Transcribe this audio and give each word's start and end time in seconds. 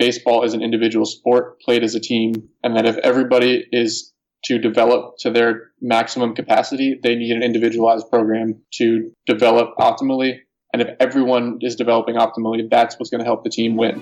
baseball 0.00 0.44
is 0.44 0.54
an 0.54 0.62
individual 0.62 1.04
sport 1.04 1.60
played 1.60 1.84
as 1.84 1.94
a 1.94 2.00
team, 2.00 2.32
and 2.64 2.74
that 2.74 2.86
if 2.86 2.96
everybody 2.96 3.66
is 3.70 4.14
to 4.42 4.58
develop 4.58 5.18
to 5.18 5.30
their 5.30 5.72
maximum 5.82 6.34
capacity, 6.34 6.98
they 7.02 7.14
need 7.14 7.36
an 7.36 7.42
individualized 7.42 8.08
program 8.08 8.62
to 8.72 9.12
develop 9.26 9.76
optimally. 9.78 10.38
And 10.72 10.80
if 10.80 10.88
everyone 11.00 11.58
is 11.60 11.76
developing 11.76 12.14
optimally, 12.14 12.66
that's 12.70 12.98
what's 12.98 13.10
going 13.10 13.18
to 13.18 13.26
help 13.26 13.44
the 13.44 13.50
team 13.50 13.76
win. 13.76 14.00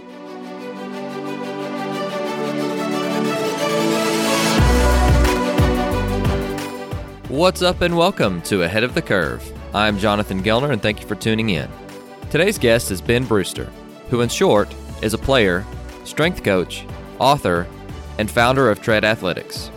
What's 7.28 7.60
up, 7.60 7.80
and 7.80 7.96
welcome 7.96 8.40
to 8.42 8.62
Ahead 8.62 8.84
of 8.84 8.94
the 8.94 9.02
Curve. 9.02 9.52
I'm 9.74 9.98
Jonathan 9.98 10.44
Gelner, 10.44 10.70
and 10.70 10.80
thank 10.80 11.00
you 11.00 11.08
for 11.08 11.16
tuning 11.16 11.50
in. 11.50 11.68
Today's 12.30 12.56
guest 12.56 12.92
is 12.92 13.00
Ben 13.00 13.24
Brewster, 13.24 13.68
who, 14.10 14.20
in 14.20 14.28
short, 14.28 14.72
is 15.02 15.12
a 15.12 15.18
player, 15.18 15.66
strength 16.08 16.42
coach, 16.42 16.84
author, 17.18 17.66
and 18.18 18.30
founder 18.30 18.70
of 18.70 18.80
Tread 18.80 19.04
Athletics. 19.04 19.70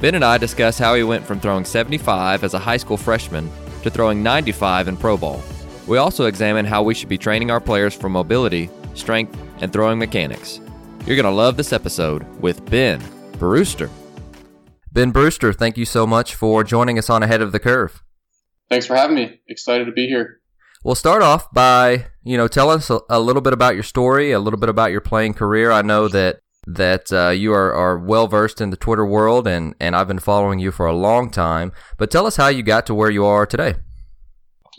Ben 0.00 0.14
and 0.14 0.24
I 0.24 0.36
discuss 0.36 0.78
how 0.78 0.94
he 0.94 1.02
went 1.02 1.24
from 1.24 1.40
throwing 1.40 1.64
75 1.64 2.44
as 2.44 2.54
a 2.54 2.58
high 2.58 2.76
school 2.76 2.96
freshman 2.96 3.50
to 3.82 3.90
throwing 3.90 4.22
95 4.22 4.88
in 4.88 4.96
pro 4.96 5.16
ball. 5.16 5.42
We 5.86 5.98
also 5.98 6.26
examine 6.26 6.66
how 6.66 6.82
we 6.82 6.94
should 6.94 7.08
be 7.08 7.16
training 7.16 7.50
our 7.50 7.60
players 7.60 7.94
for 7.94 8.08
mobility, 8.08 8.68
strength, 8.94 9.38
and 9.60 9.72
throwing 9.72 9.98
mechanics. 9.98 10.60
You're 11.06 11.16
going 11.16 11.24
to 11.24 11.30
love 11.30 11.56
this 11.56 11.72
episode 11.72 12.26
with 12.40 12.68
Ben 12.68 13.00
Brewster. 13.38 13.88
Ben 14.92 15.12
Brewster, 15.12 15.52
thank 15.52 15.76
you 15.76 15.84
so 15.84 16.06
much 16.06 16.34
for 16.34 16.64
joining 16.64 16.98
us 16.98 17.08
on 17.08 17.22
Ahead 17.22 17.40
of 17.40 17.52
the 17.52 17.60
Curve. 17.60 18.02
Thanks 18.68 18.86
for 18.86 18.96
having 18.96 19.14
me. 19.14 19.40
Excited 19.46 19.84
to 19.84 19.92
be 19.92 20.08
here. 20.08 20.40
We'll 20.82 20.94
start 20.94 21.22
off 21.22 21.50
by, 21.52 22.06
you 22.26 22.36
know, 22.36 22.48
tell 22.48 22.70
us 22.70 22.90
a, 22.90 23.00
a 23.08 23.20
little 23.20 23.40
bit 23.40 23.52
about 23.52 23.74
your 23.74 23.84
story, 23.84 24.32
a 24.32 24.40
little 24.40 24.58
bit 24.58 24.68
about 24.68 24.90
your 24.90 25.00
playing 25.00 25.34
career. 25.34 25.70
I 25.70 25.82
know 25.82 26.08
that 26.08 26.40
that 26.66 27.12
uh, 27.12 27.28
you 27.28 27.52
are, 27.52 27.72
are 27.72 27.96
well 27.96 28.26
versed 28.26 28.60
in 28.60 28.70
the 28.70 28.76
Twitter 28.76 29.06
world, 29.06 29.46
and 29.46 29.76
and 29.78 29.94
I've 29.94 30.08
been 30.08 30.18
following 30.18 30.58
you 30.58 30.72
for 30.72 30.86
a 30.86 30.92
long 30.92 31.30
time. 31.30 31.70
But 31.96 32.10
tell 32.10 32.26
us 32.26 32.34
how 32.34 32.48
you 32.48 32.64
got 32.64 32.84
to 32.86 32.94
where 32.94 33.10
you 33.10 33.24
are 33.24 33.46
today. 33.46 33.76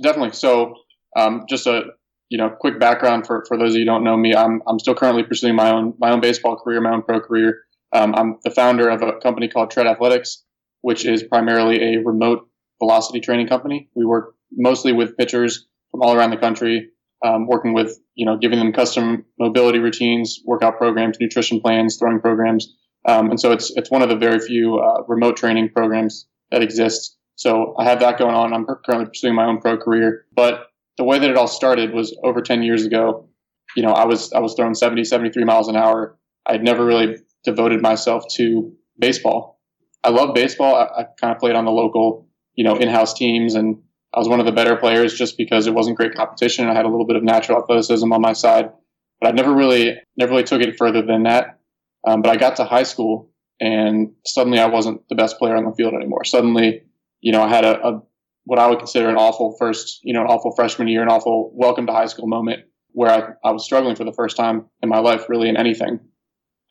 Definitely. 0.03 0.33
So, 0.33 0.75
um, 1.15 1.45
just 1.47 1.67
a 1.67 1.83
you 2.27 2.37
know 2.37 2.49
quick 2.49 2.81
background 2.81 3.25
for, 3.25 3.45
for 3.47 3.57
those 3.57 3.69
of 3.69 3.75
you 3.75 3.81
who 3.81 3.85
don't 3.85 4.03
know 4.03 4.17
me. 4.17 4.35
I'm 4.35 4.61
I'm 4.67 4.77
still 4.77 4.95
currently 4.95 5.23
pursuing 5.23 5.55
my 5.55 5.71
own 5.71 5.93
my 5.99 6.11
own 6.11 6.19
baseball 6.19 6.57
career, 6.57 6.81
my 6.81 6.91
own 6.91 7.01
pro 7.01 7.21
career. 7.21 7.61
Um, 7.93 8.13
I'm 8.13 8.39
the 8.43 8.51
founder 8.51 8.89
of 8.89 9.01
a 9.01 9.13
company 9.23 9.47
called 9.47 9.71
Tread 9.71 9.87
Athletics, 9.87 10.43
which 10.81 11.05
is 11.05 11.23
primarily 11.23 11.95
a 11.95 12.03
remote 12.03 12.49
velocity 12.79 13.21
training 13.21 13.47
company. 13.47 13.89
We 13.95 14.03
work 14.05 14.35
mostly 14.51 14.91
with 14.91 15.15
pitchers 15.15 15.65
from 15.91 16.01
all 16.01 16.13
around 16.13 16.31
the 16.31 16.37
country, 16.37 16.89
um, 17.23 17.47
working 17.47 17.73
with, 17.73 17.97
you 18.15 18.25
know, 18.25 18.37
giving 18.37 18.59
them 18.59 18.71
custom 18.71 19.25
mobility 19.39 19.79
routines, 19.79 20.39
workout 20.45 20.77
programs, 20.77 21.17
nutrition 21.19 21.59
plans, 21.59 21.97
throwing 21.97 22.19
programs. 22.19 22.75
Um, 23.07 23.29
and 23.29 23.39
so 23.39 23.51
it's, 23.51 23.71
it's 23.75 23.89
one 23.89 24.01
of 24.01 24.09
the 24.09 24.15
very 24.15 24.39
few 24.39 24.77
uh, 24.77 25.03
remote 25.07 25.37
training 25.37 25.69
programs 25.69 26.27
that 26.51 26.61
exists. 26.61 27.17
So 27.35 27.75
I 27.77 27.85
have 27.85 27.99
that 28.01 28.17
going 28.17 28.35
on. 28.35 28.53
I'm 28.53 28.65
currently 28.85 29.05
pursuing 29.07 29.35
my 29.35 29.45
own 29.45 29.61
pro 29.61 29.77
career, 29.77 30.25
but 30.35 30.67
the 30.97 31.03
way 31.03 31.19
that 31.19 31.29
it 31.29 31.37
all 31.37 31.47
started 31.47 31.93
was 31.93 32.17
over 32.23 32.41
10 32.41 32.63
years 32.63 32.85
ago. 32.85 33.29
You 33.75 33.83
know, 33.83 33.91
I 33.91 34.05
was, 34.05 34.33
I 34.33 34.39
was 34.39 34.55
throwing 34.55 34.73
70, 34.73 35.03
73 35.03 35.43
miles 35.43 35.67
an 35.67 35.75
hour. 35.75 36.17
I 36.45 36.53
had 36.53 36.63
never 36.63 36.85
really 36.85 37.17
devoted 37.43 37.81
myself 37.81 38.23
to 38.35 38.73
baseball. 38.97 39.61
I 40.03 40.09
love 40.09 40.33
baseball. 40.33 40.75
I, 40.75 41.01
I 41.01 41.05
kind 41.19 41.33
of 41.33 41.39
played 41.39 41.55
on 41.55 41.65
the 41.65 41.71
local, 41.71 42.27
you 42.55 42.63
know, 42.63 42.75
in-house 42.75 43.13
teams, 43.13 43.55
and 43.55 43.77
I 44.13 44.19
was 44.19 44.27
one 44.27 44.39
of 44.39 44.45
the 44.45 44.51
better 44.51 44.75
players 44.75 45.13
just 45.13 45.37
because 45.37 45.67
it 45.67 45.73
wasn't 45.73 45.97
great 45.97 46.15
competition. 46.15 46.67
I 46.67 46.73
had 46.73 46.85
a 46.85 46.89
little 46.89 47.05
bit 47.05 47.17
of 47.17 47.23
natural 47.23 47.61
athleticism 47.61 48.11
on 48.11 48.21
my 48.21 48.33
side, 48.33 48.71
but 49.19 49.27
I 49.27 49.31
never 49.31 49.53
really, 49.53 49.97
never 50.17 50.31
really 50.31 50.43
took 50.43 50.61
it 50.61 50.77
further 50.77 51.01
than 51.01 51.23
that. 51.23 51.59
Um, 52.07 52.21
but 52.21 52.31
I 52.31 52.37
got 52.37 52.55
to 52.57 52.65
high 52.65 52.83
school, 52.83 53.31
and 53.59 54.13
suddenly 54.25 54.59
I 54.59 54.67
wasn't 54.67 55.01
the 55.09 55.15
best 55.15 55.37
player 55.37 55.55
on 55.55 55.65
the 55.65 55.73
field 55.73 55.93
anymore. 55.93 56.23
Suddenly, 56.23 56.83
you 57.21 57.31
know, 57.31 57.41
I 57.41 57.49
had 57.49 57.65
a, 57.65 57.85
a 57.85 58.01
what 58.45 58.59
I 58.59 58.67
would 58.67 58.77
consider 58.77 59.09
an 59.09 59.17
awful 59.17 59.55
first, 59.59 59.99
you 60.03 60.13
know, 60.13 60.21
an 60.21 60.27
awful 60.27 60.55
freshman 60.55 60.87
year, 60.87 61.01
an 61.01 61.09
awful 61.09 61.51
welcome 61.53 61.85
to 61.87 61.93
high 61.93 62.05
school 62.05 62.27
moment 62.27 62.61
where 62.93 63.11
I, 63.11 63.49
I 63.49 63.51
was 63.51 63.65
struggling 63.65 63.95
for 63.95 64.05
the 64.05 64.13
first 64.13 64.37
time 64.37 64.65
in 64.81 64.89
my 64.89 64.99
life, 64.99 65.27
really 65.27 65.49
in 65.49 65.57
anything 65.57 65.99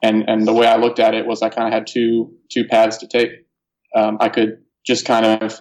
and 0.02 0.28
and 0.28 0.46
the 0.46 0.52
way 0.52 0.66
I 0.66 0.76
looked 0.76 0.98
at 0.98 1.14
it 1.14 1.26
was 1.26 1.42
I 1.42 1.48
kind 1.48 1.66
of 1.66 1.72
had 1.72 1.86
two 1.86 2.34
two 2.50 2.64
paths 2.64 2.98
to 2.98 3.06
take. 3.06 3.30
Um, 3.94 4.18
I 4.20 4.28
could 4.28 4.58
just 4.84 5.04
kind 5.06 5.26
of 5.42 5.60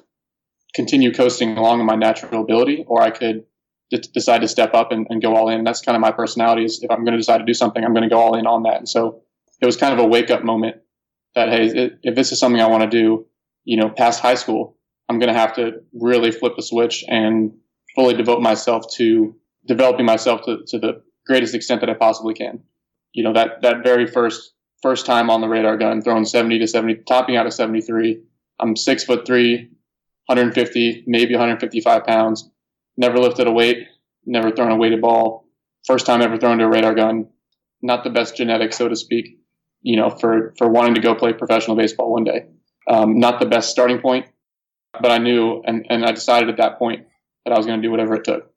continue 0.75 1.13
coasting 1.13 1.57
along 1.57 1.79
in 1.79 1.85
my 1.85 1.95
natural 1.95 2.41
ability, 2.41 2.83
or 2.87 3.01
I 3.01 3.11
could 3.11 3.45
d- 3.89 4.03
decide 4.13 4.41
to 4.41 4.47
step 4.47 4.73
up 4.73 4.91
and, 4.91 5.07
and, 5.09 5.21
go 5.21 5.35
all 5.35 5.49
in. 5.49 5.63
That's 5.63 5.81
kind 5.81 5.95
of 5.95 6.01
my 6.01 6.11
personality. 6.11 6.65
Is 6.65 6.83
if 6.83 6.91
I'm 6.91 7.03
going 7.03 7.13
to 7.13 7.17
decide 7.17 7.39
to 7.39 7.45
do 7.45 7.53
something, 7.53 7.83
I'm 7.83 7.93
going 7.93 8.07
to 8.07 8.13
go 8.13 8.19
all 8.19 8.35
in 8.35 8.45
on 8.45 8.63
that. 8.63 8.77
And 8.77 8.89
so 8.89 9.21
it 9.61 9.65
was 9.65 9.77
kind 9.77 9.93
of 9.93 9.99
a 9.99 10.07
wake 10.07 10.29
up 10.29 10.43
moment 10.43 10.77
that 11.33 11.49
hey, 11.49 11.67
it, 11.67 11.99
if 12.03 12.15
this 12.15 12.31
is 12.31 12.39
something 12.39 12.61
I 12.61 12.67
want 12.67 12.83
to 12.83 12.89
do, 12.89 13.25
you 13.63 13.77
know, 13.77 13.89
past 13.89 14.19
high 14.19 14.35
school, 14.35 14.77
I'm 15.09 15.19
going 15.19 15.33
to 15.33 15.39
have 15.39 15.55
to 15.55 15.83
really 15.93 16.31
flip 16.31 16.53
the 16.55 16.63
switch 16.63 17.03
and 17.07 17.53
fully 17.95 18.15
devote 18.15 18.41
myself 18.41 18.85
to 18.95 19.35
developing 19.65 20.05
myself 20.05 20.41
to, 20.45 20.59
to 20.67 20.79
the 20.79 21.01
greatest 21.25 21.55
extent 21.55 21.81
that 21.81 21.89
I 21.89 21.93
possibly 21.93 22.33
can 22.33 22.61
you 23.15 23.23
know, 23.23 23.33
that, 23.33 23.61
that 23.61 23.81
very 23.81 24.05
first, 24.05 24.53
first 24.81 25.05
time 25.05 25.29
on 25.29 25.41
the 25.41 25.47
radar 25.47 25.77
gun, 25.77 26.01
throwing 26.01 26.25
70 26.25 26.59
to 26.59 26.67
70, 26.67 27.03
topping 27.07 27.37
out 27.37 27.47
at 27.47 27.53
73. 27.53 28.21
I'm 28.59 28.75
six 28.75 29.05
foot 29.05 29.25
three, 29.25 29.71
150, 30.27 31.03
maybe 31.07 31.33
155 31.33 32.05
pounds. 32.05 32.49
Never 32.97 33.17
lifted 33.17 33.47
a 33.47 33.51
weight, 33.51 33.87
never 34.25 34.51
thrown 34.51 34.71
a 34.71 34.77
weighted 34.77 35.01
ball. 35.01 35.47
First 35.85 36.05
time 36.05 36.21
ever 36.21 36.37
thrown 36.37 36.57
to 36.59 36.65
a 36.65 36.69
radar 36.69 36.95
gun. 36.95 37.29
Not 37.81 38.03
the 38.03 38.09
best 38.09 38.35
genetics, 38.35 38.77
so 38.77 38.87
to 38.87 38.95
speak, 38.95 39.37
you 39.81 39.97
know, 39.97 40.09
for, 40.09 40.53
for 40.57 40.67
wanting 40.67 40.95
to 40.95 41.01
go 41.01 41.13
play 41.13 41.33
professional 41.33 41.75
baseball 41.75 42.11
one 42.11 42.23
day. 42.23 42.45
Um, 42.89 43.19
not 43.19 43.39
the 43.39 43.45
best 43.45 43.69
starting 43.69 43.99
point, 43.99 44.27
but 44.99 45.11
I 45.11 45.17
knew, 45.17 45.61
and, 45.65 45.85
and 45.89 46.05
I 46.05 46.11
decided 46.11 46.49
at 46.49 46.57
that 46.57 46.79
point 46.79 47.05
that 47.43 47.53
I 47.53 47.57
was 47.57 47.65
going 47.65 47.81
to 47.81 47.85
do 47.85 47.91
whatever 47.91 48.15
it 48.15 48.23
took. 48.23 48.51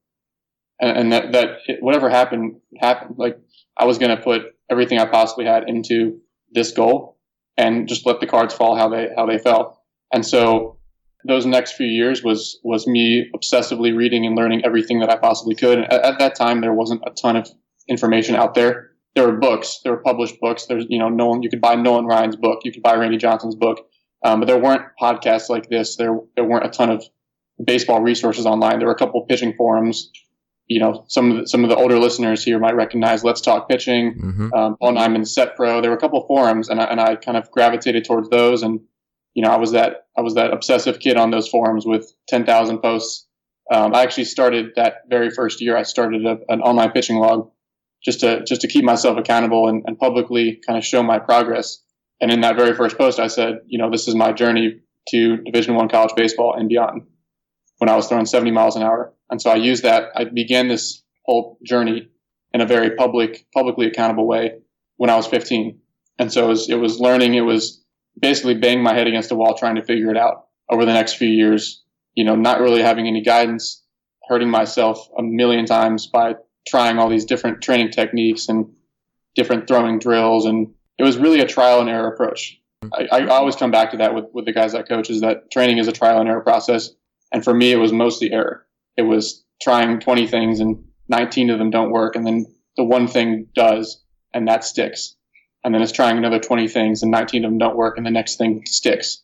And, 0.80 0.96
and 0.96 1.12
that, 1.12 1.32
that 1.32 1.48
it, 1.66 1.82
whatever 1.82 2.08
happened, 2.08 2.60
happened. 2.78 3.16
Like 3.18 3.38
I 3.76 3.84
was 3.84 3.98
going 3.98 4.16
to 4.16 4.22
put 4.22 4.42
everything 4.70 4.98
I 4.98 5.06
possibly 5.06 5.44
had 5.44 5.68
into 5.68 6.20
this 6.50 6.72
goal 6.72 7.18
and 7.56 7.88
just 7.88 8.06
let 8.06 8.20
the 8.20 8.26
cards 8.26 8.54
fall 8.54 8.76
how 8.76 8.88
they 8.88 9.08
how 9.14 9.26
they 9.26 9.38
fell. 9.38 9.82
And 10.12 10.24
so 10.24 10.77
those 11.24 11.46
next 11.46 11.72
few 11.72 11.86
years 11.86 12.22
was 12.22 12.58
was 12.62 12.86
me 12.86 13.30
obsessively 13.34 13.96
reading 13.96 14.26
and 14.26 14.36
learning 14.36 14.64
everything 14.64 15.00
that 15.00 15.10
I 15.10 15.16
possibly 15.16 15.54
could. 15.54 15.78
And 15.78 15.92
at, 15.92 16.04
at 16.04 16.18
that 16.18 16.36
time, 16.36 16.60
there 16.60 16.72
wasn't 16.72 17.02
a 17.06 17.10
ton 17.10 17.36
of 17.36 17.48
information 17.88 18.34
out 18.34 18.54
there. 18.54 18.90
There 19.14 19.26
were 19.26 19.36
books, 19.36 19.80
there 19.82 19.92
were 19.92 20.02
published 20.02 20.40
books. 20.40 20.66
There's 20.66 20.86
you 20.88 20.98
know 20.98 21.08
Nolan, 21.08 21.42
you 21.42 21.50
could 21.50 21.60
buy 21.60 21.74
Nolan 21.74 22.06
Ryan's 22.06 22.36
book, 22.36 22.60
you 22.64 22.72
could 22.72 22.82
buy 22.82 22.94
Randy 22.94 23.16
Johnson's 23.16 23.56
book, 23.56 23.86
um, 24.24 24.40
but 24.40 24.46
there 24.46 24.58
weren't 24.58 24.82
podcasts 25.00 25.48
like 25.48 25.68
this. 25.68 25.96
There 25.96 26.18
there 26.36 26.44
weren't 26.44 26.66
a 26.66 26.70
ton 26.70 26.90
of 26.90 27.04
baseball 27.62 28.00
resources 28.00 28.46
online. 28.46 28.78
There 28.78 28.86
were 28.86 28.94
a 28.94 28.98
couple 28.98 29.22
of 29.22 29.28
pitching 29.28 29.54
forums 29.56 30.10
you 30.68 30.80
know, 30.80 31.04
some 31.08 31.30
of 31.30 31.36
the, 31.38 31.48
some 31.48 31.64
of 31.64 31.70
the 31.70 31.76
older 31.76 31.98
listeners 31.98 32.44
here 32.44 32.58
might 32.58 32.76
recognize 32.76 33.24
Let's 33.24 33.40
Talk 33.40 33.68
Pitching, 33.68 34.14
mm-hmm. 34.14 34.52
um, 34.52 34.76
Paul 34.76 34.92
Nyman's 34.92 35.34
Set 35.34 35.56
Pro. 35.56 35.80
There 35.80 35.90
were 35.90 35.96
a 35.96 36.00
couple 36.00 36.20
of 36.20 36.26
forums, 36.26 36.68
and 36.68 36.78
I, 36.78 36.84
and 36.84 37.00
I 37.00 37.16
kind 37.16 37.38
of 37.38 37.50
gravitated 37.50 38.04
towards 38.04 38.28
those. 38.28 38.62
And 38.62 38.80
you 39.34 39.42
know, 39.42 39.50
I 39.50 39.56
was 39.56 39.72
that 39.72 40.06
I 40.16 40.20
was 40.20 40.34
that 40.34 40.52
obsessive 40.52 41.00
kid 41.00 41.16
on 41.16 41.30
those 41.30 41.48
forums 41.48 41.84
with 41.86 42.12
ten 42.28 42.44
thousand 42.44 42.78
posts. 42.78 43.26
Um, 43.70 43.94
I 43.94 44.02
actually 44.02 44.24
started 44.24 44.70
that 44.76 45.02
very 45.08 45.30
first 45.30 45.60
year. 45.60 45.76
I 45.76 45.82
started 45.82 46.24
a, 46.24 46.38
an 46.48 46.62
online 46.62 46.92
pitching 46.92 47.16
log 47.16 47.50
just 48.04 48.20
to 48.20 48.44
just 48.44 48.62
to 48.62 48.68
keep 48.68 48.84
myself 48.84 49.18
accountable 49.18 49.68
and, 49.68 49.84
and 49.86 49.98
publicly 49.98 50.60
kind 50.66 50.78
of 50.78 50.84
show 50.84 51.02
my 51.02 51.18
progress. 51.18 51.82
And 52.20 52.32
in 52.32 52.40
that 52.40 52.56
very 52.56 52.74
first 52.74 52.98
post, 52.98 53.20
I 53.20 53.28
said, 53.28 53.60
you 53.66 53.78
know, 53.78 53.90
this 53.90 54.08
is 54.08 54.14
my 54.14 54.32
journey 54.32 54.80
to 55.10 55.36
Division 55.36 55.74
One 55.74 55.88
college 55.88 56.14
baseball 56.16 56.54
and 56.58 56.68
beyond. 56.68 57.02
When 57.78 57.88
I 57.88 57.94
was 57.94 58.08
throwing 58.08 58.26
70 58.26 58.50
miles 58.50 58.74
an 58.74 58.82
hour 58.82 59.14
and 59.30 59.40
so 59.40 59.50
I 59.50 59.56
used 59.56 59.82
that. 59.82 60.10
I 60.14 60.24
began 60.24 60.68
this 60.68 61.02
whole 61.24 61.58
journey 61.62 62.08
in 62.52 62.60
a 62.60 62.66
very 62.66 62.96
public, 62.96 63.46
publicly 63.54 63.86
accountable 63.86 64.26
way 64.26 64.58
when 64.96 65.10
I 65.10 65.16
was 65.16 65.26
15. 65.26 65.78
And 66.18 66.32
so 66.32 66.46
it 66.46 66.48
was, 66.48 66.70
it 66.70 66.76
was 66.76 66.98
learning. 66.98 67.34
It 67.34 67.42
was 67.42 67.84
basically 68.20 68.54
banging 68.54 68.82
my 68.82 68.94
head 68.94 69.06
against 69.06 69.30
a 69.30 69.34
wall 69.34 69.54
trying 69.54 69.76
to 69.76 69.84
figure 69.84 70.10
it 70.10 70.16
out 70.16 70.46
over 70.70 70.84
the 70.84 70.92
next 70.92 71.14
few 71.14 71.28
years. 71.28 71.82
You 72.14 72.24
know, 72.24 72.36
not 72.36 72.60
really 72.60 72.82
having 72.82 73.06
any 73.06 73.22
guidance, 73.22 73.82
hurting 74.28 74.50
myself 74.50 75.08
a 75.16 75.22
million 75.22 75.66
times 75.66 76.06
by 76.06 76.34
trying 76.66 76.98
all 76.98 77.08
these 77.08 77.24
different 77.24 77.62
training 77.62 77.90
techniques 77.90 78.48
and 78.48 78.66
different 79.34 79.68
throwing 79.68 79.98
drills. 79.98 80.46
And 80.46 80.74
it 80.98 81.04
was 81.04 81.16
really 81.16 81.40
a 81.40 81.46
trial 81.46 81.80
and 81.80 81.88
error 81.88 82.12
approach. 82.12 82.60
I, 82.92 83.06
I 83.10 83.26
always 83.26 83.56
come 83.56 83.70
back 83.70 83.92
to 83.92 83.98
that 83.98 84.14
with, 84.14 84.26
with 84.32 84.44
the 84.46 84.52
guys 84.52 84.74
I 84.74 84.82
coach 84.82 85.10
is 85.10 85.20
that 85.20 85.50
training 85.50 85.78
is 85.78 85.88
a 85.88 85.92
trial 85.92 86.20
and 86.20 86.28
error 86.28 86.40
process. 86.40 86.90
And 87.32 87.44
for 87.44 87.54
me, 87.54 87.72
it 87.72 87.76
was 87.76 87.92
mostly 87.92 88.32
error 88.32 88.66
it 88.98 89.02
was 89.02 89.44
trying 89.62 90.00
20 90.00 90.26
things 90.26 90.60
and 90.60 90.84
19 91.08 91.48
of 91.50 91.58
them 91.58 91.70
don't 91.70 91.92
work. 91.92 92.16
And 92.16 92.26
then 92.26 92.44
the 92.76 92.84
one 92.84 93.06
thing 93.06 93.46
does 93.54 94.02
and 94.34 94.46
that 94.48 94.64
sticks. 94.64 95.16
And 95.64 95.74
then 95.74 95.82
it's 95.82 95.92
trying 95.92 96.18
another 96.18 96.38
20 96.38 96.68
things 96.68 97.02
and 97.02 97.10
19 97.10 97.44
of 97.44 97.50
them 97.50 97.58
don't 97.58 97.76
work 97.76 97.96
and 97.96 98.06
the 98.06 98.10
next 98.10 98.36
thing 98.36 98.62
sticks. 98.66 99.22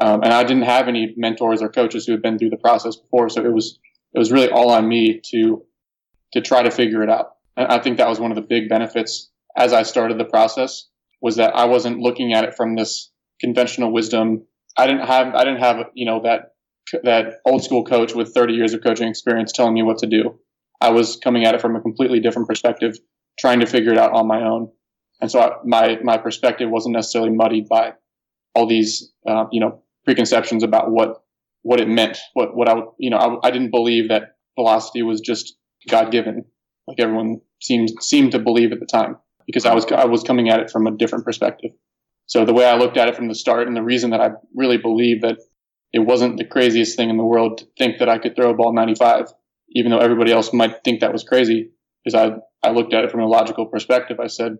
Um, 0.00 0.22
and 0.22 0.32
I 0.32 0.42
didn't 0.44 0.64
have 0.64 0.88
any 0.88 1.14
mentors 1.16 1.62
or 1.62 1.68
coaches 1.68 2.06
who 2.06 2.12
had 2.12 2.22
been 2.22 2.38
through 2.38 2.50
the 2.50 2.56
process 2.56 2.96
before. 2.96 3.28
So 3.28 3.44
it 3.44 3.52
was, 3.52 3.78
it 4.14 4.18
was 4.18 4.32
really 4.32 4.50
all 4.50 4.70
on 4.70 4.88
me 4.88 5.20
to, 5.30 5.64
to 6.32 6.40
try 6.40 6.62
to 6.62 6.70
figure 6.70 7.02
it 7.02 7.10
out. 7.10 7.32
And 7.56 7.68
I 7.68 7.78
think 7.78 7.98
that 7.98 8.08
was 8.08 8.20
one 8.20 8.30
of 8.30 8.36
the 8.36 8.42
big 8.42 8.68
benefits 8.68 9.30
as 9.56 9.72
I 9.72 9.82
started 9.82 10.18
the 10.18 10.24
process 10.24 10.88
was 11.20 11.36
that 11.36 11.54
I 11.54 11.66
wasn't 11.66 12.00
looking 12.00 12.32
at 12.32 12.44
it 12.44 12.54
from 12.54 12.74
this 12.74 13.10
conventional 13.40 13.92
wisdom. 13.92 14.46
I 14.76 14.86
didn't 14.86 15.06
have 15.06 15.34
I 15.34 15.44
didn't 15.44 15.60
have 15.60 15.90
you 15.94 16.06
know 16.06 16.22
that 16.22 16.54
that 17.04 17.34
old 17.46 17.62
school 17.64 17.84
coach 17.84 18.14
with 18.14 18.34
30 18.34 18.54
years 18.54 18.74
of 18.74 18.82
coaching 18.82 19.08
experience 19.08 19.52
telling 19.52 19.74
me 19.74 19.82
what 19.82 19.98
to 19.98 20.06
do. 20.06 20.38
I 20.80 20.90
was 20.90 21.16
coming 21.16 21.44
at 21.44 21.54
it 21.54 21.60
from 21.60 21.76
a 21.76 21.80
completely 21.80 22.20
different 22.20 22.48
perspective, 22.48 22.98
trying 23.38 23.60
to 23.60 23.66
figure 23.66 23.92
it 23.92 23.98
out 23.98 24.12
on 24.12 24.26
my 24.26 24.42
own. 24.42 24.70
And 25.22 25.30
so 25.30 25.40
I, 25.40 25.52
my 25.64 25.98
my 26.02 26.18
perspective 26.18 26.68
wasn't 26.68 26.94
necessarily 26.94 27.30
muddied 27.30 27.68
by 27.68 27.94
all 28.54 28.66
these 28.66 29.12
uh, 29.26 29.46
you 29.52 29.60
know 29.60 29.82
preconceptions 30.04 30.64
about 30.64 30.90
what 30.90 31.22
what 31.62 31.80
it 31.80 31.88
meant. 31.88 32.18
What 32.34 32.56
what 32.56 32.68
I 32.68 32.74
you 32.98 33.08
know 33.08 33.16
I, 33.16 33.48
I 33.48 33.50
didn't 33.52 33.70
believe 33.70 34.08
that 34.08 34.36
velocity 34.56 35.02
was 35.02 35.20
just 35.20 35.56
God 35.88 36.10
given, 36.10 36.44
like 36.88 36.98
everyone 36.98 37.40
seemed 37.62 37.90
seemed 38.00 38.32
to 38.32 38.40
believe 38.40 38.72
at 38.72 38.80
the 38.80 38.86
time, 38.86 39.16
because 39.46 39.64
I 39.64 39.74
was 39.74 39.86
I 39.92 40.06
was 40.06 40.24
coming 40.24 40.50
at 40.50 40.58
it 40.58 40.70
from 40.70 40.88
a 40.88 40.90
different 40.90 41.24
perspective. 41.24 41.70
So 42.26 42.44
the 42.44 42.52
way 42.52 42.66
I 42.66 42.76
looked 42.76 42.96
at 42.96 43.08
it 43.08 43.14
from 43.14 43.28
the 43.28 43.34
start, 43.34 43.68
and 43.68 43.76
the 43.76 43.82
reason 43.82 44.10
that 44.10 44.20
I 44.20 44.30
really 44.54 44.78
believe 44.78 45.22
that 45.22 45.38
it 45.92 46.00
wasn't 46.00 46.38
the 46.38 46.44
craziest 46.44 46.96
thing 46.96 47.10
in 47.10 47.16
the 47.16 47.24
world 47.24 47.58
to 47.58 47.66
think 47.78 47.98
that 47.98 48.08
I 48.08 48.18
could 48.18 48.34
throw 48.34 48.50
a 48.50 48.54
ball 48.54 48.72
95, 48.72 49.26
even 49.70 49.92
though 49.92 49.98
everybody 49.98 50.32
else 50.32 50.52
might 50.52 50.82
think 50.82 51.00
that 51.00 51.12
was 51.12 51.22
crazy, 51.22 51.70
is 52.04 52.14
I 52.14 52.32
I 52.60 52.72
looked 52.72 52.92
at 52.92 53.04
it 53.04 53.12
from 53.12 53.20
a 53.20 53.28
logical 53.28 53.66
perspective. 53.66 54.18
I 54.18 54.26
said, 54.26 54.58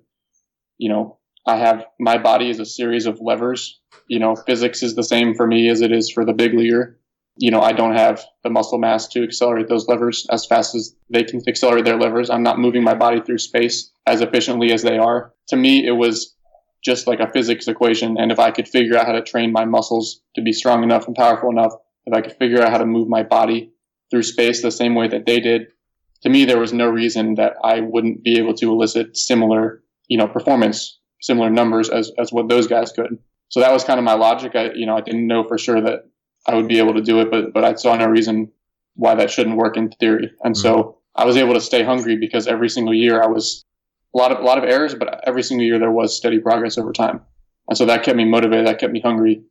you 0.78 0.88
know, 0.88 1.18
I 1.46 1.56
have 1.56 1.86
my 1.98 2.18
body 2.18 2.50
is 2.50 2.60
a 2.60 2.66
series 2.66 3.06
of 3.06 3.20
levers. 3.20 3.80
You 4.06 4.18
know, 4.18 4.36
physics 4.36 4.82
is 4.82 4.94
the 4.94 5.02
same 5.02 5.34
for 5.34 5.46
me 5.46 5.68
as 5.68 5.80
it 5.80 5.92
is 5.92 6.10
for 6.10 6.24
the 6.24 6.32
big 6.32 6.54
leaguer 6.54 6.98
you 7.36 7.50
know, 7.50 7.60
I 7.60 7.72
don't 7.72 7.96
have 7.96 8.22
the 8.44 8.50
muscle 8.50 8.78
mass 8.78 9.08
to 9.08 9.22
accelerate 9.22 9.68
those 9.68 9.88
levers 9.88 10.26
as 10.30 10.46
fast 10.46 10.74
as 10.74 10.94
they 11.10 11.24
can 11.24 11.40
accelerate 11.48 11.84
their 11.84 11.98
levers. 11.98 12.28
I'm 12.30 12.42
not 12.42 12.58
moving 12.58 12.84
my 12.84 12.94
body 12.94 13.20
through 13.20 13.38
space 13.38 13.90
as 14.06 14.20
efficiently 14.20 14.72
as 14.72 14.82
they 14.82 14.98
are. 14.98 15.32
To 15.48 15.56
me, 15.56 15.86
it 15.86 15.92
was 15.92 16.34
just 16.84 17.06
like 17.06 17.20
a 17.20 17.30
physics 17.30 17.68
equation. 17.68 18.18
And 18.18 18.32
if 18.32 18.38
I 18.38 18.50
could 18.50 18.68
figure 18.68 18.98
out 18.98 19.06
how 19.06 19.12
to 19.12 19.22
train 19.22 19.52
my 19.52 19.64
muscles 19.64 20.20
to 20.34 20.42
be 20.42 20.52
strong 20.52 20.82
enough 20.82 21.06
and 21.06 21.16
powerful 21.16 21.50
enough, 21.50 21.72
if 22.06 22.12
I 22.12 22.20
could 22.20 22.36
figure 22.36 22.60
out 22.60 22.70
how 22.70 22.78
to 22.78 22.86
move 22.86 23.08
my 23.08 23.22
body 23.22 23.72
through 24.10 24.24
space 24.24 24.60
the 24.60 24.70
same 24.70 24.94
way 24.94 25.08
that 25.08 25.24
they 25.24 25.40
did, 25.40 25.68
to 26.22 26.28
me, 26.28 26.44
there 26.44 26.58
was 26.58 26.72
no 26.72 26.88
reason 26.88 27.36
that 27.36 27.54
I 27.64 27.80
wouldn't 27.80 28.22
be 28.22 28.38
able 28.38 28.54
to 28.54 28.70
elicit 28.70 29.16
similar, 29.16 29.81
you 30.12 30.18
know, 30.18 30.28
performance, 30.28 30.98
similar 31.22 31.48
numbers 31.48 31.88
as, 31.88 32.12
as 32.18 32.30
what 32.30 32.46
those 32.46 32.66
guys 32.66 32.92
could. 32.92 33.18
So 33.48 33.60
that 33.60 33.72
was 33.72 33.82
kind 33.82 33.98
of 33.98 34.04
my 34.04 34.12
logic. 34.12 34.54
I, 34.54 34.72
you 34.74 34.84
know, 34.84 34.94
I 34.94 35.00
didn't 35.00 35.26
know 35.26 35.42
for 35.48 35.56
sure 35.56 35.80
that 35.80 36.00
I 36.46 36.54
would 36.54 36.68
be 36.68 36.80
able 36.80 36.92
to 36.92 37.00
do 37.00 37.20
it, 37.20 37.30
but 37.30 37.54
but 37.54 37.64
I 37.64 37.72
saw 37.76 37.96
no 37.96 38.06
reason 38.06 38.52
why 38.94 39.14
that 39.14 39.30
shouldn't 39.30 39.56
work 39.56 39.78
in 39.78 39.88
theory. 39.88 40.30
And 40.44 40.54
mm-hmm. 40.54 40.62
so 40.62 40.98
I 41.16 41.24
was 41.24 41.38
able 41.38 41.54
to 41.54 41.62
stay 41.62 41.82
hungry 41.82 42.18
because 42.18 42.46
every 42.46 42.68
single 42.68 42.92
year 42.92 43.22
I 43.22 43.26
was 43.26 43.64
a 44.14 44.18
lot 44.18 44.32
of 44.32 44.40
a 44.40 44.42
lot 44.42 44.58
of 44.58 44.64
errors, 44.64 44.94
but 44.94 45.26
every 45.26 45.42
single 45.42 45.66
year 45.66 45.78
there 45.78 45.90
was 45.90 46.14
steady 46.14 46.40
progress 46.40 46.76
over 46.76 46.92
time. 46.92 47.22
And 47.68 47.78
so 47.78 47.86
that 47.86 48.02
kept 48.02 48.18
me 48.18 48.26
motivated. 48.26 48.66
That 48.66 48.80
kept 48.80 48.92
me 48.92 49.00
hungry. 49.00 49.44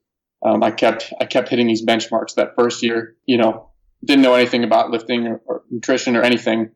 Um, 0.45 0.61
I 0.61 0.69
kept 0.69 1.11
I 1.19 1.25
kept 1.25 1.49
hitting 1.49 1.65
these 1.65 1.83
benchmarks. 1.83 2.35
That 2.35 2.53
first 2.55 2.83
year, 2.83 3.15
you 3.25 3.37
know, 3.37 3.71
didn't 4.05 4.21
know 4.21 4.35
anything 4.35 4.63
about 4.63 4.91
lifting 4.91 5.25
or, 5.25 5.41
or 5.47 5.63
nutrition 5.71 6.15
or 6.15 6.21
anything. 6.21 6.69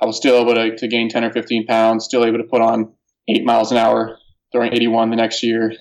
I 0.00 0.06
was 0.06 0.16
still 0.16 0.40
able 0.40 0.54
to, 0.54 0.76
to 0.76 0.88
gain 0.88 1.08
10 1.08 1.24
or 1.24 1.32
15 1.32 1.66
pounds, 1.66 2.04
still 2.04 2.24
able 2.24 2.38
to 2.38 2.44
put 2.44 2.60
on 2.60 2.92
eight 3.28 3.44
miles 3.44 3.72
an 3.72 3.78
hour, 3.78 4.18
throwing 4.52 4.72
81 4.72 5.10
the 5.10 5.16
next 5.16 5.42
year, 5.42 5.72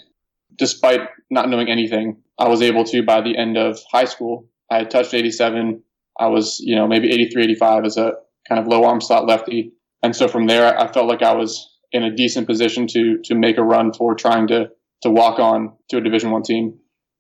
despite 0.56 1.02
not 1.30 1.50
knowing 1.50 1.70
anything. 1.70 2.22
I 2.38 2.48
was 2.48 2.62
able 2.62 2.84
to 2.86 3.04
by 3.04 3.22
the 3.22 3.38
end 3.38 3.58
of 3.58 3.80
high 3.92 4.06
school. 4.06 4.48
I 4.72 4.78
had 4.78 4.90
touched 4.90 5.14
87. 5.14 5.84
I 6.20 6.28
was, 6.28 6.60
you 6.60 6.76
know, 6.76 6.88
maybe 6.88 7.12
83, 7.12 7.44
85 7.44 7.86
as 7.86 7.98
a 7.98 8.14
kind 8.48 8.60
of 8.60 8.68
low 8.68 8.84
arm 8.86 9.02
slot 9.02 9.28
lefty. 9.28 9.74
And 10.02 10.16
so 10.16 10.28
from 10.28 10.48
there, 10.48 10.78
I 10.78 10.92
felt 10.92 11.08
like 11.08 11.22
I 11.22 11.34
was 11.34 11.70
in 11.92 12.04
a 12.04 12.16
decent 12.16 12.48
position 12.48 12.88
to 12.88 13.20
to 13.26 13.36
make 13.36 13.58
a 13.58 13.64
run 13.64 13.94
for 13.94 14.16
trying 14.16 14.48
to 14.48 14.70
to 15.04 15.10
walk 15.10 15.40
on 15.40 15.74
to 15.90 15.98
a 15.98 16.02
Division 16.02 16.32
One 16.32 16.44
team. 16.44 16.80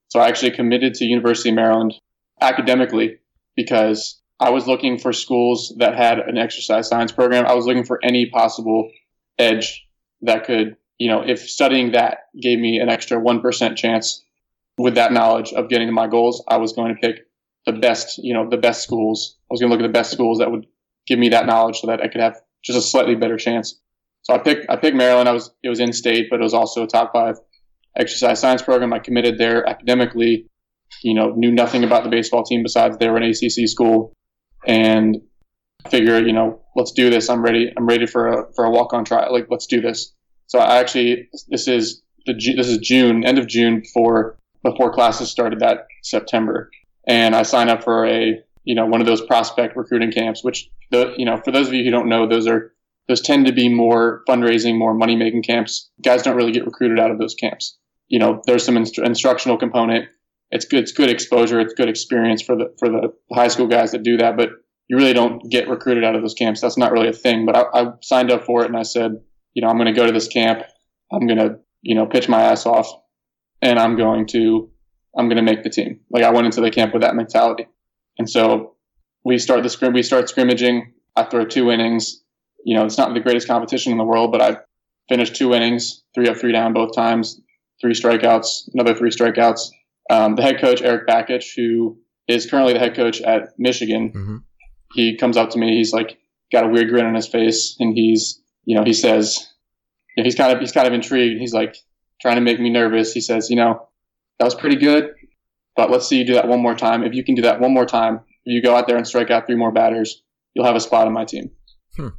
So 0.09 0.19
I 0.19 0.27
actually 0.27 0.51
committed 0.51 0.95
to 0.95 1.05
University 1.05 1.49
of 1.49 1.55
Maryland 1.55 1.93
academically 2.41 3.17
because 3.55 4.21
I 4.39 4.49
was 4.49 4.67
looking 4.67 4.97
for 4.97 5.13
schools 5.13 5.73
that 5.77 5.95
had 5.95 6.19
an 6.19 6.37
exercise 6.37 6.87
science 6.87 7.11
program. 7.11 7.45
I 7.45 7.53
was 7.53 7.65
looking 7.65 7.85
for 7.85 7.99
any 8.03 8.29
possible 8.29 8.89
edge 9.37 9.82
that 10.23 10.45
could, 10.45 10.77
you 10.97 11.09
know, 11.09 11.21
if 11.21 11.39
studying 11.49 11.91
that 11.91 12.19
gave 12.41 12.59
me 12.59 12.79
an 12.79 12.89
extra 12.89 13.19
1% 13.19 13.75
chance 13.75 14.23
with 14.77 14.95
that 14.95 15.13
knowledge 15.13 15.53
of 15.53 15.69
getting 15.69 15.87
to 15.87 15.93
my 15.93 16.07
goals, 16.07 16.43
I 16.47 16.57
was 16.57 16.73
going 16.73 16.95
to 16.95 16.99
pick 16.99 17.27
the 17.65 17.73
best, 17.73 18.17
you 18.17 18.33
know, 18.33 18.49
the 18.49 18.57
best 18.57 18.83
schools. 18.83 19.37
I 19.43 19.53
was 19.53 19.59
going 19.59 19.69
to 19.69 19.75
look 19.75 19.83
at 19.83 19.87
the 19.87 19.97
best 19.97 20.11
schools 20.11 20.39
that 20.39 20.51
would 20.51 20.65
give 21.07 21.19
me 21.19 21.29
that 21.29 21.45
knowledge 21.45 21.79
so 21.79 21.87
that 21.87 22.01
I 22.01 22.07
could 22.07 22.21
have 22.21 22.41
just 22.63 22.77
a 22.77 22.81
slightly 22.81 23.15
better 23.15 23.37
chance. 23.37 23.79
So 24.23 24.33
I 24.33 24.37
picked, 24.37 24.69
I 24.69 24.77
picked 24.77 24.95
Maryland. 24.95 25.27
I 25.27 25.33
was, 25.33 25.51
it 25.61 25.69
was 25.69 25.79
in 25.79 25.93
state, 25.93 26.27
but 26.29 26.39
it 26.39 26.43
was 26.43 26.53
also 26.53 26.83
a 26.83 26.87
top 26.87 27.11
five 27.13 27.35
exercise 27.97 28.39
science 28.39 28.61
program. 28.61 28.93
I 28.93 28.99
committed 28.99 29.37
there 29.37 29.67
academically, 29.67 30.47
you 31.03 31.13
know, 31.13 31.33
knew 31.35 31.51
nothing 31.51 31.83
about 31.83 32.03
the 32.03 32.09
baseball 32.09 32.43
team 32.43 32.63
besides 32.63 32.97
they 32.97 33.09
were 33.09 33.17
an 33.17 33.23
ACC 33.23 33.67
school 33.67 34.13
and 34.65 35.17
figure, 35.89 36.19
you 36.19 36.33
know, 36.33 36.61
let's 36.75 36.91
do 36.91 37.09
this. 37.09 37.29
I'm 37.29 37.41
ready. 37.41 37.71
I'm 37.75 37.85
ready 37.85 38.05
for 38.05 38.27
a, 38.27 38.53
for 38.53 38.65
a 38.65 38.69
walk 38.71 38.93
on 38.93 39.05
trial. 39.05 39.31
Like, 39.31 39.47
let's 39.49 39.67
do 39.67 39.81
this. 39.81 40.13
So 40.47 40.59
I 40.59 40.77
actually, 40.79 41.29
this 41.49 41.67
is 41.67 42.01
the, 42.25 42.33
this 42.33 42.67
is 42.67 42.77
June, 42.79 43.25
end 43.25 43.39
of 43.39 43.47
June 43.47 43.83
for 43.93 44.37
before 44.63 44.93
classes 44.93 45.29
started 45.29 45.59
that 45.59 45.87
September. 46.03 46.69
And 47.07 47.35
I 47.35 47.43
signed 47.43 47.69
up 47.69 47.83
for 47.83 48.05
a, 48.05 48.39
you 48.63 48.75
know, 48.75 48.85
one 48.85 49.01
of 49.01 49.07
those 49.07 49.21
prospect 49.21 49.75
recruiting 49.75 50.11
camps, 50.11 50.43
which 50.43 50.69
the, 50.91 51.13
you 51.17 51.25
know, 51.25 51.37
for 51.37 51.51
those 51.51 51.67
of 51.67 51.73
you 51.73 51.83
who 51.83 51.91
don't 51.91 52.07
know, 52.07 52.27
those 52.27 52.47
are, 52.47 52.71
those 53.09 53.19
tend 53.19 53.47
to 53.47 53.51
be 53.51 53.67
more 53.67 54.21
fundraising, 54.29 54.77
more 54.77 54.93
money 54.93 55.17
making 55.17 55.43
camps. 55.43 55.89
Guys 56.01 56.21
don't 56.21 56.37
really 56.37 56.53
get 56.53 56.65
recruited 56.65 56.99
out 56.99 57.11
of 57.11 57.19
those 57.19 57.35
camps. 57.35 57.77
You 58.07 58.19
know, 58.19 58.41
there's 58.45 58.63
some 58.63 58.77
inst- 58.77 58.99
instructional 58.99 59.57
component. 59.57 60.07
It's 60.51 60.65
good, 60.65 60.83
it's 60.83 60.93
good 60.93 61.09
exposure. 61.09 61.59
It's 61.59 61.73
good 61.73 61.89
experience 61.89 62.41
for 62.41 62.55
the, 62.55 62.73
for 62.79 62.89
the 62.89 63.13
high 63.33 63.49
school 63.49 63.67
guys 63.67 63.91
that 63.91 64.03
do 64.03 64.17
that, 64.17 64.37
but 64.37 64.49
you 64.93 64.99
really 64.99 65.13
don't 65.13 65.49
get 65.49 65.67
recruited 65.67 66.03
out 66.03 66.15
of 66.15 66.21
those 66.21 66.35
camps. 66.35 66.61
That's 66.61 66.77
not 66.77 66.91
really 66.91 67.07
a 67.07 67.13
thing, 67.13 67.47
but 67.47 67.55
I, 67.55 67.63
I 67.73 67.93
signed 68.03 68.29
up 68.29 68.43
for 68.43 68.61
it 68.61 68.67
and 68.67 68.77
I 68.77 68.83
said, 68.83 69.13
you 69.55 69.63
know, 69.63 69.67
I'm 69.67 69.77
going 69.77 69.91
to 69.91 69.99
go 69.99 70.05
to 70.05 70.11
this 70.11 70.27
camp. 70.27 70.61
I'm 71.11 71.25
going 71.25 71.39
to, 71.39 71.57
you 71.81 71.95
know, 71.95 72.05
pitch 72.05 72.29
my 72.29 72.43
ass 72.43 72.67
off 72.67 72.87
and 73.59 73.79
I'm 73.79 73.97
going 73.97 74.27
to 74.27 74.69
I'm 75.17 75.29
going 75.29 75.37
to 75.37 75.51
make 75.51 75.63
the 75.63 75.71
team. 75.71 76.01
Like 76.11 76.23
I 76.23 76.29
went 76.29 76.45
into 76.45 76.61
the 76.61 76.69
camp 76.69 76.93
with 76.93 77.01
that 77.01 77.15
mentality. 77.15 77.65
And 78.19 78.29
so 78.29 78.75
we 79.25 79.39
start 79.39 79.63
the 79.63 79.69
scrim, 79.69 79.93
we 79.93 80.03
start 80.03 80.29
scrimmaging. 80.29 80.93
I 81.15 81.23
throw 81.23 81.43
two 81.43 81.71
innings. 81.71 82.21
You 82.63 82.77
know, 82.77 82.85
it's 82.85 82.97
not 82.99 83.15
the 83.15 83.19
greatest 83.19 83.47
competition 83.47 83.93
in 83.93 83.97
the 83.97 84.03
world, 84.03 84.31
but 84.31 84.43
I 84.43 84.57
finished 85.09 85.35
two 85.35 85.55
innings, 85.55 86.03
three 86.13 86.29
up, 86.29 86.37
three 86.37 86.51
down 86.51 86.73
both 86.73 86.93
times, 86.93 87.41
three 87.81 87.93
strikeouts, 87.93 88.69
another 88.75 88.93
three 88.93 89.09
strikeouts. 89.09 89.69
Um, 90.11 90.35
the 90.35 90.43
head 90.43 90.61
coach, 90.61 90.83
Eric 90.83 91.07
Bakich, 91.07 91.55
who 91.55 91.97
is 92.27 92.45
currently 92.45 92.73
the 92.73 92.79
head 92.79 92.95
coach 92.95 93.21
at 93.21 93.49
Michigan, 93.57 94.11
mm-hmm. 94.11 94.37
He 94.93 95.17
comes 95.17 95.37
up 95.37 95.51
to 95.51 95.59
me. 95.59 95.77
He's 95.77 95.93
like, 95.93 96.17
got 96.51 96.65
a 96.65 96.69
weird 96.69 96.89
grin 96.89 97.05
on 97.05 97.15
his 97.15 97.27
face. 97.27 97.75
And 97.79 97.93
he's, 97.95 98.41
you 98.65 98.75
know, 98.75 98.83
he 98.83 98.93
says, 98.93 99.51
he's 100.15 100.35
kind 100.35 100.53
of, 100.53 100.59
he's 100.59 100.71
kind 100.71 100.87
of 100.87 100.93
intrigued. 100.93 101.39
He's 101.39 101.53
like, 101.53 101.75
trying 102.21 102.35
to 102.35 102.41
make 102.41 102.59
me 102.59 102.69
nervous. 102.69 103.11
He 103.11 103.19
says, 103.19 103.49
you 103.49 103.57
know, 103.57 103.87
that 104.39 104.45
was 104.45 104.55
pretty 104.55 104.77
good, 104.77 105.13
but 105.75 105.91
let's 105.91 106.07
see 106.07 106.17
you 106.17 106.25
do 106.25 106.35
that 106.35 106.47
one 106.47 106.61
more 106.61 106.73
time. 106.73 107.03
If 107.03 107.13
you 107.13 107.23
can 107.23 107.35
do 107.35 107.41
that 107.41 107.59
one 107.59 107.73
more 107.73 107.85
time, 107.85 108.21
if 108.45 108.53
you 108.53 108.61
go 108.61 108.75
out 108.75 108.87
there 108.87 108.95
and 108.95 109.05
strike 109.05 109.29
out 109.29 109.45
three 109.45 109.57
more 109.57 109.73
batters, 109.73 110.23
you'll 110.53 110.65
have 110.65 110.75
a 110.75 110.79
spot 110.79 111.05
on 111.05 111.13
my 111.13 111.25
team. 111.25 111.51
Hmm. 111.97 112.09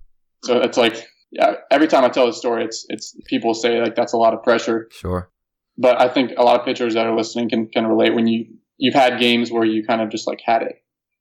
So 0.44 0.58
it's 0.58 0.76
like, 0.76 1.06
yeah, 1.30 1.54
every 1.70 1.88
time 1.88 2.04
I 2.04 2.10
tell 2.10 2.26
the 2.26 2.34
story, 2.34 2.64
it's, 2.64 2.84
it's 2.90 3.16
people 3.26 3.54
say 3.54 3.80
like 3.80 3.96
that's 3.96 4.12
a 4.12 4.18
lot 4.18 4.34
of 4.34 4.42
pressure. 4.42 4.88
Sure. 4.92 5.30
But 5.78 6.00
I 6.00 6.08
think 6.08 6.32
a 6.36 6.44
lot 6.44 6.60
of 6.60 6.66
pitchers 6.66 6.94
that 6.94 7.06
are 7.06 7.16
listening 7.16 7.48
can, 7.48 7.68
can 7.68 7.86
relate 7.86 8.14
when 8.14 8.26
you, 8.26 8.46
you've 8.76 8.94
had 8.94 9.18
games 9.18 9.50
where 9.50 9.64
you 9.64 9.86
kind 9.86 10.02
of 10.02 10.10
just 10.10 10.26
like 10.26 10.40
had 10.44 10.62
it. 10.62 10.76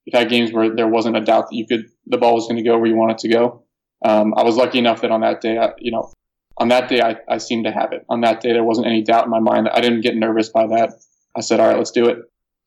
You've 0.06 0.20
had 0.20 0.30
games 0.30 0.52
where 0.52 0.76
there 0.76 0.88
wasn't 0.88 1.18
a 1.18 1.22
doubt 1.22 1.50
that 1.50 1.56
you 1.56 1.66
could, 1.66 1.86
the 2.08 2.18
ball 2.18 2.36
was 2.36 2.48
going 2.48 2.58
to 2.58 2.64
go 2.64 2.78
where 2.78 2.88
you 2.88 2.96
want 2.96 3.12
it 3.12 3.18
to 3.20 3.30
go. 3.30 3.64
Um, 4.04 4.34
I 4.36 4.44
was 4.44 4.58
lucky 4.58 4.80
enough 4.80 5.02
that 5.02 5.12
on 5.12 5.22
that 5.22 5.40
day, 5.40 5.58
I, 5.58 5.72
you 5.80 5.92
know, 5.92 6.12
on 6.58 6.68
that 6.68 6.90
day, 6.90 7.02
I, 7.02 7.16
I 7.28 7.38
seemed 7.38 7.66
to 7.66 7.72
have 7.72 7.94
it. 7.94 8.06
On 8.10 8.22
that 8.22 8.42
day, 8.42 8.54
there 8.54 8.64
wasn't 8.64 8.88
any 8.88 9.02
doubt 9.02 9.26
in 9.26 9.32
my 9.32 9.40
mind. 9.40 9.70
I 9.70 9.82
didn't 9.82 10.02
get 10.02 10.16
nervous 10.16 10.50
by 10.50 10.68
that. 10.68 10.94
I 11.36 11.42
said, 11.42 11.60
all 11.60 11.68
right, 11.68 11.78
let's 11.78 11.92
do 11.92 12.08
it. 12.08 12.20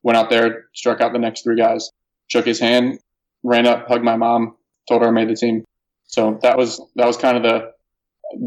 Went 0.02 0.16
out 0.16 0.30
there, 0.30 0.64
struck 0.74 1.00
out 1.00 1.12
the 1.12 1.18
next 1.18 1.42
three 1.42 1.56
guys, 1.56 1.90
shook 2.28 2.46
his 2.46 2.58
hand, 2.58 2.98
ran 3.42 3.66
up, 3.66 3.86
hugged 3.86 4.04
my 4.04 4.16
mom, 4.16 4.56
told 4.88 5.02
her 5.02 5.08
I 5.08 5.10
made 5.10 5.28
the 5.28 5.36
team. 5.36 5.64
So 6.06 6.38
that 6.42 6.56
was, 6.56 6.80
that 6.96 7.06
was 7.06 7.16
kind 7.16 7.36
of 7.36 7.42
the, 7.42 7.72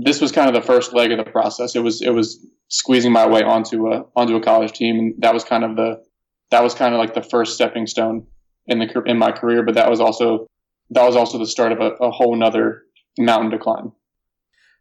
this 0.03 0.19
was 0.19 0.31
kind 0.31 0.47
of 0.47 0.53
the 0.53 0.65
first 0.65 0.93
leg 0.93 1.11
of 1.11 1.23
the 1.23 1.31
process. 1.31 1.75
It 1.75 1.83
was, 1.83 2.01
it 2.01 2.09
was 2.09 2.45
squeezing 2.67 3.11
my 3.11 3.27
way 3.27 3.43
onto 3.43 3.91
a, 3.91 4.05
onto 4.15 4.35
a 4.35 4.41
college 4.41 4.73
team. 4.73 4.99
And 4.99 5.13
that 5.19 5.33
was 5.33 5.43
kind 5.43 5.63
of 5.63 5.75
the, 5.75 6.03
that 6.51 6.63
was 6.63 6.73
kind 6.73 6.93
of 6.93 6.99
like 6.99 7.13
the 7.13 7.21
first 7.21 7.53
stepping 7.53 7.87
stone 7.87 8.27
in 8.69 8.79
the, 8.79 9.03
in 9.05 9.17
my 9.17 9.31
career. 9.31 9.63
But 9.63 9.75
that 9.75 9.89
was 9.89 9.99
also, 9.99 10.47
that 10.91 11.03
was 11.03 11.15
also 11.15 11.37
the 11.37 11.47
start 11.47 11.71
of 11.71 11.79
a, 11.79 11.91
a 12.01 12.11
whole 12.11 12.35
nother 12.35 12.83
mountain 13.17 13.51
to 13.51 13.57
climb. 13.57 13.91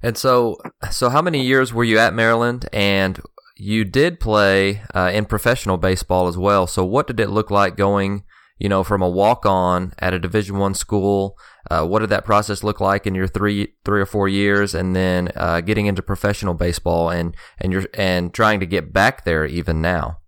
And 0.02 0.16
so, 0.16 0.58
so 0.90 1.08
how 1.08 1.22
many 1.22 1.42
years 1.44 1.72
were 1.72 1.84
you 1.84 1.98
at 1.98 2.14
Maryland? 2.14 2.68
And 2.72 3.20
you 3.56 3.84
did 3.84 4.20
play 4.20 4.82
uh, 4.94 5.10
in 5.12 5.24
professional 5.24 5.76
baseball 5.76 6.28
as 6.28 6.36
well. 6.36 6.66
So, 6.68 6.84
what 6.84 7.08
did 7.08 7.18
it 7.18 7.30
look 7.30 7.50
like 7.50 7.76
going, 7.76 8.22
you 8.58 8.68
know, 8.68 8.84
from 8.84 9.02
a 9.02 9.08
walk 9.08 9.44
on 9.44 9.92
at 9.98 10.14
a 10.14 10.18
Division 10.20 10.58
One 10.58 10.74
school 10.74 11.36
Uh, 11.70 11.86
what 11.86 12.00
did 12.00 12.08
that 12.08 12.24
process 12.24 12.64
look 12.64 12.80
like 12.80 13.06
in 13.06 13.14
your 13.14 13.28
three 13.28 13.74
three 13.84 14.00
or 14.00 14.06
four 14.06 14.28
years, 14.28 14.74
and 14.74 14.96
then 14.96 15.30
uh, 15.36 15.60
getting 15.60 15.86
into 15.86 16.02
professional 16.02 16.54
baseball 16.54 17.10
and 17.10 17.36
and 17.58 17.72
you're 17.72 17.86
and 17.94 18.32
trying 18.32 18.60
to 18.60 18.66
get 18.66 18.92
back 18.92 19.24
there 19.24 19.44
even 19.44 19.82
now? 19.82 20.18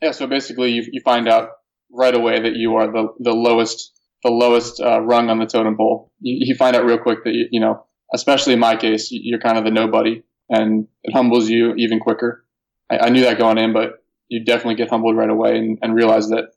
Yeah, 0.00 0.12
so 0.12 0.26
basically, 0.26 0.70
you 0.70 0.84
you 0.92 1.00
find 1.04 1.28
out 1.28 1.50
right 1.92 2.14
away 2.14 2.40
that 2.40 2.54
you 2.54 2.76
are 2.76 2.86
the 2.86 3.08
the 3.20 3.32
lowest 3.32 3.92
the 4.24 4.30
lowest 4.30 4.80
uh, 4.80 5.00
rung 5.00 5.30
on 5.30 5.38
the 5.38 5.46
totem 5.46 5.76
pole. 5.76 6.12
You, 6.20 6.46
you, 6.46 6.54
find 6.54 6.76
out 6.76 6.84
real 6.84 6.98
quick 6.98 7.24
that 7.24 7.34
you, 7.34 7.48
you 7.50 7.60
know, 7.60 7.84
especially 8.14 8.52
in 8.52 8.60
my 8.60 8.76
case, 8.76 9.08
you're 9.10 9.40
kind 9.40 9.58
of 9.58 9.64
the 9.64 9.72
nobody, 9.72 10.22
and 10.48 10.86
it 11.02 11.12
humbles 11.12 11.48
you 11.48 11.74
even 11.76 11.98
quicker. 11.98 12.44
I, 12.90 12.98
I 12.98 13.08
knew 13.08 13.22
that 13.22 13.38
going 13.38 13.58
in, 13.58 13.72
but 13.72 14.04
you 14.28 14.44
definitely 14.44 14.76
get 14.76 14.90
humbled 14.90 15.16
right 15.16 15.28
away 15.28 15.58
and, 15.58 15.78
and 15.82 15.94
realize 15.94 16.28
that 16.28 16.52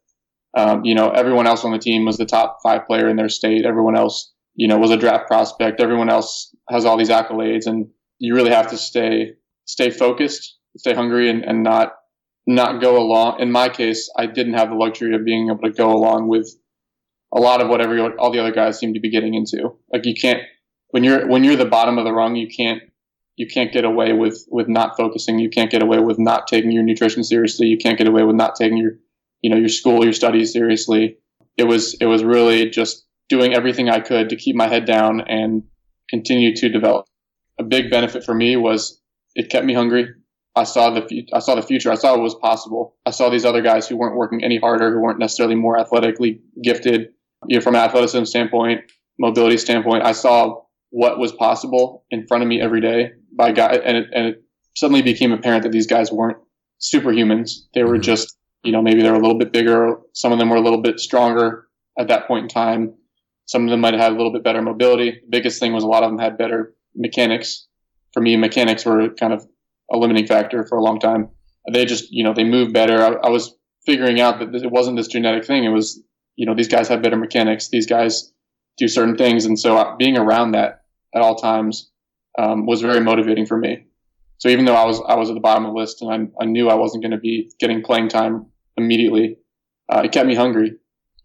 um, 0.55 0.85
you 0.85 0.95
know, 0.95 1.09
everyone 1.09 1.47
else 1.47 1.65
on 1.65 1.71
the 1.71 1.79
team 1.79 2.05
was 2.05 2.17
the 2.17 2.25
top 2.25 2.59
five 2.63 2.85
player 2.87 3.09
in 3.09 3.17
their 3.17 3.29
state. 3.29 3.65
Everyone 3.65 3.97
else, 3.97 4.33
you 4.55 4.67
know, 4.67 4.77
was 4.77 4.91
a 4.91 4.97
draft 4.97 5.27
prospect. 5.27 5.81
Everyone 5.81 6.09
else 6.09 6.55
has 6.69 6.85
all 6.85 6.97
these 6.97 7.09
accolades, 7.09 7.67
and 7.67 7.87
you 8.19 8.35
really 8.35 8.51
have 8.51 8.69
to 8.69 8.77
stay 8.77 9.33
stay 9.65 9.89
focused, 9.89 10.57
stay 10.77 10.93
hungry, 10.93 11.29
and, 11.29 11.43
and 11.43 11.61
not 11.63 11.93
not 12.47 12.81
go 12.81 12.97
along. 12.97 13.39
In 13.39 13.51
my 13.51 13.69
case, 13.69 14.09
I 14.15 14.25
didn't 14.27 14.53
have 14.53 14.69
the 14.69 14.75
luxury 14.75 15.15
of 15.15 15.25
being 15.25 15.49
able 15.49 15.61
to 15.61 15.71
go 15.71 15.91
along 15.91 16.27
with 16.27 16.55
a 17.33 17.39
lot 17.39 17.61
of 17.61 17.69
what 17.69 17.81
every 17.81 17.99
all 17.99 18.31
the 18.31 18.39
other 18.39 18.51
guys 18.51 18.79
seem 18.79 18.93
to 18.93 18.99
be 18.99 19.09
getting 19.09 19.33
into. 19.33 19.75
Like 19.91 20.05
you 20.05 20.13
can't 20.13 20.41
when 20.89 21.03
you're 21.03 21.27
when 21.27 21.43
you're 21.43 21.55
the 21.55 21.65
bottom 21.65 21.97
of 21.97 22.05
the 22.05 22.13
rung, 22.13 22.35
you 22.35 22.47
can't 22.47 22.81
you 23.35 23.47
can't 23.47 23.73
get 23.73 23.83
away 23.83 24.13
with 24.13 24.45
with 24.49 24.67
not 24.67 24.95
focusing. 24.95 25.39
You 25.39 25.49
can't 25.49 25.71
get 25.71 25.83
away 25.83 25.99
with 25.99 26.19
not 26.19 26.47
taking 26.47 26.71
your 26.71 26.83
nutrition 26.83 27.23
seriously. 27.23 27.67
You 27.67 27.77
can't 27.77 27.97
get 27.97 28.07
away 28.07 28.23
with 28.23 28.35
not 28.35 28.55
taking 28.55 28.77
your 28.77 28.93
you 29.41 29.49
know 29.49 29.57
your 29.57 29.69
school, 29.69 30.03
your 30.03 30.13
studies 30.13 30.53
seriously. 30.53 31.17
It 31.57 31.65
was 31.65 31.95
it 31.99 32.05
was 32.05 32.23
really 32.23 32.69
just 32.69 33.05
doing 33.27 33.53
everything 33.53 33.89
I 33.89 33.99
could 33.99 34.29
to 34.29 34.35
keep 34.35 34.55
my 34.55 34.67
head 34.67 34.85
down 34.85 35.21
and 35.21 35.63
continue 36.09 36.55
to 36.55 36.69
develop. 36.69 37.07
A 37.59 37.63
big 37.63 37.89
benefit 37.89 38.23
for 38.23 38.33
me 38.33 38.55
was 38.55 39.01
it 39.35 39.49
kept 39.49 39.65
me 39.65 39.73
hungry. 39.73 40.09
I 40.55 40.63
saw 40.63 40.89
the 40.89 41.27
I 41.33 41.39
saw 41.39 41.55
the 41.55 41.61
future. 41.61 41.91
I 41.91 41.95
saw 41.95 42.13
what 42.13 42.21
was 42.21 42.35
possible. 42.35 42.95
I 43.05 43.11
saw 43.11 43.29
these 43.29 43.45
other 43.45 43.61
guys 43.61 43.87
who 43.87 43.97
weren't 43.97 44.15
working 44.15 44.43
any 44.43 44.57
harder, 44.57 44.93
who 44.93 45.01
weren't 45.01 45.19
necessarily 45.19 45.55
more 45.55 45.79
athletically 45.79 46.41
gifted, 46.63 47.09
you 47.47 47.57
know, 47.57 47.61
from 47.61 47.75
an 47.75 47.81
athleticism 47.81 48.25
standpoint, 48.25 48.81
mobility 49.19 49.57
standpoint. 49.57 50.03
I 50.03 50.13
saw 50.13 50.61
what 50.91 51.19
was 51.19 51.33
possible 51.33 52.05
in 52.09 52.25
front 52.27 52.43
of 52.43 52.47
me 52.47 52.61
every 52.61 52.79
day 52.79 53.11
by 53.35 53.51
guys, 53.51 53.81
and 53.83 53.97
it, 53.97 54.07
and 54.13 54.27
it 54.27 54.43
suddenly 54.75 55.01
became 55.01 55.31
apparent 55.33 55.63
that 55.63 55.71
these 55.71 55.87
guys 55.87 56.11
weren't 56.11 56.37
superhumans. 56.79 57.65
They 57.73 57.83
were 57.83 57.95
mm-hmm. 57.95 58.01
just 58.01 58.37
you 58.65 58.71
know, 58.71 58.81
maybe 58.81 59.01
they're 59.01 59.13
a 59.13 59.19
little 59.19 59.37
bit 59.37 59.53
bigger. 59.53 59.99
Some 60.13 60.31
of 60.31 60.39
them 60.39 60.49
were 60.49 60.55
a 60.57 60.61
little 60.61 60.81
bit 60.81 60.99
stronger 60.99 61.67
at 61.99 62.07
that 62.07 62.27
point 62.27 62.43
in 62.43 62.49
time. 62.49 62.95
Some 63.45 63.63
of 63.63 63.69
them 63.69 63.79
might 63.79 63.93
have 63.93 64.01
had 64.01 64.11
a 64.11 64.15
little 64.15 64.33
bit 64.33 64.43
better 64.43 64.61
mobility. 64.61 65.11
The 65.11 65.29
biggest 65.29 65.59
thing 65.59 65.71
was 65.71 65.83
a 65.83 65.87
lot 65.87 66.03
of 66.03 66.09
them 66.09 66.17
had 66.17 66.37
better 66.37 66.73
mechanics. 66.95 67.67
For 68.13 68.21
me, 68.21 68.35
mechanics 68.35 68.83
were 68.83 69.09
kind 69.09 69.33
of 69.33 69.45
a 69.91 69.97
limiting 69.97 70.27
factor 70.27 70.65
for 70.65 70.77
a 70.77 70.83
long 70.83 70.99
time. 70.99 71.29
They 71.71 71.85
just, 71.85 72.11
you 72.11 72.23
know, 72.23 72.33
they 72.33 72.43
move 72.43 72.73
better. 72.73 73.01
I, 73.01 73.27
I 73.27 73.29
was 73.29 73.55
figuring 73.85 74.19
out 74.19 74.39
that 74.39 74.53
it 74.53 74.71
wasn't 74.71 74.97
this 74.97 75.07
genetic 75.07 75.45
thing. 75.45 75.63
It 75.63 75.69
was, 75.69 76.01
you 76.35 76.45
know, 76.45 76.55
these 76.55 76.67
guys 76.67 76.87
have 76.87 77.01
better 77.01 77.17
mechanics. 77.17 77.69
These 77.69 77.87
guys 77.87 78.31
do 78.77 78.87
certain 78.87 79.15
things. 79.15 79.45
And 79.45 79.57
so 79.57 79.77
uh, 79.77 79.95
being 79.95 80.17
around 80.17 80.51
that 80.51 80.83
at 81.13 81.21
all 81.21 81.35
times 81.35 81.91
um, 82.37 82.65
was 82.65 82.81
very 82.81 82.99
motivating 82.99 83.45
for 83.45 83.57
me. 83.57 83.85
So 84.37 84.49
even 84.49 84.65
though 84.65 84.75
I 84.75 84.85
was 84.85 85.01
I 85.07 85.15
was 85.15 85.29
at 85.29 85.33
the 85.33 85.39
bottom 85.39 85.65
of 85.65 85.73
the 85.73 85.79
list 85.79 86.01
and 86.01 86.11
I, 86.11 86.43
I 86.43 86.45
knew 86.45 86.69
I 86.69 86.75
wasn't 86.75 87.03
going 87.03 87.11
to 87.11 87.17
be 87.17 87.51
getting 87.59 87.81
playing 87.81 88.09
time 88.09 88.47
immediately. 88.75 89.37
Uh, 89.89 90.01
it 90.03 90.11
kept 90.11 90.27
me 90.27 90.35
hungry, 90.35 90.73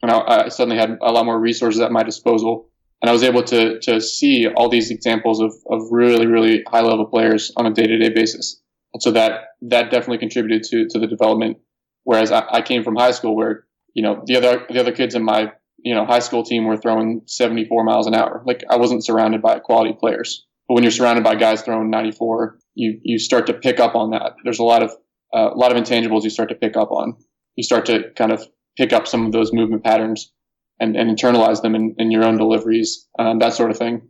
and 0.02 0.11
I, 0.11 0.45
I, 0.45 0.49
suddenly 0.49 0.76
had 0.76 0.99
a 1.00 1.11
lot 1.11 1.25
more 1.25 1.40
resources 1.40 1.81
at 1.81 1.90
my 1.90 2.02
disposal, 2.02 2.70
and 3.02 3.09
I 3.09 3.12
was 3.12 3.23
able 3.23 3.42
to 3.45 3.80
to 3.80 4.00
see 4.00 4.47
all 4.49 4.69
these 4.69 4.90
examples 4.90 5.40
of 5.40 5.52
of 5.71 5.90
really 5.90 6.26
really 6.26 6.62
high 6.69 6.83
level 6.83 7.07
players 7.07 7.52
on 7.57 7.66
a 7.66 7.73
day 7.73 7.87
to 7.87 7.99
day 7.99 8.11
basis, 8.11 8.61
and 8.92 9.02
so 9.02 9.11
that 9.12 9.40
that 9.62 9.90
definitely 9.90 10.19
contributed 10.19 10.62
to 10.64 10.87
to 10.90 10.99
the 10.99 11.07
development. 11.07 11.59
Whereas 12.04 12.33
I, 12.33 12.47
I 12.50 12.62
came 12.62 12.83
from 12.83 12.97
high 12.97 13.12
school 13.12 13.37
where 13.37 13.64
you 13.95 14.02
know 14.02 14.23
the 14.26 14.37
other 14.37 14.66
the 14.69 14.80
other 14.80 14.92
kids 14.92 15.14
in 15.14 15.23
my 15.23 15.52
you 15.78 15.95
know 15.95 16.04
high 16.04 16.19
school 16.19 16.42
team 16.42 16.64
were 16.64 16.76
throwing 16.76 17.23
74 17.26 17.85
miles 17.85 18.07
an 18.07 18.14
hour. 18.14 18.42
Like 18.47 18.64
I 18.71 18.76
wasn't 18.76 19.04
surrounded 19.04 19.42
by 19.42 19.59
quality 19.59 19.95
players. 19.99 20.47
But 20.69 20.75
when 20.75 20.85
you're 20.85 20.92
surrounded 20.92 21.25
by 21.25 21.35
guys 21.35 21.62
throwing 21.62 21.90
94, 21.90 22.59
you 22.75 23.00
you 23.02 23.19
start 23.19 23.47
to 23.47 23.54
pick 23.54 23.80
up 23.80 23.95
on 23.95 24.11
that. 24.11 24.35
There's 24.45 24.61
a 24.61 24.64
lot 24.64 24.83
of 24.83 24.90
uh, 25.35 25.50
a 25.52 25.57
lot 25.57 25.75
of 25.75 25.83
intangibles 25.83 26.23
you 26.23 26.30
start 26.30 26.49
to 26.50 26.54
pick 26.54 26.76
up 26.76 26.90
on 26.90 27.16
you 27.57 27.62
start 27.62 27.87
to 27.87 28.11
kind 28.16 28.33
of 28.33 28.47
pick 28.76 28.92
up 28.92 29.07
some 29.07 29.26
of 29.26 29.33
those 29.33 29.52
movement 29.52 29.85
patterns 29.85 30.33
and, 30.80 30.96
and 30.96 31.16
internalize 31.16 31.62
them 31.62 31.75
in, 31.75 31.94
in 31.99 32.10
your 32.10 32.25
own 32.25 32.38
deliveries, 32.38 33.06
um, 33.18 33.38
that 33.38 33.52
sort 33.52 33.70
of 33.70 33.76
thing. 33.76 34.08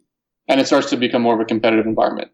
And 0.48 0.60
it 0.60 0.66
starts 0.66 0.90
to 0.90 0.96
become 0.96 1.22
more 1.22 1.34
of 1.34 1.40
a 1.40 1.44
competitive 1.44 1.86
environment. 1.86 2.30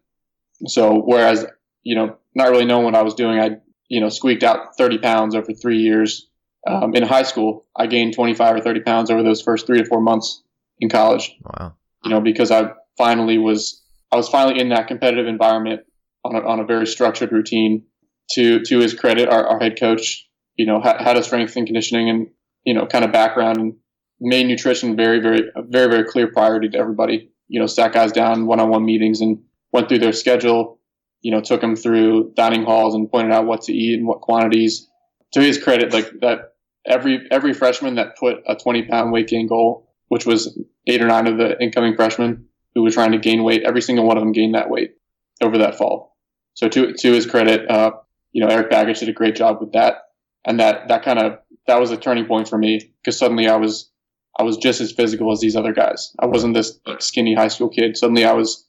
So 0.67 1.01
whereas, 1.05 1.45
you 1.83 1.95
know, 1.95 2.17
not 2.35 2.49
really 2.49 2.65
knowing 2.65 2.85
what 2.85 2.95
I 2.95 3.01
was 3.01 3.15
doing, 3.15 3.39
I, 3.39 3.57
you 3.89 3.99
know, 3.99 4.09
squeaked 4.09 4.43
out 4.43 4.77
30 4.77 4.99
pounds 4.99 5.35
over 5.35 5.53
three 5.53 5.79
years. 5.79 6.29
Um, 6.65 6.95
in 6.95 7.03
high 7.03 7.23
school, 7.23 7.65
I 7.75 7.87
gained 7.87 8.13
25 8.13 8.55
or 8.55 8.61
30 8.61 8.81
pounds 8.81 9.09
over 9.09 9.23
those 9.23 9.41
first 9.41 9.65
three 9.65 9.79
to 9.79 9.85
four 9.85 10.01
months 10.01 10.43
in 10.79 10.89
college. 10.89 11.35
Wow. 11.43 11.73
You 12.03 12.11
know, 12.11 12.21
because 12.21 12.51
I 12.51 12.71
finally 12.97 13.37
was, 13.37 13.81
I 14.11 14.17
was 14.17 14.29
finally 14.29 14.59
in 14.59 14.69
that 14.69 14.87
competitive 14.87 15.27
environment 15.27 15.81
on 16.23 16.35
a, 16.35 16.39
on 16.39 16.59
a 16.59 16.65
very 16.65 16.85
structured 16.87 17.31
routine. 17.31 17.83
To, 18.31 18.59
to 18.65 18.79
his 18.79 18.93
credit, 18.93 19.29
our, 19.29 19.47
our 19.47 19.59
head 19.59 19.79
coach, 19.79 20.27
you 20.57 20.65
know, 20.65 20.81
had 20.81 21.15
a 21.15 21.23
strength 21.23 21.55
and 21.55 21.65
conditioning 21.65 22.09
and, 22.09 22.27
you 22.65 22.73
know, 22.73 22.85
kind 22.85 23.05
of 23.05 23.13
background 23.13 23.57
and 23.57 23.75
made 24.19 24.47
nutrition 24.47 24.95
very, 24.95 25.19
very, 25.19 25.43
very, 25.55 25.89
very 25.89 26.03
clear 26.05 26.27
priority 26.27 26.69
to 26.69 26.77
everybody. 26.77 27.31
You 27.47 27.59
know, 27.59 27.67
sat 27.67 27.93
guys 27.93 28.11
down 28.11 28.45
one 28.45 28.59
on 28.59 28.69
one 28.69 28.85
meetings 28.85 29.21
and 29.21 29.43
went 29.71 29.89
through 29.89 29.99
their 29.99 30.13
schedule, 30.13 30.79
you 31.21 31.31
know, 31.31 31.41
took 31.41 31.61
them 31.61 31.75
through 31.75 32.33
dining 32.35 32.63
halls 32.63 32.95
and 32.95 33.09
pointed 33.09 33.31
out 33.31 33.45
what 33.45 33.61
to 33.63 33.73
eat 33.73 33.97
and 33.97 34.07
what 34.07 34.21
quantities. 34.21 34.87
To 35.33 35.41
his 35.41 35.61
credit, 35.61 35.93
like 35.93 36.11
that, 36.21 36.53
every, 36.85 37.27
every 37.31 37.53
freshman 37.53 37.95
that 37.95 38.17
put 38.17 38.37
a 38.47 38.55
20 38.55 38.83
pound 38.83 39.11
weight 39.11 39.27
gain 39.27 39.47
goal, 39.47 39.93
which 40.07 40.25
was 40.25 40.57
eight 40.87 41.01
or 41.01 41.07
nine 41.07 41.27
of 41.27 41.37
the 41.37 41.61
incoming 41.61 41.95
freshmen 41.95 42.45
who 42.73 42.83
were 42.83 42.91
trying 42.91 43.11
to 43.11 43.17
gain 43.17 43.43
weight, 43.43 43.63
every 43.65 43.81
single 43.81 44.05
one 44.05 44.17
of 44.17 44.21
them 44.21 44.31
gained 44.31 44.55
that 44.55 44.69
weight 44.69 44.95
over 45.41 45.57
that 45.57 45.77
fall. 45.77 46.15
So 46.53 46.69
to, 46.69 46.93
to 46.93 47.11
his 47.11 47.25
credit, 47.25 47.69
uh, 47.69 47.91
you 48.31 48.41
know, 48.41 48.47
Eric 48.47 48.71
Bakich 48.71 48.99
did 48.99 49.09
a 49.09 49.13
great 49.13 49.35
job 49.35 49.59
with 49.59 49.73
that 49.73 50.07
and 50.47 50.59
that 50.61 50.87
that 50.87 51.03
kind 51.03 51.19
of 51.19 51.39
that 51.67 51.79
was 51.79 51.91
a 51.91 51.97
turning 51.97 52.25
point 52.25 52.47
for 52.47 52.57
me 52.57 52.79
because 53.01 53.19
suddenly 53.19 53.47
I 53.47 53.57
was 53.57 53.91
I 54.39 54.43
was 54.43 54.57
just 54.57 54.81
as 54.81 54.91
physical 54.91 55.31
as 55.31 55.39
these 55.39 55.55
other 55.55 55.73
guys. 55.73 56.13
I 56.19 56.27
wasn't 56.27 56.53
this 56.53 56.79
skinny 56.99 57.33
high 57.33 57.47
school 57.47 57.69
kid. 57.69 57.97
Suddenly 57.97 58.25
I 58.25 58.33
was 58.33 58.67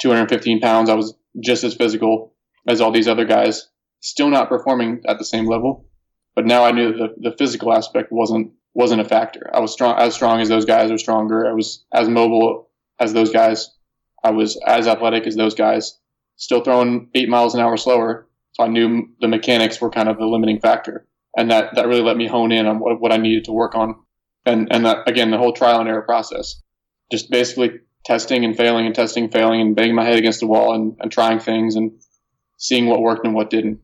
215 0.00 0.60
pounds. 0.60 0.88
I 0.88 0.94
was 0.94 1.14
just 1.42 1.64
as 1.64 1.74
physical 1.74 2.34
as 2.66 2.80
all 2.80 2.90
these 2.90 3.08
other 3.08 3.24
guys. 3.24 3.68
Still 4.00 4.30
not 4.30 4.48
performing 4.48 5.02
at 5.06 5.18
the 5.18 5.24
same 5.24 5.46
level, 5.46 5.86
but 6.34 6.46
now 6.46 6.64
I 6.64 6.72
knew 6.72 6.92
that 6.92 7.14
the, 7.16 7.30
the 7.30 7.36
physical 7.36 7.72
aspect 7.72 8.10
wasn't 8.10 8.52
wasn't 8.72 9.00
a 9.00 9.04
factor. 9.04 9.50
I 9.52 9.60
was 9.60 9.72
strong 9.72 9.98
as 9.98 10.14
strong 10.14 10.40
as 10.40 10.48
those 10.48 10.64
guys 10.64 10.90
or 10.90 10.96
stronger. 10.96 11.46
I 11.46 11.52
was 11.52 11.84
as 11.92 12.08
mobile 12.08 12.70
as 12.98 13.12
those 13.12 13.30
guys. 13.30 13.70
I 14.22 14.30
was 14.30 14.58
as 14.66 14.86
athletic 14.86 15.26
as 15.26 15.36
those 15.36 15.54
guys. 15.54 15.98
Still 16.36 16.62
throwing 16.62 17.10
eight 17.14 17.28
miles 17.28 17.54
an 17.54 17.60
hour 17.60 17.76
slower. 17.76 18.28
So 18.52 18.64
I 18.64 18.68
knew 18.68 19.08
the 19.20 19.28
mechanics 19.28 19.80
were 19.80 19.90
kind 19.90 20.08
of 20.08 20.18
the 20.18 20.26
limiting 20.26 20.60
factor 20.60 21.06
and 21.36 21.50
that 21.50 21.74
that 21.74 21.86
really 21.86 22.02
let 22.02 22.16
me 22.16 22.26
hone 22.26 22.52
in 22.52 22.66
on 22.66 22.78
what, 22.78 23.00
what 23.00 23.12
I 23.12 23.16
needed 23.16 23.44
to 23.44 23.52
work 23.52 23.74
on, 23.74 23.96
and 24.46 24.72
and 24.72 24.86
that 24.86 25.08
again 25.08 25.30
the 25.30 25.38
whole 25.38 25.52
trial 25.52 25.80
and 25.80 25.88
error 25.88 26.02
process, 26.02 26.60
just 27.10 27.30
basically 27.30 27.80
testing 28.04 28.44
and 28.44 28.56
failing 28.56 28.86
and 28.86 28.94
testing 28.94 29.24
and 29.24 29.32
failing 29.32 29.60
and 29.60 29.76
banging 29.76 29.94
my 29.94 30.04
head 30.04 30.18
against 30.18 30.40
the 30.40 30.46
wall 30.46 30.74
and, 30.74 30.96
and 31.00 31.12
trying 31.12 31.38
things 31.38 31.76
and 31.76 31.92
seeing 32.56 32.86
what 32.86 33.00
worked 33.00 33.24
and 33.24 33.34
what 33.34 33.50
didn't. 33.50 33.80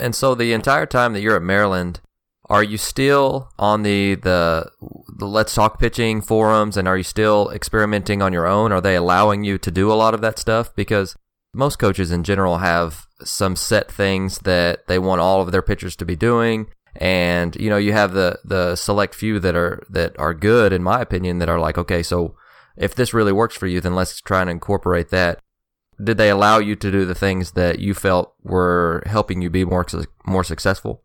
And 0.00 0.14
so 0.14 0.34
the 0.34 0.52
entire 0.52 0.86
time 0.86 1.12
that 1.12 1.20
you're 1.20 1.36
at 1.36 1.42
Maryland, 1.42 2.00
are 2.46 2.62
you 2.62 2.78
still 2.78 3.50
on 3.58 3.82
the 3.82 4.16
the 4.16 4.70
the 5.16 5.26
Let's 5.26 5.54
Talk 5.54 5.78
pitching 5.78 6.20
forums 6.20 6.76
and 6.76 6.88
are 6.88 6.96
you 6.96 7.02
still 7.02 7.50
experimenting 7.50 8.22
on 8.22 8.32
your 8.32 8.46
own? 8.46 8.72
Are 8.72 8.80
they 8.80 8.96
allowing 8.96 9.44
you 9.44 9.58
to 9.58 9.70
do 9.70 9.92
a 9.92 9.94
lot 9.94 10.14
of 10.14 10.20
that 10.22 10.38
stuff? 10.38 10.74
Because 10.74 11.16
most 11.54 11.78
coaches 11.78 12.10
in 12.10 12.24
general 12.24 12.58
have 12.58 13.06
some 13.22 13.56
set 13.56 13.90
things 13.90 14.40
that 14.40 14.86
they 14.88 14.98
want 14.98 15.20
all 15.20 15.40
of 15.40 15.52
their 15.52 15.62
pitchers 15.62 15.94
to 15.96 16.04
be 16.04 16.16
doing 16.16 16.66
and 16.96 17.56
you 17.56 17.68
know 17.68 17.76
you 17.76 17.92
have 17.92 18.12
the 18.12 18.38
the 18.44 18.76
select 18.76 19.14
few 19.14 19.40
that 19.40 19.54
are 19.54 19.84
that 19.88 20.18
are 20.18 20.34
good 20.34 20.72
in 20.72 20.82
my 20.82 21.00
opinion 21.00 21.38
that 21.38 21.48
are 21.48 21.58
like 21.58 21.76
okay 21.76 22.02
so 22.02 22.36
if 22.76 22.94
this 22.94 23.14
really 23.14 23.32
works 23.32 23.56
for 23.56 23.66
you 23.66 23.80
then 23.80 23.94
let's 23.94 24.20
try 24.20 24.40
and 24.40 24.50
incorporate 24.50 25.10
that. 25.10 25.40
Did 26.02 26.18
they 26.18 26.28
allow 26.28 26.58
you 26.58 26.74
to 26.74 26.90
do 26.90 27.04
the 27.04 27.14
things 27.14 27.52
that 27.52 27.78
you 27.78 27.94
felt 27.94 28.34
were 28.42 29.02
helping 29.06 29.40
you 29.42 29.50
be 29.50 29.64
more 29.64 29.86
more 30.26 30.44
successful? 30.44 31.02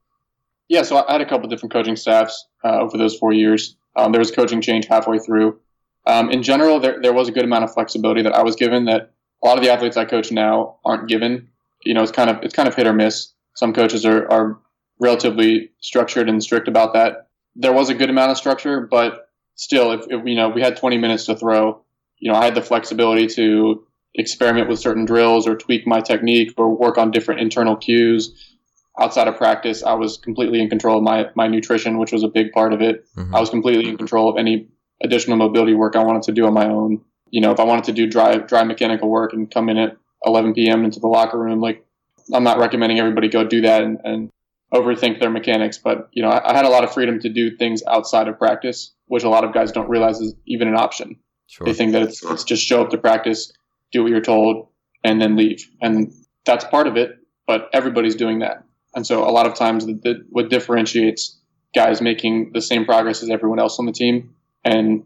Yeah 0.67 0.83
so 0.83 0.97
i 0.97 1.11
had 1.11 1.21
a 1.21 1.29
couple 1.29 1.47
different 1.47 1.73
coaching 1.73 1.95
staffs 1.95 2.47
uh, 2.63 2.79
over 2.79 2.97
those 2.97 3.17
four 3.17 3.33
years. 3.33 3.75
Um, 3.95 4.11
there 4.11 4.19
was 4.19 4.31
coaching 4.31 4.61
change 4.61 4.87
halfway 4.87 5.19
through. 5.19 5.59
Um, 6.07 6.31
in 6.31 6.41
general 6.41 6.79
there, 6.79 6.99
there 7.01 7.13
was 7.13 7.27
a 7.27 7.31
good 7.31 7.43
amount 7.43 7.65
of 7.65 7.73
flexibility 7.73 8.21
that 8.23 8.33
i 8.33 8.41
was 8.41 8.55
given 8.55 8.85
that 8.85 9.11
a 9.43 9.47
lot 9.47 9.57
of 9.57 9.63
the 9.63 9.69
athletes 9.69 9.97
i 9.97 10.05
coach 10.05 10.31
now 10.31 10.77
aren't 10.85 11.07
given. 11.07 11.49
You 11.83 11.93
know, 11.93 12.03
it's 12.03 12.11
kind 12.11 12.29
of 12.29 12.43
it's 12.43 12.53
kind 12.53 12.67
of 12.67 12.75
hit 12.75 12.87
or 12.87 12.93
miss. 12.93 13.33
Some 13.55 13.73
coaches 13.73 14.05
are, 14.05 14.29
are 14.31 14.59
relatively 14.99 15.71
structured 15.79 16.29
and 16.29 16.43
strict 16.43 16.67
about 16.67 16.93
that. 16.93 17.27
There 17.55 17.73
was 17.73 17.89
a 17.89 17.93
good 17.93 18.09
amount 18.09 18.31
of 18.31 18.37
structure, 18.37 18.87
but 18.89 19.29
still, 19.55 19.91
if, 19.91 20.01
if 20.09 20.25
you 20.25 20.35
know 20.35 20.49
we 20.49 20.61
had 20.61 20.77
20 20.77 20.97
minutes 20.97 21.25
to 21.25 21.35
throw, 21.35 21.81
you 22.17 22.31
know, 22.31 22.37
I 22.37 22.45
had 22.45 22.55
the 22.55 22.61
flexibility 22.61 23.27
to 23.27 23.85
experiment 24.15 24.69
with 24.69 24.79
certain 24.79 25.05
drills 25.05 25.47
or 25.47 25.55
tweak 25.55 25.87
my 25.87 26.01
technique 26.01 26.53
or 26.57 26.75
work 26.75 26.97
on 26.97 27.11
different 27.11 27.41
internal 27.41 27.75
cues. 27.75 28.55
Outside 28.99 29.27
of 29.27 29.37
practice, 29.37 29.83
I 29.83 29.93
was 29.93 30.17
completely 30.17 30.61
in 30.61 30.69
control 30.69 30.97
of 30.97 31.03
my, 31.03 31.27
my 31.35 31.47
nutrition, 31.47 31.99
which 31.99 32.11
was 32.11 32.23
a 32.23 32.27
big 32.27 32.51
part 32.51 32.73
of 32.73 32.81
it. 32.81 33.05
Mm-hmm. 33.15 33.33
I 33.33 33.39
was 33.39 33.49
completely 33.49 33.87
in 33.87 33.97
control 33.97 34.29
of 34.29 34.37
any 34.37 34.67
additional 35.01 35.37
mobility 35.37 35.73
work 35.73 35.95
I 35.95 36.03
wanted 36.03 36.23
to 36.23 36.31
do 36.33 36.45
on 36.45 36.53
my 36.53 36.67
own. 36.67 37.01
You 37.29 37.39
know, 37.41 37.51
if 37.51 37.59
I 37.59 37.63
wanted 37.63 37.85
to 37.85 37.93
do 37.93 38.07
dry, 38.07 38.37
dry 38.37 38.63
mechanical 38.63 39.09
work 39.09 39.31
and 39.31 39.49
come 39.49 39.69
in 39.69 39.77
at 39.77 39.95
11 40.25 40.53
p.m. 40.53 40.83
into 40.83 40.99
the 40.99 41.07
locker 41.07 41.39
room, 41.39 41.61
like 41.61 41.85
I'm 42.33 42.43
not 42.43 42.57
recommending 42.57 42.99
everybody 42.99 43.29
go 43.29 43.45
do 43.45 43.61
that 43.61 43.83
and, 43.83 43.99
and 44.03 44.31
overthink 44.73 45.19
their 45.19 45.29
mechanics, 45.29 45.77
but 45.77 46.09
you 46.11 46.21
know, 46.21 46.29
I, 46.29 46.51
I, 46.51 46.55
had 46.55 46.65
a 46.65 46.69
lot 46.69 46.83
of 46.83 46.93
freedom 46.93 47.19
to 47.21 47.29
do 47.29 47.55
things 47.55 47.81
outside 47.87 48.27
of 48.27 48.37
practice, 48.37 48.93
which 49.07 49.23
a 49.23 49.29
lot 49.29 49.43
of 49.43 49.53
guys 49.53 49.71
don't 49.71 49.89
realize 49.89 50.19
is 50.19 50.35
even 50.45 50.67
an 50.67 50.75
option. 50.75 51.17
Sure. 51.47 51.65
They 51.65 51.73
think 51.73 51.93
that 51.93 52.03
it's, 52.03 52.23
it's 52.23 52.43
just 52.43 52.63
show 52.63 52.83
up 52.83 52.91
to 52.91 52.97
practice, 52.97 53.51
do 53.91 54.03
what 54.03 54.11
you're 54.11 54.21
told, 54.21 54.67
and 55.03 55.19
then 55.19 55.35
leave. 55.35 55.67
And 55.81 56.13
that's 56.45 56.65
part 56.65 56.85
of 56.85 56.97
it, 56.97 57.17
but 57.47 57.69
everybody's 57.73 58.15
doing 58.15 58.39
that. 58.39 58.63
And 58.95 59.05
so 59.05 59.27
a 59.27 59.31
lot 59.31 59.47
of 59.47 59.55
times 59.55 59.85
the, 59.85 59.93
the, 59.93 60.25
what 60.29 60.49
differentiates 60.49 61.39
guys 61.73 62.01
making 62.01 62.51
the 62.53 62.61
same 62.61 62.85
progress 62.85 63.23
as 63.23 63.29
everyone 63.29 63.59
else 63.59 63.79
on 63.79 63.85
the 63.85 63.91
team 63.91 64.35
and 64.63 65.03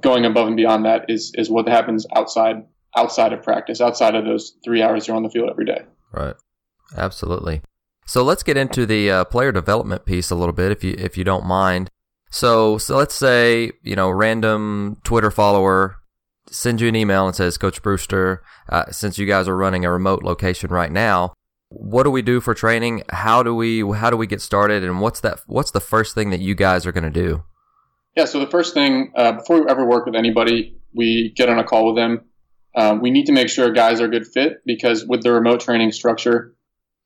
going 0.00 0.24
above 0.24 0.46
and 0.46 0.56
beyond 0.56 0.84
that 0.84 1.06
is, 1.08 1.32
is 1.34 1.50
what 1.50 1.68
happens 1.68 2.06
outside, 2.14 2.64
outside 2.96 3.32
of 3.32 3.42
practice, 3.42 3.80
outside 3.80 4.14
of 4.14 4.24
those 4.24 4.56
three 4.64 4.82
hours 4.82 5.08
you're 5.08 5.16
on 5.16 5.24
the 5.24 5.30
field 5.30 5.50
every 5.50 5.64
day. 5.64 5.82
Right. 6.12 6.36
Absolutely. 6.96 7.62
So 8.06 8.22
let's 8.22 8.42
get 8.42 8.56
into 8.56 8.84
the 8.86 9.10
uh, 9.10 9.24
player 9.24 9.52
development 9.52 10.04
piece 10.04 10.30
a 10.30 10.34
little 10.34 10.52
bit, 10.52 10.72
if 10.72 10.82
you 10.84 10.94
if 10.98 11.16
you 11.16 11.24
don't 11.24 11.46
mind. 11.46 11.88
So 12.30 12.78
so 12.78 12.96
let's 12.96 13.14
say 13.14 13.72
you 13.82 13.96
know 13.96 14.10
random 14.10 14.98
Twitter 15.04 15.30
follower 15.30 15.96
sends 16.50 16.82
you 16.82 16.88
an 16.88 16.96
email 16.96 17.26
and 17.26 17.34
says, 17.34 17.58
Coach 17.58 17.82
Brewster, 17.82 18.42
uh, 18.68 18.90
since 18.90 19.18
you 19.18 19.26
guys 19.26 19.48
are 19.48 19.56
running 19.56 19.84
a 19.84 19.92
remote 19.92 20.22
location 20.22 20.70
right 20.70 20.92
now, 20.92 21.32
what 21.68 22.02
do 22.02 22.10
we 22.10 22.22
do 22.22 22.40
for 22.40 22.54
training? 22.54 23.02
How 23.10 23.42
do 23.42 23.54
we 23.54 23.80
how 23.96 24.10
do 24.10 24.16
we 24.16 24.26
get 24.26 24.40
started? 24.40 24.84
And 24.84 25.00
what's 25.00 25.20
that? 25.20 25.40
What's 25.46 25.70
the 25.70 25.80
first 25.80 26.14
thing 26.14 26.30
that 26.30 26.40
you 26.40 26.54
guys 26.54 26.86
are 26.86 26.92
going 26.92 27.10
to 27.10 27.10
do? 27.10 27.44
Yeah. 28.14 28.26
So 28.26 28.40
the 28.40 28.50
first 28.50 28.74
thing 28.74 29.12
uh, 29.16 29.32
before 29.32 29.60
we 29.60 29.66
ever 29.70 29.86
work 29.86 30.04
with 30.04 30.14
anybody, 30.14 30.76
we 30.94 31.32
get 31.34 31.48
on 31.48 31.58
a 31.58 31.64
call 31.64 31.86
with 31.86 31.96
them. 31.96 32.26
Um, 32.74 33.00
we 33.00 33.10
need 33.10 33.26
to 33.26 33.32
make 33.32 33.48
sure 33.48 33.70
guys 33.70 34.00
are 34.00 34.06
a 34.06 34.10
good 34.10 34.26
fit 34.26 34.58
because 34.66 35.06
with 35.06 35.22
the 35.22 35.32
remote 35.32 35.60
training 35.60 35.92
structure, 35.92 36.54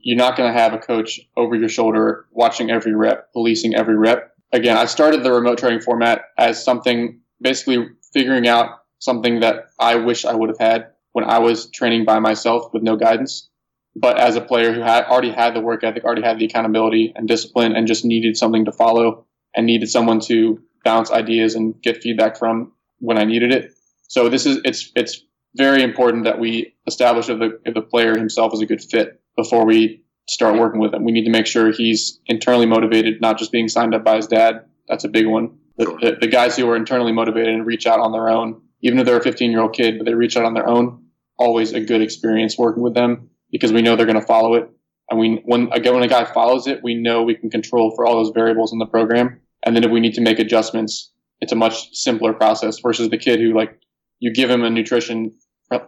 you're 0.06 0.16
not 0.16 0.36
going 0.36 0.48
to 0.48 0.56
have 0.56 0.72
a 0.72 0.78
coach 0.78 1.18
over 1.36 1.56
your 1.56 1.68
shoulder 1.68 2.26
watching 2.30 2.70
every 2.70 2.94
rep, 2.94 3.32
policing 3.32 3.74
every 3.74 3.96
rep. 3.96 4.32
Again, 4.52 4.76
I 4.76 4.84
started 4.84 5.24
the 5.24 5.32
remote 5.32 5.58
training 5.58 5.80
format 5.80 6.26
as 6.38 6.62
something 6.62 7.22
basically 7.40 7.88
figuring 8.12 8.46
out 8.46 8.82
something 9.00 9.40
that 9.40 9.64
I 9.80 9.96
wish 9.96 10.24
I 10.24 10.32
would 10.32 10.48
have 10.48 10.60
had 10.60 10.90
when 11.10 11.24
I 11.24 11.40
was 11.40 11.68
training 11.72 12.04
by 12.04 12.20
myself 12.20 12.72
with 12.72 12.84
no 12.84 12.94
guidance. 12.94 13.48
But 13.96 14.16
as 14.16 14.36
a 14.36 14.40
player 14.40 14.72
who 14.72 14.80
had 14.80 15.06
already 15.06 15.32
had 15.32 15.54
the 15.54 15.60
work 15.60 15.82
ethic, 15.82 16.04
already 16.04 16.22
had 16.22 16.38
the 16.38 16.44
accountability 16.44 17.12
and 17.16 17.26
discipline, 17.26 17.74
and 17.74 17.88
just 17.88 18.04
needed 18.04 18.36
something 18.36 18.64
to 18.66 18.72
follow 18.72 19.26
and 19.56 19.66
needed 19.66 19.88
someone 19.88 20.20
to 20.20 20.62
bounce 20.84 21.10
ideas 21.10 21.56
and 21.56 21.82
get 21.82 22.00
feedback 22.00 22.38
from 22.38 22.70
when 23.00 23.18
I 23.18 23.24
needed 23.24 23.52
it. 23.52 23.72
So 24.06 24.28
this 24.28 24.46
is 24.46 24.60
it's 24.64 24.92
it's 24.94 25.24
very 25.56 25.82
important 25.82 26.26
that 26.26 26.38
we 26.38 26.76
establish 26.86 27.28
if 27.28 27.40
the 27.40 27.58
if 27.64 27.74
the 27.74 27.82
player 27.82 28.16
himself 28.16 28.54
is 28.54 28.60
a 28.60 28.66
good 28.66 28.80
fit 28.80 29.20
before 29.36 29.66
we 29.66 30.02
start 30.28 30.58
working 30.58 30.80
with 30.80 30.92
him. 30.92 31.04
We 31.04 31.12
need 31.12 31.24
to 31.24 31.30
make 31.30 31.46
sure 31.46 31.70
he's 31.70 32.20
internally 32.26 32.66
motivated, 32.66 33.20
not 33.20 33.38
just 33.38 33.52
being 33.52 33.68
signed 33.68 33.94
up 33.94 34.04
by 34.04 34.16
his 34.16 34.26
dad. 34.26 34.64
That's 34.88 35.04
a 35.04 35.08
big 35.08 35.26
one. 35.26 35.58
The, 35.78 35.84
the, 35.84 36.16
the 36.22 36.26
guys 36.26 36.56
who 36.56 36.68
are 36.68 36.76
internally 36.76 37.12
motivated 37.12 37.54
and 37.54 37.66
reach 37.66 37.86
out 37.86 38.00
on 38.00 38.12
their 38.12 38.28
own, 38.28 38.62
even 38.80 38.98
if 38.98 39.06
they're 39.06 39.18
a 39.18 39.22
15 39.22 39.50
year 39.50 39.60
old 39.60 39.74
kid, 39.74 39.98
but 39.98 40.04
they 40.04 40.14
reach 40.14 40.36
out 40.36 40.44
on 40.44 40.54
their 40.54 40.68
own, 40.68 41.04
always 41.38 41.72
a 41.72 41.80
good 41.80 42.02
experience 42.02 42.58
working 42.58 42.82
with 42.82 42.94
them 42.94 43.30
because 43.50 43.72
we 43.72 43.82
know 43.82 43.94
they're 43.94 44.06
going 44.06 44.20
to 44.20 44.26
follow 44.26 44.54
it. 44.54 44.68
And 45.08 45.20
we, 45.20 45.40
when, 45.44 45.68
again, 45.72 45.94
when 45.94 46.02
a 46.02 46.08
guy 46.08 46.24
follows 46.24 46.66
it, 46.66 46.82
we 46.82 46.94
know 46.94 47.22
we 47.22 47.36
can 47.36 47.50
control 47.50 47.94
for 47.94 48.04
all 48.04 48.16
those 48.16 48.32
variables 48.34 48.72
in 48.72 48.78
the 48.78 48.86
program. 48.86 49.40
And 49.64 49.76
then 49.76 49.84
if 49.84 49.90
we 49.90 50.00
need 50.00 50.14
to 50.14 50.20
make 50.20 50.40
adjustments, 50.40 51.12
it's 51.40 51.52
a 51.52 51.56
much 51.56 51.94
simpler 51.94 52.32
process 52.32 52.80
versus 52.80 53.10
the 53.10 53.18
kid 53.18 53.38
who 53.38 53.54
like 53.54 53.78
you 54.18 54.32
give 54.32 54.50
him 54.50 54.64
a 54.64 54.70
nutrition 54.70 55.32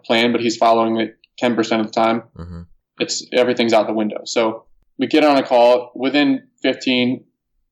plan, 0.04 0.30
but 0.30 0.40
he's 0.40 0.56
following 0.56 1.00
it 1.00 1.16
10% 1.42 1.80
of 1.80 1.86
the 1.86 1.92
time. 1.92 2.22
Mm-hmm 2.36 2.62
it's 2.98 3.26
everything's 3.32 3.72
out 3.72 3.86
the 3.86 3.92
window. 3.92 4.22
So 4.24 4.66
we 4.98 5.06
get 5.06 5.24
on 5.24 5.36
a 5.36 5.42
call 5.42 5.92
within 5.94 6.48
15, 6.62 7.24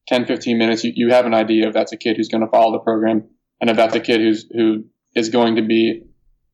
10, 0.08 0.26
15 0.26 0.58
minutes. 0.58 0.84
You, 0.84 0.92
you 0.94 1.10
have 1.10 1.26
an 1.26 1.34
idea 1.34 1.68
if 1.68 1.74
that's 1.74 1.92
a 1.92 1.96
kid 1.96 2.16
who's 2.16 2.28
going 2.28 2.42
to 2.42 2.50
follow 2.50 2.72
the 2.72 2.84
program 2.84 3.28
and 3.60 3.70
if 3.70 3.76
that's 3.76 3.94
a 3.94 4.00
kid 4.00 4.20
who's, 4.20 4.46
who 4.50 4.84
is 5.14 5.30
going 5.30 5.56
to 5.56 5.62
be, 5.62 6.02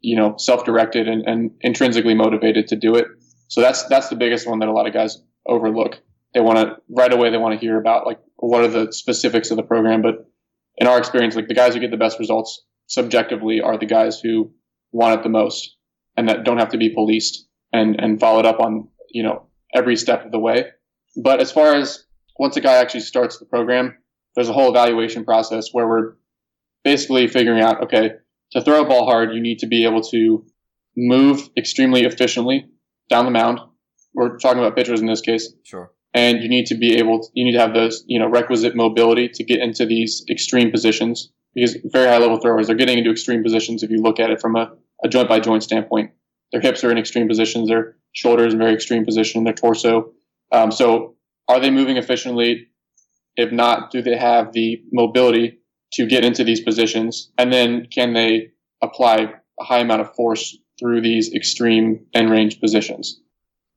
you 0.01 0.17
know, 0.17 0.37
self-directed 0.39 1.09
and, 1.09 1.27
and 1.27 1.51
intrinsically 1.61 2.15
motivated 2.15 2.69
to 2.69 2.77
do 2.77 2.95
it. 2.95 3.07
So 3.49 3.61
that's, 3.61 3.85
that's 3.85 4.09
the 4.09 4.17
biggest 4.17 4.49
one 4.49 4.61
that 4.61 4.69
a 4.69 4.73
lot 4.73 4.87
of 4.87 4.95
guys 4.95 5.23
overlook. 5.47 6.01
They 6.33 6.41
want 6.41 6.59
to 6.59 6.77
right 6.89 7.13
away. 7.13 7.31
They 7.31 7.37
want 7.37 7.59
to 7.59 7.61
hear 7.61 7.79
about 7.79 8.07
like 8.07 8.19
what 8.37 8.63
are 8.63 8.69
the 8.69 8.93
specifics 8.93 9.51
of 9.51 9.59
the 9.59 9.63
program. 9.63 10.01
But 10.01 10.27
in 10.79 10.87
our 10.87 10.99
experience, 10.99 11.37
like 11.37 11.49
the 11.49 11.55
guys 11.55 11.75
who 11.75 11.81
get 11.81 11.91
the 11.91 11.99
best 11.99 12.19
results 12.19 12.65
subjectively 12.87 13.61
are 13.61 13.77
the 13.77 13.87
guys 13.87 14.21
who 14.21 14.53
want 14.93 15.19
it 15.19 15.23
the 15.23 15.29
most 15.29 15.77
and 16.17 16.29
that 16.29 16.45
don't 16.45 16.59
have 16.59 16.71
to 16.71 16.79
be 16.79 16.91
policed 16.91 17.47
and 17.73 18.01
and 18.01 18.21
followed 18.21 18.47
up 18.47 18.61
on 18.61 18.89
you 19.11 19.23
know 19.23 19.47
every 19.75 19.97
step 19.97 20.25
of 20.25 20.33
the 20.33 20.39
way. 20.39 20.67
But 21.17 21.41
as 21.41 21.53
far 21.53 21.75
as 21.75 22.05
once 22.39 22.57
a 22.57 22.61
guy 22.61 22.75
actually 22.75 23.01
starts 23.01 23.39
the 23.39 23.47
program, 23.47 23.97
there's 24.35 24.49
a 24.49 24.53
whole 24.53 24.71
evaluation 24.71 25.25
process 25.25 25.69
where 25.73 25.87
we're 25.87 26.15
basically 26.85 27.29
figuring 27.29 27.63
out 27.63 27.83
okay 27.85 28.13
to 28.53 28.61
throw 28.61 28.83
a 28.83 28.87
ball 28.87 29.07
hard, 29.07 29.35
you 29.35 29.41
need 29.41 29.59
to 29.61 29.67
be 29.67 29.85
able 29.85 30.03
to 30.03 30.45
move 30.97 31.49
extremely 31.57 32.05
efficiently 32.05 32.67
down 33.09 33.25
the 33.25 33.31
mound. 33.31 33.61
We're 34.15 34.37
talking 34.37 34.59
about 34.59 34.77
pitchers 34.77 35.01
in 35.01 35.07
this 35.07 35.23
case. 35.23 35.53
Sure. 35.65 35.91
And 36.15 36.43
you 36.43 36.49
need 36.49 36.67
to 36.67 36.75
be 36.75 36.97
able 36.97 37.21
to, 37.21 37.29
you 37.33 37.45
need 37.45 37.53
to 37.53 37.61
have 37.61 37.73
those, 37.73 38.05
you 38.07 38.19
know, 38.19 38.29
requisite 38.29 38.77
mobility 38.77 39.29
to 39.29 39.45
get 39.45 39.61
into 39.61 39.87
these 39.87 40.25
extreme 40.31 40.71
positions 40.71 41.33
because 41.55 41.77
very 41.85 42.09
high 42.09 42.19
level 42.19 42.39
throwers 42.39 42.69
are 42.69 42.75
getting 42.75 42.99
into 42.99 43.11
extreme 43.11 43.43
positions 43.43 43.83
if 43.83 43.91
you 43.91 44.03
look 44.03 44.21
at 44.21 44.31
it 44.31 44.41
from 44.41 44.57
a, 44.57 44.73
a 45.03 45.09
joint 45.09 45.29
by 45.29 45.41
joint 45.41 45.63
standpoint. 45.63 46.11
Their 46.53 46.61
hips 46.61 46.85
are 46.85 46.91
in 46.91 46.99
extreme 46.99 47.29
positions. 47.29 47.69
Their 47.69 47.97
shoulders 48.13 48.53
in 48.53 48.59
very 48.59 48.75
extreme 48.75 49.05
position. 49.05 49.45
Their 49.45 49.55
torso. 49.55 50.13
Um, 50.51 50.71
so, 50.71 51.17
are 51.49 51.61
they 51.61 51.71
moving 51.71 51.97
efficiently? 51.97 52.69
If 53.37 53.51
not, 53.53 53.91
do 53.91 54.03
they 54.03 54.17
have 54.17 54.53
the 54.53 54.83
mobility 54.93 55.59
to 55.95 56.07
get 56.07 56.25
into 56.25 56.45
these 56.45 56.61
positions? 56.61 57.31
And 57.39 57.53
then, 57.53 57.87
can 57.87 58.13
they 58.13 58.51
apply 58.83 59.33
a 59.59 59.65
high 59.65 59.81
amount 59.81 60.03
of 60.03 60.15
force 60.15 60.57
through 60.79 61.01
these 61.01 61.33
extreme 61.33 62.07
end 62.15 62.31
range 62.31 62.61
positions? 62.61 63.21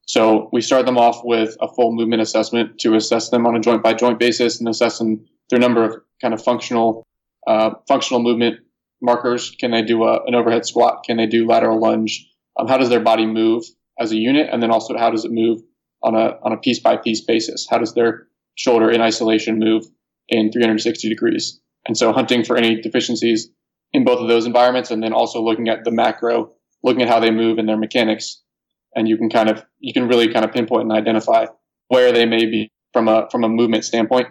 So 0.07 0.49
we 0.53 0.61
start 0.61 0.85
them 0.85 0.97
off 0.97 1.21
with 1.23 1.57
a 1.61 1.67
full 1.67 1.91
movement 1.91 2.21
assessment 2.21 2.79
to 2.79 2.95
assess 2.95 3.29
them 3.29 3.47
on 3.47 3.55
a 3.55 3.59
joint 3.59 3.81
by 3.81 3.93
joint 3.93 4.19
basis 4.19 4.59
and 4.59 4.69
assess 4.69 4.99
them 4.99 5.25
their 5.49 5.59
number 5.59 5.83
of 5.83 5.95
kind 6.21 6.33
of 6.33 6.43
functional 6.43 7.05
uh, 7.47 7.71
functional 7.87 8.21
movement 8.21 8.59
markers. 9.01 9.51
Can 9.59 9.71
they 9.71 9.81
do 9.81 10.03
a, 10.03 10.23
an 10.25 10.35
overhead 10.35 10.65
squat? 10.65 11.03
Can 11.05 11.17
they 11.17 11.25
do 11.25 11.47
lateral 11.47 11.79
lunge? 11.79 12.27
Um, 12.57 12.67
how 12.67 12.77
does 12.77 12.89
their 12.89 12.99
body 12.99 13.25
move 13.25 13.63
as 13.99 14.11
a 14.11 14.17
unit, 14.17 14.49
and 14.51 14.61
then 14.61 14.71
also 14.71 14.97
how 14.97 15.09
does 15.09 15.25
it 15.25 15.31
move 15.31 15.61
on 16.03 16.15
a 16.15 16.37
on 16.43 16.51
a 16.51 16.57
piece 16.57 16.79
by 16.79 16.97
piece 16.97 17.21
basis? 17.21 17.67
How 17.69 17.77
does 17.77 17.93
their 17.93 18.27
shoulder 18.55 18.89
in 18.89 19.01
isolation 19.01 19.59
move 19.59 19.85
in 20.29 20.51
360 20.51 21.09
degrees? 21.09 21.59
And 21.87 21.97
so 21.97 22.11
hunting 22.11 22.43
for 22.43 22.57
any 22.57 22.81
deficiencies 22.81 23.49
in 23.93 24.03
both 24.03 24.19
of 24.19 24.27
those 24.27 24.45
environments, 24.45 24.91
and 24.91 25.01
then 25.01 25.13
also 25.13 25.41
looking 25.41 25.69
at 25.69 25.83
the 25.83 25.91
macro, 25.91 26.51
looking 26.83 27.01
at 27.01 27.09
how 27.09 27.19
they 27.19 27.31
move 27.31 27.57
and 27.57 27.67
their 27.67 27.77
mechanics, 27.77 28.41
and 28.95 29.07
you 29.07 29.17
can 29.17 29.29
kind 29.29 29.49
of 29.49 29.63
you 29.79 29.93
can 29.93 30.07
really 30.07 30.31
kind 30.31 30.45
of 30.45 30.51
pinpoint 30.51 30.83
and 30.83 30.91
identify 30.91 31.45
where 31.87 32.11
they 32.11 32.25
may 32.25 32.45
be 32.45 32.71
from 32.93 33.07
a 33.07 33.27
from 33.29 33.43
a 33.43 33.49
movement 33.49 33.85
standpoint, 33.85 34.27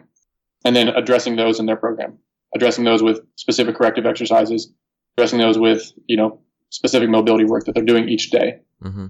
and 0.65 0.75
then 0.75 0.89
addressing 0.89 1.37
those 1.37 1.61
in 1.61 1.67
their 1.67 1.77
program, 1.77 2.19
addressing 2.55 2.85
those 2.85 3.03
with 3.03 3.21
specific 3.37 3.77
corrective 3.77 4.07
exercises, 4.07 4.73
addressing 5.17 5.39
those 5.39 5.59
with 5.59 5.93
you 6.07 6.17
know 6.17 6.41
specific 6.75 7.09
mobility 7.09 7.45
work 7.45 7.65
that 7.65 7.75
they're 7.75 7.85
doing 7.85 8.09
each 8.09 8.31
day. 8.31 8.59
Mm-hmm. 8.83 9.07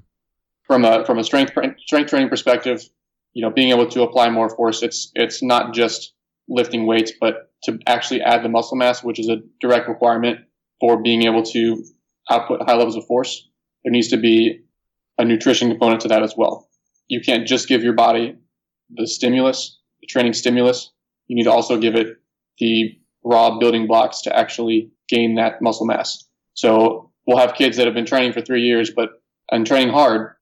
From 0.67 0.85
a 0.85 1.05
from 1.05 1.19
a 1.19 1.25
strength 1.25 1.53
strength 1.87 2.11
training 2.11 2.29
perspective, 2.29 2.83
you 3.33 3.43
know, 3.43 3.51
being 3.51 3.71
able 3.71 3.89
to 3.89 4.03
apply 4.03 4.31
more 4.31 4.49
force, 4.49 4.83
it's 4.83 5.11
it's 5.15 5.43
not 5.43 5.75
just 5.75 6.13
lifting 6.49 6.87
weights, 6.87 7.13
but 7.21 7.51
to 7.65 7.79
actually 7.87 8.21
add 8.21 8.43
the 8.43 8.49
muscle 8.49 8.77
mass, 8.77 9.03
which 9.03 9.19
is 9.19 9.29
a 9.29 9.39
direct 9.61 9.89
requirement 9.89 10.41
for 10.81 11.03
being 11.03 11.23
able 11.23 11.43
to 11.43 11.83
output 12.31 12.63
high 12.63 12.77
levels 12.77 12.97
of 12.97 13.07
force. 13.07 13.49
There 13.83 13.93
needs 13.93 14.09
to 14.09 14.17
be 14.19 14.61
a 15.19 15.25
nutrition 15.25 15.71
component 15.71 16.03
to 16.03 16.09
that 16.09 16.23
as 16.23 16.35
well. 16.37 16.69
You 17.09 17.21
can't 17.21 17.47
just 17.47 17.69
give 17.69 17.83
your 17.83 17.93
body 17.95 18.37
the 18.91 19.07
stimulus, 19.07 19.79
the 20.01 20.07
training 20.07 20.35
stimulus. 20.35 20.91
You 21.27 21.37
need 21.37 21.45
to 21.45 21.53
also 21.53 21.79
give 21.79 21.95
it 21.95 22.17
the 22.59 22.99
raw 23.25 23.59
building 23.59 23.87
blocks 23.87 24.23
to 24.23 24.37
actually 24.37 24.91
gain 25.09 25.37
that 25.37 25.63
muscle 25.63 25.87
mass. 25.87 26.25
So 26.55 27.11
we'll 27.27 27.39
have 27.39 27.55
kids 27.55 27.77
that 27.77 27.87
have 27.87 27.95
been 27.95 28.07
training 28.07 28.33
for 28.33 28.41
three 28.41 28.63
years, 28.63 28.91
but 28.95 29.11
and 29.51 29.67
training 29.67 29.93
hard, 29.93 30.35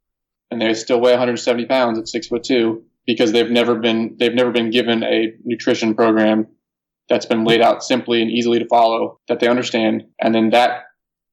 and 0.50 0.60
they 0.60 0.74
still 0.74 1.00
weigh 1.00 1.12
170 1.12 1.66
pounds 1.66 1.98
at 1.98 2.08
six 2.08 2.28
foot 2.28 2.44
two 2.44 2.84
because 3.06 3.32
they've 3.32 3.50
never 3.50 3.74
been 3.74 4.16
they've 4.18 4.34
never 4.34 4.52
been 4.52 4.70
given 4.70 5.02
a 5.02 5.34
nutrition 5.44 5.94
program 5.94 6.46
that's 7.08 7.26
been 7.26 7.44
laid 7.44 7.60
out 7.60 7.82
simply 7.82 8.22
and 8.22 8.30
easily 8.30 8.58
to 8.58 8.66
follow 8.66 9.20
that 9.28 9.40
they 9.40 9.48
understand. 9.48 10.04
And 10.20 10.34
then 10.34 10.50
that, 10.50 10.84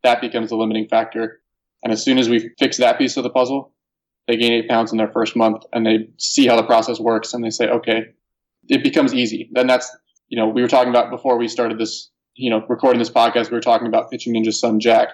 that 0.03 0.21
becomes 0.21 0.49
the 0.49 0.57
limiting 0.57 0.87
factor. 0.87 1.41
And 1.83 1.93
as 1.93 2.03
soon 2.03 2.17
as 2.17 2.27
we 2.27 2.51
fix 2.59 2.77
that 2.77 2.97
piece 2.97 3.17
of 3.17 3.23
the 3.23 3.29
puzzle, 3.29 3.73
they 4.27 4.37
gain 4.37 4.51
eight 4.51 4.67
pounds 4.67 4.91
in 4.91 4.97
their 4.97 5.11
first 5.11 5.35
month 5.35 5.63
and 5.71 5.85
they 5.85 6.09
see 6.17 6.47
how 6.47 6.55
the 6.55 6.63
process 6.63 6.99
works 6.99 7.33
and 7.33 7.43
they 7.43 7.49
say, 7.49 7.67
okay, 7.69 8.03
it 8.67 8.83
becomes 8.83 9.13
easy. 9.13 9.49
Then 9.53 9.67
that's, 9.67 9.95
you 10.27 10.37
know, 10.37 10.47
we 10.49 10.61
were 10.61 10.67
talking 10.67 10.89
about 10.89 11.09
before 11.09 11.37
we 11.37 11.47
started 11.47 11.79
this, 11.79 12.11
you 12.35 12.49
know, 12.49 12.63
recording 12.67 12.99
this 12.99 13.09
podcast, 13.09 13.49
we 13.49 13.55
were 13.55 13.61
talking 13.61 13.87
about 13.87 14.11
pitching 14.11 14.33
ninja's 14.33 14.59
son, 14.59 14.79
Jack. 14.79 15.09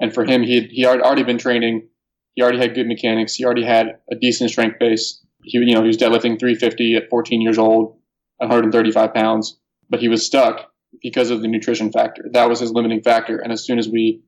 And 0.00 0.12
for 0.12 0.24
him, 0.24 0.42
he 0.42 0.60
he 0.70 0.82
had 0.82 1.00
already 1.00 1.22
been 1.22 1.38
training. 1.38 1.88
He 2.34 2.42
already 2.42 2.58
had 2.58 2.74
good 2.74 2.86
mechanics. 2.86 3.34
He 3.34 3.44
already 3.44 3.64
had 3.64 3.98
a 4.10 4.14
decent 4.14 4.50
strength 4.50 4.78
base. 4.78 5.24
He, 5.42 5.58
you 5.58 5.74
know, 5.74 5.82
he 5.82 5.88
was 5.88 5.96
deadlifting 5.96 6.38
350 6.38 6.96
at 6.96 7.08
14 7.08 7.40
years 7.40 7.56
old, 7.56 7.98
135 8.38 9.14
pounds, 9.14 9.58
but 9.88 10.00
he 10.00 10.08
was 10.08 10.26
stuck 10.26 10.70
because 11.02 11.30
of 11.30 11.40
the 11.40 11.48
nutrition 11.48 11.90
factor. 11.92 12.24
That 12.32 12.48
was 12.48 12.60
his 12.60 12.72
limiting 12.72 13.02
factor. 13.02 13.38
And 13.38 13.52
as 13.52 13.64
soon 13.64 13.78
as 13.78 13.88
we 13.88 14.22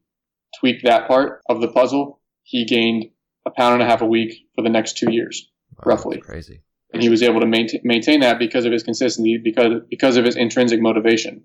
tweaked 0.59 0.85
that 0.85 1.07
part 1.07 1.43
of 1.49 1.61
the 1.61 1.69
puzzle, 1.69 2.21
he 2.43 2.65
gained 2.65 3.07
a 3.47 3.51
pound 3.51 3.75
and 3.75 3.83
a 3.83 3.87
half 3.87 4.01
a 4.01 4.07
week 4.07 4.47
for 4.55 4.63
the 4.63 4.71
next 4.71 4.97
two 4.97 5.13
years, 5.13 5.51
wow, 5.77 5.85
roughly. 5.87 6.19
Crazy. 6.19 6.63
And 6.93 7.03
he 7.03 7.11
was 7.11 7.23
able 7.23 7.41
to 7.41 7.47
maintain, 7.47 7.81
maintain 7.85 8.21
that 8.21 8.39
because 8.39 8.65
of 8.65 8.73
his 8.73 8.83
consistency, 8.83 9.39
because 9.43 9.83
because 9.91 10.17
of 10.17 10.25
his 10.25 10.37
intrinsic 10.37 10.81
motivation. 10.81 11.45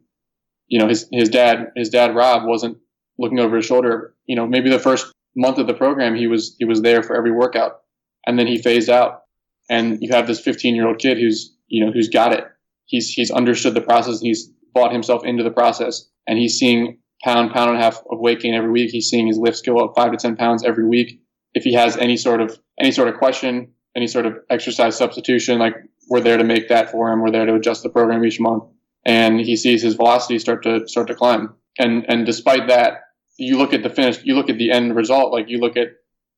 You 0.67 0.79
know, 0.79 0.87
his 0.87 1.09
his 1.11 1.29
dad 1.29 1.71
his 1.75 1.89
dad 1.89 2.15
Rob 2.15 2.47
wasn't 2.47 2.77
looking 3.17 3.39
over 3.39 3.57
his 3.57 3.65
shoulder. 3.65 4.15
You 4.25 4.35
know, 4.35 4.47
maybe 4.47 4.69
the 4.69 4.79
first 4.79 5.11
month 5.35 5.57
of 5.57 5.67
the 5.67 5.73
program 5.73 6.15
he 6.15 6.27
was 6.27 6.55
he 6.57 6.65
was 6.65 6.81
there 6.81 7.03
for 7.03 7.15
every 7.15 7.31
workout, 7.31 7.81
and 8.25 8.37
then 8.37 8.47
he 8.47 8.61
phased 8.61 8.89
out. 8.89 9.21
And 9.69 9.99
you 10.01 10.11
have 10.11 10.27
this 10.27 10.41
15 10.41 10.75
year 10.75 10.87
old 10.87 10.99
kid 10.99 11.17
who's 11.17 11.55
you 11.67 11.85
know 11.85 11.91
who's 11.91 12.09
got 12.09 12.33
it. 12.33 12.45
He's 12.85 13.09
he's 13.09 13.31
understood 13.31 13.73
the 13.73 13.81
process 13.81 14.19
and 14.19 14.27
he's 14.27 14.49
bought 14.73 14.91
himself 14.91 15.23
into 15.25 15.43
the 15.43 15.51
process, 15.51 16.09
and 16.27 16.37
he's 16.37 16.57
seeing 16.57 16.99
pound 17.23 17.51
pound 17.51 17.69
and 17.69 17.79
a 17.79 17.81
half 17.81 18.01
of 18.11 18.19
weight 18.19 18.41
gain 18.41 18.53
every 18.53 18.71
week. 18.71 18.91
He's 18.91 19.09
seeing 19.09 19.27
his 19.27 19.37
lifts 19.37 19.61
go 19.61 19.77
up 19.77 19.93
five 19.95 20.11
to 20.11 20.17
ten 20.17 20.35
pounds 20.35 20.63
every 20.63 20.87
week. 20.87 21.21
If 21.53 21.63
he 21.63 21.73
has 21.73 21.97
any 21.97 22.17
sort 22.17 22.41
of 22.41 22.57
any 22.79 22.91
sort 22.91 23.07
of 23.07 23.17
question, 23.17 23.73
any 23.95 24.07
sort 24.07 24.25
of 24.25 24.37
exercise 24.49 24.97
substitution, 24.97 25.59
like 25.59 25.75
we're 26.09 26.21
there 26.21 26.37
to 26.37 26.43
make 26.43 26.69
that 26.69 26.91
for 26.91 27.11
him. 27.11 27.21
We're 27.21 27.31
there 27.31 27.45
to 27.45 27.55
adjust 27.55 27.83
the 27.83 27.89
program 27.89 28.25
each 28.25 28.39
month, 28.39 28.63
and 29.05 29.39
he 29.39 29.55
sees 29.55 29.81
his 29.81 29.95
velocity 29.95 30.39
start 30.39 30.63
to 30.63 30.87
start 30.87 31.07
to 31.07 31.15
climb. 31.15 31.53
And 31.79 32.05
and 32.07 32.25
despite 32.25 32.67
that, 32.67 33.02
you 33.37 33.57
look 33.57 33.73
at 33.73 33.83
the 33.83 33.89
finish, 33.89 34.23
you 34.23 34.35
look 34.35 34.49
at 34.49 34.57
the 34.57 34.71
end 34.71 34.95
result. 34.95 35.31
Like 35.31 35.49
you 35.49 35.59
look 35.59 35.77
at 35.77 35.87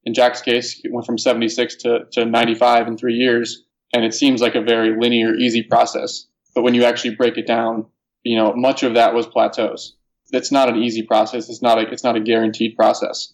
in 0.06 0.14
Jack's 0.14 0.42
case, 0.42 0.72
he 0.72 0.90
went 0.90 1.06
from 1.06 1.18
76 1.18 1.76
to, 1.78 2.06
to 2.12 2.26
95 2.26 2.88
in 2.88 2.98
three 2.98 3.16
years, 3.16 3.64
and 3.94 4.06
it 4.06 4.14
seems 4.14 4.40
like 4.40 4.56
a 4.56 4.62
very 4.62 4.96
linear, 5.00 5.34
easy 5.34 5.64
process. 5.64 6.28
But 6.54 6.64
when 6.64 6.76
you 6.76 6.84
actually 6.84 7.16
break 7.16 7.38
it 7.38 7.48
down, 7.48 7.88
you 8.24 8.38
know, 8.38 8.54
much 8.56 8.84
of 8.84 8.94
that 8.94 9.14
was 9.14 9.26
plateaus. 9.26 9.96
It's 10.32 10.52
not 10.52 10.70
an 10.70 10.78
easy 10.78 11.04
process. 11.04 11.50
It's 11.50 11.62
not 11.62 11.80
a, 11.80 11.92
it's 11.92 12.04
not 12.04 12.16
a 12.16 12.20
guaranteed 12.20 12.76
process. 12.76 13.34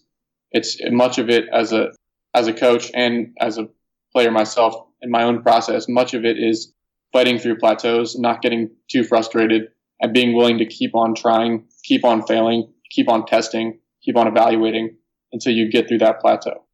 It's 0.50 0.78
much 0.90 1.18
of 1.18 1.30
it 1.30 1.44
as 1.52 1.72
a, 1.72 1.88
as 2.34 2.48
a 2.48 2.52
coach 2.52 2.90
and 2.94 3.34
as 3.38 3.58
a 3.58 3.68
player 4.12 4.30
myself 4.30 4.74
in 5.00 5.10
my 5.10 5.24
own 5.24 5.42
process. 5.42 5.88
Much 5.88 6.14
of 6.14 6.24
it 6.24 6.38
is 6.38 6.72
fighting 7.12 7.38
through 7.38 7.58
plateaus, 7.58 8.18
not 8.18 8.42
getting 8.42 8.70
too 8.90 9.04
frustrated 9.04 9.68
and 10.00 10.12
being 10.12 10.34
willing 10.34 10.58
to 10.58 10.66
keep 10.66 10.94
on 10.94 11.14
trying, 11.14 11.64
keep 11.84 12.04
on 12.04 12.26
failing, 12.26 12.72
keep 12.92 13.08
on 13.08 13.26
testing, 13.26 13.80
keep 14.02 14.16
on 14.16 14.26
evaluating 14.26 14.96
until 15.32 15.52
you 15.52 15.70
get 15.70 15.88
through 15.88 15.98
that 15.98 16.20
plateau. 16.20 16.64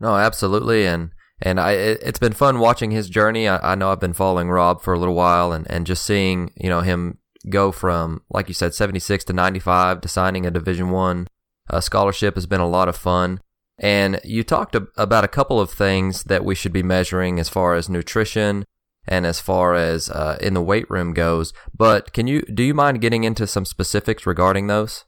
No, 0.00 0.16
absolutely. 0.16 0.86
And, 0.86 1.10
and 1.40 1.58
I, 1.58 1.72
it, 1.72 2.02
has 2.02 2.18
been 2.18 2.32
fun 2.32 2.58
watching 2.58 2.90
his 2.90 3.08
journey. 3.08 3.48
I, 3.48 3.72
I, 3.72 3.74
know 3.74 3.90
I've 3.90 4.00
been 4.00 4.12
following 4.12 4.50
Rob 4.50 4.82
for 4.82 4.92
a 4.94 4.98
little 4.98 5.14
while 5.14 5.52
and, 5.52 5.68
and 5.70 5.86
just 5.86 6.04
seeing, 6.04 6.52
you 6.56 6.68
know, 6.68 6.80
him 6.80 7.18
go 7.48 7.72
from, 7.72 8.22
like 8.30 8.48
you 8.48 8.54
said, 8.54 8.74
76 8.74 9.24
to 9.24 9.32
95 9.32 10.00
to 10.02 10.08
signing 10.08 10.46
a 10.46 10.50
division 10.50 10.90
one 10.90 11.28
uh, 11.70 11.80
scholarship 11.80 12.34
has 12.34 12.46
been 12.46 12.60
a 12.60 12.68
lot 12.68 12.88
of 12.88 12.96
fun. 12.96 13.40
And 13.78 14.20
you 14.24 14.42
talked 14.42 14.74
about 14.74 15.24
a 15.24 15.28
couple 15.28 15.60
of 15.60 15.70
things 15.70 16.24
that 16.24 16.44
we 16.44 16.54
should 16.54 16.72
be 16.72 16.82
measuring 16.82 17.38
as 17.38 17.48
far 17.48 17.74
as 17.74 17.88
nutrition 17.88 18.64
and 19.06 19.24
as 19.24 19.40
far 19.40 19.74
as 19.74 20.10
uh, 20.10 20.36
in 20.40 20.54
the 20.54 20.62
weight 20.62 20.90
room 20.90 21.14
goes. 21.14 21.52
But 21.76 22.12
can 22.12 22.26
you 22.26 22.42
do 22.42 22.62
you 22.62 22.74
mind 22.74 23.00
getting 23.00 23.24
into 23.24 23.46
some 23.46 23.64
specifics 23.64 24.26
regarding 24.26 24.66
those? 24.66 25.04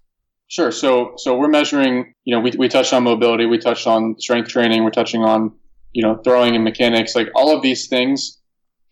Sure. 0.50 0.72
So 0.72 1.12
so 1.16 1.36
we're 1.36 1.48
measuring. 1.48 2.12
You 2.24 2.34
know, 2.34 2.40
we 2.40 2.50
we 2.58 2.68
touched 2.68 2.92
on 2.92 3.04
mobility, 3.04 3.46
we 3.46 3.58
touched 3.58 3.86
on 3.86 4.16
strength 4.18 4.48
training, 4.48 4.82
we're 4.82 4.90
touching 4.90 5.22
on 5.22 5.52
you 5.92 6.02
know 6.02 6.20
throwing 6.24 6.56
and 6.56 6.64
mechanics. 6.64 7.14
Like 7.14 7.28
all 7.36 7.54
of 7.54 7.62
these 7.62 7.86
things 7.86 8.38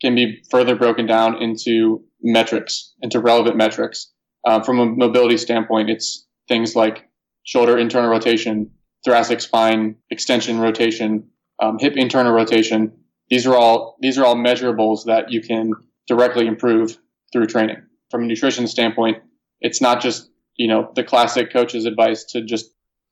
can 0.01 0.15
be 0.15 0.41
further 0.49 0.77
broken 0.77 1.05
down 1.05 1.41
into 1.43 2.01
metrics, 2.21 2.95
into 3.01 3.19
relevant 3.19 3.57
metrics. 3.57 4.09
Uh, 4.47 4.63
from 4.63 4.79
a 4.79 4.85
mobility 4.85 5.35
standpoint, 5.35 5.89
it's 5.89 6.25
things 6.47 6.77
like 6.77 7.09
shoulder 7.43 7.77
internal 7.77 8.09
rotation, 8.09 8.71
thoracic 9.03 9.41
spine 9.41 9.95
extension 10.11 10.61
rotation, 10.61 11.27
um, 11.61 11.77
hip 11.77 11.97
internal 11.97 12.31
rotation. 12.31 12.93
These 13.29 13.45
are 13.45 13.55
all 13.55 13.97
these 13.99 14.17
are 14.17 14.23
all 14.23 14.37
measurables 14.37 15.03
that 15.07 15.29
you 15.29 15.41
can 15.41 15.73
directly 16.07 16.47
improve 16.47 16.97
through 17.33 17.47
training. 17.47 17.83
From 18.09 18.23
a 18.23 18.27
nutrition 18.27 18.65
standpoint, 18.65 19.17
it's 19.59 19.81
not 19.81 20.01
just 20.01 20.29
you 20.59 20.67
know 20.67 20.91
the 20.93 21.03
classic 21.03 21.51
coach's 21.51 21.85
advice 21.85 22.25
to 22.25 22.43
just 22.43 22.71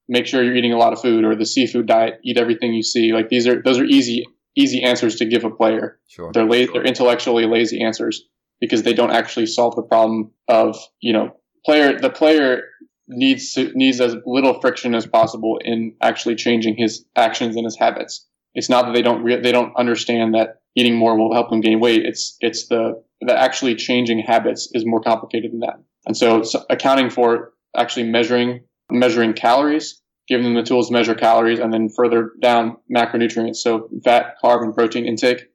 make 0.10 0.28
sure 0.28 0.44
you're 0.44 0.56
eating 0.56 0.74
a 0.74 0.78
lot 0.78 0.94
of 0.94 1.02
food 1.02 1.24
or 1.24 1.36
the 1.36 1.46
seafood 1.46 1.88
diet, 1.88 2.20
eat 2.24 2.38
everything 2.38 2.74
you 2.74 2.84
see. 2.84 3.14
Like 3.14 3.30
these 3.30 3.48
are 3.48 3.62
those 3.64 3.80
are 3.80 3.86
easy 3.86 4.26
easy 4.56 4.84
answers 4.84 5.16
to 5.16 5.26
give 5.26 5.46
a 5.46 5.50
player. 5.50 6.00
Sure. 6.08 6.32
They're 6.34 6.46
la- 6.46 6.72
they're 6.72 6.86
intellectually 6.86 7.46
lazy 7.46 7.82
answers 7.82 8.24
because 8.60 8.84
they 8.84 8.94
don't 8.94 9.12
actually 9.12 9.46
solve 9.46 9.76
the 9.76 9.82
problem 9.82 10.32
of 10.50 10.78
you 11.00 11.14
know 11.14 11.38
player 11.66 11.98
the 11.98 12.10
player 12.10 12.64
needs 13.08 13.54
to, 13.54 13.72
needs 13.74 14.02
as 14.02 14.18
little 14.26 14.60
friction 14.60 14.94
as 14.94 15.08
possible 15.08 15.58
in 15.64 15.96
actually 16.02 16.36
changing 16.36 16.76
his 16.78 17.06
actions 17.16 17.56
and 17.56 17.64
his 17.64 17.78
habits. 17.78 18.28
It's 18.54 18.70
not 18.70 18.88
that 18.88 18.94
they 18.94 19.02
don't 19.02 19.24
re- 19.24 19.40
they 19.40 19.54
don't 19.54 19.74
understand 19.78 20.34
that 20.34 20.62
eating 20.76 20.98
more 20.98 21.18
will 21.18 21.34
help 21.34 21.50
them 21.50 21.62
gain 21.62 21.80
weight. 21.80 22.06
It's 22.06 22.36
it's 22.42 22.68
the 22.68 23.02
that 23.22 23.38
actually 23.38 23.76
changing 23.76 24.20
habits 24.20 24.70
is 24.74 24.86
more 24.86 25.02
complicated 25.02 25.54
than 25.54 25.62
that. 25.62 25.80
And 26.08 26.16
so, 26.16 26.42
so 26.42 26.66
accounting 26.70 27.10
for 27.10 27.54
actually 27.76 28.10
measuring 28.10 28.62
measuring 28.90 29.34
calories, 29.34 30.02
giving 30.28 30.46
them 30.46 30.56
the 30.56 30.64
tools 30.64 30.88
to 30.88 30.94
measure 30.94 31.14
calories, 31.14 31.60
and 31.60 31.74
then 31.74 31.90
further 31.90 32.32
down 32.42 32.78
macronutrients, 32.94 33.58
so 33.58 33.90
fat, 34.04 34.36
carb, 34.44 34.64
and 34.64 34.74
protein 34.74 35.06
intake. 35.06 35.50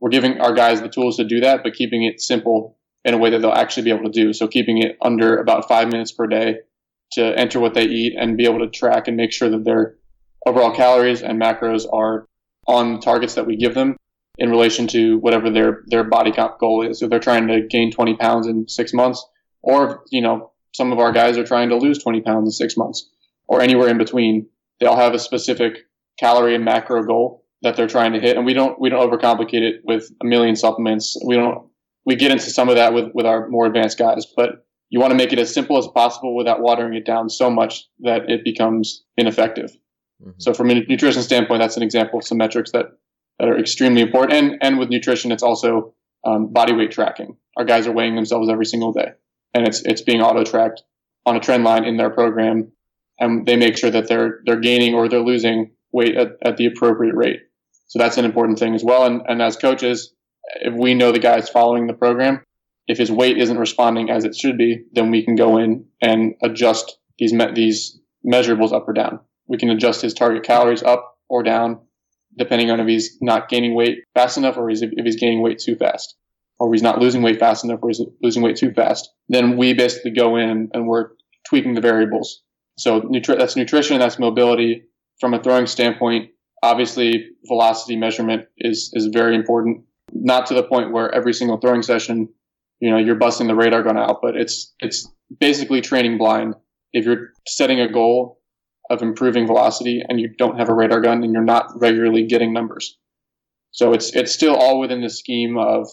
We're 0.00 0.10
giving 0.10 0.40
our 0.40 0.52
guys 0.52 0.82
the 0.82 0.88
tools 0.88 1.16
to 1.16 1.24
do 1.24 1.40
that, 1.40 1.62
but 1.62 1.74
keeping 1.74 2.04
it 2.04 2.20
simple 2.20 2.76
in 3.04 3.14
a 3.14 3.18
way 3.18 3.30
that 3.30 3.40
they'll 3.40 3.52
actually 3.52 3.84
be 3.84 3.90
able 3.90 4.04
to 4.04 4.10
do. 4.10 4.32
So 4.32 4.48
keeping 4.48 4.78
it 4.78 4.98
under 5.00 5.38
about 5.38 5.68
five 5.68 5.88
minutes 5.88 6.12
per 6.12 6.26
day 6.26 6.56
to 7.12 7.38
enter 7.38 7.60
what 7.60 7.74
they 7.74 7.84
eat 7.84 8.14
and 8.18 8.36
be 8.36 8.44
able 8.44 8.58
to 8.60 8.68
track 8.68 9.08
and 9.08 9.16
make 9.16 9.32
sure 9.32 9.48
that 9.48 9.64
their 9.64 9.96
overall 10.46 10.74
calories 10.74 11.22
and 11.22 11.40
macros 11.40 11.84
are 11.92 12.26
on 12.66 12.94
the 12.94 13.00
targets 13.00 13.34
that 13.34 13.46
we 13.46 13.56
give 13.56 13.74
them 13.74 13.96
in 14.38 14.50
relation 14.50 14.86
to 14.88 15.18
whatever 15.18 15.50
their, 15.50 15.82
their 15.86 16.02
body 16.02 16.32
comp 16.32 16.58
goal 16.58 16.82
is. 16.82 16.98
So 16.98 17.06
they're 17.06 17.20
trying 17.20 17.46
to 17.48 17.60
gain 17.62 17.92
20 17.92 18.16
pounds 18.16 18.46
in 18.46 18.68
six 18.68 18.92
months, 18.92 19.24
or, 19.64 20.04
you 20.10 20.20
know, 20.20 20.52
some 20.72 20.92
of 20.92 20.98
our 20.98 21.10
guys 21.10 21.38
are 21.38 21.44
trying 21.44 21.70
to 21.70 21.76
lose 21.76 22.02
20 22.02 22.20
pounds 22.20 22.46
in 22.46 22.50
six 22.52 22.76
months 22.76 23.08
or 23.48 23.60
anywhere 23.62 23.88
in 23.88 23.98
between. 23.98 24.46
They 24.78 24.86
all 24.86 24.96
have 24.96 25.14
a 25.14 25.18
specific 25.18 25.86
calorie 26.18 26.54
and 26.54 26.64
macro 26.64 27.02
goal 27.02 27.44
that 27.62 27.76
they're 27.76 27.86
trying 27.86 28.12
to 28.12 28.20
hit. 28.20 28.36
And 28.36 28.44
we 28.44 28.52
don't, 28.52 28.78
we 28.78 28.90
don't 28.90 29.08
overcomplicate 29.08 29.62
it 29.62 29.80
with 29.84 30.10
a 30.22 30.26
million 30.26 30.54
supplements. 30.54 31.16
We 31.24 31.36
don't, 31.36 31.66
we 32.04 32.14
get 32.14 32.30
into 32.30 32.50
some 32.50 32.68
of 32.68 32.74
that 32.74 32.92
with, 32.92 33.12
with 33.14 33.24
our 33.24 33.48
more 33.48 33.64
advanced 33.64 33.98
guys, 33.98 34.26
but 34.36 34.66
you 34.90 35.00
want 35.00 35.12
to 35.12 35.16
make 35.16 35.32
it 35.32 35.38
as 35.38 35.52
simple 35.52 35.78
as 35.78 35.88
possible 35.88 36.36
without 36.36 36.60
watering 36.60 36.94
it 36.94 37.06
down 37.06 37.30
so 37.30 37.48
much 37.48 37.84
that 38.00 38.28
it 38.28 38.44
becomes 38.44 39.02
ineffective. 39.16 39.70
Mm-hmm. 40.22 40.32
So 40.38 40.52
from 40.52 40.70
a 40.70 40.74
nutrition 40.74 41.22
standpoint, 41.22 41.60
that's 41.60 41.78
an 41.78 41.82
example 41.82 42.18
of 42.18 42.26
some 42.26 42.38
metrics 42.38 42.72
that, 42.72 42.86
that 43.38 43.48
are 43.48 43.58
extremely 43.58 44.02
important. 44.02 44.34
And, 44.34 44.58
and 44.60 44.78
with 44.78 44.90
nutrition, 44.90 45.32
it's 45.32 45.42
also 45.42 45.94
um, 46.26 46.52
body 46.52 46.74
weight 46.74 46.90
tracking. 46.90 47.38
Our 47.56 47.64
guys 47.64 47.86
are 47.86 47.92
weighing 47.92 48.14
themselves 48.14 48.50
every 48.50 48.66
single 48.66 48.92
day 48.92 49.12
and 49.54 49.66
it's, 49.66 49.82
it's 49.82 50.02
being 50.02 50.20
auto 50.20 50.44
tracked 50.44 50.82
on 51.24 51.36
a 51.36 51.40
trend 51.40 51.64
line 51.64 51.84
in 51.84 51.96
their 51.96 52.10
program. 52.10 52.72
And 53.18 53.46
they 53.46 53.56
make 53.56 53.78
sure 53.78 53.90
that 53.90 54.08
they're, 54.08 54.40
they're 54.44 54.60
gaining 54.60 54.94
or 54.94 55.08
they're 55.08 55.20
losing 55.20 55.70
weight 55.92 56.16
at, 56.16 56.36
at 56.42 56.56
the 56.56 56.66
appropriate 56.66 57.14
rate. 57.14 57.40
So 57.86 57.98
that's 57.98 58.18
an 58.18 58.24
important 58.24 58.58
thing 58.58 58.74
as 58.74 58.82
well. 58.82 59.06
And, 59.06 59.22
and 59.28 59.40
as 59.40 59.56
coaches, 59.56 60.12
if 60.60 60.74
we 60.74 60.94
know 60.94 61.12
the 61.12 61.20
guy's 61.20 61.48
following 61.48 61.86
the 61.86 61.94
program, 61.94 62.44
if 62.86 62.98
his 62.98 63.10
weight 63.10 63.38
isn't 63.38 63.58
responding 63.58 64.10
as 64.10 64.24
it 64.24 64.34
should 64.34 64.58
be, 64.58 64.84
then 64.92 65.10
we 65.10 65.24
can 65.24 65.36
go 65.36 65.58
in 65.58 65.86
and 66.02 66.34
adjust 66.42 66.98
these 67.18 67.32
me- 67.32 67.52
these 67.54 67.98
measurables 68.26 68.72
up 68.72 68.88
or 68.88 68.92
down. 68.92 69.20
We 69.46 69.58
can 69.58 69.70
adjust 69.70 70.02
his 70.02 70.14
target 70.14 70.42
calories 70.42 70.82
up 70.82 71.18
or 71.28 71.42
down, 71.42 71.80
depending 72.36 72.70
on 72.70 72.80
if 72.80 72.86
he's 72.86 73.18
not 73.20 73.48
gaining 73.48 73.74
weight 73.74 73.98
fast 74.14 74.36
enough 74.36 74.56
or 74.56 74.70
if 74.70 74.80
he's 74.80 75.16
gaining 75.16 75.40
weight 75.40 75.58
too 75.58 75.76
fast, 75.76 76.16
or 76.58 76.72
he's 76.72 76.82
not 76.82 77.00
losing 77.00 77.22
weight 77.22 77.38
fast 77.38 77.64
enough 77.64 77.80
or 77.82 77.88
he's 77.88 78.00
losing 78.22 78.42
weight 78.42 78.56
too 78.56 78.72
fast. 78.72 79.10
Then 79.28 79.56
we 79.56 79.74
basically 79.74 80.12
go 80.12 80.36
in 80.36 80.70
and 80.72 80.86
we're 80.86 81.10
tweaking 81.48 81.74
the 81.74 81.80
variables. 81.80 82.42
So 82.78 83.02
nutri- 83.02 83.38
that's 83.38 83.56
nutrition, 83.56 83.98
that's 83.98 84.18
mobility. 84.18 84.84
From 85.20 85.34
a 85.34 85.42
throwing 85.42 85.66
standpoint, 85.66 86.30
obviously 86.62 87.30
velocity 87.46 87.96
measurement 87.96 88.46
is 88.58 88.90
is 88.94 89.06
very 89.12 89.34
important. 89.34 89.84
Not 90.12 90.46
to 90.46 90.54
the 90.54 90.62
point 90.62 90.92
where 90.92 91.12
every 91.12 91.32
single 91.32 91.58
throwing 91.58 91.82
session 91.82 92.28
you 92.80 92.90
know, 92.90 92.98
you're 92.98 93.14
busting 93.14 93.46
the 93.46 93.54
radar 93.54 93.82
gun 93.82 93.96
out, 93.96 94.18
but 94.20 94.36
it's, 94.36 94.74
it's 94.80 95.10
basically 95.40 95.80
training 95.80 96.18
blind. 96.18 96.54
If 96.92 97.06
you're 97.06 97.30
setting 97.46 97.80
a 97.80 97.90
goal 97.90 98.40
of 98.90 99.00
improving 99.00 99.46
velocity 99.46 100.02
and 100.06 100.20
you 100.20 100.28
don't 100.36 100.58
have 100.58 100.68
a 100.68 100.74
radar 100.74 101.00
gun 101.00 101.22
and 101.22 101.32
you're 101.32 101.42
not 101.42 101.68
regularly 101.76 102.26
getting 102.26 102.52
numbers. 102.52 102.98
So 103.70 103.94
it's, 103.94 104.14
it's 104.14 104.32
still 104.32 104.54
all 104.54 104.78
within 104.78 105.00
the 105.00 105.08
scheme 105.08 105.56
of, 105.56 105.88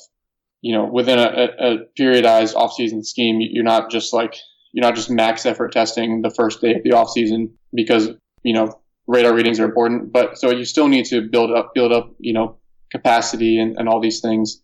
you 0.62 0.76
know, 0.76 0.86
within 0.86 1.20
a, 1.20 1.50
a, 1.60 1.78
periodized 2.00 2.56
off-season 2.56 3.04
scheme. 3.04 3.40
You're 3.42 3.64
not 3.64 3.90
just 3.90 4.14
like, 4.14 4.36
you're 4.72 4.86
not 4.86 4.96
just 4.96 5.10
max 5.10 5.46
effort 5.46 5.72
testing 5.72 6.22
the 6.22 6.30
first 6.30 6.62
day 6.62 6.76
of 6.76 6.84
the 6.84 6.94
off 6.94 7.10
season 7.10 7.58
because, 7.74 8.10
you 8.44 8.54
know, 8.54 8.80
radar 9.08 9.34
readings 9.34 9.60
are 9.60 9.66
important, 9.66 10.14
but 10.14 10.38
so 10.38 10.52
you 10.52 10.64
still 10.64 10.88
need 10.88 11.06
to 11.06 11.22
build 11.22 11.52
up, 11.52 11.74
build 11.74 11.92
up, 11.92 12.14
you 12.20 12.34
know, 12.34 12.58
capacity 12.92 13.60
and, 13.60 13.78
and 13.78 13.90
all 13.90 14.00
these 14.00 14.22
things. 14.22 14.62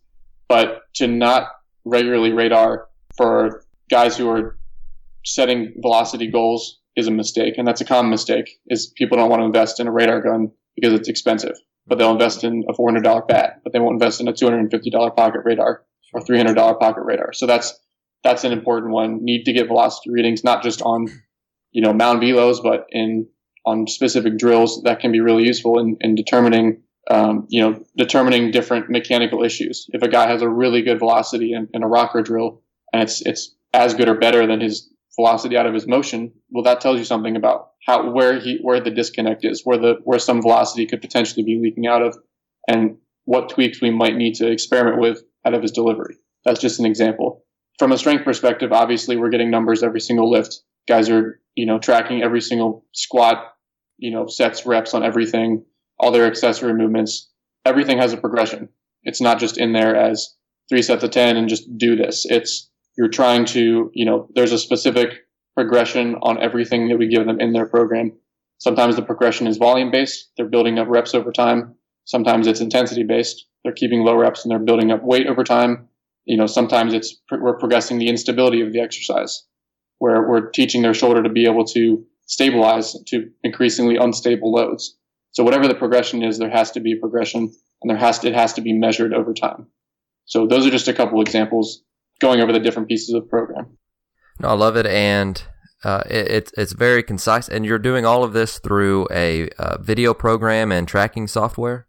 But 0.48 0.82
to 0.94 1.06
not 1.06 1.48
regularly 1.84 2.32
radar 2.32 2.86
for 3.16 3.64
guys 3.90 4.16
who 4.16 4.30
are 4.30 4.58
setting 5.24 5.74
velocity 5.80 6.30
goals 6.30 6.78
is 6.96 7.06
a 7.06 7.10
mistake. 7.10 7.54
And 7.58 7.66
that's 7.66 7.80
a 7.80 7.84
common 7.84 8.10
mistake 8.10 8.58
is 8.68 8.92
people 8.96 9.18
don't 9.18 9.30
want 9.30 9.40
to 9.40 9.46
invest 9.46 9.80
in 9.80 9.86
a 9.86 9.92
radar 9.92 10.20
gun 10.22 10.50
because 10.74 10.92
it's 10.92 11.08
expensive, 11.08 11.56
but 11.88 11.98
they'll 11.98 12.12
invest 12.12 12.44
in 12.44 12.64
a 12.68 12.72
$400 12.72 13.26
bat, 13.26 13.60
but 13.64 13.72
they 13.72 13.78
won't 13.78 13.94
invest 13.94 14.20
in 14.20 14.28
a 14.28 14.32
$250 14.32 15.16
pocket 15.16 15.40
radar 15.44 15.82
or 16.12 16.20
$300 16.20 16.78
pocket 16.78 17.02
radar. 17.02 17.32
So 17.32 17.46
that's, 17.46 17.78
that's 18.22 18.44
an 18.44 18.52
important 18.52 18.92
one. 18.92 19.24
Need 19.24 19.44
to 19.44 19.52
get 19.52 19.68
velocity 19.68 20.10
readings, 20.10 20.44
not 20.44 20.62
just 20.62 20.82
on, 20.82 21.08
you 21.72 21.82
know, 21.82 21.92
mound 21.92 22.22
velos, 22.22 22.62
but 22.62 22.86
in 22.90 23.28
on 23.64 23.86
specific 23.86 24.38
drills 24.38 24.82
that 24.84 25.00
can 25.00 25.12
be 25.12 25.20
really 25.20 25.44
useful 25.44 25.78
in, 25.78 25.96
in 26.00 26.14
determining, 26.14 26.82
um, 27.10 27.46
you 27.48 27.60
know, 27.60 27.84
determining 27.96 28.50
different 28.50 28.88
mechanical 28.88 29.44
issues. 29.44 29.86
If 29.90 30.02
a 30.02 30.08
guy 30.08 30.26
has 30.26 30.42
a 30.42 30.48
really 30.48 30.82
good 30.82 30.98
velocity 30.98 31.52
in, 31.52 31.68
in 31.74 31.82
a 31.82 31.88
rocker 31.88 32.22
drill 32.22 32.62
and 32.92 33.02
it's 33.02 33.24
it's 33.26 33.54
as 33.72 33.94
good 33.94 34.08
or 34.08 34.14
better 34.14 34.46
than 34.46 34.60
his 34.60 34.88
velocity 35.18 35.56
out 35.56 35.66
of 35.66 35.74
his 35.74 35.88
motion, 35.88 36.32
well, 36.50 36.62
that 36.62 36.80
tells 36.80 36.98
you 36.98 37.04
something 37.04 37.34
about 37.34 37.70
how 37.84 38.10
where 38.12 38.38
he 38.38 38.58
where 38.62 38.80
the 38.80 38.90
disconnect 38.90 39.44
is, 39.44 39.62
where 39.64 39.76
the 39.76 39.96
where 40.04 40.20
some 40.20 40.40
velocity 40.40 40.86
could 40.86 41.00
potentially 41.00 41.42
be 41.42 41.58
leaking 41.60 41.86
out 41.86 42.02
of, 42.02 42.16
and 42.68 42.96
what 43.24 43.48
tweaks 43.48 43.82
we 43.82 43.90
might 43.90 44.16
need 44.16 44.34
to 44.36 44.50
experiment 44.50 45.00
with 45.00 45.22
out 45.44 45.54
of 45.54 45.62
his 45.62 45.72
delivery. 45.72 46.16
That's 46.44 46.60
just 46.60 46.78
an 46.78 46.86
example. 46.86 47.44
From 47.78 47.92
a 47.92 47.98
strength 47.98 48.24
perspective, 48.24 48.72
obviously 48.72 49.16
we're 49.16 49.30
getting 49.30 49.50
numbers 49.50 49.82
every 49.82 50.00
single 50.00 50.30
lift. 50.30 50.60
Guys 50.88 51.10
are, 51.10 51.40
you 51.54 51.66
know, 51.66 51.78
tracking 51.78 52.22
every 52.22 52.40
single 52.40 52.86
squat, 52.94 53.44
you 53.98 54.12
know, 54.12 54.26
sets, 54.26 54.66
reps 54.66 54.94
on 54.94 55.04
everything, 55.04 55.64
all 55.98 56.12
their 56.12 56.26
accessory 56.26 56.74
movements. 56.74 57.28
Everything 57.64 57.98
has 57.98 58.12
a 58.12 58.16
progression. 58.16 58.68
It's 59.02 59.20
not 59.20 59.38
just 59.38 59.58
in 59.58 59.72
there 59.72 59.94
as 59.94 60.34
three 60.68 60.82
sets 60.82 61.04
of 61.04 61.10
10 61.10 61.36
and 61.36 61.48
just 61.48 61.76
do 61.76 61.96
this. 61.96 62.24
It's, 62.28 62.70
you're 62.98 63.08
trying 63.08 63.44
to, 63.44 63.92
you 63.94 64.04
know, 64.04 64.28
there's 64.34 64.50
a 64.50 64.58
specific 64.58 65.20
progression 65.54 66.16
on 66.20 66.42
everything 66.42 66.88
that 66.88 66.98
we 66.98 67.06
give 67.06 67.24
them 67.26 67.40
in 67.40 67.52
their 67.52 67.66
program. 67.66 68.12
Sometimes 68.58 68.96
the 68.96 69.02
progression 69.02 69.46
is 69.46 69.56
volume 69.56 69.92
based. 69.92 70.32
They're 70.36 70.48
building 70.48 70.80
up 70.80 70.88
reps 70.88 71.14
over 71.14 71.30
time. 71.30 71.76
Sometimes 72.06 72.48
it's 72.48 72.60
intensity 72.60 73.04
based. 73.04 73.46
They're 73.62 73.72
keeping 73.72 74.02
low 74.02 74.16
reps 74.16 74.44
and 74.44 74.50
they're 74.50 74.58
building 74.58 74.90
up 74.90 75.04
weight 75.04 75.28
over 75.28 75.44
time. 75.44 75.88
You 76.24 76.36
know, 76.36 76.46
sometimes 76.46 76.92
it's 76.92 77.16
we're 77.30 77.56
progressing 77.56 77.98
the 77.98 78.08
instability 78.08 78.62
of 78.62 78.72
the 78.72 78.80
exercise, 78.80 79.44
where 79.98 80.28
we're 80.28 80.50
teaching 80.50 80.82
their 80.82 80.92
shoulder 80.92 81.22
to 81.22 81.28
be 81.28 81.46
able 81.46 81.66
to 81.66 82.04
stabilize 82.26 82.96
to 83.06 83.30
increasingly 83.44 83.96
unstable 83.96 84.52
loads. 84.52 84.98
So 85.30 85.44
whatever 85.44 85.68
the 85.68 85.74
progression 85.76 86.24
is, 86.24 86.38
there 86.38 86.50
has 86.50 86.72
to 86.72 86.80
be 86.80 86.94
a 86.94 87.00
progression 87.00 87.52
and 87.80 87.88
there 87.88 87.96
has 87.96 88.18
to, 88.20 88.28
it 88.28 88.34
has 88.34 88.54
to 88.54 88.60
be 88.60 88.72
measured 88.72 89.14
over 89.14 89.32
time. 89.32 89.68
So 90.24 90.48
those 90.48 90.66
are 90.66 90.70
just 90.70 90.88
a 90.88 90.92
couple 90.92 91.20
examples 91.22 91.84
going 92.20 92.40
over 92.40 92.52
the 92.52 92.60
different 92.60 92.88
pieces 92.88 93.14
of 93.14 93.28
program. 93.28 93.78
No, 94.40 94.48
I 94.48 94.54
love 94.54 94.76
it. 94.76 94.86
And 94.86 95.42
uh, 95.84 96.02
it, 96.08 96.28
it's 96.28 96.52
it's 96.56 96.72
very 96.72 97.02
concise, 97.02 97.48
and 97.48 97.64
you're 97.64 97.78
doing 97.78 98.04
all 98.04 98.24
of 98.24 98.32
this 98.32 98.58
through 98.58 99.06
a 99.10 99.48
uh, 99.58 99.78
video 99.80 100.12
program 100.12 100.72
and 100.72 100.88
tracking 100.88 101.26
software. 101.26 101.86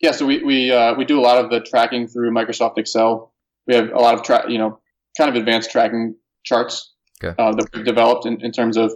Yeah, 0.00 0.12
so 0.12 0.26
we 0.26 0.42
we 0.44 0.70
uh, 0.70 0.94
we 0.94 1.04
do 1.04 1.18
a 1.18 1.22
lot 1.22 1.44
of 1.44 1.50
the 1.50 1.60
tracking 1.60 2.06
through 2.06 2.30
Microsoft 2.30 2.78
Excel. 2.78 3.32
We 3.66 3.74
have 3.74 3.90
a 3.90 3.98
lot 3.98 4.14
of 4.14 4.22
tra- 4.22 4.50
you 4.50 4.58
know 4.58 4.80
kind 5.16 5.28
of 5.28 5.36
advanced 5.36 5.70
tracking 5.70 6.14
charts 6.44 6.94
okay. 7.22 7.34
Uh, 7.40 7.52
that 7.52 7.68
we've 7.72 7.84
developed 7.84 8.26
in, 8.26 8.40
in 8.44 8.52
terms 8.52 8.76
of 8.76 8.92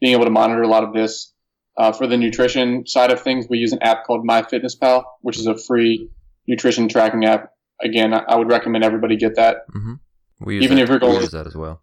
being 0.00 0.14
able 0.14 0.24
to 0.24 0.30
monitor 0.30 0.62
a 0.62 0.68
lot 0.68 0.84
of 0.84 0.94
this. 0.94 1.32
Uh, 1.76 1.90
for 1.90 2.06
the 2.06 2.16
nutrition 2.16 2.86
side 2.86 3.10
of 3.10 3.20
things, 3.20 3.46
we 3.50 3.58
use 3.58 3.72
an 3.72 3.82
app 3.82 4.04
called 4.04 4.24
MyFitnessPal, 4.24 5.02
which 5.22 5.36
is 5.36 5.46
a 5.46 5.58
free 5.58 6.08
nutrition 6.46 6.88
tracking 6.88 7.24
app. 7.24 7.50
Again, 7.82 8.14
I, 8.14 8.18
I 8.28 8.36
would 8.36 8.48
recommend 8.48 8.84
everybody 8.84 9.16
get 9.16 9.34
that. 9.34 9.56
Mm-hmm. 9.74 9.94
We 10.44 10.60
even 10.60 10.76
that, 10.76 10.82
if 10.84 10.88
your 10.88 10.98
goal 10.98 11.16
is 11.16 11.30
that 11.30 11.46
as 11.46 11.56
well. 11.56 11.82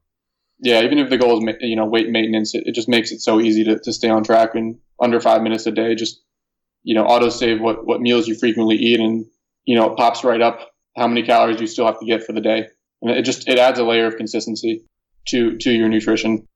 Yeah, 0.60 0.82
even 0.84 1.00
if 1.00 1.10
the 1.10 1.18
goal 1.18 1.38
is 1.38 1.56
you 1.62 1.76
know 1.76 1.86
weight 1.86 2.10
maintenance, 2.10 2.54
it, 2.54 2.64
it 2.68 2.76
just 2.76 2.88
makes 2.88 3.12
it 3.12 3.20
so 3.20 3.40
easy 3.40 3.64
to, 3.64 3.80
to 3.80 3.94
stay 3.94 4.10
on 4.10 4.24
track 4.24 4.56
in 4.56 4.80
under 5.02 5.20
five 5.20 5.42
minutes 5.42 5.66
a 5.66 5.72
day. 5.72 5.96
Just 5.96 6.22
you 6.84 6.96
know 6.96 7.06
auto 7.06 7.30
save 7.30 7.60
what 7.60 7.86
what 7.86 8.02
meals 8.02 8.28
you 8.28 8.36
frequently 8.36 8.76
eat, 8.76 9.00
and 9.00 9.26
you 9.66 9.76
know 9.76 9.92
it 9.92 9.98
pops 9.98 10.24
right 10.24 10.42
up 10.42 10.72
how 10.96 11.08
many 11.08 11.24
calories 11.24 11.60
you 11.60 11.68
still 11.68 11.86
have 11.86 12.00
to 12.00 12.06
get 12.06 12.24
for 12.24 12.34
the 12.34 12.42
day, 12.42 12.68
and 13.02 13.12
it 13.12 13.24
just 13.24 13.48
it 13.48 13.58
adds 13.58 13.80
a 13.80 13.84
layer 13.84 14.06
of 14.06 14.18
consistency 14.18 14.86
to 15.28 15.58
to 15.58 15.72
your 15.72 15.90
nutrition. 15.90 16.48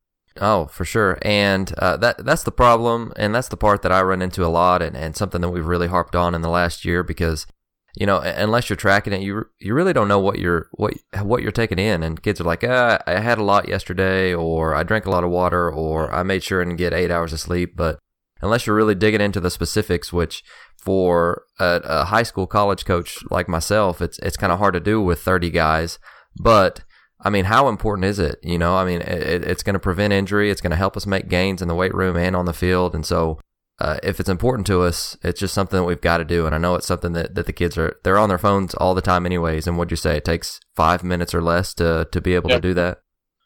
Oh, 0.42 0.66
for 0.66 0.84
sure, 0.84 1.18
and 1.22 1.74
uh, 1.78 1.96
that 1.98 2.26
that's 2.26 2.44
the 2.44 2.52
problem, 2.52 3.14
and 3.16 3.34
that's 3.34 3.48
the 3.48 3.58
part 3.58 3.82
that 3.84 3.92
I 3.92 4.02
run 4.02 4.22
into 4.22 4.46
a 4.46 4.48
lot, 4.48 4.82
and, 4.82 4.96
and 4.96 5.16
something 5.16 5.40
that 5.42 5.50
we've 5.50 5.66
really 5.66 5.88
harped 5.88 6.16
on 6.16 6.36
in 6.36 6.42
the 6.42 6.50
last 6.50 6.84
year 6.84 7.04
because, 7.04 7.48
you 7.96 8.06
know, 8.06 8.20
unless 8.20 8.70
you're 8.70 8.76
tracking 8.76 9.14
it, 9.14 9.22
you 9.22 9.46
you 9.60 9.74
really 9.74 9.94
don't 9.94 10.08
know 10.08 10.20
what 10.20 10.40
you're 10.40 10.68
what 10.74 10.94
what 11.22 11.42
you're 11.42 11.52
taking 11.52 11.80
in, 11.80 12.04
and 12.04 12.22
kids 12.22 12.42
are 12.42 12.46
like, 12.46 12.64
ah, 12.64 13.00
I 13.08 13.20
had 13.20 13.38
a 13.38 13.44
lot 13.44 13.70
yesterday, 13.70 14.34
or 14.34 14.76
I 14.76 14.84
drank 14.84 15.06
a 15.06 15.12
lot 15.12 15.24
of 15.24 15.30
water, 15.30 15.72
or 15.72 16.14
I 16.14 16.24
made 16.24 16.44
sure 16.44 16.62
and 16.62 16.78
get 16.78 16.94
eight 16.94 17.12
hours 17.12 17.34
of 17.34 17.40
sleep, 17.40 17.76
but 17.76 18.00
unless 18.42 18.68
you're 18.68 18.76
really 18.76 18.96
digging 18.96 19.22
into 19.22 19.40
the 19.40 19.50
specifics, 19.50 20.12
which 20.12 20.44
for 20.78 21.44
a, 21.60 21.82
a 21.84 22.06
high 22.06 22.24
school 22.24 22.48
college 22.48 22.86
coach 22.86 23.20
like 23.32 23.48
myself, 23.48 24.02
it's 24.02 24.20
it's 24.20 24.38
kind 24.38 24.52
of 24.52 24.60
hard 24.60 24.74
to 24.74 24.80
do 24.80 25.02
with 25.02 25.22
30 25.22 25.50
guys, 25.50 25.98
but 26.40 26.84
I 27.22 27.30
mean, 27.30 27.46
how 27.46 27.70
important 27.70 28.06
is 28.06 28.20
it? 28.20 28.40
You 28.44 28.58
know, 28.58 28.76
I 28.76 28.86
mean, 28.86 29.02
it, 29.02 29.44
it's 29.44 29.64
going 29.64 29.74
to 29.74 29.80
prevent 29.80 30.14
injury. 30.14 30.52
It's 30.52 30.62
going 30.62 30.72
to 30.72 30.78
help 30.78 30.96
us 30.96 31.08
make 31.08 31.28
gains 31.28 31.62
in 31.62 31.68
the 31.68 31.76
weight 31.76 31.94
room 31.94 32.18
and 32.18 32.36
on 32.36 32.46
the 32.46 32.54
field. 32.54 32.94
And 32.94 33.06
so, 33.06 33.40
uh, 33.80 33.98
if 34.04 34.20
it's 34.20 34.30
important 34.30 34.66
to 34.68 34.82
us, 34.82 35.18
it's 35.22 35.40
just 35.40 35.54
something 35.54 35.78
that 35.78 35.86
we've 35.86 36.02
got 36.02 36.18
to 36.18 36.26
do. 36.26 36.46
And 36.46 36.56
I 36.56 36.58
know 36.58 36.76
it's 36.76 36.88
something 36.88 37.14
that, 37.14 37.36
that 37.36 37.46
the 37.46 37.54
kids 37.54 37.78
are, 37.78 37.98
they're 38.04 38.18
on 38.18 38.30
their 38.30 38.38
phones 38.38 38.74
all 38.76 38.96
the 38.96 39.02
time 39.02 39.26
anyways. 39.26 39.68
And 39.68 39.78
what'd 39.78 39.92
you 39.92 39.98
say? 39.98 40.18
It 40.18 40.26
takes 40.26 40.60
five 40.76 41.04
minutes 41.04 41.34
or 41.34 41.42
less 41.42 41.74
to, 41.76 42.08
to 42.12 42.22
be 42.22 42.36
able 42.36 42.50
yep. 42.50 42.62
to 42.62 42.68
do 42.70 42.74
that? 42.76 43.00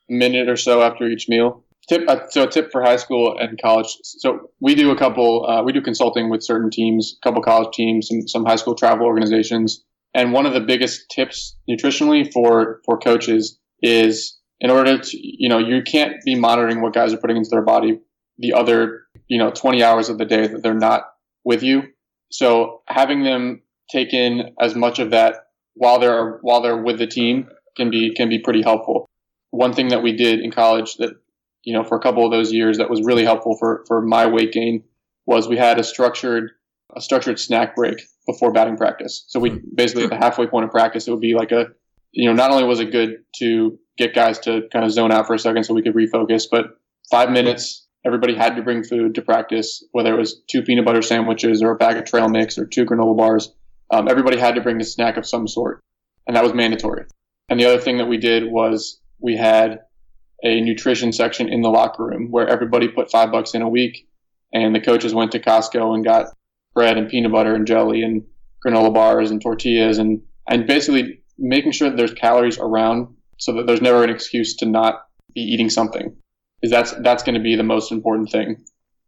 A 0.09 0.13
minute 0.13 0.47
or 0.47 0.55
so 0.55 0.83
after 0.83 1.07
each 1.07 1.27
meal. 1.27 1.63
Tip, 1.87 2.07
uh, 2.07 2.27
so 2.29 2.43
a 2.43 2.47
tip 2.47 2.71
for 2.71 2.83
high 2.83 2.97
school 2.97 3.35
and 3.39 3.59
college. 3.59 3.97
So 4.03 4.51
we 4.59 4.75
do 4.75 4.91
a 4.91 4.95
couple, 4.95 5.47
uh, 5.47 5.63
we 5.63 5.73
do 5.73 5.81
consulting 5.81 6.29
with 6.29 6.43
certain 6.43 6.69
teams, 6.69 7.17
a 7.19 7.27
couple 7.27 7.41
college 7.41 7.73
teams, 7.73 8.07
some, 8.07 8.27
some 8.27 8.45
high 8.45 8.57
school 8.57 8.75
travel 8.75 9.07
organizations. 9.07 9.83
And 10.13 10.31
one 10.31 10.45
of 10.45 10.53
the 10.53 10.59
biggest 10.59 11.09
tips 11.09 11.57
nutritionally 11.67 12.31
for, 12.31 12.81
for 12.85 12.99
coaches 12.99 13.57
is 13.81 14.37
in 14.59 14.69
order 14.69 14.99
to, 14.99 15.17
you 15.19 15.49
know, 15.49 15.57
you 15.57 15.81
can't 15.81 16.13
be 16.23 16.35
monitoring 16.35 16.81
what 16.81 16.93
guys 16.93 17.13
are 17.13 17.17
putting 17.17 17.37
into 17.37 17.49
their 17.49 17.63
body 17.63 17.99
the 18.39 18.53
other, 18.53 19.01
you 19.29 19.37
know, 19.37 19.51
20 19.51 19.81
hours 19.81 20.09
of 20.09 20.17
the 20.17 20.25
day 20.25 20.47
that 20.47 20.61
they're 20.61 20.73
not 20.73 21.03
with 21.45 21.63
you. 21.63 21.83
So 22.31 22.81
having 22.87 23.23
them 23.23 23.61
take 23.89 24.13
in 24.13 24.55
as 24.59 24.75
much 24.75 24.99
of 24.99 25.11
that 25.11 25.35
while 25.75 25.99
they're, 25.99 26.39
while 26.41 26.61
they're 26.61 26.81
with 26.81 26.99
the 26.99 27.07
team 27.07 27.47
can 27.77 27.89
be, 27.89 28.13
can 28.13 28.27
be 28.27 28.39
pretty 28.39 28.61
helpful. 28.61 29.07
One 29.51 29.73
thing 29.73 29.87
that 29.89 30.03
we 30.03 30.13
did 30.13 30.41
in 30.41 30.51
college 30.51 30.95
that, 30.95 31.13
you 31.63 31.73
know, 31.73 31.83
for 31.83 31.97
a 31.97 32.01
couple 32.01 32.25
of 32.25 32.31
those 32.31 32.51
years 32.51 32.79
that 32.79 32.89
was 32.89 33.01
really 33.01 33.23
helpful 33.23 33.55
for, 33.57 33.85
for 33.87 34.01
my 34.01 34.27
weight 34.27 34.51
gain 34.51 34.83
was 35.25 35.47
we 35.47 35.57
had 35.57 35.79
a 35.79 35.83
structured, 35.83 36.51
a 36.95 37.01
structured 37.01 37.39
snack 37.39 37.75
break 37.75 38.01
before 38.27 38.51
batting 38.51 38.77
practice. 38.77 39.23
So 39.27 39.39
we 39.39 39.51
hmm. 39.51 39.57
basically 39.73 40.03
at 40.03 40.09
the 40.09 40.17
halfway 40.17 40.47
point 40.47 40.65
of 40.65 40.71
practice, 40.71 41.07
it 41.07 41.11
would 41.11 41.21
be 41.21 41.35
like 41.35 41.51
a 41.51 41.67
you 42.11 42.27
know, 42.27 42.33
not 42.33 42.51
only 42.51 42.63
was 42.63 42.79
it 42.79 42.91
good 42.91 43.23
to 43.35 43.77
get 43.97 44.15
guys 44.15 44.39
to 44.39 44.63
kind 44.71 44.85
of 44.85 44.91
zone 44.91 45.11
out 45.11 45.27
for 45.27 45.33
a 45.33 45.39
second 45.39 45.63
so 45.63 45.73
we 45.73 45.81
could 45.81 45.93
refocus, 45.93 46.45
but 46.49 46.77
five 47.09 47.29
minutes, 47.29 47.87
everybody 48.05 48.35
had 48.35 48.55
to 48.55 48.61
bring 48.61 48.83
food 48.83 49.15
to 49.15 49.21
practice, 49.21 49.83
whether 49.91 50.13
it 50.13 50.17
was 50.17 50.41
two 50.49 50.61
peanut 50.61 50.85
butter 50.85 51.01
sandwiches 51.01 51.61
or 51.61 51.71
a 51.71 51.75
bag 51.75 51.97
of 51.97 52.05
trail 52.05 52.29
mix 52.29 52.57
or 52.57 52.65
two 52.65 52.85
granola 52.85 53.15
bars. 53.15 53.53
Um, 53.91 54.07
everybody 54.07 54.37
had 54.37 54.55
to 54.55 54.61
bring 54.61 54.79
a 54.79 54.85
snack 54.85 55.17
of 55.17 55.25
some 55.25 55.47
sort, 55.47 55.81
and 56.27 56.35
that 56.35 56.43
was 56.43 56.53
mandatory. 56.53 57.05
And 57.49 57.59
the 57.59 57.65
other 57.65 57.79
thing 57.79 57.97
that 57.97 58.07
we 58.07 58.17
did 58.17 58.51
was 58.51 58.99
we 59.19 59.35
had 59.35 59.79
a 60.43 60.61
nutrition 60.61 61.11
section 61.11 61.49
in 61.49 61.61
the 61.61 61.69
locker 61.69 62.05
room 62.05 62.31
where 62.31 62.47
everybody 62.47 62.87
put 62.87 63.11
five 63.11 63.31
bucks 63.31 63.53
in 63.53 63.61
a 63.61 63.69
week, 63.69 64.07
and 64.53 64.73
the 64.73 64.79
coaches 64.79 65.13
went 65.13 65.31
to 65.33 65.39
Costco 65.39 65.93
and 65.93 66.05
got 66.05 66.27
bread 66.73 66.97
and 66.97 67.09
peanut 67.09 67.31
butter 67.31 67.55
and 67.55 67.67
jelly 67.67 68.03
and 68.03 68.23
granola 68.65 68.93
bars 68.93 69.31
and 69.31 69.41
tortillas 69.41 69.97
and 69.97 70.21
and 70.47 70.67
basically 70.67 71.21
making 71.37 71.71
sure 71.71 71.89
that 71.89 71.97
there's 71.97 72.13
calories 72.13 72.57
around 72.59 73.07
so 73.37 73.53
that 73.53 73.65
there's 73.65 73.81
never 73.81 74.03
an 74.03 74.09
excuse 74.09 74.55
to 74.57 74.65
not 74.65 75.05
be 75.33 75.41
eating 75.41 75.69
something 75.69 76.15
is 76.61 76.71
that's 76.71 76.91
that's 77.01 77.23
going 77.23 77.35
to 77.35 77.41
be 77.41 77.55
the 77.55 77.63
most 77.63 77.91
important 77.91 78.29
thing. 78.29 78.63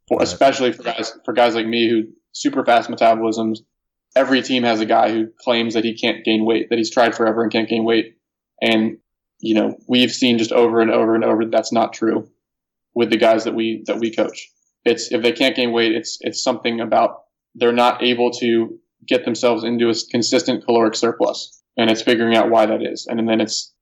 For 0.07 0.21
especially 0.21 0.71
for 0.71 0.83
guys 0.83 1.13
for 1.25 1.33
guys 1.33 1.55
like 1.55 1.67
me 1.67 1.89
who 1.89 2.03
super 2.33 2.65
fast 2.65 2.89
metabolisms. 2.89 3.59
Every 4.15 4.41
team 4.41 4.63
has 4.63 4.81
a 4.81 4.85
guy 4.85 5.11
who 5.11 5.27
claims 5.39 5.73
that 5.73 5.85
he 5.85 5.97
can't 5.97 6.25
gain 6.25 6.45
weight 6.45 6.69
that 6.69 6.77
he's 6.77 6.91
tried 6.91 7.15
forever 7.15 7.43
and 7.43 7.51
can't 7.51 7.69
gain 7.69 7.85
weight. 7.85 8.17
And 8.61 8.97
you 9.39 9.55
know, 9.55 9.77
we've 9.87 10.11
seen 10.11 10.37
just 10.37 10.51
over 10.51 10.81
and 10.81 10.91
over 10.91 11.15
and 11.15 11.23
over 11.23 11.45
that's 11.45 11.71
not 11.71 11.93
true 11.93 12.29
with 12.93 13.09
the 13.09 13.17
guys 13.17 13.45
that 13.45 13.55
we 13.55 13.83
that 13.87 13.99
we 13.99 14.13
coach. 14.13 14.49
It's 14.83 15.11
if 15.11 15.21
they 15.21 15.31
can't 15.31 15.55
gain 15.55 15.71
weight, 15.71 15.93
it's 15.93 16.17
it's 16.21 16.43
something 16.43 16.79
about 16.79 17.23
they're 17.55 17.71
not 17.71 18.03
able 18.03 18.31
to 18.31 18.79
get 19.07 19.25
themselves 19.25 19.63
into 19.63 19.89
a 19.89 19.93
consistent 20.09 20.65
caloric 20.65 20.95
surplus, 20.95 21.61
and 21.77 21.89
it's 21.89 22.01
figuring 22.01 22.35
out 22.35 22.49
why 22.49 22.65
that 22.65 22.81
is, 22.81 23.07
and 23.07 23.27
then 23.27 23.41
it's 23.41 23.73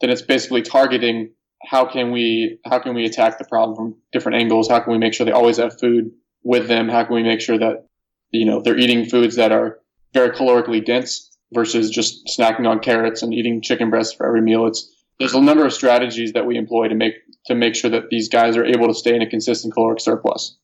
then 0.00 0.10
it's 0.10 0.22
basically 0.22 0.62
targeting 0.62 1.32
how 1.62 1.84
can 1.84 2.12
we 2.12 2.58
how 2.64 2.78
can 2.78 2.94
we 2.94 3.04
attack 3.04 3.38
the 3.38 3.44
problem 3.44 3.76
from 3.76 3.96
different 4.12 4.38
angles? 4.38 4.68
How 4.68 4.80
can 4.80 4.92
we 4.92 4.98
make 4.98 5.14
sure 5.14 5.26
they 5.26 5.32
always 5.32 5.56
have 5.56 5.78
food 5.78 6.12
with 6.42 6.68
them? 6.68 6.88
How 6.88 7.04
can 7.04 7.14
we 7.14 7.22
make 7.22 7.40
sure 7.40 7.58
that 7.58 7.86
you 8.30 8.44
know 8.44 8.60
they're 8.62 8.78
eating 8.78 9.06
foods 9.06 9.36
that 9.36 9.52
are 9.52 9.78
very 10.14 10.30
calorically 10.30 10.84
dense 10.84 11.36
versus 11.52 11.90
just 11.90 12.26
snacking 12.26 12.68
on 12.68 12.80
carrots 12.80 13.22
and 13.22 13.34
eating 13.34 13.60
chicken 13.60 13.90
breasts 13.90 14.14
for 14.14 14.26
every 14.26 14.40
meal? 14.40 14.66
It's 14.66 14.94
there's 15.18 15.34
a 15.34 15.40
number 15.40 15.66
of 15.66 15.72
strategies 15.72 16.32
that 16.32 16.46
we 16.46 16.56
employ 16.56 16.88
to 16.88 16.94
make 16.94 17.14
to 17.46 17.54
make 17.54 17.74
sure 17.74 17.90
that 17.90 18.10
these 18.10 18.28
guys 18.28 18.56
are 18.56 18.64
able 18.64 18.86
to 18.88 18.94
stay 18.94 19.14
in 19.14 19.22
a 19.22 19.28
consistent 19.28 19.74
caloric 19.74 20.00
surplus 20.00 20.56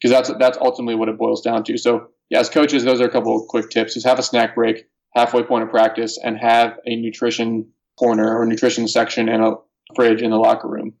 because 0.00 0.10
that's 0.10 0.38
that's 0.38 0.58
ultimately 0.58 0.96
what 0.96 1.08
it 1.08 1.18
boils 1.18 1.42
down 1.42 1.62
to. 1.64 1.78
So 1.78 2.08
yeah, 2.30 2.40
as 2.40 2.48
coaches, 2.48 2.84
those 2.84 3.00
are 3.00 3.06
a 3.06 3.10
couple 3.10 3.40
of 3.40 3.46
quick 3.48 3.70
tips: 3.70 3.96
is 3.96 4.04
have 4.04 4.18
a 4.18 4.22
snack 4.22 4.54
break, 4.54 4.86
halfway 5.14 5.44
point 5.44 5.64
of 5.64 5.70
practice, 5.70 6.18
and 6.22 6.36
have 6.38 6.78
a 6.86 6.96
nutrition 6.96 7.68
corner 7.98 8.36
or 8.36 8.46
nutrition 8.46 8.88
section 8.88 9.28
and 9.28 9.42
a 9.42 9.54
fridge 9.94 10.22
in 10.22 10.30
the 10.30 10.36
locker 10.36 10.68
room. 10.68 10.94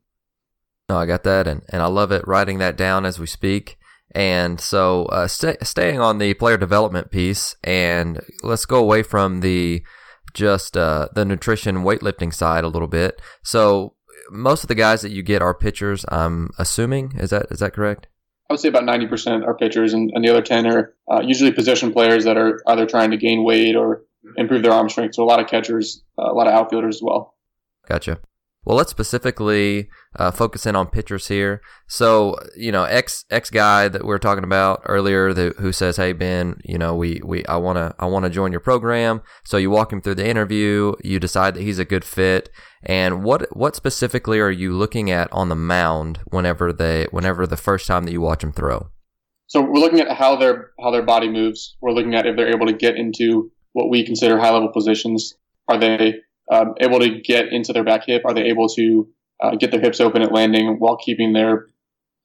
No, 0.88 0.98
I 0.98 1.06
got 1.06 1.24
that, 1.24 1.46
and, 1.46 1.62
and 1.68 1.82
I 1.82 1.86
love 1.86 2.12
it. 2.12 2.26
Writing 2.26 2.58
that 2.58 2.76
down 2.76 3.06
as 3.06 3.18
we 3.18 3.26
speak. 3.26 3.78
And 4.14 4.60
so, 4.60 5.06
uh, 5.06 5.26
st- 5.26 5.66
staying 5.66 6.00
on 6.00 6.18
the 6.18 6.34
player 6.34 6.58
development 6.58 7.10
piece, 7.10 7.56
and 7.64 8.20
let's 8.42 8.66
go 8.66 8.78
away 8.78 9.02
from 9.02 9.40
the 9.40 9.82
just 10.34 10.76
uh, 10.76 11.08
the 11.14 11.24
nutrition 11.24 11.76
weightlifting 11.76 12.32
side 12.32 12.64
a 12.64 12.68
little 12.68 12.88
bit. 12.88 13.22
So, 13.42 13.94
most 14.30 14.64
of 14.64 14.68
the 14.68 14.74
guys 14.74 15.00
that 15.00 15.12
you 15.12 15.22
get 15.22 15.40
are 15.40 15.54
pitchers. 15.54 16.04
I'm 16.08 16.50
assuming 16.58 17.12
is 17.16 17.30
that 17.30 17.46
is 17.50 17.60
that 17.60 17.72
correct? 17.72 18.08
I 18.50 18.52
would 18.52 18.60
say 18.60 18.68
about 18.68 18.82
90% 18.82 19.46
are 19.46 19.54
pitchers, 19.54 19.94
and, 19.94 20.10
and 20.14 20.22
the 20.22 20.28
other 20.28 20.42
10 20.42 20.66
are 20.66 20.94
uh, 21.10 21.20
usually 21.22 21.52
position 21.52 21.90
players 21.90 22.24
that 22.24 22.36
are 22.36 22.60
either 22.66 22.84
trying 22.84 23.12
to 23.12 23.16
gain 23.16 23.44
weight 23.44 23.76
or 23.76 24.02
improve 24.36 24.62
their 24.62 24.72
arm 24.72 24.90
strength. 24.90 25.14
So 25.14 25.22
a 25.22 25.24
lot 25.24 25.40
of 25.40 25.46
catchers, 25.46 26.02
uh, 26.18 26.30
a 26.30 26.34
lot 26.34 26.48
of 26.48 26.52
outfielders 26.52 26.96
as 26.96 27.02
well. 27.02 27.34
Gotcha. 27.88 28.18
Well, 28.64 28.76
let's 28.76 28.92
specifically 28.92 29.88
uh, 30.16 30.30
focus 30.30 30.66
in 30.66 30.76
on 30.76 30.86
pitchers 30.86 31.26
here. 31.26 31.60
So, 31.88 32.36
you 32.56 32.70
know, 32.70 32.84
ex 32.84 33.24
ex 33.28 33.50
guy 33.50 33.88
that 33.88 34.02
we 34.02 34.08
were 34.08 34.20
talking 34.20 34.44
about 34.44 34.82
earlier, 34.86 35.34
who 35.34 35.72
says, 35.72 35.96
"Hey 35.96 36.12
Ben, 36.12 36.60
you 36.64 36.78
know, 36.78 36.94
we 36.94 37.20
we 37.24 37.44
I 37.46 37.56
wanna 37.56 37.94
I 37.98 38.06
wanna 38.06 38.30
join 38.30 38.52
your 38.52 38.60
program." 38.60 39.22
So 39.44 39.56
you 39.56 39.70
walk 39.70 39.92
him 39.92 40.00
through 40.00 40.14
the 40.14 40.28
interview. 40.28 40.94
You 41.02 41.18
decide 41.18 41.54
that 41.54 41.62
he's 41.62 41.80
a 41.80 41.84
good 41.84 42.04
fit. 42.04 42.50
And 42.84 43.24
what 43.24 43.56
what 43.56 43.74
specifically 43.74 44.38
are 44.38 44.50
you 44.50 44.72
looking 44.72 45.10
at 45.10 45.32
on 45.32 45.48
the 45.48 45.56
mound 45.56 46.20
whenever 46.26 46.72
they 46.72 47.08
whenever 47.10 47.48
the 47.48 47.56
first 47.56 47.88
time 47.88 48.04
that 48.04 48.12
you 48.12 48.20
watch 48.20 48.44
him 48.44 48.52
throw? 48.52 48.90
So 49.48 49.60
we're 49.60 49.80
looking 49.80 50.00
at 50.00 50.16
how 50.16 50.36
their 50.36 50.70
how 50.80 50.92
their 50.92 51.02
body 51.02 51.28
moves. 51.28 51.76
We're 51.80 51.92
looking 51.92 52.14
at 52.14 52.26
if 52.26 52.36
they're 52.36 52.54
able 52.54 52.66
to 52.66 52.72
get 52.72 52.96
into 52.96 53.50
what 53.72 53.90
we 53.90 54.04
consider 54.04 54.38
high 54.38 54.52
level 54.52 54.70
positions. 54.72 55.34
Are 55.68 55.78
they 55.78 56.20
um, 56.52 56.74
able 56.80 57.00
to 57.00 57.20
get 57.20 57.52
into 57.52 57.72
their 57.72 57.84
back 57.84 58.04
hip? 58.06 58.22
Are 58.24 58.34
they 58.34 58.44
able 58.44 58.68
to 58.70 59.08
uh, 59.42 59.56
get 59.56 59.70
their 59.70 59.80
hips 59.80 60.00
open 60.00 60.22
at 60.22 60.32
landing 60.32 60.76
while 60.78 60.96
keeping 60.96 61.32
their 61.32 61.66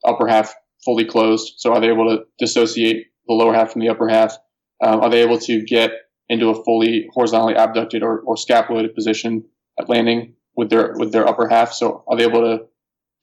upper 0.06 0.28
half 0.28 0.54
fully 0.84 1.06
closed? 1.06 1.54
So 1.58 1.74
are 1.74 1.80
they 1.80 1.90
able 1.90 2.10
to 2.10 2.26
dissociate 2.38 3.08
the 3.28 3.34
lower 3.34 3.54
half 3.54 3.72
from 3.72 3.82
the 3.82 3.90
upper 3.90 4.10
half? 4.10 4.38
Um, 4.84 5.02
are 5.02 5.10
they 5.10 5.22
able 5.22 5.40
to 5.40 5.62
get 5.64 5.92
into 6.30 6.50
a 6.50 6.64
fully 6.64 7.08
horizontally 7.14 7.56
abducted 7.56 8.04
or, 8.04 8.20
or 8.20 8.36
scapulated 8.36 8.94
position 8.94 9.46
at 9.80 9.90
landing 9.90 10.34
with 10.56 10.70
their 10.70 10.94
with 10.98 11.14
their 11.14 11.28
upper 11.28 11.48
half? 11.48 11.72
So 11.72 12.04
are 12.08 12.18
they 12.18 12.24
able 12.24 12.42
to 12.42 12.66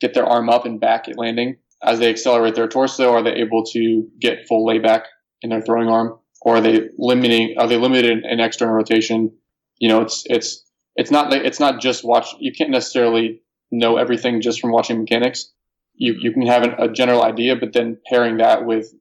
get 0.00 0.14
their 0.14 0.26
arm 0.26 0.48
up 0.48 0.64
and 0.64 0.80
back 0.80 1.08
at 1.08 1.18
landing 1.18 1.56
as 1.82 1.98
they 1.98 2.08
accelerate 2.08 2.54
their 2.54 2.68
torso? 2.68 3.12
Are 3.12 3.22
they 3.22 3.34
able 3.34 3.64
to 3.72 4.08
get 4.18 4.48
full 4.48 4.66
layback 4.66 5.04
in 5.42 5.50
their 5.50 5.60
throwing 5.60 5.88
arm, 5.88 6.18
or 6.40 6.56
are 6.56 6.60
they 6.62 6.88
limiting? 6.96 7.56
Are 7.58 7.68
they 7.68 7.76
limited 7.76 8.24
in 8.24 8.40
external 8.40 8.74
rotation? 8.74 9.32
You 9.78 9.88
know, 9.88 10.00
it's 10.00 10.22
it's 10.26 10.64
it's 10.96 11.10
not 11.10 11.32
it's 11.32 11.60
not 11.60 11.80
just 11.80 12.04
watch. 12.04 12.34
You 12.38 12.52
can't 12.52 12.70
necessarily 12.70 13.42
know 13.70 13.96
everything 13.96 14.40
just 14.40 14.60
from 14.60 14.72
watching 14.72 15.00
mechanics. 15.00 15.52
You 15.94 16.14
you 16.18 16.32
can 16.32 16.46
have 16.46 16.62
an, 16.62 16.74
a 16.78 16.88
general 16.88 17.22
idea, 17.22 17.56
but 17.56 17.72
then 17.72 17.98
pairing 18.06 18.38
that 18.38 18.64
with 18.64 18.92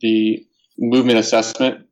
the 0.00 0.46
movement 0.78 1.18
assessment. 1.18 1.86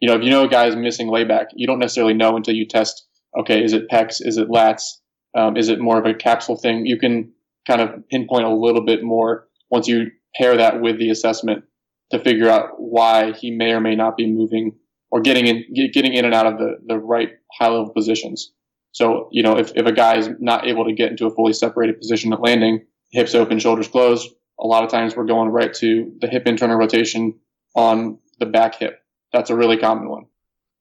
You 0.00 0.08
know, 0.08 0.16
if 0.16 0.24
you 0.24 0.30
know 0.30 0.44
a 0.44 0.48
guy 0.48 0.66
is 0.66 0.76
missing 0.76 1.08
layback, 1.08 1.48
you 1.54 1.66
don't 1.66 1.78
necessarily 1.78 2.14
know 2.14 2.36
until 2.36 2.54
you 2.54 2.66
test. 2.66 3.06
Okay, 3.38 3.62
is 3.62 3.72
it 3.72 3.88
pecs? 3.88 4.20
Is 4.20 4.36
it 4.36 4.48
lats? 4.48 4.98
Um, 5.34 5.56
is 5.56 5.68
it 5.68 5.80
more 5.80 5.98
of 5.98 6.06
a 6.06 6.14
capsule 6.14 6.56
thing? 6.56 6.86
You 6.86 6.98
can 6.98 7.32
kind 7.66 7.80
of 7.80 8.08
pinpoint 8.08 8.44
a 8.44 8.54
little 8.54 8.84
bit 8.84 9.02
more 9.02 9.48
once 9.70 9.88
you 9.88 10.10
pair 10.34 10.56
that 10.56 10.80
with 10.80 10.98
the 10.98 11.10
assessment 11.10 11.64
to 12.10 12.18
figure 12.18 12.48
out 12.48 12.70
why 12.78 13.32
he 13.32 13.50
may 13.50 13.72
or 13.72 13.80
may 13.80 13.94
not 13.94 14.16
be 14.16 14.30
moving 14.30 14.76
or 15.10 15.20
getting 15.20 15.46
in 15.46 15.64
getting 15.92 16.12
in 16.12 16.24
and 16.24 16.34
out 16.34 16.46
of 16.46 16.58
the, 16.58 16.76
the 16.86 16.98
right 16.98 17.30
high 17.58 17.68
level 17.68 17.90
positions. 17.90 18.52
So, 18.92 19.28
you 19.32 19.42
know, 19.42 19.58
if, 19.58 19.72
if 19.74 19.86
a 19.86 19.92
guy 19.92 20.18
is 20.18 20.28
not 20.38 20.66
able 20.66 20.84
to 20.84 20.92
get 20.92 21.10
into 21.10 21.26
a 21.26 21.34
fully 21.34 21.54
separated 21.54 21.98
position 21.98 22.32
at 22.32 22.40
landing, 22.40 22.86
hips 23.10 23.34
open, 23.34 23.58
shoulders 23.58 23.88
closed, 23.88 24.30
a 24.60 24.66
lot 24.66 24.84
of 24.84 24.90
times 24.90 25.16
we're 25.16 25.24
going 25.24 25.48
right 25.48 25.72
to 25.74 26.12
the 26.20 26.28
hip 26.28 26.46
internal 26.46 26.76
rotation 26.76 27.38
on 27.74 28.18
the 28.38 28.46
back 28.46 28.76
hip. 28.76 29.02
That's 29.32 29.50
a 29.50 29.56
really 29.56 29.78
common 29.78 30.08
one. 30.08 30.26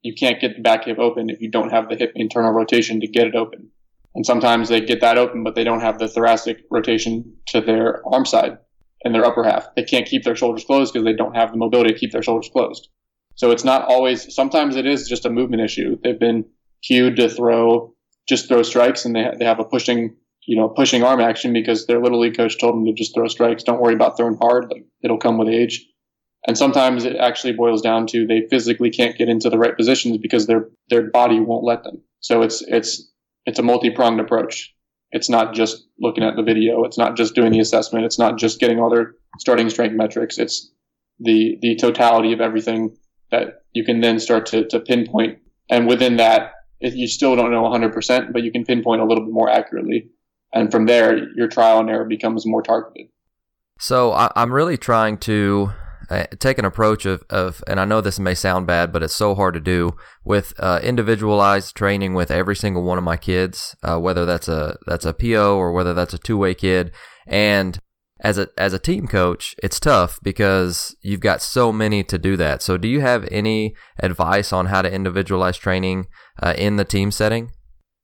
You 0.02 0.14
can't 0.14 0.42
get 0.42 0.58
the 0.58 0.62
back 0.62 0.86
hip 0.86 1.00
open 1.00 1.30
if 1.30 1.42
you 1.42 1.50
don't 1.50 1.72
have 1.72 1.90
the 1.90 1.96
hip 1.96 2.12
internal 2.16 2.52
rotation 2.52 3.00
to 3.02 3.08
get 3.08 3.28
it 3.28 3.36
open. 3.36 3.72
And 4.14 4.26
sometimes 4.26 4.68
they 4.68 4.82
get 4.82 5.02
that 5.02 5.18
open, 5.18 5.44
but 5.44 5.56
they 5.56 5.64
don't 5.64 5.80
have 5.80 5.98
the 5.98 6.08
thoracic 6.08 6.66
rotation 6.70 7.38
to 7.48 7.62
their 7.62 8.06
arm 8.06 8.26
side 8.26 8.58
and 9.06 9.16
their 9.16 9.26
upper 9.26 9.44
half. 9.44 9.74
They 9.76 9.84
can't 9.84 10.06
keep 10.06 10.24
their 10.24 10.36
shoulders 10.36 10.66
closed 10.66 10.92
because 10.92 11.06
they 11.06 11.14
don't 11.14 11.36
have 11.36 11.52
the 11.52 11.58
mobility 11.58 11.94
to 11.94 12.00
keep 12.00 12.12
their 12.12 12.24
shoulders 12.24 12.50
closed. 12.52 12.90
So 13.36 13.52
it's 13.52 13.64
not 13.64 13.86
always, 13.86 14.36
sometimes 14.36 14.76
it 14.76 14.86
is 14.86 15.08
just 15.08 15.26
a 15.26 15.30
movement 15.30 15.62
issue. 15.62 15.98
They've 16.04 16.20
been 16.20 16.46
cued 16.84 17.16
to 17.16 17.30
throw 17.30 17.96
just 18.28 18.48
throw 18.48 18.64
strikes 18.64 19.06
and 19.06 19.16
they, 19.16 19.26
they 19.38 19.46
have 19.46 19.60
a 19.60 19.66
pushing, 19.66 20.16
you 20.46 20.56
know, 20.56 20.70
pushing 20.70 21.04
arm 21.04 21.20
action 21.20 21.54
because 21.54 21.86
their 21.86 22.02
little 22.02 22.20
league 22.20 22.38
coach 22.38 22.60
told 22.60 22.76
them 22.76 22.86
to 22.86 22.94
just 22.94 23.14
throw 23.14 23.28
strikes. 23.28 23.64
Don't 23.64 23.82
worry 23.82 23.94
about 23.94 24.18
throwing 24.18 24.38
hard. 24.38 24.70
Like, 24.72 24.86
it'll 25.04 25.18
come 25.18 25.38
with 25.38 25.50
age. 25.50 25.86
And 26.48 26.58
sometimes 26.58 27.06
it 27.06 27.18
actually 27.18 27.54
boils 27.54 27.82
down 27.82 28.08
to 28.08 28.26
they 28.26 28.48
physically 28.50 28.90
can't 28.90 29.18
get 29.18 29.30
into 29.30 29.50
the 29.50 29.60
right 29.60 29.78
positions 29.78 30.18
because 30.18 30.48
their, 30.48 30.70
their 30.90 31.12
body 31.12 31.40
won't 31.40 31.64
let 31.64 31.84
them. 31.84 32.02
So 32.20 32.42
it's, 32.42 32.64
it's, 32.68 33.12
it's 33.46 33.60
a 33.60 33.64
multi-pronged 33.64 34.20
approach. 34.20 34.74
It's 35.12 35.30
not 35.30 35.54
just 35.54 35.86
looking 36.00 36.24
at 36.24 36.36
the 36.36 36.44
video. 36.44 36.84
It's 36.84 36.98
not 36.98 37.16
just 37.16 37.36
doing 37.36 37.52
the 37.52 37.60
assessment. 37.60 38.06
It's 38.06 38.18
not 38.18 38.38
just 38.38 38.60
getting 38.60 38.80
all 38.80 38.90
their 38.90 39.14
starting 39.40 39.70
strength 39.70 39.96
metrics. 39.96 40.38
It's 40.38 40.72
the, 41.20 41.58
the 41.62 41.76
totality 41.76 42.34
of 42.34 42.42
everything 42.42 42.96
that 43.30 43.64
you 43.74 43.84
can 43.84 44.02
then 44.02 44.20
start 44.20 44.48
to, 44.48 44.68
to 44.70 44.80
pinpoint. 44.80 45.40
And 45.70 45.88
within 45.88 46.18
that, 46.18 46.54
you 46.82 47.08
still 47.08 47.36
don't 47.36 47.52
know 47.52 47.64
100%, 47.64 48.34
but 48.34 48.44
you 48.44 48.52
can 48.52 48.66
pinpoint 48.66 49.02
a 49.02 49.06
little 49.06 49.24
bit 49.24 49.34
more 49.34 49.50
accurately. 49.50 50.10
And 50.54 50.72
from 50.72 50.86
there, 50.86 51.30
your 51.36 51.48
trial 51.48 51.80
and 51.80 51.90
error 51.90 52.06
becomes 52.06 52.46
more 52.46 52.62
targeted. 52.62 53.08
So 53.80 54.12
I, 54.12 54.32
am 54.36 54.52
really 54.52 54.78
trying 54.78 55.18
to 55.20 55.72
uh, 56.10 56.26
take 56.40 56.58
an 56.58 56.66
approach 56.66 57.06
of, 57.06 57.24
of, 57.30 57.64
and 57.68 57.80
I 57.80 57.86
know 57.86 58.02
this 58.02 58.20
may 58.20 58.36
sound 58.36 58.68
bad, 58.68 58.92
but 58.92 59.02
it's 59.02 59.16
so 59.16 59.34
hard 59.34 59.54
to 59.54 59.60
do 59.60 59.96
with 60.26 60.54
uh, 60.60 60.80
individualized 60.84 61.76
training 61.76 62.14
with 62.14 62.32
every 62.32 62.56
single 62.56 62.84
one 62.84 62.98
of 62.98 63.04
my 63.04 63.18
kids, 63.18 63.76
uh, 63.82 63.98
whether 63.98 64.26
that's 64.26 64.48
a 64.48 64.78
that's 64.86 65.06
a 65.06 65.14
PO 65.14 65.56
or 65.58 65.72
whether 65.72 65.94
that's 65.94 66.14
a 66.14 66.18
two 66.18 66.38
way 66.38 66.54
kid. 66.54 66.92
And 67.26 67.80
as 68.20 68.38
a 68.38 68.50
as 68.58 68.74
a 68.74 68.80
team 68.80 69.08
coach, 69.08 69.56
it's 69.64 69.80
tough 69.80 70.20
because 70.22 70.96
you've 71.02 71.22
got 71.22 71.42
so 71.42 71.72
many 71.72 72.04
to 72.04 72.18
do 72.18 72.38
that. 72.38 72.62
So, 72.62 72.78
do 72.78 72.88
you 72.88 73.02
have 73.02 73.28
any 73.32 73.74
advice 74.00 74.52
on 74.54 74.68
how 74.68 74.82
to 74.82 74.94
individualize 74.94 75.58
training 75.58 76.08
uh, 76.42 76.54
in 76.58 76.76
the 76.76 76.86
team 76.86 77.12
setting? 77.12 77.52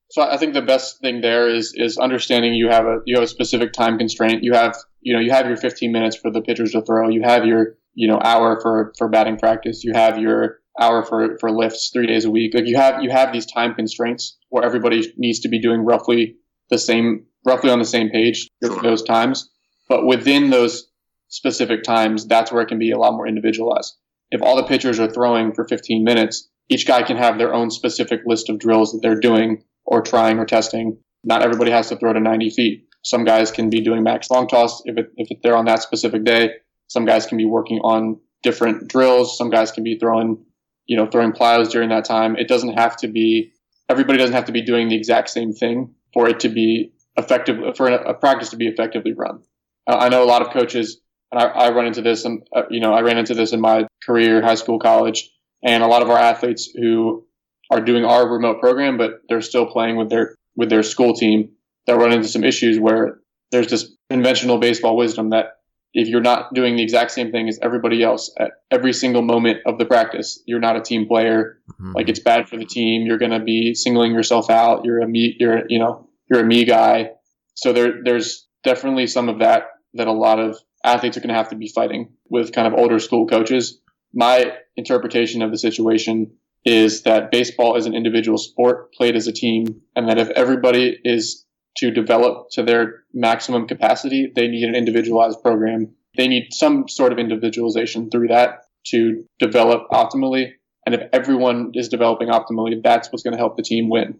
So, 0.09 0.21
I 0.21 0.37
think 0.37 0.53
the 0.53 0.61
best 0.61 0.99
thing 1.01 1.21
there 1.21 1.49
is 1.49 1.73
is 1.75 1.97
understanding 1.97 2.53
you 2.53 2.69
have 2.69 2.85
a 2.85 2.99
you 3.05 3.15
have 3.15 3.23
a 3.23 3.27
specific 3.27 3.73
time 3.73 3.97
constraint. 3.97 4.43
You 4.43 4.53
have 4.53 4.75
you 5.01 5.13
know 5.13 5.19
you 5.19 5.31
have 5.31 5.47
your 5.47 5.57
15 5.57 5.91
minutes 5.91 6.15
for 6.15 6.31
the 6.31 6.41
pitchers 6.41 6.71
to 6.71 6.81
throw. 6.81 7.09
You 7.09 7.23
have 7.23 7.45
your 7.45 7.75
you 7.93 8.07
know 8.07 8.19
hour 8.23 8.59
for 8.61 8.93
for 8.97 9.09
batting 9.09 9.37
practice. 9.37 9.83
You 9.83 9.93
have 9.93 10.17
your 10.17 10.59
hour 10.79 11.03
for 11.03 11.37
for 11.39 11.51
lifts 11.51 11.89
three 11.91 12.07
days 12.07 12.25
a 12.25 12.31
week. 12.31 12.53
Like 12.53 12.67
you 12.67 12.77
have 12.77 13.03
you 13.03 13.09
have 13.09 13.33
these 13.33 13.45
time 13.45 13.73
constraints 13.73 14.37
where 14.49 14.63
everybody 14.63 15.13
needs 15.17 15.41
to 15.41 15.49
be 15.49 15.59
doing 15.59 15.81
roughly 15.81 16.37
the 16.69 16.77
same 16.77 17.25
roughly 17.45 17.69
on 17.69 17.79
the 17.79 17.85
same 17.85 18.09
page 18.09 18.49
for 18.61 18.81
those 18.81 19.03
times 19.03 19.49
but 19.87 20.05
within 20.05 20.49
those 20.49 20.89
specific 21.29 21.83
times, 21.83 22.27
that's 22.27 22.51
where 22.51 22.61
it 22.61 22.67
can 22.67 22.79
be 22.79 22.91
a 22.91 22.97
lot 22.97 23.13
more 23.13 23.27
individualized. 23.27 23.95
If 24.31 24.41
all 24.41 24.55
the 24.55 24.63
pitchers 24.63 24.99
are 24.99 25.09
throwing 25.09 25.53
for 25.53 25.65
15 25.65 26.03
minutes, 26.03 26.49
each 26.69 26.85
guy 26.85 27.03
can 27.03 27.17
have 27.17 27.37
their 27.37 27.53
own 27.53 27.71
specific 27.71 28.21
list 28.25 28.49
of 28.49 28.59
drills 28.59 28.91
that 28.91 28.99
they're 29.01 29.19
doing 29.19 29.63
or 29.85 30.01
trying 30.01 30.37
or 30.39 30.45
testing. 30.45 30.97
Not 31.23 31.41
everybody 31.41 31.71
has 31.71 31.89
to 31.89 31.97
throw 31.97 32.13
to 32.13 32.19
90 32.19 32.49
feet. 32.51 32.87
Some 33.03 33.23
guys 33.23 33.51
can 33.51 33.69
be 33.69 33.81
doing 33.81 34.03
max 34.03 34.29
long 34.29 34.47
toss 34.47 34.81
if, 34.85 34.97
it, 34.97 35.11
if 35.15 35.41
they're 35.41 35.55
on 35.55 35.65
that 35.65 35.81
specific 35.81 36.23
day. 36.23 36.51
Some 36.87 37.05
guys 37.05 37.25
can 37.25 37.37
be 37.37 37.45
working 37.45 37.79
on 37.79 38.19
different 38.43 38.89
drills. 38.89 39.37
Some 39.37 39.49
guys 39.49 39.71
can 39.71 39.83
be 39.83 39.97
throwing, 39.97 40.43
you 40.85 40.97
know, 40.97 41.07
throwing 41.07 41.31
plyos 41.31 41.69
during 41.69 41.89
that 41.89 42.05
time. 42.05 42.35
It 42.35 42.47
doesn't 42.47 42.73
have 42.73 42.97
to 42.97 43.07
be, 43.07 43.53
everybody 43.89 44.17
doesn't 44.17 44.35
have 44.35 44.45
to 44.45 44.51
be 44.51 44.61
doing 44.61 44.89
the 44.89 44.95
exact 44.95 45.29
same 45.29 45.53
thing 45.53 45.93
for 46.13 46.27
it 46.27 46.41
to 46.41 46.49
be 46.49 46.93
effective 47.17 47.75
for 47.75 47.87
a 47.87 48.13
practice 48.13 48.49
to 48.49 48.57
be 48.57 48.67
effectively 48.67 49.13
run. 49.13 49.41
Uh, 49.87 49.97
I 49.97 50.09
know 50.09 50.23
a 50.23 50.25
lot 50.25 50.41
of 50.41 50.51
coaches, 50.51 50.99
and 51.31 51.41
I, 51.41 51.45
I 51.45 51.71
run 51.71 51.87
into 51.87 52.01
this, 52.01 52.25
and 52.25 52.47
uh, 52.55 52.63
you 52.69 52.79
know, 52.79 52.93
I 52.93 53.01
ran 53.01 53.17
into 53.17 53.33
this 53.33 53.53
in 53.53 53.61
my 53.61 53.87
career, 54.05 54.41
high 54.41 54.55
school, 54.55 54.79
college, 54.79 55.29
and 55.63 55.83
a 55.83 55.87
lot 55.87 56.01
of 56.01 56.09
our 56.09 56.17
athletes 56.17 56.69
who 56.73 57.25
are 57.69 57.81
doing 57.81 58.05
our 58.05 58.29
remote 58.29 58.59
program, 58.59 58.97
but 58.97 59.21
they're 59.27 59.41
still 59.41 59.65
playing 59.65 59.97
with 59.97 60.09
their 60.09 60.35
with 60.55 60.69
their 60.69 60.83
school 60.83 61.13
team. 61.13 61.51
That 61.85 61.95
run 61.95 62.11
into 62.11 62.27
some 62.27 62.43
issues 62.43 62.77
where 62.77 63.19
there's 63.51 63.67
this 63.67 63.89
conventional 64.09 64.57
baseball 64.57 64.97
wisdom 64.97 65.29
that 65.29 65.57
if 65.93 66.07
you're 66.09 66.21
not 66.21 66.53
doing 66.53 66.75
the 66.75 66.83
exact 66.83 67.11
same 67.11 67.31
thing 67.31 67.47
as 67.47 67.59
everybody 67.61 68.03
else 68.03 68.31
at 68.37 68.51
every 68.69 68.93
single 68.93 69.21
moment 69.21 69.59
of 69.65 69.77
the 69.77 69.85
practice, 69.85 70.43
you're 70.45 70.59
not 70.59 70.75
a 70.75 70.81
team 70.81 71.07
player. 71.07 71.59
Mm-hmm. 71.71 71.93
Like 71.93 72.09
it's 72.09 72.19
bad 72.19 72.49
for 72.49 72.57
the 72.57 72.65
team. 72.65 73.05
You're 73.05 73.17
going 73.17 73.31
to 73.31 73.39
be 73.39 73.73
singling 73.73 74.13
yourself 74.13 74.49
out. 74.49 74.83
You're 74.83 74.99
a 74.99 75.07
me. 75.07 75.35
You're 75.39 75.63
you 75.69 75.79
know 75.79 76.09
you're 76.29 76.41
a 76.41 76.45
me 76.45 76.65
guy. 76.65 77.11
So 77.55 77.73
there 77.73 78.03
there's 78.03 78.47
definitely 78.63 79.07
some 79.07 79.29
of 79.29 79.39
that 79.39 79.63
that 79.93 80.07
a 80.07 80.11
lot 80.11 80.39
of 80.39 80.57
athletes 80.83 81.17
are 81.17 81.21
going 81.21 81.29
to 81.29 81.35
have 81.35 81.49
to 81.49 81.55
be 81.55 81.67
fighting 81.67 82.11
with 82.29 82.51
kind 82.51 82.67
of 82.67 82.77
older 82.77 82.99
school 82.99 83.25
coaches. 83.25 83.79
My 84.17 84.53
interpretation 84.75 85.43
of 85.43 85.51
the 85.51 85.59
situation 85.59 86.31
is 86.65 87.03
that 87.03 87.29
baseball 87.29 87.75
is 87.75 87.85
an 87.85 87.93
individual 87.93 88.39
sport 88.39 88.91
played 88.93 89.15
as 89.15 89.27
a 89.27 89.31
team, 89.31 89.81
and 89.95 90.09
that 90.09 90.17
if 90.17 90.29
everybody 90.31 90.97
is 91.03 91.45
to 91.77 91.91
develop 91.91 92.47
to 92.53 92.63
their 92.63 93.03
maximum 93.13 93.67
capacity, 93.67 94.31
they 94.35 94.47
need 94.47 94.67
an 94.67 94.73
individualized 94.73 95.39
program. 95.43 95.93
They 96.17 96.27
need 96.27 96.47
some 96.51 96.87
sort 96.89 97.11
of 97.11 97.19
individualization 97.19 98.09
through 98.09 98.29
that 98.29 98.63
to 98.87 99.23
develop 99.37 99.87
optimally. 99.91 100.53
And 100.87 100.95
if 100.95 101.01
everyone 101.13 101.73
is 101.75 101.87
developing 101.87 102.29
optimally, 102.29 102.81
that's 102.83 103.11
what's 103.11 103.21
going 103.21 103.33
to 103.33 103.37
help 103.37 103.55
the 103.55 103.61
team 103.61 103.87
win 103.87 104.17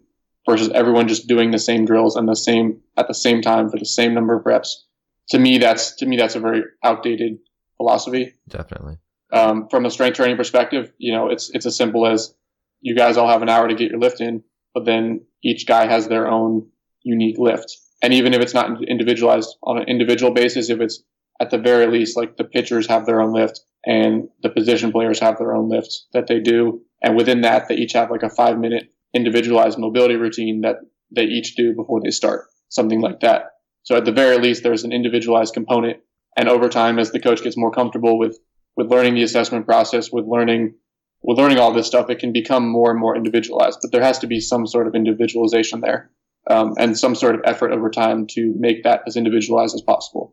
versus 0.48 0.70
everyone 0.72 1.08
just 1.08 1.26
doing 1.26 1.50
the 1.50 1.58
same 1.58 1.86
drills 1.86 2.14
and 2.14 2.28
the 2.28 2.36
same 2.36 2.82
at 2.96 3.08
the 3.08 3.14
same 3.14 3.42
time 3.42 3.68
for 3.68 3.80
the 3.80 3.84
same 3.84 4.14
number 4.14 4.36
of 4.36 4.46
reps. 4.46 4.86
To 5.30 5.40
me, 5.40 5.58
that's 5.58 5.96
to 5.96 6.06
me 6.06 6.16
that's 6.16 6.36
a 6.36 6.40
very 6.40 6.62
outdated 6.84 7.38
philosophy. 7.78 8.34
Definitely. 8.48 8.98
Um, 9.32 9.68
from 9.68 9.84
a 9.84 9.90
strength 9.90 10.16
training 10.16 10.36
perspective, 10.36 10.92
you 10.98 11.12
know, 11.12 11.28
it's 11.28 11.50
it's 11.50 11.66
as 11.66 11.76
simple 11.76 12.06
as 12.06 12.34
you 12.80 12.94
guys 12.96 13.16
all 13.16 13.28
have 13.28 13.42
an 13.42 13.48
hour 13.48 13.68
to 13.68 13.74
get 13.74 13.90
your 13.90 14.00
lift 14.00 14.20
in, 14.20 14.42
but 14.74 14.84
then 14.84 15.26
each 15.42 15.66
guy 15.66 15.86
has 15.86 16.08
their 16.08 16.28
own 16.28 16.68
unique 17.02 17.38
lift. 17.38 17.76
And 18.02 18.14
even 18.14 18.32
if 18.32 18.40
it's 18.40 18.54
not 18.54 18.82
individualized 18.84 19.56
on 19.62 19.78
an 19.78 19.88
individual 19.88 20.32
basis, 20.32 20.70
if 20.70 20.80
it's 20.80 21.02
at 21.40 21.50
the 21.50 21.58
very 21.58 21.86
least, 21.86 22.16
like 22.16 22.36
the 22.36 22.44
pitchers 22.44 22.86
have 22.86 23.06
their 23.06 23.20
own 23.20 23.32
lift 23.32 23.60
and 23.84 24.28
the 24.42 24.50
position 24.50 24.92
players 24.92 25.20
have 25.20 25.38
their 25.38 25.54
own 25.54 25.68
lift 25.68 26.06
that 26.12 26.26
they 26.26 26.40
do. 26.40 26.82
And 27.02 27.16
within 27.16 27.42
that, 27.42 27.68
they 27.68 27.76
each 27.76 27.92
have 27.92 28.10
like 28.10 28.22
a 28.22 28.30
five 28.30 28.58
minute 28.58 28.92
individualized 29.14 29.78
mobility 29.78 30.16
routine 30.16 30.62
that 30.62 30.76
they 31.14 31.24
each 31.24 31.56
do 31.56 31.74
before 31.74 32.00
they 32.02 32.10
start, 32.10 32.46
something 32.68 33.00
like 33.00 33.20
that. 33.20 33.52
So 33.82 33.96
at 33.96 34.04
the 34.04 34.12
very 34.12 34.38
least, 34.38 34.62
there's 34.62 34.84
an 34.84 34.92
individualized 34.92 35.54
component. 35.54 35.98
And 36.36 36.48
over 36.48 36.68
time, 36.68 36.98
as 36.98 37.10
the 37.10 37.20
coach 37.20 37.42
gets 37.42 37.56
more 37.56 37.70
comfortable 37.70 38.18
with, 38.18 38.38
with 38.78 38.92
learning 38.92 39.14
the 39.14 39.24
assessment 39.24 39.66
process, 39.66 40.12
with 40.12 40.24
learning, 40.24 40.72
with 41.20 41.36
learning 41.36 41.58
all 41.58 41.72
this 41.72 41.88
stuff, 41.88 42.08
it 42.10 42.20
can 42.20 42.32
become 42.32 42.66
more 42.66 42.92
and 42.92 43.00
more 43.00 43.16
individualized, 43.16 43.80
but 43.82 43.90
there 43.90 44.04
has 44.04 44.20
to 44.20 44.28
be 44.28 44.38
some 44.38 44.68
sort 44.68 44.86
of 44.86 44.94
individualization 44.94 45.80
there 45.80 46.12
um, 46.48 46.74
and 46.78 46.96
some 46.96 47.16
sort 47.16 47.34
of 47.34 47.40
effort 47.44 47.72
over 47.72 47.90
time 47.90 48.28
to 48.28 48.54
make 48.56 48.84
that 48.84 49.02
as 49.08 49.16
individualized 49.16 49.74
as 49.74 49.82
possible. 49.82 50.32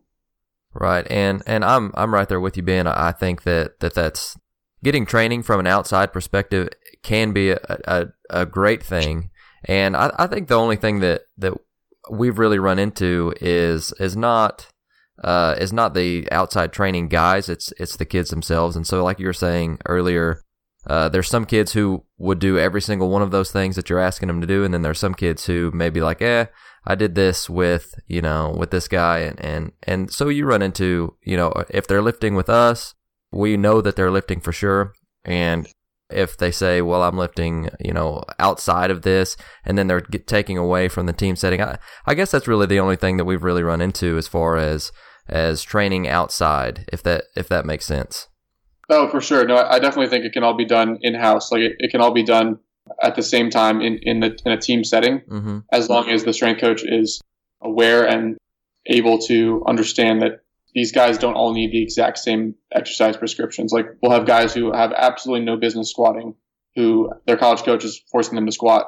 Right, 0.72 1.04
and 1.10 1.42
and 1.44 1.64
I'm 1.64 1.90
I'm 1.94 2.14
right 2.14 2.28
there 2.28 2.38
with 2.38 2.56
you, 2.56 2.62
Ben. 2.62 2.86
I 2.86 3.10
think 3.10 3.42
that 3.42 3.80
that 3.80 3.94
that's 3.94 4.38
getting 4.84 5.06
training 5.06 5.42
from 5.42 5.58
an 5.58 5.66
outside 5.66 6.12
perspective 6.12 6.68
can 7.02 7.32
be 7.32 7.50
a, 7.50 7.58
a, 7.68 8.06
a 8.30 8.46
great 8.46 8.82
thing, 8.82 9.30
and 9.64 9.96
I, 9.96 10.12
I 10.18 10.26
think 10.28 10.46
the 10.46 10.58
only 10.58 10.76
thing 10.76 11.00
that 11.00 11.22
that 11.38 11.54
we've 12.10 12.38
really 12.38 12.60
run 12.60 12.78
into 12.78 13.34
is 13.40 13.92
is 13.98 14.16
not 14.16 14.68
uh, 15.22 15.56
is 15.58 15.72
not 15.72 15.94
the 15.94 16.30
outside 16.30 16.72
training 16.72 17.08
guys. 17.08 17.48
It's 17.48 17.72
it's 17.78 17.96
the 17.96 18.04
kids 18.04 18.30
themselves. 18.30 18.76
And 18.76 18.86
so, 18.86 19.02
like 19.02 19.18
you 19.18 19.26
were 19.26 19.32
saying 19.32 19.78
earlier, 19.86 20.42
uh, 20.86 21.08
there's 21.08 21.28
some 21.28 21.44
kids 21.44 21.72
who 21.72 22.04
would 22.18 22.38
do 22.38 22.58
every 22.58 22.80
single 22.80 23.10
one 23.10 23.22
of 23.22 23.30
those 23.30 23.50
things 23.50 23.76
that 23.76 23.90
you're 23.90 23.98
asking 23.98 24.28
them 24.28 24.40
to 24.40 24.46
do, 24.46 24.64
and 24.64 24.72
then 24.72 24.82
there's 24.82 24.98
some 24.98 25.14
kids 25.14 25.46
who 25.46 25.70
may 25.72 25.90
be 25.90 26.00
like, 26.00 26.22
"Eh, 26.22 26.46
I 26.86 26.94
did 26.94 27.14
this 27.14 27.50
with 27.50 27.94
you 28.06 28.22
know 28.22 28.54
with 28.56 28.70
this 28.70 28.88
guy," 28.88 29.20
and 29.20 29.40
and 29.40 29.72
and 29.82 30.10
so 30.12 30.28
you 30.28 30.46
run 30.46 30.62
into 30.62 31.16
you 31.22 31.36
know 31.36 31.52
if 31.70 31.86
they're 31.86 32.02
lifting 32.02 32.34
with 32.34 32.48
us, 32.48 32.94
we 33.32 33.56
know 33.56 33.80
that 33.80 33.96
they're 33.96 34.10
lifting 34.10 34.40
for 34.40 34.52
sure, 34.52 34.92
and 35.24 35.66
if 36.08 36.36
they 36.36 36.52
say, 36.52 36.82
"Well, 36.82 37.02
I'm 37.02 37.18
lifting," 37.18 37.70
you 37.80 37.92
know, 37.92 38.22
outside 38.38 38.90
of 38.92 39.02
this, 39.02 39.36
and 39.64 39.76
then 39.76 39.88
they're 39.88 40.00
taking 40.00 40.56
away 40.56 40.88
from 40.88 41.06
the 41.06 41.12
team 41.12 41.34
setting, 41.36 41.60
I 41.60 41.78
I 42.06 42.14
guess 42.14 42.30
that's 42.30 42.48
really 42.48 42.66
the 42.66 42.80
only 42.80 42.96
thing 42.96 43.16
that 43.16 43.24
we've 43.24 43.42
really 43.42 43.64
run 43.64 43.80
into 43.80 44.16
as 44.16 44.28
far 44.28 44.56
as 44.56 44.92
as 45.28 45.62
training 45.62 46.08
outside, 46.08 46.88
if 46.92 47.02
that 47.02 47.24
if 47.36 47.48
that 47.48 47.66
makes 47.66 47.84
sense. 47.84 48.28
Oh, 48.88 49.08
for 49.08 49.20
sure. 49.20 49.44
No, 49.46 49.56
I 49.56 49.78
definitely 49.78 50.08
think 50.08 50.24
it 50.24 50.32
can 50.32 50.44
all 50.44 50.54
be 50.54 50.64
done 50.64 50.98
in 51.02 51.14
house. 51.14 51.50
Like 51.50 51.62
it, 51.62 51.76
it, 51.78 51.90
can 51.90 52.00
all 52.00 52.12
be 52.12 52.22
done 52.22 52.60
at 53.02 53.16
the 53.16 53.22
same 53.22 53.50
time 53.50 53.80
in 53.80 53.98
in 54.02 54.20
the 54.20 54.38
in 54.44 54.52
a 54.52 54.60
team 54.60 54.84
setting, 54.84 55.20
mm-hmm. 55.20 55.58
as 55.72 55.88
long 55.88 56.08
as 56.08 56.24
the 56.24 56.32
strength 56.32 56.60
coach 56.60 56.84
is 56.84 57.20
aware 57.60 58.06
and 58.06 58.36
able 58.86 59.18
to 59.18 59.64
understand 59.66 60.22
that 60.22 60.42
these 60.74 60.92
guys 60.92 61.18
don't 61.18 61.34
all 61.34 61.52
need 61.52 61.72
the 61.72 61.82
exact 61.82 62.18
same 62.18 62.54
exercise 62.72 63.16
prescriptions. 63.16 63.72
Like 63.72 63.86
we'll 64.02 64.12
have 64.12 64.26
guys 64.26 64.54
who 64.54 64.72
have 64.72 64.92
absolutely 64.92 65.44
no 65.44 65.56
business 65.56 65.90
squatting, 65.90 66.34
who 66.76 67.10
their 67.26 67.36
college 67.38 67.62
coach 67.62 67.84
is 67.84 68.00
forcing 68.12 68.36
them 68.36 68.46
to 68.46 68.52
squat, 68.52 68.86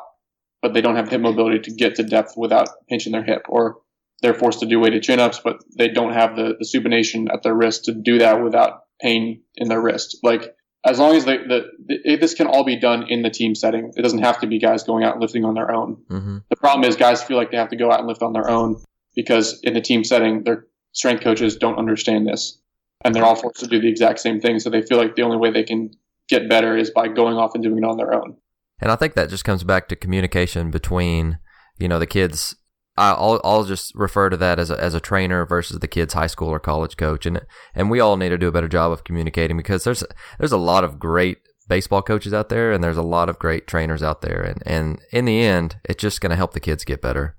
but 0.62 0.74
they 0.74 0.80
don't 0.80 0.96
have 0.96 1.08
hip 1.08 1.20
mobility 1.20 1.58
to 1.60 1.70
get 1.74 1.96
to 1.96 2.02
depth 2.02 2.34
without 2.36 2.68
pinching 2.88 3.12
their 3.12 3.24
hip, 3.24 3.46
or 3.48 3.78
they're 4.22 4.34
forced 4.34 4.60
to 4.60 4.66
do 4.66 4.80
weighted 4.80 5.02
chin 5.02 5.20
ups, 5.20 5.40
but 5.42 5.62
they 5.76 5.88
don't 5.88 6.12
have 6.12 6.36
the, 6.36 6.56
the 6.58 6.64
supination 6.64 7.32
at 7.32 7.42
their 7.42 7.54
wrist 7.54 7.84
to 7.84 7.92
do 7.92 8.18
that 8.18 8.42
without 8.42 8.82
pain 9.00 9.42
in 9.56 9.68
their 9.68 9.80
wrist. 9.80 10.18
Like 10.22 10.56
as 10.84 10.98
long 10.98 11.16
as 11.16 11.24
they, 11.24 11.38
the, 11.38 11.66
the 11.86 12.16
this 12.16 12.34
can 12.34 12.46
all 12.46 12.64
be 12.64 12.76
done 12.76 13.04
in 13.08 13.22
the 13.22 13.30
team 13.30 13.54
setting. 13.54 13.92
It 13.96 14.02
doesn't 14.02 14.20
have 14.20 14.40
to 14.40 14.46
be 14.46 14.58
guys 14.58 14.84
going 14.84 15.04
out 15.04 15.14
and 15.14 15.20
lifting 15.20 15.44
on 15.44 15.54
their 15.54 15.70
own. 15.70 16.02
Mm-hmm. 16.10 16.38
The 16.48 16.56
problem 16.56 16.88
is 16.88 16.96
guys 16.96 17.22
feel 17.22 17.36
like 17.36 17.50
they 17.50 17.56
have 17.56 17.70
to 17.70 17.76
go 17.76 17.90
out 17.90 17.98
and 17.98 18.08
lift 18.08 18.22
on 18.22 18.32
their 18.32 18.48
own 18.48 18.80
because 19.14 19.60
in 19.62 19.74
the 19.74 19.80
team 19.80 20.04
setting, 20.04 20.44
their 20.44 20.66
strength 20.92 21.22
coaches 21.22 21.56
don't 21.56 21.78
understand 21.78 22.26
this, 22.26 22.60
and 23.04 23.14
they're 23.14 23.24
all 23.24 23.34
forced 23.34 23.60
to 23.60 23.66
do 23.66 23.80
the 23.80 23.88
exact 23.88 24.20
same 24.20 24.40
thing. 24.40 24.58
So 24.58 24.70
they 24.70 24.82
feel 24.82 24.98
like 24.98 25.16
the 25.16 25.22
only 25.22 25.36
way 25.36 25.50
they 25.50 25.64
can 25.64 25.90
get 26.28 26.48
better 26.48 26.76
is 26.76 26.90
by 26.90 27.08
going 27.08 27.36
off 27.36 27.54
and 27.54 27.62
doing 27.62 27.78
it 27.78 27.84
on 27.84 27.96
their 27.96 28.14
own. 28.14 28.36
And 28.80 28.92
I 28.92 28.96
think 28.96 29.14
that 29.14 29.30
just 29.30 29.44
comes 29.44 29.64
back 29.64 29.88
to 29.88 29.96
communication 29.96 30.70
between 30.70 31.38
you 31.78 31.88
know 31.88 31.98
the 31.98 32.06
kids 32.06 32.56
I'll 32.98 33.40
I'll 33.44 33.64
just 33.64 33.94
refer 33.94 34.30
to 34.30 34.36
that 34.36 34.58
as 34.58 34.70
a, 34.70 34.82
as 34.82 34.94
a 34.94 35.00
trainer 35.00 35.46
versus 35.46 35.78
the 35.78 35.88
kid's 35.88 36.14
high 36.14 36.26
school 36.26 36.48
or 36.48 36.58
college 36.58 36.96
coach, 36.96 37.26
and 37.26 37.40
and 37.74 37.90
we 37.90 38.00
all 38.00 38.16
need 38.16 38.30
to 38.30 38.38
do 38.38 38.48
a 38.48 38.52
better 38.52 38.68
job 38.68 38.92
of 38.92 39.04
communicating 39.04 39.56
because 39.56 39.84
there's 39.84 40.04
there's 40.38 40.52
a 40.52 40.58
lot 40.58 40.84
of 40.84 40.98
great 40.98 41.38
baseball 41.68 42.02
coaches 42.02 42.34
out 42.34 42.48
there, 42.48 42.72
and 42.72 42.82
there's 42.82 42.96
a 42.96 43.02
lot 43.02 43.28
of 43.28 43.38
great 43.38 43.66
trainers 43.66 44.02
out 44.02 44.22
there, 44.22 44.42
and 44.42 44.62
and 44.66 45.00
in 45.12 45.24
the 45.24 45.40
end, 45.40 45.76
it's 45.84 46.00
just 46.00 46.20
going 46.20 46.30
to 46.30 46.36
help 46.36 46.52
the 46.52 46.60
kids 46.60 46.84
get 46.84 47.02
better. 47.02 47.36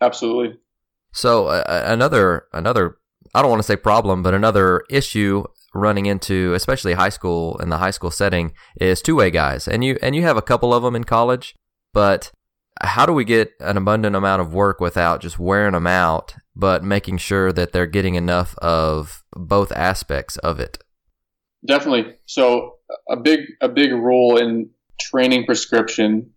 Absolutely. 0.00 0.58
So 1.12 1.46
uh, 1.46 1.82
another 1.86 2.46
another 2.52 2.98
I 3.34 3.42
don't 3.42 3.50
want 3.50 3.60
to 3.60 3.66
say 3.66 3.76
problem, 3.76 4.22
but 4.22 4.34
another 4.34 4.84
issue 4.90 5.44
running 5.74 6.06
into, 6.06 6.54
especially 6.54 6.94
high 6.94 7.08
school 7.08 7.58
in 7.58 7.68
the 7.68 7.78
high 7.78 7.90
school 7.90 8.10
setting, 8.10 8.52
is 8.80 9.02
two 9.02 9.16
way 9.16 9.30
guys, 9.30 9.68
and 9.68 9.84
you 9.84 9.98
and 10.02 10.14
you 10.14 10.22
have 10.22 10.36
a 10.36 10.42
couple 10.42 10.74
of 10.74 10.82
them 10.82 10.96
in 10.96 11.04
college, 11.04 11.54
but 11.92 12.32
how 12.80 13.06
do 13.06 13.12
we 13.12 13.24
get 13.24 13.52
an 13.60 13.76
abundant 13.76 14.14
amount 14.16 14.40
of 14.40 14.54
work 14.54 14.80
without 14.80 15.20
just 15.20 15.38
wearing 15.38 15.72
them 15.72 15.86
out, 15.86 16.34
but 16.54 16.84
making 16.84 17.18
sure 17.18 17.52
that 17.52 17.72
they're 17.72 17.86
getting 17.86 18.14
enough 18.14 18.56
of 18.58 19.24
both 19.32 19.72
aspects 19.72 20.36
of 20.38 20.60
it? 20.60 20.78
Definitely. 21.66 22.14
So 22.26 22.76
a 23.10 23.16
big 23.16 23.40
a 23.60 23.68
big 23.68 23.92
rule 23.92 24.36
in 24.36 24.70
training 25.00 25.44
prescription, 25.44 26.30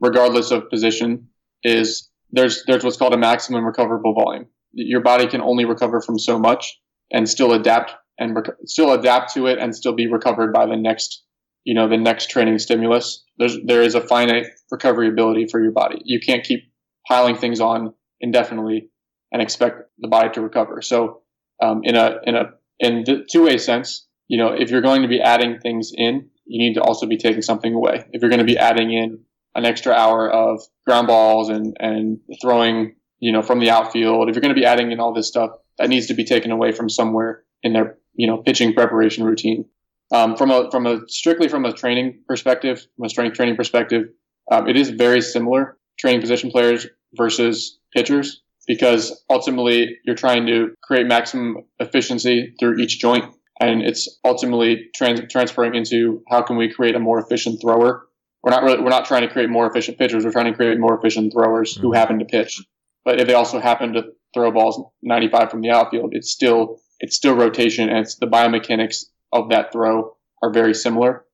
regardless 0.00 0.50
of 0.50 0.68
position, 0.70 1.28
is 1.62 2.10
there's 2.30 2.64
there's 2.66 2.84
what's 2.84 2.96
called 2.96 3.14
a 3.14 3.18
maximum 3.18 3.64
recoverable 3.64 4.14
volume. 4.14 4.46
Your 4.72 5.00
body 5.00 5.26
can 5.26 5.40
only 5.40 5.64
recover 5.64 6.00
from 6.00 6.18
so 6.18 6.38
much 6.38 6.78
and 7.12 7.28
still 7.28 7.52
adapt 7.52 7.92
and 8.18 8.34
rec- 8.34 8.56
still 8.64 8.92
adapt 8.92 9.32
to 9.34 9.46
it 9.46 9.58
and 9.58 9.74
still 9.74 9.92
be 9.92 10.06
recovered 10.06 10.52
by 10.52 10.66
the 10.66 10.76
next 10.76 11.22
you 11.66 11.74
know 11.74 11.88
the 11.88 11.96
next 11.96 12.30
training 12.30 12.58
stimulus. 12.60 13.24
There's 13.38 13.58
there 13.64 13.82
is 13.82 13.96
a 13.96 14.00
finite 14.00 14.46
recovery 14.70 15.08
ability 15.08 15.48
for 15.50 15.60
your 15.60 15.72
body. 15.72 16.00
You 16.04 16.20
can't 16.20 16.44
keep 16.44 16.72
piling 17.08 17.36
things 17.36 17.60
on 17.60 17.92
indefinitely 18.20 18.88
and 19.32 19.42
expect 19.42 19.82
the 19.98 20.06
body 20.06 20.30
to 20.30 20.40
recover. 20.40 20.80
So 20.80 21.22
um, 21.60 21.80
in 21.82 21.96
a 21.96 22.20
in 22.22 22.36
a 22.36 22.44
in 22.78 23.02
the 23.04 23.26
two 23.28 23.44
way 23.44 23.58
sense, 23.58 24.06
you 24.28 24.38
know, 24.38 24.52
if 24.52 24.70
you're 24.70 24.80
going 24.80 25.02
to 25.02 25.08
be 25.08 25.20
adding 25.20 25.58
things 25.58 25.90
in, 25.92 26.28
you 26.44 26.64
need 26.64 26.74
to 26.74 26.82
also 26.82 27.04
be 27.04 27.16
taking 27.16 27.42
something 27.42 27.74
away. 27.74 28.06
If 28.12 28.22
you're 28.22 28.30
going 28.30 28.38
to 28.38 28.44
be 28.44 28.58
adding 28.58 28.92
in 28.92 29.24
an 29.56 29.64
extra 29.64 29.92
hour 29.92 30.30
of 30.30 30.60
ground 30.86 31.08
balls 31.08 31.48
and 31.48 31.76
and 31.80 32.20
throwing, 32.40 32.94
you 33.18 33.32
know, 33.32 33.42
from 33.42 33.58
the 33.58 33.70
outfield, 33.70 34.28
if 34.28 34.36
you're 34.36 34.40
going 34.40 34.54
to 34.54 34.60
be 34.60 34.66
adding 34.66 34.92
in 34.92 35.00
all 35.00 35.12
this 35.12 35.26
stuff, 35.26 35.50
that 35.78 35.88
needs 35.88 36.06
to 36.06 36.14
be 36.14 36.24
taken 36.24 36.52
away 36.52 36.70
from 36.70 36.88
somewhere 36.88 37.42
in 37.64 37.72
their 37.72 37.98
you 38.14 38.28
know 38.28 38.36
pitching 38.38 38.72
preparation 38.72 39.24
routine. 39.24 39.64
Um, 40.12 40.36
from 40.36 40.50
a 40.50 40.70
from 40.70 40.86
a 40.86 41.00
strictly 41.08 41.48
from 41.48 41.64
a 41.64 41.72
training 41.72 42.22
perspective, 42.28 42.86
from 42.96 43.06
a 43.06 43.08
strength 43.08 43.36
training 43.36 43.56
perspective, 43.56 44.04
um, 44.50 44.68
it 44.68 44.76
is 44.76 44.90
very 44.90 45.20
similar 45.20 45.78
training 45.98 46.20
position 46.20 46.50
players 46.50 46.86
versus 47.14 47.78
pitchers 47.94 48.42
because 48.66 49.24
ultimately 49.30 49.98
you're 50.04 50.16
trying 50.16 50.46
to 50.46 50.74
create 50.82 51.06
maximum 51.06 51.64
efficiency 51.78 52.54
through 52.58 52.78
each 52.78 52.98
joint. 52.98 53.24
And 53.60 53.82
it's 53.82 54.18
ultimately 54.24 54.90
trans- 54.94 55.32
transferring 55.32 55.74
into 55.74 56.22
how 56.28 56.42
can 56.42 56.56
we 56.56 56.72
create 56.72 56.94
a 56.94 56.98
more 56.98 57.18
efficient 57.18 57.60
thrower. 57.60 58.06
We're 58.42 58.50
not 58.50 58.62
really, 58.62 58.82
we're 58.82 58.90
not 58.90 59.06
trying 59.06 59.22
to 59.22 59.32
create 59.32 59.48
more 59.48 59.68
efficient 59.68 59.98
pitchers. 59.98 60.24
We're 60.24 60.32
trying 60.32 60.52
to 60.52 60.56
create 60.56 60.78
more 60.78 60.98
efficient 60.98 61.32
throwers 61.32 61.72
mm-hmm. 61.72 61.82
who 61.82 61.92
happen 61.92 62.18
to 62.18 62.24
pitch. 62.24 62.62
But 63.04 63.20
if 63.20 63.26
they 63.26 63.34
also 63.34 63.60
happen 63.60 63.94
to 63.94 64.04
throw 64.34 64.50
balls 64.50 64.82
95 65.02 65.50
from 65.50 65.62
the 65.62 65.70
outfield, 65.70 66.10
it's 66.12 66.30
still, 66.30 66.80
it's 67.00 67.16
still 67.16 67.34
rotation 67.34 67.88
and 67.88 67.98
it's 67.98 68.16
the 68.16 68.26
biomechanics 68.26 69.04
of 69.32 69.50
that 69.50 69.72
throw 69.72 70.16
are 70.42 70.52
very 70.52 70.74
similar. 70.74 71.24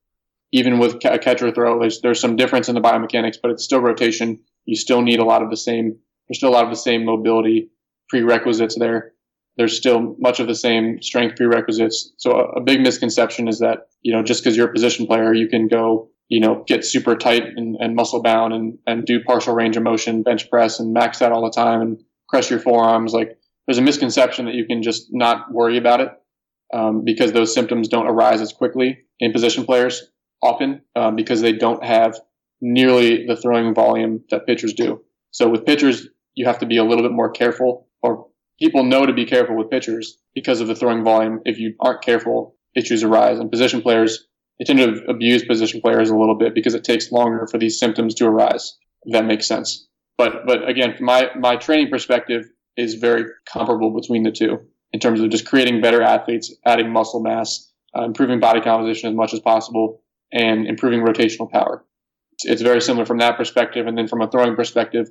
Even 0.52 0.78
with 0.78 0.96
a 1.04 1.18
catcher 1.18 1.50
throw, 1.50 1.80
there's, 1.80 2.00
there's 2.02 2.20
some 2.20 2.36
difference 2.36 2.68
in 2.68 2.74
the 2.74 2.80
biomechanics, 2.80 3.36
but 3.40 3.50
it's 3.50 3.64
still 3.64 3.80
rotation. 3.80 4.40
You 4.66 4.76
still 4.76 5.00
need 5.00 5.18
a 5.18 5.24
lot 5.24 5.42
of 5.42 5.50
the 5.50 5.56
same 5.56 5.98
there's 6.32 6.38
still 6.38 6.50
a 6.50 6.56
lot 6.56 6.64
of 6.64 6.70
the 6.70 6.76
same 6.76 7.04
mobility 7.04 7.70
prerequisites 8.08 8.78
there. 8.78 9.12
There's 9.58 9.76
still 9.76 10.16
much 10.18 10.40
of 10.40 10.46
the 10.46 10.54
same 10.54 11.02
strength 11.02 11.36
prerequisites. 11.36 12.12
So 12.16 12.32
a, 12.32 12.44
a 12.52 12.60
big 12.62 12.80
misconception 12.80 13.48
is 13.48 13.58
that, 13.58 13.88
you 14.00 14.14
know, 14.14 14.22
just 14.22 14.42
because 14.42 14.56
you're 14.56 14.68
a 14.68 14.72
position 14.72 15.06
player, 15.06 15.34
you 15.34 15.48
can 15.48 15.68
go, 15.68 16.08
you 16.28 16.40
know, 16.40 16.64
get 16.66 16.86
super 16.86 17.16
tight 17.16 17.42
and, 17.56 17.76
and 17.78 17.94
muscle 17.94 18.22
bound 18.22 18.54
and, 18.54 18.78
and 18.86 19.04
do 19.04 19.22
partial 19.22 19.54
range 19.54 19.76
of 19.76 19.82
motion, 19.82 20.22
bench 20.22 20.48
press 20.48 20.80
and 20.80 20.94
max 20.94 21.18
that 21.18 21.32
all 21.32 21.44
the 21.44 21.50
time 21.50 21.82
and 21.82 22.02
crush 22.28 22.50
your 22.50 22.60
forearms. 22.60 23.12
Like 23.12 23.36
there's 23.66 23.78
a 23.78 23.82
misconception 23.82 24.46
that 24.46 24.54
you 24.54 24.66
can 24.66 24.82
just 24.82 25.08
not 25.10 25.52
worry 25.52 25.76
about 25.76 26.00
it 26.00 26.08
um, 26.72 27.04
because 27.04 27.32
those 27.32 27.54
symptoms 27.54 27.88
don't 27.88 28.06
arise 28.06 28.40
as 28.40 28.52
quickly 28.52 28.98
in 29.20 29.32
position 29.32 29.64
players 29.64 30.10
often 30.42 30.82
um, 30.96 31.16
because 31.16 31.40
they 31.40 31.52
don't 31.52 31.84
have 31.84 32.18
nearly 32.60 33.26
the 33.26 33.36
throwing 33.36 33.74
volume 33.74 34.24
that 34.30 34.46
pitchers 34.46 34.74
do. 34.74 35.02
So 35.30 35.48
with 35.48 35.64
pitchers, 35.64 36.08
you 36.34 36.46
have 36.46 36.58
to 36.58 36.66
be 36.66 36.76
a 36.76 36.84
little 36.84 37.04
bit 37.04 37.12
more 37.12 37.30
careful, 37.30 37.88
or 38.02 38.26
people 38.58 38.84
know 38.84 39.06
to 39.06 39.12
be 39.12 39.26
careful 39.26 39.56
with 39.56 39.70
pitchers 39.70 40.18
because 40.34 40.60
of 40.60 40.68
the 40.68 40.74
throwing 40.74 41.04
volume. 41.04 41.40
If 41.44 41.58
you 41.58 41.74
aren't 41.80 42.02
careful, 42.02 42.56
issues 42.74 43.02
arise. 43.02 43.38
And 43.38 43.50
position 43.50 43.82
players, 43.82 44.26
they 44.58 44.64
tend 44.64 44.78
to 44.78 45.04
abuse 45.08 45.44
position 45.44 45.80
players 45.80 46.10
a 46.10 46.16
little 46.16 46.36
bit 46.36 46.54
because 46.54 46.74
it 46.74 46.84
takes 46.84 47.12
longer 47.12 47.46
for 47.50 47.58
these 47.58 47.78
symptoms 47.78 48.14
to 48.16 48.26
arise. 48.26 48.76
If 49.04 49.12
that 49.12 49.26
makes 49.26 49.46
sense. 49.46 49.88
But 50.16 50.46
but 50.46 50.68
again, 50.68 50.96
my 51.00 51.30
my 51.36 51.56
training 51.56 51.90
perspective 51.90 52.44
is 52.76 52.94
very 52.94 53.24
comparable 53.46 53.90
between 53.90 54.22
the 54.22 54.30
two 54.30 54.58
in 54.92 55.00
terms 55.00 55.20
of 55.20 55.30
just 55.30 55.46
creating 55.46 55.80
better 55.80 56.02
athletes, 56.02 56.54
adding 56.66 56.90
muscle 56.90 57.20
mass, 57.20 57.70
uh, 57.96 58.04
improving 58.04 58.40
body 58.40 58.60
composition 58.60 59.10
as 59.10 59.16
much 59.16 59.32
as 59.34 59.40
possible, 59.40 60.02
and 60.32 60.66
improving 60.66 61.00
rotational 61.00 61.50
power. 61.50 61.84
It's, 62.32 62.46
it's 62.46 62.62
very 62.62 62.80
similar 62.80 63.04
from 63.04 63.18
that 63.18 63.36
perspective. 63.36 63.86
And 63.86 63.96
then 63.96 64.08
from 64.08 64.22
a 64.22 64.30
throwing 64.30 64.56
perspective, 64.56 65.08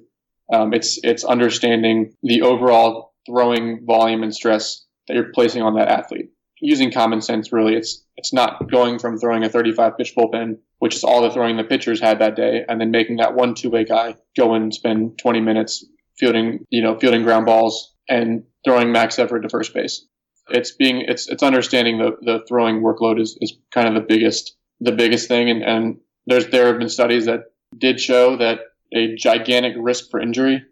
um, 0.51 0.73
it's 0.73 0.99
it's 1.03 1.23
understanding 1.23 2.13
the 2.23 2.41
overall 2.41 3.13
throwing 3.25 3.85
volume 3.85 4.23
and 4.23 4.33
stress 4.33 4.85
that 5.07 5.13
you're 5.13 5.31
placing 5.33 5.61
on 5.61 5.75
that 5.75 5.87
athlete. 5.87 6.29
Using 6.59 6.91
common 6.91 7.21
sense, 7.21 7.51
really, 7.51 7.75
it's 7.75 8.03
it's 8.17 8.33
not 8.33 8.69
going 8.69 8.99
from 8.99 9.17
throwing 9.17 9.43
a 9.43 9.49
35 9.49 9.97
pitch 9.97 10.13
bullpen, 10.15 10.57
which 10.79 10.95
is 10.95 11.03
all 11.03 11.21
the 11.21 11.31
throwing 11.31 11.57
the 11.57 11.63
pitchers 11.63 11.99
had 11.99 12.19
that 12.19 12.35
day, 12.35 12.65
and 12.67 12.79
then 12.79 12.91
making 12.91 13.17
that 13.17 13.33
one 13.33 13.55
two 13.55 13.69
way 13.69 13.83
guy 13.83 14.15
go 14.37 14.53
and 14.53 14.73
spend 14.73 15.17
20 15.17 15.41
minutes 15.41 15.85
fielding, 16.17 16.65
you 16.69 16.83
know, 16.83 16.99
fielding 16.99 17.23
ground 17.23 17.45
balls 17.45 17.95
and 18.11 18.43
throwing 18.65 18.91
max 18.91 19.17
effort 19.17 19.41
to 19.41 19.49
first 19.49 19.73
base. 19.73 20.05
It's 20.49 20.71
being 20.71 21.01
it's 21.07 21.27
it's 21.29 21.43
understanding 21.43 21.97
the 21.97 22.17
the 22.21 22.45
throwing 22.47 22.81
workload 22.81 23.19
is 23.19 23.37
is 23.41 23.57
kind 23.73 23.87
of 23.87 23.95
the 23.95 24.01
biggest 24.01 24.55
the 24.79 24.91
biggest 24.91 25.27
thing, 25.27 25.49
and 25.49 25.63
and 25.63 25.97
there's 26.27 26.47
there 26.47 26.67
have 26.67 26.79
been 26.79 26.89
studies 26.89 27.25
that 27.25 27.45
did 27.77 27.99
show 27.99 28.37
that 28.37 28.59
a 28.93 29.15
gigantic 29.15 29.73
risk 29.77 30.11
for 30.11 30.19
injury 30.19 30.63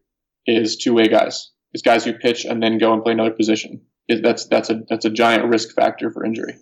is 0.45 0.77
two 0.77 0.93
way 0.93 1.07
guys. 1.07 1.51
It's 1.71 1.83
guys 1.83 2.03
who 2.03 2.13
pitch 2.13 2.45
and 2.45 2.61
then 2.61 2.77
go 2.77 2.93
and 2.93 3.03
play 3.03 3.13
another 3.13 3.31
position. 3.31 3.81
That's 4.09 4.47
that's 4.47 4.69
a 4.69 4.81
that's 4.89 5.05
a 5.05 5.09
giant 5.09 5.45
risk 5.45 5.73
factor 5.73 6.11
for 6.11 6.25
injury. 6.25 6.55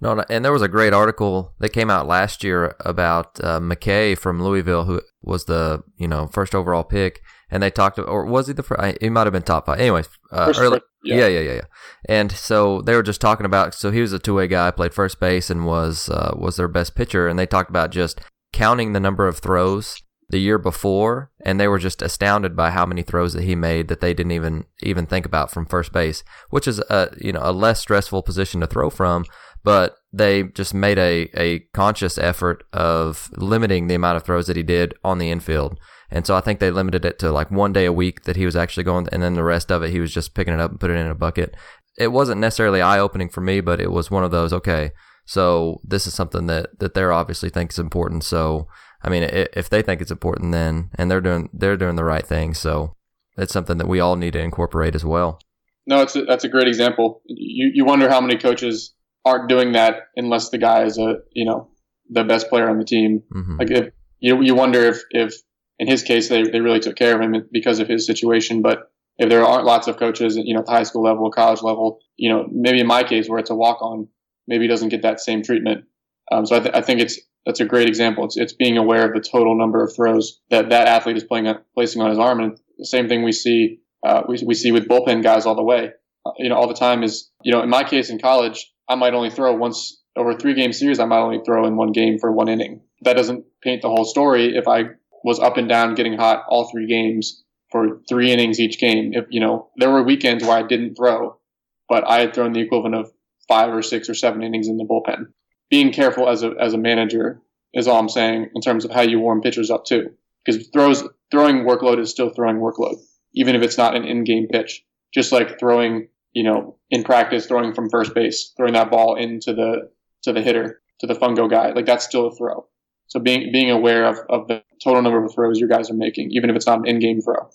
No, 0.00 0.22
and 0.28 0.44
there 0.44 0.52
was 0.52 0.62
a 0.62 0.68
great 0.68 0.92
article 0.92 1.54
that 1.60 1.70
came 1.70 1.88
out 1.88 2.06
last 2.06 2.44
year 2.44 2.76
about 2.80 3.40
uh, 3.42 3.58
McKay 3.58 4.18
from 4.18 4.42
Louisville, 4.42 4.84
who 4.84 5.00
was 5.22 5.46
the 5.46 5.82
you 5.96 6.06
know 6.06 6.26
first 6.26 6.54
overall 6.54 6.84
pick, 6.84 7.22
and 7.54 7.62
they 7.62 7.70
talked, 7.70 8.00
or 8.00 8.26
was 8.26 8.48
he 8.48 8.52
the 8.52 8.64
first? 8.64 8.98
He 9.00 9.08
might 9.08 9.28
have 9.28 9.32
been 9.32 9.42
top 9.42 9.66
five. 9.66 9.78
Anyways, 9.78 10.08
uh, 10.32 10.52
early, 10.58 10.80
yeah. 11.04 11.14
yeah. 11.14 11.26
yeah, 11.28 11.40
yeah, 11.40 11.52
yeah, 11.52 11.60
And 12.08 12.32
so 12.32 12.82
they 12.82 12.96
were 12.96 13.02
just 13.04 13.20
talking 13.20 13.46
about. 13.46 13.74
So 13.74 13.92
he 13.92 14.00
was 14.00 14.12
a 14.12 14.18
two 14.18 14.34
way 14.34 14.48
guy, 14.48 14.72
played 14.72 14.92
first 14.92 15.20
base, 15.20 15.50
and 15.50 15.64
was 15.64 16.08
uh, 16.08 16.34
was 16.36 16.56
their 16.56 16.66
best 16.66 16.96
pitcher. 16.96 17.28
And 17.28 17.38
they 17.38 17.46
talked 17.46 17.70
about 17.70 17.92
just 17.92 18.20
counting 18.52 18.92
the 18.92 18.98
number 18.98 19.28
of 19.28 19.38
throws 19.38 20.02
the 20.30 20.40
year 20.40 20.58
before, 20.58 21.30
and 21.44 21.60
they 21.60 21.68
were 21.68 21.78
just 21.78 22.02
astounded 22.02 22.56
by 22.56 22.70
how 22.70 22.84
many 22.84 23.02
throws 23.02 23.34
that 23.34 23.44
he 23.44 23.54
made 23.54 23.86
that 23.86 24.00
they 24.00 24.12
didn't 24.12 24.32
even 24.32 24.64
even 24.82 25.06
think 25.06 25.24
about 25.24 25.52
from 25.52 25.64
first 25.64 25.92
base, 25.92 26.24
which 26.50 26.66
is 26.66 26.80
a 26.80 27.14
you 27.20 27.32
know 27.32 27.40
a 27.40 27.52
less 27.52 27.80
stressful 27.80 28.24
position 28.24 28.60
to 28.62 28.66
throw 28.66 28.90
from. 28.90 29.26
But 29.62 29.94
they 30.12 30.42
just 30.42 30.74
made 30.74 30.98
a, 30.98 31.30
a 31.34 31.60
conscious 31.72 32.18
effort 32.18 32.64
of 32.72 33.30
limiting 33.36 33.86
the 33.86 33.94
amount 33.94 34.16
of 34.16 34.24
throws 34.24 34.48
that 34.48 34.56
he 34.56 34.64
did 34.64 34.92
on 35.04 35.18
the 35.18 35.30
infield. 35.30 35.78
And 36.14 36.24
so 36.24 36.36
I 36.36 36.40
think 36.40 36.60
they 36.60 36.70
limited 36.70 37.04
it 37.04 37.18
to 37.18 37.32
like 37.32 37.50
one 37.50 37.72
day 37.72 37.86
a 37.86 37.92
week 37.92 38.22
that 38.22 38.36
he 38.36 38.46
was 38.46 38.54
actually 38.54 38.84
going, 38.84 39.08
and 39.10 39.20
then 39.20 39.34
the 39.34 39.42
rest 39.42 39.72
of 39.72 39.82
it 39.82 39.90
he 39.90 39.98
was 39.98 40.14
just 40.14 40.32
picking 40.32 40.54
it 40.54 40.60
up 40.60 40.70
and 40.70 40.78
putting 40.78 40.96
it 40.96 41.00
in 41.00 41.08
a 41.08 41.14
bucket. 41.14 41.56
It 41.98 42.08
wasn't 42.08 42.40
necessarily 42.40 42.80
eye 42.80 43.00
opening 43.00 43.28
for 43.28 43.40
me, 43.40 43.60
but 43.60 43.80
it 43.80 43.90
was 43.90 44.12
one 44.12 44.22
of 44.22 44.30
those. 44.30 44.52
Okay, 44.52 44.92
so 45.26 45.80
this 45.82 46.06
is 46.06 46.14
something 46.14 46.46
that 46.46 46.78
that 46.78 46.94
they're 46.94 47.12
obviously 47.12 47.50
think 47.50 47.72
is 47.72 47.80
important. 47.80 48.22
So 48.22 48.68
I 49.02 49.10
mean, 49.10 49.24
if 49.24 49.68
they 49.68 49.82
think 49.82 50.00
it's 50.00 50.12
important, 50.12 50.52
then 50.52 50.90
and 50.94 51.10
they're 51.10 51.20
doing 51.20 51.50
they're 51.52 51.76
doing 51.76 51.96
the 51.96 52.04
right 52.04 52.24
thing. 52.24 52.54
So 52.54 52.94
it's 53.36 53.52
something 53.52 53.78
that 53.78 53.88
we 53.88 53.98
all 53.98 54.14
need 54.14 54.34
to 54.34 54.40
incorporate 54.40 54.94
as 54.94 55.04
well. 55.04 55.40
No, 55.84 56.00
it's 56.00 56.14
a, 56.14 56.22
that's 56.22 56.44
a 56.44 56.48
great 56.48 56.68
example. 56.68 57.22
You 57.26 57.72
you 57.74 57.84
wonder 57.84 58.08
how 58.08 58.20
many 58.20 58.38
coaches 58.38 58.94
aren't 59.24 59.48
doing 59.48 59.72
that 59.72 59.96
unless 60.14 60.50
the 60.50 60.58
guy 60.58 60.84
is 60.84 60.96
a 60.96 61.16
you 61.32 61.44
know 61.44 61.70
the 62.08 62.22
best 62.22 62.48
player 62.48 62.68
on 62.68 62.78
the 62.78 62.84
team. 62.84 63.22
Mm-hmm. 63.34 63.56
Like 63.58 63.70
if 63.72 63.88
you 64.20 64.40
you 64.42 64.54
wonder 64.54 64.80
if 64.84 65.02
if 65.10 65.34
in 65.78 65.88
his 65.88 66.02
case 66.02 66.28
they, 66.28 66.42
they 66.42 66.60
really 66.60 66.80
took 66.80 66.96
care 66.96 67.14
of 67.14 67.20
him 67.20 67.48
because 67.52 67.80
of 67.80 67.88
his 67.88 68.06
situation, 68.06 68.62
but 68.62 68.90
if 69.16 69.28
there 69.28 69.44
aren't 69.44 69.64
lots 69.64 69.86
of 69.86 69.96
coaches, 69.96 70.36
you 70.36 70.54
know, 70.54 70.60
at 70.60 70.66
the 70.66 70.72
high 70.72 70.82
school 70.82 71.02
level, 71.02 71.30
college 71.30 71.62
level, 71.62 72.00
you 72.16 72.28
know, 72.28 72.48
maybe 72.50 72.80
in 72.80 72.86
my 72.86 73.04
case 73.04 73.28
where 73.28 73.38
it's 73.38 73.50
a 73.50 73.54
walk 73.54 73.80
on, 73.80 74.08
maybe 74.46 74.66
doesn't 74.66 74.88
get 74.88 75.02
that 75.02 75.20
same 75.20 75.42
treatment. 75.42 75.84
Um, 76.32 76.46
so 76.46 76.56
I, 76.56 76.60
th- 76.60 76.74
I 76.74 76.80
think 76.80 77.00
it's 77.00 77.20
that's 77.46 77.60
a 77.60 77.64
great 77.64 77.88
example. 77.88 78.24
It's, 78.24 78.36
it's 78.36 78.54
being 78.54 78.78
aware 78.78 79.06
of 79.06 79.14
the 79.14 79.20
total 79.20 79.56
number 79.56 79.84
of 79.84 79.94
throws 79.94 80.40
that 80.50 80.70
that 80.70 80.88
athlete 80.88 81.16
is 81.16 81.24
playing, 81.24 81.52
placing 81.74 82.00
on 82.00 82.10
his 82.10 82.18
arm. 82.18 82.40
And 82.40 82.58
the 82.78 82.86
same 82.86 83.08
thing 83.08 83.22
we 83.22 83.32
see, 83.32 83.80
uh, 84.04 84.22
we, 84.26 84.42
we 84.44 84.54
see 84.54 84.72
with 84.72 84.88
bullpen 84.88 85.22
guys 85.22 85.46
all 85.46 85.54
the 85.54 85.62
way, 85.62 85.90
uh, 86.24 86.32
you 86.38 86.48
know, 86.48 86.56
all 86.56 86.68
the 86.68 86.74
time 86.74 87.02
is, 87.02 87.30
you 87.42 87.52
know, 87.52 87.62
in 87.62 87.68
my 87.68 87.84
case 87.84 88.10
in 88.10 88.18
college, 88.18 88.72
I 88.88 88.94
might 88.94 89.14
only 89.14 89.30
throw 89.30 89.54
once 89.54 90.02
over 90.16 90.34
three 90.34 90.54
game 90.54 90.72
series. 90.72 90.98
I 90.98 91.04
might 91.04 91.20
only 91.20 91.40
throw 91.44 91.66
in 91.66 91.76
one 91.76 91.92
game 91.92 92.18
for 92.18 92.32
one 92.32 92.48
inning. 92.48 92.82
That 93.02 93.16
doesn't 93.16 93.44
paint 93.62 93.82
the 93.82 93.88
whole 93.88 94.04
story. 94.04 94.56
If 94.56 94.66
I 94.68 94.84
was 95.24 95.40
up 95.40 95.56
and 95.56 95.68
down 95.68 95.96
getting 95.96 96.16
hot 96.16 96.44
all 96.48 96.70
three 96.70 96.86
games 96.86 97.42
for 97.72 98.00
three 98.08 98.30
innings 98.30 98.60
each 98.60 98.78
game, 98.78 99.12
if, 99.14 99.24
you 99.30 99.40
know, 99.40 99.70
there 99.78 99.90
were 99.90 100.04
weekends 100.04 100.44
where 100.44 100.56
I 100.56 100.62
didn't 100.62 100.94
throw, 100.94 101.40
but 101.88 102.06
I 102.06 102.20
had 102.20 102.32
thrown 102.32 102.52
the 102.52 102.60
equivalent 102.60 102.94
of 102.94 103.10
five 103.48 103.74
or 103.74 103.82
six 103.82 104.08
or 104.08 104.14
seven 104.14 104.42
innings 104.44 104.68
in 104.68 104.76
the 104.76 104.84
bullpen 104.84 105.26
being 105.70 105.92
careful 105.92 106.28
as 106.28 106.42
a 106.42 106.52
as 106.60 106.72
a 106.72 106.78
manager 106.78 107.40
is 107.72 107.88
all 107.88 107.98
I'm 107.98 108.08
saying 108.08 108.50
in 108.54 108.60
terms 108.60 108.84
of 108.84 108.92
how 108.92 109.02
you 109.02 109.18
warm 109.18 109.40
pitchers 109.40 109.70
up 109.70 109.84
too. 109.84 110.10
Because 110.44 110.68
throws 110.68 111.02
throwing 111.30 111.64
workload 111.64 111.98
is 111.98 112.10
still 112.10 112.30
throwing 112.30 112.58
workload, 112.58 112.96
even 113.34 113.56
if 113.56 113.62
it's 113.62 113.78
not 113.78 113.96
an 113.96 114.04
in-game 114.04 114.46
pitch. 114.48 114.84
Just 115.12 115.32
like 115.32 115.58
throwing, 115.58 116.08
you 116.32 116.44
know, 116.44 116.78
in 116.90 117.02
practice, 117.02 117.46
throwing 117.46 117.74
from 117.74 117.90
first 117.90 118.14
base, 118.14 118.52
throwing 118.56 118.74
that 118.74 118.90
ball 118.90 119.16
into 119.16 119.52
the 119.54 119.90
to 120.22 120.32
the 120.32 120.42
hitter, 120.42 120.80
to 121.00 121.06
the 121.06 121.14
fungo 121.14 121.50
guy, 121.50 121.72
like 121.72 121.86
that's 121.86 122.04
still 122.04 122.28
a 122.28 122.36
throw. 122.36 122.66
So 123.06 123.20
being 123.20 123.52
being 123.52 123.70
aware 123.70 124.04
of, 124.04 124.18
of 124.28 124.48
the 124.48 124.62
total 124.82 125.02
number 125.02 125.24
of 125.24 125.32
throws 125.34 125.58
your 125.58 125.68
guys 125.68 125.90
are 125.90 125.94
making, 125.94 126.30
even 126.32 126.50
if 126.50 126.56
it's 126.56 126.66
not 126.66 126.80
an 126.80 126.86
in-game 126.86 127.20
throw. 127.20 127.48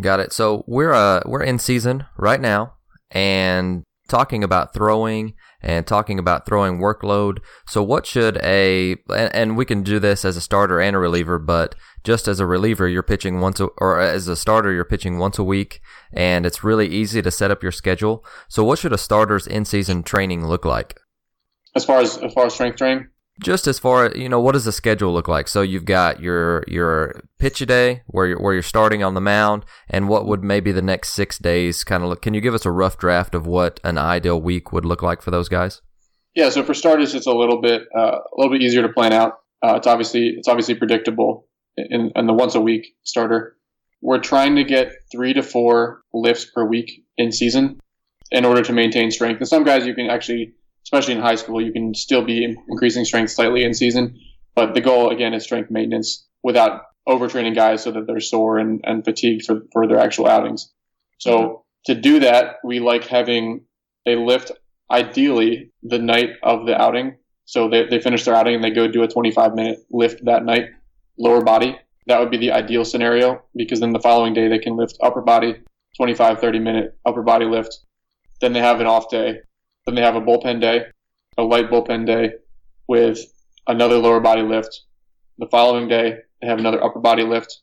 Got 0.00 0.20
it. 0.20 0.32
So 0.32 0.64
we're 0.66 0.92
uh 0.92 1.22
we're 1.26 1.42
in 1.42 1.58
season 1.58 2.04
right 2.16 2.40
now, 2.40 2.74
and 3.10 3.84
talking 4.08 4.44
about 4.44 4.72
throwing 4.72 5.34
and 5.60 5.86
talking 5.86 6.18
about 6.18 6.46
throwing 6.46 6.78
workload. 6.78 7.38
So, 7.66 7.82
what 7.82 8.06
should 8.06 8.38
a 8.38 8.96
and 9.14 9.56
we 9.56 9.64
can 9.64 9.82
do 9.82 9.98
this 9.98 10.24
as 10.24 10.36
a 10.36 10.40
starter 10.40 10.80
and 10.80 10.94
a 10.94 10.98
reliever, 10.98 11.38
but 11.38 11.74
just 12.04 12.28
as 12.28 12.40
a 12.40 12.46
reliever, 12.46 12.88
you're 12.88 13.02
pitching 13.02 13.40
once, 13.40 13.58
a, 13.58 13.66
or 13.78 14.00
as 14.00 14.28
a 14.28 14.36
starter, 14.36 14.72
you're 14.72 14.84
pitching 14.84 15.18
once 15.18 15.38
a 15.38 15.44
week, 15.44 15.80
and 16.12 16.46
it's 16.46 16.62
really 16.62 16.86
easy 16.86 17.20
to 17.20 17.30
set 17.30 17.50
up 17.50 17.62
your 17.62 17.72
schedule. 17.72 18.24
So, 18.48 18.64
what 18.64 18.78
should 18.78 18.92
a 18.92 18.98
starter's 18.98 19.46
in-season 19.46 20.04
training 20.04 20.46
look 20.46 20.64
like? 20.64 21.00
As 21.74 21.84
far 21.84 22.00
as 22.00 22.16
as 22.18 22.32
far 22.32 22.46
as 22.46 22.54
strength 22.54 22.78
training, 22.78 23.08
just 23.42 23.66
as 23.66 23.78
far 23.78 24.06
as 24.06 24.16
you 24.16 24.28
know 24.28 24.40
what 24.40 24.52
does 24.52 24.64
the 24.64 24.72
schedule 24.72 25.12
look 25.12 25.28
like? 25.28 25.48
So 25.48 25.62
you've 25.62 25.84
got 25.84 26.20
your 26.20 26.64
your 26.66 27.20
pitch 27.38 27.60
a 27.60 27.66
day 27.66 28.02
where 28.06 28.26
you're, 28.26 28.40
where 28.40 28.54
you're 28.54 28.62
starting 28.62 29.02
on 29.02 29.14
the 29.14 29.20
mound 29.20 29.64
and 29.88 30.08
what 30.08 30.26
would 30.26 30.42
maybe 30.42 30.72
the 30.72 30.82
next 30.82 31.10
six 31.10 31.38
days 31.38 31.84
kind 31.84 32.02
of 32.02 32.08
look 32.08 32.22
can 32.22 32.34
you 32.34 32.40
give 32.40 32.54
us 32.54 32.66
a 32.66 32.70
rough 32.70 32.98
draft 32.98 33.34
of 33.34 33.46
what 33.46 33.80
an 33.84 33.98
ideal 33.98 34.40
week 34.40 34.72
would 34.72 34.84
look 34.84 35.02
like 35.02 35.22
for 35.22 35.30
those 35.30 35.48
guys? 35.48 35.82
Yeah 36.34 36.50
so 36.50 36.62
for 36.62 36.74
starters 36.74 37.14
it's 37.14 37.26
a 37.26 37.32
little 37.32 37.60
bit 37.60 37.82
uh, 37.96 38.18
a 38.18 38.34
little 38.36 38.52
bit 38.52 38.62
easier 38.62 38.82
to 38.82 38.88
plan 38.88 39.12
out. 39.12 39.34
Uh, 39.62 39.74
it's 39.76 39.86
obviously 39.86 40.34
it's 40.36 40.48
obviously 40.48 40.74
predictable 40.74 41.46
in, 41.76 42.12
in 42.14 42.26
the 42.26 42.34
once 42.34 42.54
a 42.54 42.60
week 42.60 42.94
starter. 43.04 43.56
We're 44.02 44.20
trying 44.20 44.56
to 44.56 44.64
get 44.64 44.92
three 45.10 45.32
to 45.34 45.42
four 45.42 46.02
lifts 46.12 46.44
per 46.44 46.64
week 46.64 47.04
in 47.16 47.32
season 47.32 47.80
in 48.30 48.44
order 48.44 48.62
to 48.62 48.72
maintain 48.72 49.10
strength. 49.10 49.38
And 49.38 49.48
some 49.48 49.64
guys 49.64 49.86
you 49.86 49.94
can 49.94 50.10
actually, 50.10 50.54
especially 50.86 51.14
in 51.14 51.20
high 51.20 51.34
school, 51.34 51.60
you 51.60 51.72
can 51.72 51.92
still 51.94 52.24
be 52.24 52.44
increasing 52.68 53.04
strength 53.04 53.32
slightly 53.32 53.64
in 53.64 53.74
season. 53.74 54.20
But 54.54 54.72
the 54.74 54.80
goal 54.80 55.10
again 55.10 55.34
is 55.34 55.42
strength 55.42 55.68
maintenance 55.68 56.24
without 56.44 56.82
overtraining 57.08 57.56
guys 57.56 57.82
so 57.82 57.90
that 57.90 58.06
they're 58.06 58.20
sore 58.20 58.58
and, 58.58 58.80
and 58.84 59.04
fatigued 59.04 59.44
for, 59.44 59.62
for 59.72 59.88
their 59.88 59.98
actual 59.98 60.28
outings. 60.28 60.72
So 61.18 61.38
mm-hmm. 61.38 61.92
to 61.92 62.00
do 62.00 62.20
that, 62.20 62.56
we 62.62 62.78
like 62.78 63.04
having 63.04 63.64
a 64.06 64.14
lift 64.14 64.52
ideally 64.88 65.72
the 65.82 65.98
night 65.98 66.30
of 66.44 66.66
the 66.66 66.80
outing. 66.80 67.16
So 67.46 67.68
they, 67.68 67.86
they 67.86 68.00
finish 68.00 68.24
their 68.24 68.36
outing 68.36 68.54
and 68.54 68.62
they 68.62 68.70
go 68.70 68.86
do 68.86 69.02
a 69.02 69.08
25 69.08 69.54
minute 69.54 69.80
lift 69.90 70.24
that 70.24 70.44
night, 70.44 70.66
lower 71.18 71.42
body. 71.42 71.76
That 72.06 72.20
would 72.20 72.30
be 72.30 72.38
the 72.38 72.52
ideal 72.52 72.84
scenario 72.84 73.42
because 73.56 73.80
then 73.80 73.92
the 73.92 73.98
following 73.98 74.34
day 74.34 74.46
they 74.46 74.60
can 74.60 74.76
lift 74.76 74.98
upper 75.02 75.20
body, 75.20 75.56
25, 75.96 76.40
30 76.40 76.58
minute 76.60 76.96
upper 77.04 77.22
body 77.22 77.44
lift. 77.44 77.80
Then 78.40 78.52
they 78.52 78.60
have 78.60 78.80
an 78.80 78.86
off 78.86 79.10
day. 79.10 79.40
Then 79.86 79.94
they 79.94 80.02
have 80.02 80.16
a 80.16 80.20
bullpen 80.20 80.60
day, 80.60 80.86
a 81.38 81.42
light 81.42 81.70
bullpen 81.70 82.06
day 82.06 82.34
with 82.88 83.20
another 83.66 83.98
lower 83.98 84.20
body 84.20 84.42
lift. 84.42 84.82
The 85.38 85.46
following 85.46 85.88
day, 85.88 86.18
they 86.40 86.48
have 86.48 86.58
another 86.58 86.82
upper 86.82 87.00
body 87.00 87.22
lift, 87.22 87.60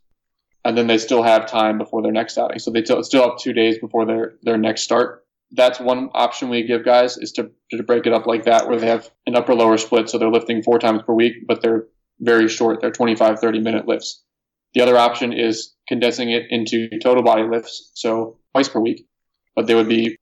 and 0.63 0.77
then 0.77 0.87
they 0.87 0.97
still 0.97 1.23
have 1.23 1.45
time 1.45 1.77
before 1.77 2.01
their 2.01 2.11
next 2.11 2.37
outing. 2.37 2.59
So 2.59 2.71
they 2.71 2.83
still 2.83 3.29
have 3.29 3.37
two 3.39 3.53
days 3.53 3.77
before 3.79 4.05
their 4.05 4.35
their 4.43 4.57
next 4.57 4.83
start. 4.83 5.25
That's 5.51 5.79
one 5.79 6.09
option 6.13 6.49
we 6.49 6.63
give 6.63 6.85
guys 6.85 7.17
is 7.17 7.31
to 7.33 7.51
to 7.71 7.83
break 7.83 8.07
it 8.07 8.13
up 8.13 8.25
like 8.25 8.45
that, 8.45 8.67
where 8.67 8.79
they 8.79 8.87
have 8.87 9.09
an 9.27 9.35
upper 9.35 9.53
lower 9.53 9.77
split, 9.77 10.09
so 10.09 10.17
they're 10.17 10.31
lifting 10.31 10.63
four 10.63 10.79
times 10.79 11.01
per 11.03 11.13
week, 11.13 11.47
but 11.47 11.61
they're 11.61 11.87
very 12.19 12.47
short. 12.47 12.79
They're 12.79 12.91
25, 12.91 13.39
30 13.39 13.59
minute 13.59 13.87
lifts. 13.87 14.23
The 14.73 14.81
other 14.81 14.97
option 14.97 15.33
is 15.33 15.73
condensing 15.87 16.31
it 16.31 16.43
into 16.49 16.89
total 16.99 17.23
body 17.23 17.43
lifts, 17.43 17.91
so 17.93 18.37
twice 18.53 18.69
per 18.69 18.79
week, 18.79 19.05
but 19.55 19.67
they 19.67 19.75
would 19.75 19.89
be, 19.89 20.17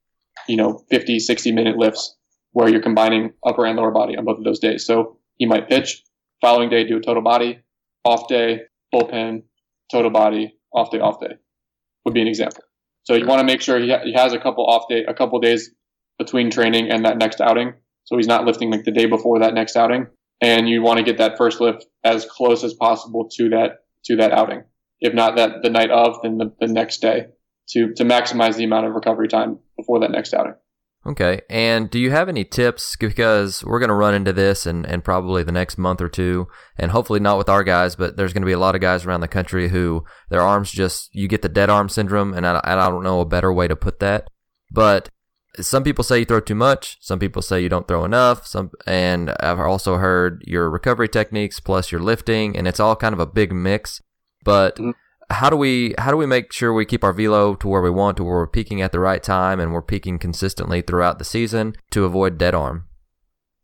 you 0.47 0.57
know, 0.57 0.83
50, 0.89 1.19
60 1.19 1.51
minute 1.51 1.77
lifts 1.77 2.15
where 2.53 2.69
you're 2.69 2.81
combining 2.81 3.33
upper 3.45 3.65
and 3.65 3.77
lower 3.77 3.91
body 3.91 4.17
on 4.17 4.25
both 4.25 4.37
of 4.37 4.43
those 4.43 4.59
days. 4.59 4.85
So 4.85 5.17
you 5.37 5.47
might 5.47 5.69
pitch, 5.69 6.03
following 6.41 6.69
day 6.69 6.85
do 6.85 6.97
a 6.97 7.01
total 7.01 7.23
body, 7.23 7.59
off 8.03 8.27
day, 8.27 8.61
bullpen, 8.93 9.43
total 9.91 10.11
body, 10.11 10.55
off 10.73 10.91
day, 10.91 10.99
off 10.99 11.19
day 11.19 11.35
would 12.05 12.13
be 12.13 12.21
an 12.21 12.27
example. 12.27 12.63
So 13.03 13.15
you 13.15 13.25
want 13.25 13.39
to 13.39 13.45
make 13.45 13.61
sure 13.61 13.79
he, 13.79 13.89
ha- 13.89 14.03
he 14.03 14.13
has 14.13 14.33
a 14.33 14.39
couple 14.39 14.65
off 14.65 14.85
day, 14.89 15.03
a 15.07 15.13
couple 15.13 15.39
days 15.39 15.71
between 16.17 16.51
training 16.51 16.89
and 16.91 17.05
that 17.05 17.17
next 17.17 17.41
outing. 17.41 17.73
So 18.05 18.17
he's 18.17 18.27
not 18.27 18.45
lifting 18.45 18.71
like 18.71 18.83
the 18.83 18.91
day 18.91 19.05
before 19.05 19.39
that 19.39 19.53
next 19.53 19.75
outing. 19.75 20.07
And 20.41 20.67
you 20.67 20.81
want 20.81 20.97
to 20.97 21.03
get 21.03 21.19
that 21.19 21.37
first 21.37 21.61
lift 21.61 21.85
as 22.03 22.25
close 22.25 22.63
as 22.63 22.73
possible 22.73 23.29
to 23.37 23.49
that, 23.49 23.83
to 24.05 24.17
that 24.17 24.31
outing. 24.31 24.63
If 24.99 25.13
not 25.13 25.35
that 25.37 25.61
the 25.63 25.69
night 25.69 25.91
of, 25.91 26.17
then 26.21 26.37
the, 26.37 26.53
the 26.59 26.67
next 26.67 27.01
day 27.01 27.27
to, 27.72 27.93
to 27.93 28.03
maximize 28.03 28.55
the 28.55 28.63
amount 28.63 28.86
of 28.86 28.93
recovery 28.93 29.28
time 29.28 29.59
before 29.78 29.99
that 29.99 30.11
next 30.11 30.34
outing. 30.34 30.55
Okay. 31.05 31.41
And 31.49 31.89
do 31.89 31.99
you 31.99 32.11
have 32.11 32.30
any 32.30 32.43
tips? 32.43 32.95
Because 32.95 33.63
we're 33.63 33.80
going 33.80 33.89
to 33.89 33.95
run 33.95 34.13
into 34.13 34.34
this 34.34 34.65
and, 34.65 34.86
and 34.86 35.03
probably 35.03 35.43
the 35.43 35.51
next 35.51 35.78
month 35.78 35.99
or 35.99 36.09
two, 36.09 36.47
and 36.78 36.91
hopefully 36.91 37.19
not 37.19 37.39
with 37.39 37.49
our 37.49 37.63
guys, 37.63 37.95
but 37.95 38.17
there's 38.17 38.34
going 38.34 38.43
to 38.43 38.47
be 38.47 38.51
a 38.51 38.59
lot 38.59 38.76
of 38.76 38.82
guys 38.82 39.05
around 39.05 39.22
the 39.22 39.28
country 39.28 39.69
who 39.69 40.03
their 40.30 40.41
arms 40.41 40.72
just, 40.72 41.09
you 41.13 41.28
get 41.28 41.41
the 41.41 41.49
dead 41.49 41.72
arm 41.72 41.89
syndrome, 41.89 42.34
and 42.34 42.45
I, 42.45 42.61
I 42.63 42.76
don't 42.76 43.03
know 43.03 43.19
a 43.19 43.26
better 43.26 43.51
way 43.51 43.67
to 43.67 43.76
put 43.76 43.99
that. 43.99 44.28
But 44.69 45.09
some 45.59 45.84
people 45.84 46.03
say 46.03 46.19
you 46.19 46.26
throw 46.26 46.39
too 46.39 46.55
much. 46.55 46.97
Some 47.01 47.17
people 47.17 47.41
say 47.41 47.61
you 47.61 47.67
don't 47.67 47.88
throw 47.88 48.05
enough. 48.05 48.45
Some, 48.45 48.69
and 48.86 49.32
I've 49.39 49.59
also 49.59 49.97
heard 49.97 50.43
your 50.45 50.69
recovery 50.69 51.09
techniques 51.09 51.59
plus 51.59 51.91
your 51.91 52.01
lifting, 52.01 52.55
and 52.55 52.67
it's 52.67 52.80
all 52.80 52.95
kind 52.95 53.13
of 53.13 53.19
a 53.19 53.26
big 53.26 53.51
mix. 53.51 54.01
But 54.43 54.76
mm-hmm 54.76 54.91
how 55.32 55.49
do 55.49 55.55
we 55.55 55.95
how 55.97 56.11
do 56.11 56.17
we 56.17 56.25
make 56.25 56.51
sure 56.53 56.73
we 56.73 56.86
keep 56.86 57.03
our 57.03 57.13
velo 57.13 57.55
to 57.55 57.67
where 57.67 57.82
we 57.82 57.89
want 57.89 58.17
to 58.17 58.23
where 58.23 58.36
we're 58.36 58.47
peaking 58.47 58.82
at 58.82 58.91
the 58.91 58.99
right 58.99 59.23
time 59.23 59.59
and 59.59 59.73
we're 59.73 59.82
peaking 59.82 60.19
consistently 60.19 60.82
throughout 60.82 61.19
the 61.19 61.25
season 61.25 61.75
to 61.91 62.05
avoid 62.05 62.38
dead 62.38 62.53
arm? 62.53 62.86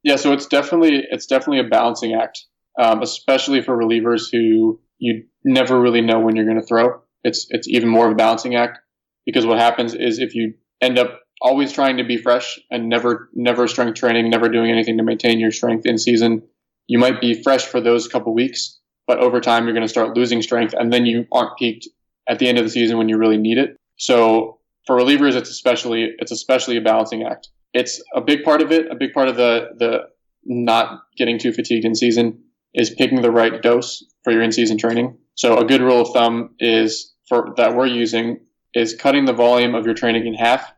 Yeah 0.03 0.15
so 0.15 0.33
it's 0.33 0.45
definitely 0.45 1.03
it's 1.11 1.25
definitely 1.25 1.59
a 1.59 1.69
balancing 1.69 2.13
act 2.13 2.45
um, 2.79 3.01
especially 3.01 3.61
for 3.61 3.77
relievers 3.77 4.25
who 4.31 4.79
you 4.99 5.23
never 5.43 5.79
really 5.79 6.01
know 6.01 6.19
when 6.19 6.35
you're 6.35 6.45
going 6.45 6.59
to 6.59 6.65
throw. 6.65 7.01
It's 7.23 7.47
it's 7.49 7.67
even 7.67 7.89
more 7.89 8.05
of 8.05 8.13
a 8.13 8.15
balancing 8.15 8.55
act 8.55 8.79
because 9.25 9.45
what 9.45 9.59
happens 9.59 9.93
is 9.93 10.19
if 10.19 10.35
you 10.35 10.53
end 10.81 10.97
up 10.99 11.21
always 11.41 11.71
trying 11.71 11.97
to 11.97 12.03
be 12.03 12.17
fresh 12.17 12.59
and 12.71 12.89
never 12.89 13.29
never 13.33 13.67
strength 13.67 13.99
training 13.99 14.29
never 14.29 14.49
doing 14.49 14.71
anything 14.71 14.97
to 14.97 15.03
maintain 15.03 15.39
your 15.39 15.51
strength 15.51 15.85
in 15.85 15.97
season 15.97 16.41
you 16.87 16.97
might 16.97 17.21
be 17.21 17.41
fresh 17.43 17.65
for 17.65 17.79
those 17.79 18.07
couple 18.07 18.33
weeks 18.33 18.79
but 19.07 19.19
over 19.19 19.41
time 19.41 19.63
you're 19.63 19.73
going 19.73 19.85
to 19.85 19.89
start 19.89 20.15
losing 20.15 20.41
strength 20.41 20.75
and 20.77 20.93
then 20.93 21.05
you 21.05 21.25
aren't 21.31 21.57
peaked 21.57 21.87
at 22.29 22.39
the 22.39 22.47
end 22.47 22.57
of 22.57 22.63
the 22.63 22.69
season 22.69 22.97
when 22.97 23.09
you 23.09 23.17
really 23.17 23.37
need 23.37 23.57
it. 23.57 23.77
So 23.95 24.59
for 24.85 24.97
relievers, 24.97 25.35
it's 25.35 25.49
especially, 25.49 26.13
it's 26.19 26.31
especially 26.31 26.77
a 26.77 26.81
balancing 26.81 27.23
act. 27.23 27.49
It's 27.73 28.01
a 28.13 28.21
big 28.21 28.43
part 28.43 28.61
of 28.61 28.71
it. 28.71 28.91
A 28.91 28.95
big 28.95 29.13
part 29.13 29.29
of 29.29 29.37
the, 29.37 29.69
the 29.77 30.09
not 30.43 31.01
getting 31.17 31.39
too 31.39 31.51
fatigued 31.53 31.85
in 31.85 31.95
season 31.95 32.43
is 32.73 32.89
picking 32.91 33.21
the 33.21 33.31
right 33.31 33.61
dose 33.61 34.03
for 34.23 34.31
your 34.31 34.41
in-season 34.41 34.77
training. 34.77 35.17
So 35.35 35.57
a 35.57 35.65
good 35.65 35.81
rule 35.81 36.01
of 36.01 36.13
thumb 36.13 36.55
is 36.59 37.13
for 37.27 37.53
that 37.57 37.75
we're 37.75 37.87
using 37.87 38.39
is 38.73 38.95
cutting 38.95 39.25
the 39.25 39.33
volume 39.33 39.75
of 39.75 39.85
your 39.85 39.95
training 39.95 40.27
in 40.27 40.33
half 40.33 40.71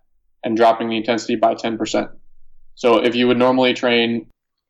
and 0.43 0.55
dropping 0.55 0.89
the 0.89 0.97
intensity 0.97 1.35
by 1.35 1.55
10%. 1.55 2.09
So 2.75 3.03
if 3.03 3.15
you 3.15 3.27
would 3.27 3.37
normally 3.37 3.73
train 3.73 4.27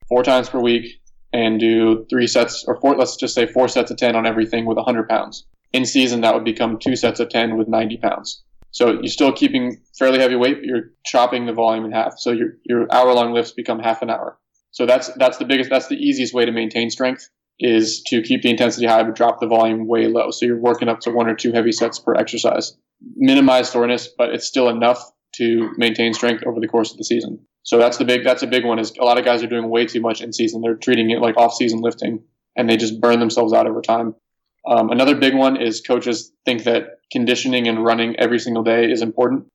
four 0.07 0.24
times 0.24 0.49
per 0.49 0.60
week 0.60 0.99
and 1.32 1.59
do 1.59 2.05
three 2.09 2.27
sets 2.27 2.65
or 2.67 2.80
four, 2.80 2.95
let's 2.95 3.15
just 3.15 3.36
say 3.36 3.45
four 3.45 3.67
sets 3.67 3.91
of 3.91 3.97
10 3.97 4.15
on 4.15 4.25
everything 4.25 4.65
with 4.65 4.77
100 4.77 5.07
pounds. 5.07 5.45
In 5.73 5.86
season, 5.86 6.21
that 6.21 6.34
would 6.34 6.45
become 6.45 6.80
two 6.80 6.95
sets 6.95 7.19
of 7.19 7.30
10 7.30 7.57
with 7.57 7.67
90 7.67 7.97
pounds. 7.97 8.43
So 8.71 8.93
you're 8.93 9.07
still 9.07 9.32
keeping 9.32 9.82
fairly 9.97 10.19
heavy 10.19 10.36
weight, 10.36 10.57
but 10.57 10.65
you're 10.65 10.91
chopping 11.05 11.45
the 11.45 11.53
volume 11.53 11.86
in 11.86 11.91
half. 11.91 12.17
So 12.17 12.32
your, 12.32 12.53
your 12.63 12.91
hour 12.91 13.13
long 13.13 13.34
lifts 13.34 13.51
become 13.51 13.80
half 13.80 14.01
an 14.01 14.09
hour. 14.09 14.38
So 14.71 14.86
that's, 14.86 15.11
that's 15.15 15.38
the 15.38 15.45
biggest, 15.45 15.69
that's 15.69 15.88
the 15.88 15.95
easiest 15.95 16.34
way 16.34 16.45
to 16.45 16.51
maintain 16.51 16.89
strength 16.89 17.30
is 17.59 18.03
to 18.03 18.21
keep 18.21 18.41
the 18.41 18.49
intensity 18.49 18.86
high, 18.86 19.03
but 19.03 19.15
drop 19.15 19.39
the 19.39 19.47
volume 19.47 19.88
way 19.88 20.07
low. 20.07 20.32
So 20.32 20.45
you're 20.45 20.59
working 20.59 20.88
up 20.88 21.01
to 21.01 21.11
one 21.11 21.27
or 21.27 21.36
two 21.36 21.51
heavy 21.51 21.71
sets 21.71 21.99
per 21.99 22.13
exercise. 22.13 22.77
Minimize 23.15 23.69
soreness, 23.69 24.07
but 24.07 24.30
it's 24.30 24.47
still 24.47 24.69
enough 24.69 25.11
to 25.40 25.72
maintain 25.78 26.14
strength 26.14 26.44
over 26.46 26.60
the 26.60 26.68
course 26.68 26.92
of 26.92 26.98
the 26.98 27.04
season. 27.04 27.40
So 27.64 27.78
that's 27.78 27.98
the 27.98 28.06
big 28.06 28.24
that's 28.24 28.44
a 28.44 28.48
big 28.48 28.66
one. 28.66 28.80
Is 28.80 28.94
a 29.00 29.04
lot 29.04 29.18
of 29.18 29.26
guys 29.26 29.44
are 29.44 29.48
doing 29.48 29.70
way 29.70 29.86
too 29.86 30.02
much 30.02 30.22
in 30.22 30.34
season. 30.34 30.62
They're 30.62 30.76
treating 30.76 31.10
it 31.10 31.20
like 31.20 31.38
off 31.38 31.54
season 31.54 31.80
lifting, 31.82 32.24
and 32.56 32.70
they 32.70 32.78
just 32.78 33.02
burn 33.02 33.20
themselves 33.20 33.54
out 33.54 33.68
over 33.68 33.82
time. 33.82 34.16
Um, 34.68 34.90
another 34.90 35.16
big 35.16 35.36
one 35.36 35.58
is 35.58 35.82
coaches 35.82 36.32
think 36.46 36.64
that 36.66 37.00
conditioning 37.12 37.68
and 37.68 37.84
running 37.84 38.16
every 38.20 38.40
single 38.40 38.64
day 38.64 38.92
is 38.92 39.02
important, 39.02 39.48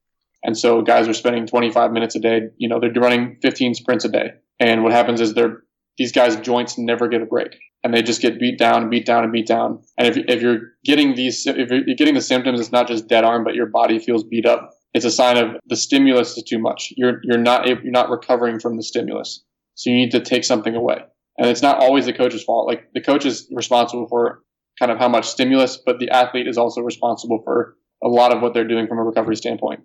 and 0.43 0.57
so 0.57 0.83
guys 0.83 1.09
are 1.09 1.15
spending 1.15 1.47
25 1.47 1.93
minutes 1.93 2.17
a 2.17 2.21
day. 2.21 2.49
You 2.57 2.69
know, 2.69 2.81
they're 2.81 2.93
running 2.93 3.39
15 3.43 3.75
sprints 3.75 4.05
a 4.05 4.09
day, 4.09 4.33
and 4.59 4.83
what 4.83 4.93
happens 4.93 5.21
is 5.21 5.35
they're 5.35 5.63
these 5.97 6.13
guys' 6.13 6.37
joints 6.37 6.77
never 6.77 7.09
get 7.09 7.23
a 7.23 7.27
break, 7.27 7.57
and 7.83 7.95
they 7.95 8.03
just 8.03 8.21
get 8.21 8.39
beat 8.41 8.59
down 8.59 8.83
and 8.83 8.91
beat 8.91 9.07
down 9.07 9.25
and 9.25 9.33
beat 9.33 9.47
down. 9.47 9.83
And 9.97 10.09
if, 10.09 10.17
if 10.29 10.43
you're 10.43 10.73
getting 10.85 11.15
these, 11.15 11.47
if 11.47 11.71
you're 11.71 11.97
getting 11.97 12.15
the 12.15 12.23
symptoms, 12.23 12.61
it's 12.61 12.73
not 12.73 12.89
just 12.89 13.09
dead 13.09 13.25
arm, 13.25 13.45
but 13.45 13.55
your 13.55 13.67
body 13.67 13.99
feels 13.99 14.25
beat 14.25 14.47
up 14.47 14.74
it's 14.95 15.05
a 15.05 15.11
sign 15.11 15.37
of 15.37 15.57
the 15.67 15.77
stimulus 15.77 16.37
is 16.37 16.45
too 16.45 16.59
much. 16.59 16.93
You're 16.97 17.21
you're 17.25 17.39
not 17.39 17.67
you're 17.67 17.91
not 17.91 18.11
recovering 18.11 18.61
from 18.61 18.77
the 18.77 18.83
stimulus, 18.83 19.45
so 19.75 19.91
you 19.91 19.97
need 19.97 20.13
to 20.13 20.21
take 20.21 20.45
something 20.45 20.75
away. 20.75 20.99
And 21.37 21.49
it's 21.51 21.63
not 21.63 21.79
always 21.79 22.07
the 22.07 22.13
coach's 22.13 22.45
fault. 22.45 22.69
Like 22.69 22.93
the 22.95 23.01
coach 23.01 23.27
is 23.27 23.49
responsible 23.53 24.07
for 24.09 24.45
kind 24.79 24.93
of 24.93 24.99
how 24.99 25.09
much 25.09 25.27
stimulus, 25.27 25.77
but 25.85 25.99
the 25.99 26.11
athlete 26.11 26.47
is 26.47 26.57
also 26.57 26.81
responsible 26.81 27.43
for 27.45 27.77
a 28.03 28.09
lot 28.09 28.35
of 28.35 28.41
what 28.41 28.55
they're 28.55 28.69
doing 28.69 28.87
from 28.87 28.99
a 28.99 29.03
recovery 29.03 29.37
standpoint. 29.37 29.81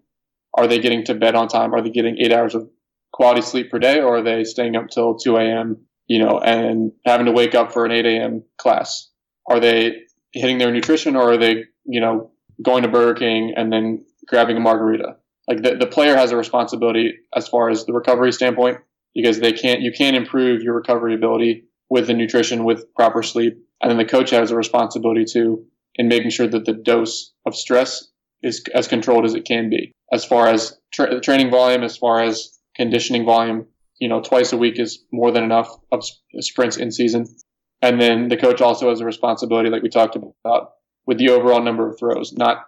Are 0.56 0.68
they 0.68 0.80
getting 0.80 1.04
to 1.06 1.16
bed 1.16 1.36
on 1.36 1.48
time? 1.48 1.74
Are 1.74 1.82
they 1.82 1.90
getting 1.90 2.18
eight 2.20 2.32
hours 2.32 2.54
of 2.54 2.70
quality 3.12 3.42
sleep 3.42 3.72
per 3.72 3.80
day, 3.80 4.00
or 4.00 4.18
are 4.18 4.22
they 4.22 4.44
staying 4.44 4.76
up 4.76 4.90
till 4.90 5.18
2 5.18 5.38
a.m. 5.38 5.78
You 6.06 6.24
know, 6.24 6.40
and 6.40 6.92
having 7.06 7.26
to 7.26 7.32
wake 7.32 7.56
up 7.56 7.72
for 7.72 7.86
an 7.86 7.92
8 7.92 8.06
a.m. 8.06 8.44
class? 8.58 9.10
Are 9.48 9.60
they 9.60 10.04
hitting 10.34 10.60
their 10.60 10.72
nutrition, 10.72 11.16
or 11.16 11.32
are 11.32 11.38
they, 11.38 11.66
you 11.86 12.02
know, 12.02 12.32
going 12.62 12.84
to 12.84 12.90
Burger 12.90 13.18
King 13.18 13.54
and 13.56 13.72
then 13.72 14.06
grabbing 14.30 14.58
a 14.58 14.60
margarita. 14.60 15.18
Like 15.48 15.64
the, 15.64 15.76
the 15.76 15.88
player 15.88 16.16
has 16.16 16.32
a 16.32 16.38
responsibility 16.38 17.14
as 17.36 17.48
far 17.48 17.70
as 17.70 17.86
the 17.86 17.94
recovery 17.94 18.32
standpoint 18.32 18.78
because 19.16 19.40
they 19.40 19.52
can't 19.52 19.82
you 19.82 19.92
can't 19.92 20.16
improve 20.16 20.62
your 20.62 20.76
recovery 20.76 21.16
ability 21.16 21.66
with 21.90 22.08
the 22.08 22.14
nutrition 22.14 22.64
with 22.64 22.94
proper 22.94 23.24
sleep. 23.24 23.58
And 23.82 23.90
then 23.90 23.98
the 23.98 24.06
coach 24.06 24.30
has 24.30 24.52
a 24.52 24.56
responsibility 24.56 25.26
too 25.26 25.66
in 25.96 26.08
making 26.08 26.30
sure 26.30 26.48
that 26.48 26.66
the 26.66 26.74
dose 26.74 27.34
of 27.46 27.56
stress 27.56 28.08
is 28.44 28.64
as 28.74 28.88
controlled 28.88 29.26
as 29.26 29.34
it 29.34 29.46
can 29.46 29.70
be. 29.70 29.92
As 30.14 30.24
far 30.24 30.48
as 30.48 30.78
tra- 30.94 31.20
training 31.20 31.50
volume, 31.50 31.84
as 31.84 31.98
far 31.98 32.22
as 32.22 32.58
conditioning 32.76 33.26
volume, 33.26 33.66
you 34.00 34.08
know, 34.08 34.22
twice 34.22 34.54
a 34.54 34.58
week 34.58 34.80
is 34.80 35.04
more 35.12 35.32
than 35.32 35.44
enough 35.44 35.76
of 35.92 36.04
sprints 36.40 36.78
in 36.78 36.92
season. 36.92 37.26
And 37.82 38.00
then 38.00 38.30
the 38.30 38.38
coach 38.38 38.62
also 38.62 38.90
has 38.90 39.02
a 39.02 39.06
responsibility, 39.06 39.70
like 39.70 39.84
we 39.84 39.90
talked 39.90 40.16
about, 40.16 40.72
with 41.06 41.18
the 41.18 41.30
overall 41.30 41.62
number 41.62 41.90
of 41.90 41.98
throws, 41.98 42.34
not 42.34 42.66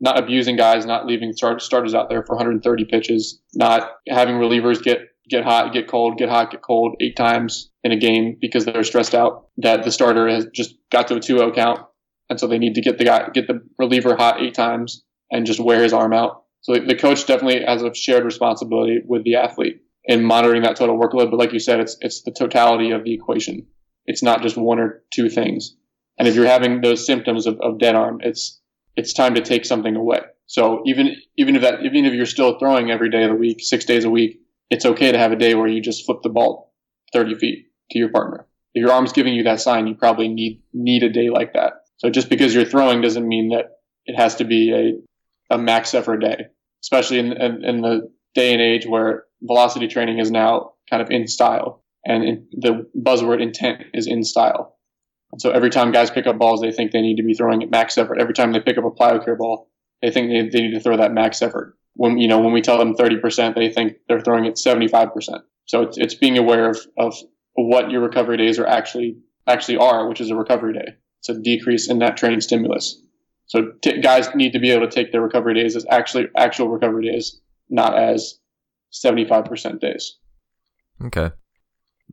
not 0.00 0.18
abusing 0.18 0.56
guys, 0.56 0.86
not 0.86 1.06
leaving 1.06 1.32
start, 1.32 1.60
starters 1.60 1.94
out 1.94 2.08
there 2.08 2.22
for 2.24 2.36
130 2.36 2.84
pitches, 2.84 3.40
not 3.54 3.92
having 4.08 4.36
relievers 4.36 4.82
get 4.82 5.00
get 5.28 5.44
hot, 5.44 5.74
get 5.74 5.88
cold, 5.88 6.16
get 6.16 6.30
hot, 6.30 6.50
get 6.50 6.62
cold 6.62 6.96
eight 7.00 7.14
times 7.14 7.70
in 7.84 7.92
a 7.92 7.98
game 7.98 8.38
because 8.40 8.64
they're 8.64 8.82
stressed 8.82 9.14
out 9.14 9.48
that 9.58 9.84
the 9.84 9.92
starter 9.92 10.26
has 10.26 10.46
just 10.54 10.74
got 10.90 11.06
to 11.08 11.16
a 11.16 11.20
2-0 11.20 11.54
count 11.54 11.80
and 12.30 12.40
so 12.40 12.46
they 12.46 12.58
need 12.58 12.74
to 12.74 12.80
get 12.80 12.98
the 12.98 13.04
guy 13.04 13.28
get 13.32 13.46
the 13.46 13.60
reliever 13.78 14.16
hot 14.16 14.40
eight 14.40 14.54
times 14.54 15.04
and 15.30 15.46
just 15.46 15.60
wear 15.60 15.82
his 15.82 15.92
arm 15.92 16.12
out. 16.12 16.44
So 16.60 16.74
the 16.74 16.96
coach 16.96 17.26
definitely 17.26 17.64
has 17.64 17.82
a 17.82 17.94
shared 17.94 18.24
responsibility 18.24 19.00
with 19.04 19.24
the 19.24 19.36
athlete 19.36 19.82
in 20.04 20.24
monitoring 20.24 20.62
that 20.62 20.76
total 20.76 20.98
workload. 20.98 21.30
But 21.30 21.38
like 21.38 21.52
you 21.52 21.60
said, 21.60 21.80
it's 21.80 21.96
it's 22.00 22.22
the 22.22 22.32
totality 22.32 22.90
of 22.90 23.04
the 23.04 23.14
equation. 23.14 23.66
It's 24.06 24.22
not 24.22 24.42
just 24.42 24.56
one 24.56 24.78
or 24.78 25.02
two 25.12 25.28
things. 25.28 25.76
And 26.18 26.26
if 26.26 26.34
you're 26.34 26.46
having 26.46 26.80
those 26.80 27.06
symptoms 27.06 27.46
of, 27.46 27.60
of 27.60 27.78
dead 27.78 27.94
arm, 27.94 28.20
it's 28.22 28.60
it's 28.98 29.12
time 29.12 29.36
to 29.36 29.40
take 29.40 29.64
something 29.64 29.94
away. 29.94 30.20
So 30.46 30.82
even 30.84 31.16
even 31.36 31.54
if 31.54 31.62
that 31.62 31.84
even 31.84 32.04
if 32.04 32.12
you're 32.14 32.26
still 32.26 32.58
throwing 32.58 32.90
every 32.90 33.10
day 33.10 33.22
of 33.22 33.30
the 33.30 33.36
week, 33.36 33.58
six 33.60 33.84
days 33.84 34.04
a 34.04 34.10
week, 34.10 34.40
it's 34.70 34.84
okay 34.84 35.12
to 35.12 35.18
have 35.18 35.30
a 35.30 35.36
day 35.36 35.54
where 35.54 35.68
you 35.68 35.80
just 35.80 36.04
flip 36.04 36.18
the 36.22 36.28
ball 36.28 36.74
30 37.12 37.36
feet 37.36 37.66
to 37.92 37.98
your 37.98 38.10
partner. 38.10 38.46
If 38.74 38.82
your 38.82 38.92
arm's 38.92 39.12
giving 39.12 39.34
you 39.34 39.44
that 39.44 39.60
sign, 39.60 39.86
you 39.86 39.94
probably 39.94 40.28
need 40.28 40.62
need 40.74 41.04
a 41.04 41.10
day 41.10 41.30
like 41.30 41.52
that. 41.52 41.84
So 41.98 42.10
just 42.10 42.28
because 42.28 42.54
you're 42.54 42.64
throwing 42.64 43.00
doesn't 43.00 43.26
mean 43.26 43.50
that 43.50 43.66
it 44.06 44.16
has 44.16 44.36
to 44.36 44.44
be 44.44 44.72
a, 44.72 45.54
a 45.54 45.58
max 45.58 45.94
effort 45.94 46.18
day, 46.18 46.46
especially 46.82 47.18
in, 47.18 47.32
in, 47.32 47.64
in 47.64 47.80
the 47.82 48.10
day 48.34 48.52
and 48.52 48.60
age 48.60 48.86
where 48.86 49.24
velocity 49.42 49.86
training 49.86 50.18
is 50.18 50.30
now 50.30 50.72
kind 50.90 51.02
of 51.02 51.10
in 51.10 51.28
style 51.28 51.84
and 52.04 52.24
in, 52.24 52.46
the 52.52 52.86
buzzword 52.96 53.42
intent 53.42 53.82
is 53.94 54.06
in 54.06 54.24
style. 54.24 54.77
So 55.36 55.50
every 55.50 55.70
time 55.70 55.92
guys 55.92 56.10
pick 56.10 56.26
up 56.26 56.38
balls, 56.38 56.60
they 56.60 56.72
think 56.72 56.92
they 56.92 57.02
need 57.02 57.16
to 57.16 57.22
be 57.22 57.34
throwing 57.34 57.62
at 57.62 57.70
max 57.70 57.98
effort. 57.98 58.20
Every 58.20 58.32
time 58.34 58.52
they 58.52 58.60
pick 58.60 58.78
up 58.78 58.84
a 58.84 58.90
plyo 58.90 59.36
ball, 59.36 59.68
they 60.00 60.10
think 60.10 60.30
they, 60.30 60.48
they 60.48 60.66
need 60.66 60.74
to 60.74 60.80
throw 60.80 60.96
that 60.96 61.12
max 61.12 61.42
effort. 61.42 61.76
When 61.94 62.18
you 62.18 62.28
know 62.28 62.38
when 62.38 62.52
we 62.52 62.62
tell 62.62 62.78
them 62.78 62.94
30%, 62.94 63.54
they 63.54 63.70
think 63.70 63.96
they're 64.08 64.20
throwing 64.20 64.46
at 64.46 64.54
75%. 64.54 65.42
So 65.66 65.82
it's 65.82 65.98
it's 65.98 66.14
being 66.14 66.38
aware 66.38 66.70
of, 66.70 66.78
of 66.96 67.14
what 67.54 67.90
your 67.90 68.00
recovery 68.00 68.38
days 68.38 68.58
are 68.58 68.66
actually 68.66 69.18
actually 69.46 69.76
are, 69.76 70.08
which 70.08 70.20
is 70.20 70.30
a 70.30 70.36
recovery 70.36 70.72
day. 70.72 70.94
It's 71.20 71.28
a 71.28 71.40
decrease 71.40 71.90
in 71.90 71.98
that 71.98 72.16
training 72.16 72.40
stimulus. 72.40 73.02
So 73.46 73.72
t- 73.82 74.00
guys 74.00 74.28
need 74.34 74.52
to 74.52 74.58
be 74.58 74.70
able 74.70 74.86
to 74.86 74.94
take 74.94 75.10
their 75.10 75.22
recovery 75.22 75.54
days 75.54 75.74
as 75.74 75.84
actually 75.90 76.28
actual 76.36 76.68
recovery 76.68 77.10
days, 77.10 77.40
not 77.68 77.98
as 77.98 78.38
75% 78.92 79.80
days. 79.80 80.16
Okay. 81.04 81.30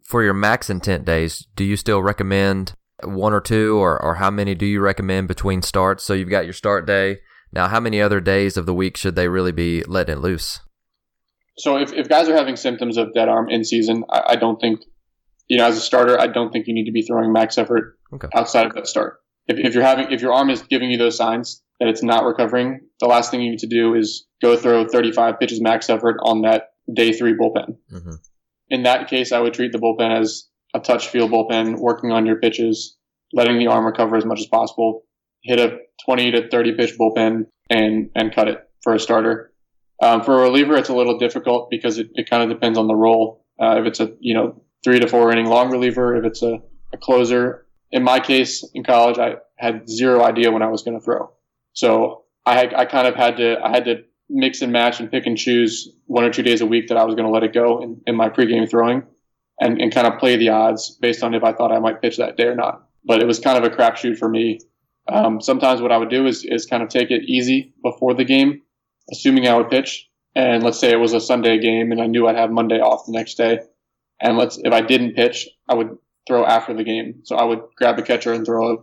For 0.03 0.23
your 0.23 0.33
max 0.33 0.69
intent 0.69 1.05
days, 1.05 1.45
do 1.55 1.63
you 1.63 1.75
still 1.75 2.01
recommend 2.01 2.73
one 3.03 3.33
or 3.33 3.41
two, 3.41 3.77
or, 3.77 4.01
or 4.01 4.15
how 4.15 4.31
many 4.31 4.55
do 4.55 4.65
you 4.65 4.79
recommend 4.79 5.27
between 5.27 5.61
starts? 5.61 6.03
So 6.03 6.13
you've 6.13 6.29
got 6.29 6.45
your 6.45 6.53
start 6.53 6.85
day. 6.87 7.19
Now, 7.51 7.67
how 7.67 7.79
many 7.79 8.01
other 8.01 8.19
days 8.19 8.57
of 8.57 8.65
the 8.65 8.73
week 8.73 8.97
should 8.97 9.15
they 9.15 9.27
really 9.27 9.51
be 9.51 9.83
letting 9.83 10.17
it 10.17 10.21
loose? 10.21 10.59
So 11.57 11.77
if, 11.77 11.93
if 11.93 12.09
guys 12.09 12.27
are 12.27 12.35
having 12.35 12.57
symptoms 12.57 12.97
of 12.97 13.13
dead 13.13 13.29
arm 13.29 13.49
in 13.49 13.63
season, 13.63 14.03
I, 14.09 14.23
I 14.29 14.35
don't 14.35 14.59
think, 14.59 14.81
you 15.47 15.57
know, 15.57 15.65
as 15.65 15.77
a 15.77 15.81
starter, 15.81 16.19
I 16.19 16.27
don't 16.27 16.51
think 16.51 16.67
you 16.67 16.73
need 16.73 16.85
to 16.85 16.91
be 16.91 17.01
throwing 17.01 17.31
max 17.31 17.57
effort 17.57 17.97
okay. 18.13 18.27
outside 18.35 18.65
of 18.65 18.73
that 18.73 18.87
start. 18.87 19.19
If, 19.47 19.57
if 19.59 19.73
you're 19.73 19.83
having, 19.83 20.11
if 20.11 20.21
your 20.21 20.33
arm 20.33 20.49
is 20.49 20.61
giving 20.63 20.89
you 20.89 20.97
those 20.97 21.15
signs 21.15 21.61
that 21.79 21.87
it's 21.87 22.03
not 22.03 22.25
recovering, 22.25 22.81
the 22.99 23.07
last 23.07 23.31
thing 23.31 23.41
you 23.41 23.51
need 23.51 23.59
to 23.59 23.67
do 23.67 23.93
is 23.93 24.25
go 24.41 24.57
throw 24.57 24.87
35 24.87 25.39
pitches 25.39 25.61
max 25.61 25.89
effort 25.89 26.17
on 26.23 26.41
that 26.41 26.69
day 26.93 27.13
three 27.13 27.33
bullpen. 27.33 27.77
Mm-hmm. 27.91 28.15
In 28.69 28.83
that 28.83 29.07
case, 29.07 29.31
I 29.31 29.39
would 29.39 29.53
treat 29.53 29.71
the 29.71 29.77
bullpen 29.77 30.19
as 30.19 30.47
a 30.75 30.79
touch 30.79 31.07
feel 31.07 31.29
bullpen, 31.29 31.79
working 31.79 32.11
on 32.11 32.25
your 32.25 32.35
pitches, 32.35 32.97
letting 33.33 33.57
the 33.57 33.67
arm 33.67 33.85
recover 33.85 34.17
as 34.17 34.25
much 34.25 34.41
as 34.41 34.45
possible, 34.45 35.05
hit 35.41 35.57
a 35.57 35.79
20 36.05 36.31
to 36.31 36.49
30 36.49 36.73
pitch 36.73 36.97
bullpen 36.99 37.45
and, 37.69 38.09
and 38.13 38.35
cut 38.35 38.49
it 38.49 38.59
for 38.83 38.93
a 38.93 38.99
starter. 38.99 39.53
Um, 40.03 40.21
for 40.21 40.39
a 40.39 40.41
reliever, 40.41 40.75
it's 40.75 40.89
a 40.89 40.95
little 40.95 41.17
difficult 41.17 41.69
because 41.69 41.97
it, 41.97 42.09
it 42.15 42.29
kind 42.29 42.43
of 42.43 42.49
depends 42.49 42.77
on 42.77 42.87
the 42.87 42.95
role. 42.95 43.45
Uh, 43.59 43.79
if 43.79 43.85
it's 43.85 44.01
a, 44.01 44.11
you 44.19 44.33
know, 44.33 44.61
three 44.83 44.99
to 44.99 45.07
four 45.07 45.31
inning 45.31 45.45
long 45.45 45.71
reliever, 45.71 46.17
if 46.17 46.25
it's 46.25 46.43
a, 46.43 46.59
a 46.91 46.97
closer. 46.97 47.65
In 47.91 48.03
my 48.03 48.19
case, 48.19 48.67
in 48.73 48.83
college, 48.83 49.17
I 49.17 49.35
had 49.57 49.89
zero 49.89 50.23
idea 50.23 50.51
when 50.51 50.61
I 50.61 50.67
was 50.67 50.83
going 50.83 50.99
to 50.99 51.03
throw. 51.03 51.31
So 51.71 52.25
I 52.45 52.57
had, 52.57 52.73
I 52.73 52.83
kind 52.83 53.07
of 53.07 53.15
had 53.15 53.37
to, 53.37 53.57
I 53.63 53.69
had 53.69 53.85
to 53.85 54.03
mix 54.29 54.61
and 54.61 54.73
match 54.73 54.99
and 54.99 55.09
pick 55.09 55.25
and 55.25 55.37
choose 55.37 55.89
one 56.07 56.25
or 56.25 56.29
two 56.31 56.43
days 56.43 56.59
a 56.59 56.65
week 56.65 56.89
that 56.89 56.97
I 56.97 57.05
was 57.05 57.15
going 57.15 57.25
to 57.25 57.31
let 57.31 57.43
it 57.43 57.53
go 57.53 57.81
in, 57.81 58.01
in 58.05 58.15
my 58.17 58.29
pregame 58.29 58.69
throwing 58.69 59.03
and, 59.59 59.81
and 59.81 59.93
kind 59.93 60.07
of 60.07 60.19
play 60.19 60.35
the 60.35 60.49
odds 60.49 60.97
based 61.01 61.23
on 61.23 61.33
if 61.33 61.43
I 61.43 61.53
thought 61.53 61.71
I 61.71 61.79
might 61.79 62.01
pitch 62.01 62.17
that 62.17 62.37
day 62.37 62.45
or 62.45 62.55
not. 62.55 62.87
But 63.03 63.21
it 63.21 63.27
was 63.27 63.39
kind 63.39 63.63
of 63.63 63.71
a 63.71 63.75
crapshoot 63.75 64.17
for 64.17 64.27
me. 64.27 64.59
Um, 65.07 65.39
sometimes 65.39 65.81
what 65.81 65.91
I 65.91 65.97
would 65.97 66.09
do 66.09 66.25
is, 66.25 66.43
is 66.43 66.65
kind 66.65 66.81
of 66.81 66.89
take 66.89 67.11
it 67.11 67.23
easy 67.23 67.73
before 67.83 68.13
the 68.13 68.25
game, 68.25 68.61
assuming 69.11 69.47
I 69.47 69.55
would 69.55 69.69
pitch. 69.69 70.09
And 70.35 70.63
let's 70.63 70.79
say 70.79 70.91
it 70.91 70.99
was 70.99 71.13
a 71.13 71.21
Sunday 71.21 71.59
game 71.59 71.91
and 71.91 72.01
I 72.01 72.07
knew 72.07 72.27
I'd 72.27 72.35
have 72.35 72.51
Monday 72.51 72.79
off 72.79 73.05
the 73.05 73.13
next 73.13 73.35
day. 73.35 73.59
And 74.19 74.37
let's, 74.37 74.57
if 74.57 74.73
I 74.73 74.81
didn't 74.81 75.15
pitch, 75.15 75.47
I 75.69 75.75
would 75.75 75.97
throw 76.27 76.45
after 76.45 76.73
the 76.73 76.83
game. 76.83 77.21
So 77.23 77.35
I 77.35 77.43
would 77.43 77.61
grab 77.77 77.99
a 77.99 78.01
catcher 78.01 78.33
and 78.33 78.45
throw 78.45 78.73
a, 78.73 78.77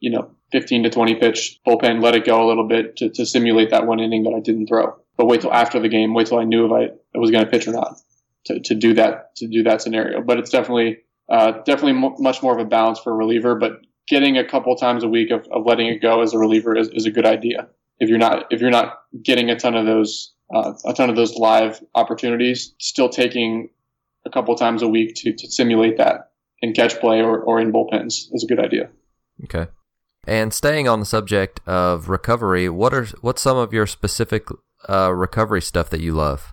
you 0.00 0.10
know, 0.10 0.30
15 0.52 0.84
to 0.84 0.90
20 0.90 1.16
pitch 1.16 1.60
bullpen, 1.66 2.02
let 2.02 2.14
it 2.14 2.24
go 2.24 2.44
a 2.44 2.48
little 2.48 2.66
bit 2.66 2.96
to, 2.96 3.10
to 3.10 3.26
simulate 3.26 3.70
that 3.70 3.86
one 3.86 4.00
inning 4.00 4.24
that 4.24 4.34
I 4.34 4.40
didn't 4.40 4.68
throw. 4.68 4.96
But 5.16 5.26
wait 5.26 5.42
till 5.42 5.52
after 5.52 5.80
the 5.80 5.88
game, 5.88 6.14
wait 6.14 6.28
till 6.28 6.38
I 6.38 6.44
knew 6.44 6.66
if 6.66 6.72
I, 6.72 6.94
I 7.14 7.18
was 7.18 7.30
going 7.30 7.44
to 7.44 7.50
pitch 7.50 7.68
or 7.68 7.72
not 7.72 8.00
to, 8.46 8.60
to 8.60 8.74
do 8.74 8.94
that, 8.94 9.36
to 9.36 9.46
do 9.46 9.62
that 9.64 9.82
scenario. 9.82 10.22
But 10.22 10.38
it's 10.38 10.50
definitely, 10.50 10.98
uh, 11.28 11.52
definitely 11.64 12.14
much 12.18 12.42
more 12.42 12.52
of 12.52 12.58
a 12.58 12.68
balance 12.68 12.98
for 12.98 13.12
a 13.12 13.16
reliever, 13.16 13.54
but 13.54 13.80
getting 14.08 14.38
a 14.38 14.44
couple 14.44 14.74
times 14.76 15.02
a 15.02 15.08
week 15.08 15.30
of, 15.30 15.46
of 15.50 15.64
letting 15.66 15.88
it 15.88 16.00
go 16.00 16.22
as 16.22 16.32
a 16.32 16.38
reliever 16.38 16.76
is, 16.76 16.88
is 16.88 17.06
a 17.06 17.10
good 17.10 17.26
idea. 17.26 17.68
If 17.98 18.08
you're 18.08 18.18
not, 18.18 18.46
if 18.50 18.60
you're 18.60 18.70
not 18.70 18.98
getting 19.22 19.50
a 19.50 19.58
ton 19.58 19.74
of 19.74 19.86
those, 19.86 20.32
uh, 20.54 20.72
a 20.84 20.92
ton 20.92 21.10
of 21.10 21.16
those 21.16 21.34
live 21.36 21.80
opportunities, 21.94 22.74
still 22.78 23.08
taking 23.08 23.70
a 24.24 24.30
couple 24.30 24.54
times 24.54 24.82
a 24.82 24.88
week 24.88 25.14
to, 25.16 25.32
to 25.32 25.50
simulate 25.50 25.96
that 25.98 26.30
in 26.62 26.72
catch 26.72 26.98
play 27.00 27.20
or, 27.20 27.40
or 27.40 27.60
in 27.60 27.72
bullpens 27.72 28.28
is 28.32 28.44
a 28.44 28.46
good 28.46 28.60
idea. 28.60 28.88
Okay. 29.44 29.66
And 30.26 30.52
staying 30.52 30.88
on 30.88 31.00
the 31.00 31.06
subject 31.06 31.60
of 31.66 32.08
recovery, 32.08 32.68
what 32.68 32.92
are 32.92 33.06
what's 33.20 33.42
some 33.42 33.56
of 33.56 33.72
your 33.72 33.86
specific 33.86 34.48
uh, 34.88 35.12
recovery 35.14 35.62
stuff 35.62 35.88
that 35.90 36.00
you 36.00 36.14
love? 36.14 36.52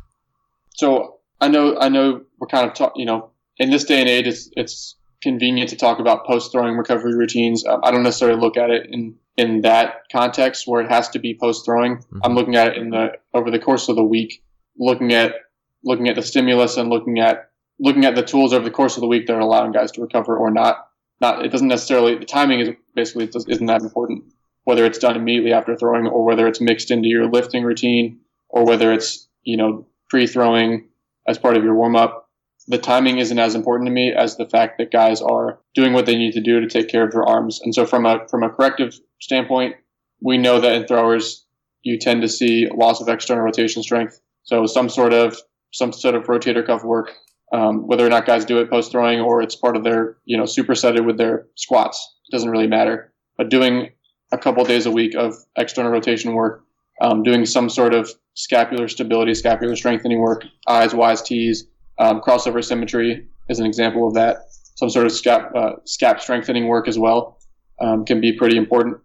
So 0.76 1.20
I 1.44 1.48
know 1.48 1.78
I 1.78 1.89
know 1.89 2.22
we're 2.39 2.48
kind 2.48 2.68
of 2.68 2.74
talk, 2.74 2.94
you 2.96 3.06
know 3.06 3.32
in 3.58 3.70
this 3.70 3.84
day 3.84 4.00
and 4.00 4.10
age 4.10 4.28
it's 4.28 4.50
it's 4.56 4.96
convenient 5.22 5.70
to 5.70 5.78
talk 5.78 6.00
about 6.00 6.26
post 6.26 6.52
throwing 6.52 6.76
recovery 6.76 7.16
routines. 7.16 7.66
Um, 7.66 7.80
I 7.84 7.91
don't 7.91 8.04
necessarily 8.04 8.39
look 8.39 8.58
at 8.58 8.70
it 8.70 8.88
in 8.89 9.16
in 9.38 9.62
that 9.62 10.04
context 10.12 10.68
where 10.68 10.82
it 10.82 10.91
has 10.91 11.10
to 11.10 11.20
be 11.20 11.38
post 11.39 11.66
throwing. 11.66 11.98
Mm-hmm. 11.98 12.20
I'm 12.24 12.36
looking 12.36 12.56
at 12.56 12.70
it 12.70 12.78
in 12.78 12.89
the 12.89 13.14
over 13.34 13.52
the 13.52 13.60
course 13.60 13.89
of 13.89 13.96
the 13.96 14.04
week, 14.04 14.44
looking 14.78 15.14
at 15.14 15.36
looking 15.84 16.10
at 16.10 16.16
the 16.16 16.22
stimulus 16.22 16.78
and 16.78 16.89
looking 16.89 17.20
at 17.20 17.50
looking 17.80 18.06
at 18.06 18.16
the 18.16 18.24
tools 18.24 18.54
over 18.54 18.64
the 18.64 18.72
course 18.72 18.98
of 18.98 19.02
the 19.02 19.08
week 19.08 19.28
that 19.28 19.34
are 19.34 19.39
allowing 19.39 19.72
guys 19.72 19.91
to 19.91 20.02
recover 20.02 20.38
or 20.38 20.52
not 20.52 20.88
not 21.20 21.46
it 21.46 21.52
doesn't 21.52 21.68
necessarily 21.68 22.18
the 22.18 22.26
timing 22.26 22.60
is 22.60 22.70
basically 22.96 23.30
isn't 23.48 23.66
that 23.66 23.82
important 23.82 24.24
whether 24.66 24.86
it's 24.86 25.00
done 25.00 25.18
immediately 25.18 25.52
after 25.52 25.76
throwing 25.76 26.08
or 26.08 26.24
whether 26.24 26.48
it's 26.48 26.62
mixed 26.62 26.91
into 26.91 27.10
your 27.10 27.30
lifting 27.30 27.64
routine 27.64 28.20
or 28.50 28.66
whether 28.66 28.94
it's 28.94 29.28
you 29.44 29.58
know 29.58 29.86
pre-throwing 30.10 30.88
as 31.28 31.38
part 31.38 31.57
of 31.57 31.63
your 31.63 31.76
warm-up. 31.76 32.30
The 32.67 32.78
timing 32.78 33.17
isn't 33.17 33.38
as 33.39 33.55
important 33.55 33.88
to 33.88 33.93
me 33.93 34.13
as 34.13 34.38
the 34.38 34.47
fact 34.47 34.78
that 34.78 34.91
guys 34.91 35.21
are 35.21 35.59
doing 35.76 35.93
what 35.93 36.05
they 36.05 36.15
need 36.15 36.34
to 36.34 36.41
do 36.41 36.61
to 36.61 36.67
take 36.67 36.89
care 36.89 37.05
of 37.05 37.11
their 37.11 37.24
arms. 37.24 37.59
And 37.61 37.76
so 37.76 37.86
from 37.86 38.05
a 38.05 38.26
from 38.30 38.43
a 38.43 38.49
corrective 38.49 38.97
standpoint 39.21 39.76
we 40.21 40.38
know 40.38 40.61
that 40.61 40.74
in 40.74 40.88
throwers 40.88 41.45
you 41.82 41.99
tend 41.99 42.21
to 42.21 42.30
see 42.30 42.69
loss 42.74 43.01
of 43.01 43.09
external 43.09 43.43
rotation 43.43 43.84
strength. 43.84 44.21
So 44.43 44.65
some 44.65 44.88
sort 44.88 45.13
of 45.13 45.38
some 45.74 45.91
sort 45.91 46.15
of 46.15 46.24
rotator 46.24 46.65
cuff 46.65 46.84
work 46.84 47.11
um, 47.53 47.86
whether 47.86 48.05
or 48.05 48.09
not 48.09 48.26
guys 48.26 48.45
do 48.45 48.59
it 48.59 48.69
post 48.69 48.91
throwing 48.91 49.21
or 49.21 49.41
it's 49.41 49.55
part 49.55 49.78
of 49.78 49.84
their, 49.84 50.17
you 50.26 50.38
know, 50.38 50.43
supersetted 50.43 51.05
with 51.05 51.17
their 51.17 51.45
squats, 51.55 52.15
it 52.28 52.36
doesn't 52.36 52.49
really 52.49 52.67
matter. 52.67 53.13
But 53.38 53.49
doing 53.49 53.91
a 54.32 54.38
couple 54.39 54.65
days 54.65 54.88
a 54.88 54.91
week 54.91 55.13
of 55.15 55.36
external 55.55 55.91
rotation 55.91 56.34
work, 56.34 56.62
um, 57.02 57.24
doing 57.24 57.46
some 57.46 57.70
sort 57.70 57.94
of 57.94 58.10
scapular 58.34 58.88
stability, 58.88 59.34
scapular 59.34 59.76
strengthening 59.76 60.20
work, 60.20 60.44
eyes, 60.68 60.94
wise 60.94 61.22
tees, 61.22 61.66
um, 62.00 62.22
crossover 62.22 62.64
symmetry 62.64 63.28
is 63.50 63.60
an 63.60 63.66
example 63.66 64.08
of 64.08 64.14
that. 64.16 64.38
Some 64.76 64.89
sort 64.89 65.06
of 65.06 65.12
scap, 65.12 65.56
uh, 65.56 65.76
scap 65.86 66.20
strengthening 66.20 66.68
work 66.68 66.88
as 66.88 66.98
well 66.98 67.39
um, 67.80 68.06
can 68.06 68.20
be 68.22 68.34
pretty 68.34 68.58
important. 68.58 68.98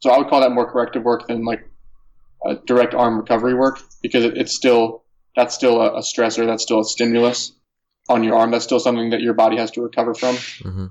So 0.00 0.10
I 0.10 0.18
would 0.18 0.28
call 0.28 0.40
that 0.40 0.52
more 0.52 0.70
corrective 0.70 1.02
work 1.02 1.26
than 1.26 1.44
like 1.44 1.66
direct 2.66 2.94
arm 2.94 3.18
recovery 3.18 3.54
work 3.54 3.80
because 4.02 4.24
it, 4.24 4.36
it's 4.36 4.54
still 4.54 5.04
that's 5.36 5.54
still 5.54 5.80
a, 5.80 5.96
a 5.96 6.00
stressor, 6.00 6.46
that's 6.46 6.62
still 6.62 6.80
a 6.80 6.84
stimulus 6.84 7.52
on 8.08 8.24
your 8.24 8.36
arm. 8.36 8.50
That's 8.50 8.64
still 8.64 8.80
something 8.80 9.10
that 9.10 9.20
your 9.20 9.34
body 9.34 9.56
has 9.56 9.70
to 9.72 9.82
recover 9.82 10.14
from. 10.14 10.34
Mm-hmm. 10.34 10.86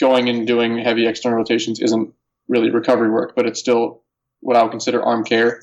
Going 0.00 0.28
and 0.28 0.46
doing 0.46 0.78
heavy 0.78 1.06
external 1.06 1.38
rotations 1.38 1.80
isn't 1.80 2.12
really 2.48 2.70
recovery 2.70 3.10
work, 3.10 3.34
but 3.36 3.46
it's 3.46 3.60
still 3.60 4.02
what 4.40 4.56
I 4.56 4.62
would 4.62 4.70
consider 4.70 5.02
arm 5.02 5.24
care. 5.24 5.62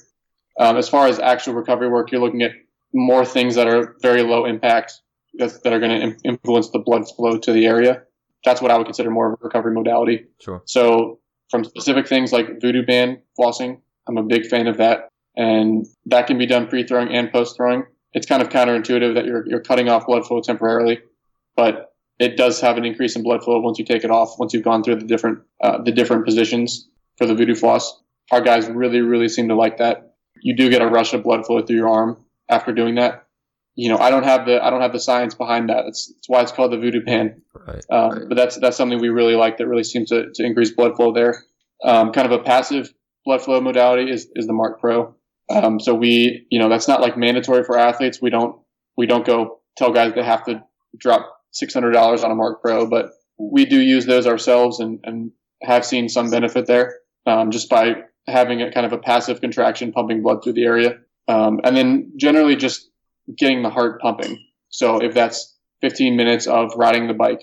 Um, 0.59 0.77
as 0.77 0.89
far 0.89 1.07
as 1.07 1.19
actual 1.19 1.53
recovery 1.53 1.89
work, 1.89 2.11
you're 2.11 2.21
looking 2.21 2.43
at 2.43 2.51
more 2.93 3.25
things 3.25 3.55
that 3.55 3.67
are 3.67 3.95
very 4.01 4.21
low 4.21 4.45
impact 4.45 4.93
that, 5.35 5.63
that 5.63 5.73
are 5.73 5.79
going 5.79 5.99
to 5.99 6.05
Im- 6.07 6.17
influence 6.23 6.69
the 6.69 6.79
blood 6.79 7.05
flow 7.15 7.37
to 7.37 7.51
the 7.51 7.65
area. 7.65 8.03
That's 8.43 8.61
what 8.61 8.71
I 8.71 8.77
would 8.77 8.85
consider 8.85 9.09
more 9.09 9.33
of 9.33 9.39
a 9.39 9.43
recovery 9.43 9.73
modality. 9.73 10.25
Sure. 10.41 10.61
So 10.65 11.19
from 11.49 11.63
specific 11.63 12.07
things 12.07 12.31
like 12.31 12.61
voodoo 12.61 12.85
band 12.85 13.19
flossing, 13.39 13.79
I'm 14.07 14.17
a 14.17 14.23
big 14.23 14.47
fan 14.47 14.67
of 14.67 14.77
that. 14.77 15.09
And 15.35 15.85
that 16.07 16.27
can 16.27 16.37
be 16.37 16.45
done 16.45 16.67
pre-throwing 16.67 17.09
and 17.09 17.31
post-throwing 17.31 17.85
it's 18.13 18.25
kind 18.25 18.41
of 18.41 18.49
counterintuitive 18.49 19.15
that 19.15 19.25
you're 19.25 19.47
you're 19.47 19.61
cutting 19.61 19.89
off 19.89 20.05
blood 20.07 20.25
flow 20.25 20.41
temporarily, 20.41 20.99
but 21.55 21.93
it 22.17 22.35
does 22.35 22.59
have 22.61 22.77
an 22.77 22.85
increase 22.85 23.15
in 23.15 23.23
blood 23.23 23.43
flow 23.43 23.59
once 23.59 23.79
you 23.79 23.85
take 23.85 24.03
it 24.03 24.11
off. 24.11 24.37
Once 24.39 24.53
you've 24.53 24.63
gone 24.63 24.83
through 24.83 24.95
the 24.95 25.05
different 25.05 25.39
uh, 25.61 25.81
the 25.81 25.91
different 25.91 26.25
positions 26.25 26.89
for 27.17 27.25
the 27.25 27.35
voodoo 27.35 27.55
floss. 27.55 28.01
Our 28.31 28.41
guys 28.41 28.67
really, 28.67 29.01
really 29.01 29.29
seem 29.29 29.47
to 29.47 29.55
like 29.55 29.77
that. 29.77 30.08
You 30.41 30.55
do 30.55 30.69
get 30.69 30.81
a 30.81 30.87
rush 30.87 31.13
of 31.13 31.23
blood 31.23 31.45
flow 31.45 31.61
through 31.61 31.77
your 31.77 31.89
arm 31.89 32.23
after 32.49 32.73
doing 32.73 32.95
that. 32.95 33.25
You 33.75 33.89
know, 33.89 33.97
I 33.97 34.09
don't 34.09 34.23
have 34.23 34.45
the 34.45 34.63
I 34.63 34.69
don't 34.69 34.81
have 34.81 34.93
the 34.93 34.99
science 34.99 35.35
behind 35.35 35.69
that. 35.69 35.83
That's, 35.85 36.07
that's 36.07 36.27
why 36.27 36.41
it's 36.41 36.51
called 36.51 36.71
the 36.71 36.77
voodoo 36.77 37.03
band. 37.03 37.41
Right, 37.53 37.85
um, 37.89 38.09
right. 38.09 38.21
But 38.27 38.35
that's 38.35 38.59
that's 38.59 38.77
something 38.77 38.99
we 38.99 39.09
really 39.09 39.35
like. 39.35 39.57
That 39.57 39.67
really 39.67 39.83
seems 39.83 40.09
to, 40.09 40.25
to 40.33 40.43
increase 40.43 40.71
blood 40.71 40.95
flow 40.95 41.13
there. 41.13 41.43
Um, 41.83 42.11
kind 42.11 42.31
of 42.31 42.37
a 42.37 42.43
passive 42.43 42.93
blood 43.25 43.41
flow 43.41 43.61
modality 43.61 44.11
is, 44.11 44.27
is 44.35 44.47
the 44.47 44.53
Marc 44.53 44.81
Pro. 44.81 45.15
Um, 45.49 45.79
so 45.79 45.95
we, 45.95 46.45
you 46.49 46.59
know, 46.59 46.69
that's 46.69 46.87
not 46.87 47.01
like 47.01 47.17
mandatory 47.17 47.63
for 47.63 47.77
athletes. 47.77 48.21
We 48.21 48.29
don't 48.29 48.59
we 48.97 49.05
don't 49.05 49.25
go 49.25 49.61
tell 49.77 49.91
guys 49.91 50.13
they 50.13 50.23
have 50.23 50.45
to 50.45 50.63
drop 50.97 51.37
six 51.51 51.73
hundred 51.73 51.91
dollars 51.91 52.23
on 52.23 52.31
a 52.31 52.35
Marc 52.35 52.61
Pro, 52.61 52.87
but 52.87 53.11
we 53.39 53.65
do 53.65 53.79
use 53.79 54.05
those 54.05 54.27
ourselves 54.27 54.79
and, 54.79 54.99
and 55.03 55.31
have 55.61 55.85
seen 55.85 56.09
some 56.09 56.29
benefit 56.29 56.67
there 56.67 56.95
um, 57.25 57.51
just 57.51 57.69
by 57.69 57.95
having 58.29 58.61
a 58.61 58.71
kind 58.71 58.85
of 58.85 58.93
a 58.93 58.97
passive 58.97 59.41
contraction 59.41 59.91
pumping 59.91 60.21
blood 60.21 60.43
through 60.43 60.53
the 60.53 60.63
area. 60.63 60.99
Um, 61.27 61.59
and 61.63 61.75
then 61.75 62.13
generally 62.17 62.55
just 62.55 62.89
getting 63.37 63.61
the 63.61 63.69
heart 63.69 64.01
pumping. 64.01 64.37
So 64.69 65.01
if 65.01 65.13
that's 65.13 65.55
15 65.81 66.15
minutes 66.15 66.47
of 66.47 66.73
riding 66.75 67.07
the 67.07 67.13
bike, 67.13 67.41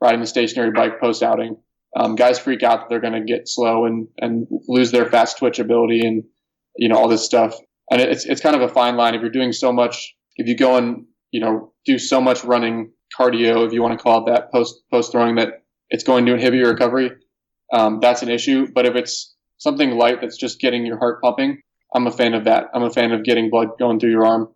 riding 0.00 0.20
the 0.20 0.26
stationary 0.26 0.72
bike 0.72 1.00
post 1.00 1.22
outing, 1.22 1.56
um, 1.96 2.14
guys 2.14 2.38
freak 2.38 2.62
out 2.62 2.80
that 2.80 2.88
they're 2.88 3.00
going 3.00 3.14
to 3.14 3.24
get 3.24 3.48
slow 3.48 3.84
and, 3.86 4.08
and 4.18 4.46
lose 4.68 4.90
their 4.90 5.06
fast 5.06 5.38
twitch 5.38 5.58
ability 5.58 6.06
and, 6.06 6.24
you 6.76 6.88
know, 6.88 6.96
all 6.96 7.08
this 7.08 7.24
stuff. 7.24 7.54
And 7.90 8.00
it's, 8.00 8.26
it's 8.26 8.40
kind 8.40 8.56
of 8.56 8.62
a 8.62 8.68
fine 8.68 8.96
line. 8.96 9.14
If 9.14 9.22
you're 9.22 9.30
doing 9.30 9.52
so 9.52 9.72
much, 9.72 10.14
if 10.36 10.46
you 10.46 10.56
go 10.56 10.76
and, 10.76 11.06
you 11.30 11.40
know, 11.40 11.72
do 11.84 11.98
so 11.98 12.20
much 12.20 12.44
running 12.44 12.92
cardio, 13.18 13.66
if 13.66 13.72
you 13.72 13.82
want 13.82 13.98
to 13.98 14.02
call 14.02 14.26
it 14.26 14.30
that, 14.30 14.52
post, 14.52 14.82
post 14.90 15.12
throwing 15.12 15.36
that 15.36 15.64
it's 15.88 16.04
going 16.04 16.26
to 16.26 16.34
inhibit 16.34 16.60
your 16.60 16.70
recovery, 16.70 17.10
um, 17.72 18.00
that's 18.00 18.22
an 18.22 18.28
issue. 18.28 18.68
But 18.72 18.86
if 18.86 18.94
it's 18.94 19.34
something 19.58 19.90
light 19.90 20.20
that's 20.20 20.36
just 20.36 20.60
getting 20.60 20.86
your 20.86 20.98
heart 20.98 21.20
pumping, 21.20 21.62
I'm 21.94 22.06
a 22.06 22.10
fan 22.10 22.34
of 22.34 22.44
that. 22.44 22.66
I'm 22.74 22.82
a 22.82 22.90
fan 22.90 23.12
of 23.12 23.24
getting 23.24 23.50
blood 23.50 23.78
going 23.78 23.98
through 24.00 24.10
your 24.10 24.26
arm 24.26 24.48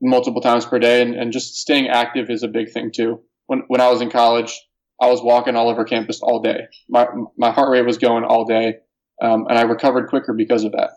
multiple 0.00 0.40
times 0.40 0.66
per 0.66 0.78
day 0.78 1.02
and, 1.02 1.14
and 1.14 1.32
just 1.32 1.56
staying 1.56 1.88
active 1.88 2.28
is 2.30 2.42
a 2.42 2.48
big 2.48 2.70
thing 2.70 2.90
too. 2.92 3.20
When, 3.46 3.62
when 3.68 3.80
I 3.80 3.88
was 3.90 4.00
in 4.00 4.10
college, 4.10 4.60
I 5.00 5.08
was 5.08 5.22
walking 5.22 5.56
all 5.56 5.68
over 5.68 5.84
campus 5.84 6.20
all 6.20 6.40
day. 6.40 6.66
My, 6.88 7.08
my 7.36 7.50
heart 7.50 7.70
rate 7.70 7.86
was 7.86 7.98
going 7.98 8.24
all 8.24 8.44
day. 8.44 8.78
Um, 9.22 9.46
and 9.48 9.58
I 9.58 9.62
recovered 9.62 10.08
quicker 10.08 10.32
because 10.32 10.64
of 10.64 10.72
that. 10.72 10.90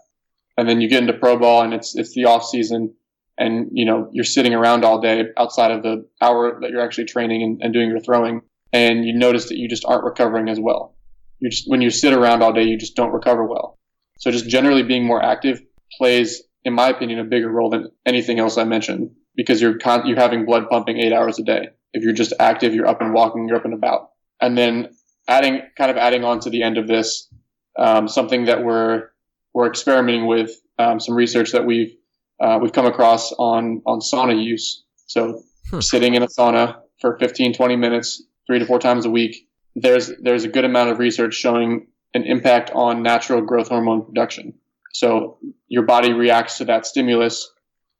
And 0.57 0.67
then 0.67 0.81
you 0.81 0.89
get 0.89 1.01
into 1.01 1.13
pro 1.13 1.37
ball 1.37 1.61
and 1.61 1.73
it's, 1.73 1.95
it's 1.95 2.13
the 2.13 2.25
off 2.25 2.43
season 2.43 2.95
and, 3.37 3.69
you 3.71 3.85
know, 3.85 4.09
you're 4.11 4.25
sitting 4.25 4.55
around 4.55 4.83
all 4.83 4.99
day 4.99 5.25
outside 5.37 5.71
of 5.71 5.83
the 5.83 6.07
hour 6.21 6.59
that 6.61 6.71
you're 6.71 6.81
actually 6.81 7.05
training 7.05 7.43
and, 7.43 7.61
and 7.61 7.73
doing 7.73 7.89
your 7.89 7.99
throwing. 7.99 8.41
And 8.73 9.05
you 9.05 9.13
notice 9.13 9.49
that 9.49 9.57
you 9.57 9.69
just 9.69 9.85
aren't 9.85 10.03
recovering 10.03 10.49
as 10.49 10.59
well. 10.59 10.96
You 11.39 11.49
just, 11.49 11.69
when 11.69 11.81
you 11.81 11.89
sit 11.89 12.13
around 12.13 12.41
all 12.41 12.53
day, 12.53 12.63
you 12.63 12.77
just 12.77 12.95
don't 12.95 13.11
recover 13.11 13.45
well. 13.45 13.77
So 14.19 14.31
just 14.31 14.47
generally 14.47 14.83
being 14.83 15.05
more 15.05 15.23
active 15.23 15.61
plays, 15.97 16.43
in 16.63 16.73
my 16.73 16.89
opinion, 16.89 17.19
a 17.19 17.23
bigger 17.23 17.49
role 17.49 17.69
than 17.69 17.89
anything 18.05 18.39
else 18.39 18.57
I 18.57 18.63
mentioned 18.63 19.11
because 19.35 19.61
you're 19.61 19.77
con- 19.77 20.07
you're 20.07 20.19
having 20.19 20.45
blood 20.45 20.69
pumping 20.69 20.97
eight 20.97 21.13
hours 21.13 21.39
a 21.39 21.43
day. 21.43 21.69
If 21.93 22.03
you're 22.03 22.13
just 22.13 22.33
active, 22.39 22.73
you're 22.73 22.87
up 22.87 23.01
and 23.01 23.13
walking, 23.13 23.47
you're 23.47 23.57
up 23.57 23.65
and 23.65 23.73
about. 23.73 24.09
And 24.41 24.57
then 24.57 24.89
adding, 25.27 25.61
kind 25.77 25.91
of 25.91 25.97
adding 25.97 26.23
on 26.23 26.39
to 26.41 26.49
the 26.49 26.63
end 26.63 26.77
of 26.77 26.87
this, 26.87 27.29
um, 27.77 28.07
something 28.07 28.45
that 28.45 28.63
we're 28.63 29.09
we're 29.53 29.67
experimenting 29.67 30.27
with, 30.27 30.51
um, 30.77 30.99
some 30.99 31.15
research 31.15 31.51
that 31.51 31.65
we've 31.65 31.95
uh, 32.39 32.59
we've 32.61 32.73
come 32.73 32.85
across 32.85 33.31
on 33.33 33.81
on 33.85 33.99
sauna 33.99 34.43
use. 34.43 34.83
So 35.05 35.41
hmm. 35.69 35.79
sitting 35.79 36.15
in 36.15 36.23
a 36.23 36.27
sauna 36.27 36.81
for 36.99 37.17
15, 37.17 37.53
20 37.53 37.75
minutes, 37.75 38.23
three 38.47 38.59
to 38.59 38.65
four 38.65 38.79
times 38.79 39.05
a 39.05 39.09
week, 39.09 39.46
there's 39.77 40.11
there's 40.21 40.43
a 40.43 40.49
good 40.49 40.65
amount 40.65 40.89
of 40.89 40.99
research 40.99 41.35
showing 41.35 41.87
an 42.13 42.23
impact 42.23 42.71
on 42.71 43.03
natural 43.03 43.41
growth 43.41 43.69
hormone 43.69 44.03
production. 44.03 44.55
So 44.93 45.37
your 45.67 45.83
body 45.83 46.13
reacts 46.13 46.57
to 46.57 46.65
that 46.65 46.87
stimulus. 46.87 47.51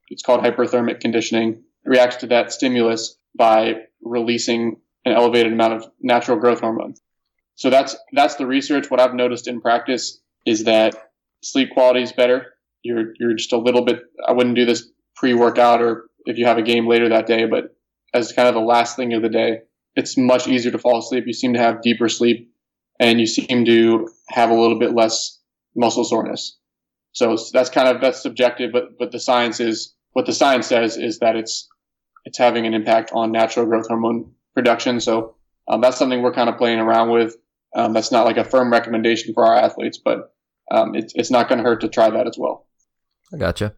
It's 0.08 0.22
called 0.22 0.42
hyperthermic 0.42 1.00
conditioning. 1.00 1.62
It 1.84 1.88
reacts 1.88 2.16
to 2.16 2.26
that 2.28 2.52
stimulus 2.52 3.16
by 3.36 3.82
releasing 4.02 4.80
an 5.04 5.12
elevated 5.12 5.52
amount 5.52 5.74
of 5.74 5.86
natural 6.00 6.38
growth 6.38 6.60
hormone. 6.60 6.94
So 7.54 7.70
that's 7.70 7.96
that's 8.12 8.34
the 8.34 8.46
research. 8.46 8.90
What 8.90 9.00
I've 9.00 9.14
noticed 9.14 9.46
in 9.46 9.60
practice 9.60 10.20
is 10.44 10.64
that 10.64 11.10
sleep 11.42 11.70
quality 11.70 12.02
is 12.02 12.12
better. 12.12 12.54
You're 12.82 13.12
you're 13.20 13.34
just 13.34 13.52
a 13.52 13.58
little 13.58 13.84
bit. 13.84 14.00
I 14.26 14.32
wouldn't 14.32 14.56
do 14.56 14.64
this 14.64 14.90
pre-workout 15.14 15.80
or 15.80 16.10
if 16.26 16.38
you 16.38 16.46
have 16.46 16.58
a 16.58 16.62
game 16.62 16.88
later 16.88 17.08
that 17.10 17.26
day, 17.26 17.46
but 17.46 17.76
as 18.12 18.32
kind 18.32 18.48
of 18.48 18.54
the 18.54 18.60
last 18.60 18.96
thing 18.96 19.12
of 19.12 19.22
the 19.22 19.28
day, 19.28 19.60
it's 19.98 20.16
much 20.16 20.46
easier 20.46 20.72
to 20.72 20.78
fall 20.78 20.98
asleep. 20.98 21.24
You 21.26 21.32
seem 21.32 21.54
to 21.54 21.58
have 21.58 21.82
deeper 21.82 22.08
sleep 22.08 22.50
and 23.00 23.20
you 23.20 23.26
seem 23.26 23.64
to 23.64 24.08
have 24.28 24.50
a 24.50 24.54
little 24.54 24.78
bit 24.78 24.94
less 24.94 25.40
muscle 25.74 26.04
soreness. 26.04 26.56
So 27.12 27.36
that's 27.52 27.70
kind 27.70 27.88
of, 27.88 28.00
that's 28.00 28.22
subjective, 28.22 28.70
but, 28.72 28.98
but 28.98 29.10
the 29.10 29.18
science 29.18 29.60
is, 29.60 29.94
what 30.12 30.26
the 30.26 30.32
science 30.32 30.66
says 30.66 30.96
is 30.96 31.18
that 31.18 31.36
it's, 31.36 31.68
it's 32.24 32.38
having 32.38 32.66
an 32.66 32.74
impact 32.74 33.10
on 33.12 33.32
natural 33.32 33.66
growth 33.66 33.88
hormone 33.88 34.32
production. 34.54 35.00
So 35.00 35.34
um, 35.68 35.80
that's 35.80 35.98
something 35.98 36.22
we're 36.22 36.32
kind 36.32 36.48
of 36.48 36.56
playing 36.58 36.78
around 36.78 37.10
with. 37.10 37.36
Um, 37.74 37.92
that's 37.92 38.12
not 38.12 38.24
like 38.24 38.36
a 38.36 38.44
firm 38.44 38.72
recommendation 38.72 39.34
for 39.34 39.46
our 39.46 39.56
athletes, 39.56 39.98
but 40.02 40.34
um, 40.70 40.94
it's, 40.94 41.12
it's 41.16 41.30
not 41.30 41.48
going 41.48 41.58
to 41.58 41.64
hurt 41.64 41.80
to 41.80 41.88
try 41.88 42.08
that 42.10 42.26
as 42.26 42.36
well. 42.38 42.66
I 43.32 43.36
gotcha. 43.36 43.74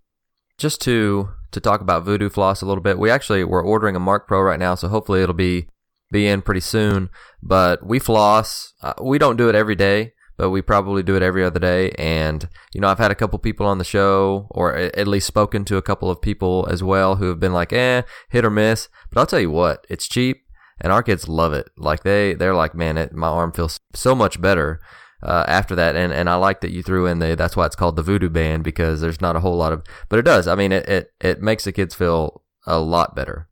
Just 0.59 0.81
to 0.83 1.31
to 1.53 1.61
talk 1.61 1.81
about 1.81 2.05
Voodoo 2.05 2.29
Floss 2.31 2.63
a 2.63 2.67
little 2.67 2.83
bit, 2.83 2.99
we 2.99 3.11
actually 3.11 3.43
we're 3.43 3.65
ordering 3.65 3.97
a 3.97 4.01
Marc 4.01 4.29
Pro 4.29 4.41
right 4.41 4.59
now, 4.59 4.75
so 4.75 4.89
hopefully 4.89 5.23
it'll 5.23 5.35
be 5.35 5.67
be 6.11 6.27
in 6.27 6.43
pretty 6.43 6.61
soon. 6.61 7.11
But 7.43 7.85
we 7.85 7.99
floss. 7.99 8.75
Uh, 8.83 8.95
we 9.01 9.19
don't 9.19 9.37
do 9.37 9.49
it 9.49 9.55
every 9.55 9.77
day, 9.77 10.13
but 10.37 10.51
we 10.51 10.63
probably 10.63 11.03
do 11.03 11.17
it 11.17 11.23
every 11.23 11.45
other 11.45 11.61
day. 11.61 11.91
And, 11.93 12.49
you 12.73 12.81
know, 12.81 12.89
I've 12.89 12.99
had 12.99 13.11
a 13.11 13.15
couple 13.17 13.39
people 13.39 13.67
on 13.67 13.79
the 13.79 13.85
show, 13.85 14.47
or 14.51 14.75
at 14.75 15.09
least 15.09 15.27
spoken 15.27 15.65
to 15.67 15.77
a 15.77 15.83
couple 15.83 16.11
of 16.11 16.21
people 16.21 16.67
as 16.71 16.83
well 16.83 17.17
who 17.17 17.29
have 17.29 17.41
been 17.41 17.53
like, 17.53 17.73
eh, 17.73 18.03
hit 18.29 18.45
or 18.45 18.51
miss. 18.51 18.89
But 19.11 19.21
I'll 19.21 19.27
tell 19.27 19.41
you 19.41 19.51
what, 19.51 19.87
it's 19.89 20.09
cheap 20.09 20.45
and 20.81 20.93
our 20.93 21.03
kids 21.03 21.29
love 21.29 21.53
it. 21.53 21.71
Like 21.77 22.03
they, 22.03 22.35
they're 22.35 22.55
like, 22.55 22.75
man, 22.75 22.97
it, 22.97 23.13
my 23.13 23.29
arm 23.29 23.53
feels 23.53 23.79
so 23.95 24.15
much 24.15 24.41
better. 24.41 24.81
Uh, 25.23 25.45
after 25.47 25.75
that, 25.75 25.97
and, 25.97 26.15
and 26.15 26.31
I 26.31 26.37
like 26.37 26.63
that 26.63 26.71
you 26.71 26.83
threw 26.83 27.05
in 27.05 27.19
the 27.19 27.37
that's 27.37 27.55
why 27.55 27.67
it's 27.67 27.77
called 27.77 27.97
the 27.97 28.03
Voodoo 28.03 28.31
Band 28.31 28.65
because 28.65 29.03
there's 29.03 29.21
not 29.21 29.37
a 29.37 29.41
whole 29.41 29.55
lot 29.55 29.71
of, 29.71 29.85
but 30.09 30.19
it 30.19 30.23
does. 30.23 30.49
I 30.49 30.55
mean, 30.55 30.73
it, 30.73 30.89
it, 30.89 31.13
it 31.21 31.43
makes 31.43 31.65
the 31.65 31.73
kids 31.73 31.95
feel 31.95 32.41
a 32.67 32.79
lot 32.79 33.15
better 33.15 33.50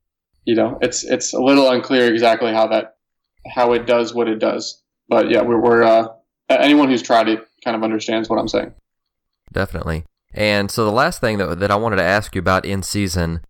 you 0.48 0.54
know, 0.54 0.78
it's 0.80 1.04
it's 1.04 1.34
a 1.34 1.38
little 1.38 1.70
unclear 1.70 2.10
exactly 2.10 2.54
how 2.54 2.68
that 2.68 2.96
how 3.54 3.74
it 3.74 3.84
does 3.86 4.14
what 4.14 4.28
it 4.28 4.38
does. 4.38 4.82
But 5.06 5.30
yeah, 5.30 5.42
we're, 5.42 5.60
we're 5.60 5.82
uh, 5.82 6.08
anyone 6.48 6.88
who's 6.88 7.02
tried 7.02 7.28
it 7.28 7.46
kind 7.62 7.76
of 7.76 7.82
understands 7.82 8.30
what 8.30 8.38
I'm 8.38 8.48
saying. 8.48 8.72
Definitely. 9.52 10.06
And 10.32 10.70
so 10.70 10.86
the 10.86 10.90
last 10.90 11.20
thing 11.20 11.36
that 11.36 11.60
that 11.60 11.70
I 11.70 11.76
wanted 11.76 11.96
to 11.96 12.02
ask 12.02 12.34
you 12.34 12.38
about 12.38 12.64
in 12.64 12.82
season, 12.82 13.42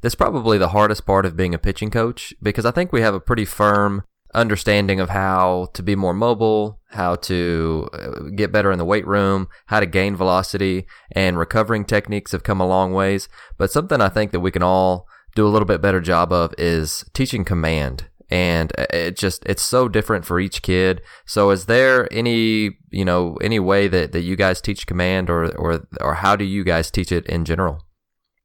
that's 0.00 0.14
probably 0.14 0.56
the 0.56 0.68
hardest 0.68 1.04
part 1.04 1.26
of 1.26 1.36
being 1.36 1.54
a 1.54 1.58
pitching 1.58 1.90
coach 1.90 2.32
because 2.40 2.64
I 2.64 2.70
think 2.70 2.92
we 2.92 3.00
have 3.00 3.14
a 3.14 3.20
pretty 3.20 3.44
firm 3.44 4.04
understanding 4.32 5.00
of 5.00 5.10
how 5.10 5.70
to 5.74 5.82
be 5.82 5.96
more 5.96 6.14
mobile, 6.14 6.78
how 6.90 7.16
to 7.16 7.88
uh, 7.92 8.30
get 8.36 8.52
better 8.52 8.70
in 8.70 8.78
the 8.78 8.84
weight 8.84 9.06
room, 9.08 9.48
how 9.66 9.80
to 9.80 9.86
gain 9.86 10.14
velocity, 10.14 10.86
and 11.10 11.36
recovering 11.36 11.84
techniques 11.84 12.30
have 12.30 12.44
come 12.44 12.60
a 12.60 12.66
long 12.66 12.92
ways. 12.92 13.28
But 13.58 13.72
something 13.72 14.00
I 14.00 14.08
think 14.08 14.30
that 14.30 14.38
we 14.38 14.52
can 14.52 14.62
all 14.62 15.08
do 15.34 15.46
a 15.46 15.50
little 15.50 15.66
bit 15.66 15.82
better 15.82 16.00
job 16.00 16.32
of 16.32 16.54
is 16.58 17.04
teaching 17.12 17.44
command. 17.44 18.06
And 18.30 18.72
it 18.78 19.16
just 19.16 19.44
it's 19.46 19.62
so 19.62 19.88
different 19.88 20.24
for 20.24 20.40
each 20.40 20.62
kid. 20.62 21.02
So 21.26 21.50
is 21.50 21.66
there 21.66 22.12
any 22.12 22.78
you 22.90 23.04
know 23.04 23.36
any 23.42 23.60
way 23.60 23.86
that, 23.88 24.12
that 24.12 24.22
you 24.22 24.34
guys 24.34 24.60
teach 24.60 24.86
command 24.86 25.28
or 25.28 25.54
or 25.56 25.86
or 26.00 26.14
how 26.14 26.34
do 26.34 26.44
you 26.44 26.64
guys 26.64 26.90
teach 26.90 27.12
it 27.12 27.26
in 27.26 27.44
general? 27.44 27.84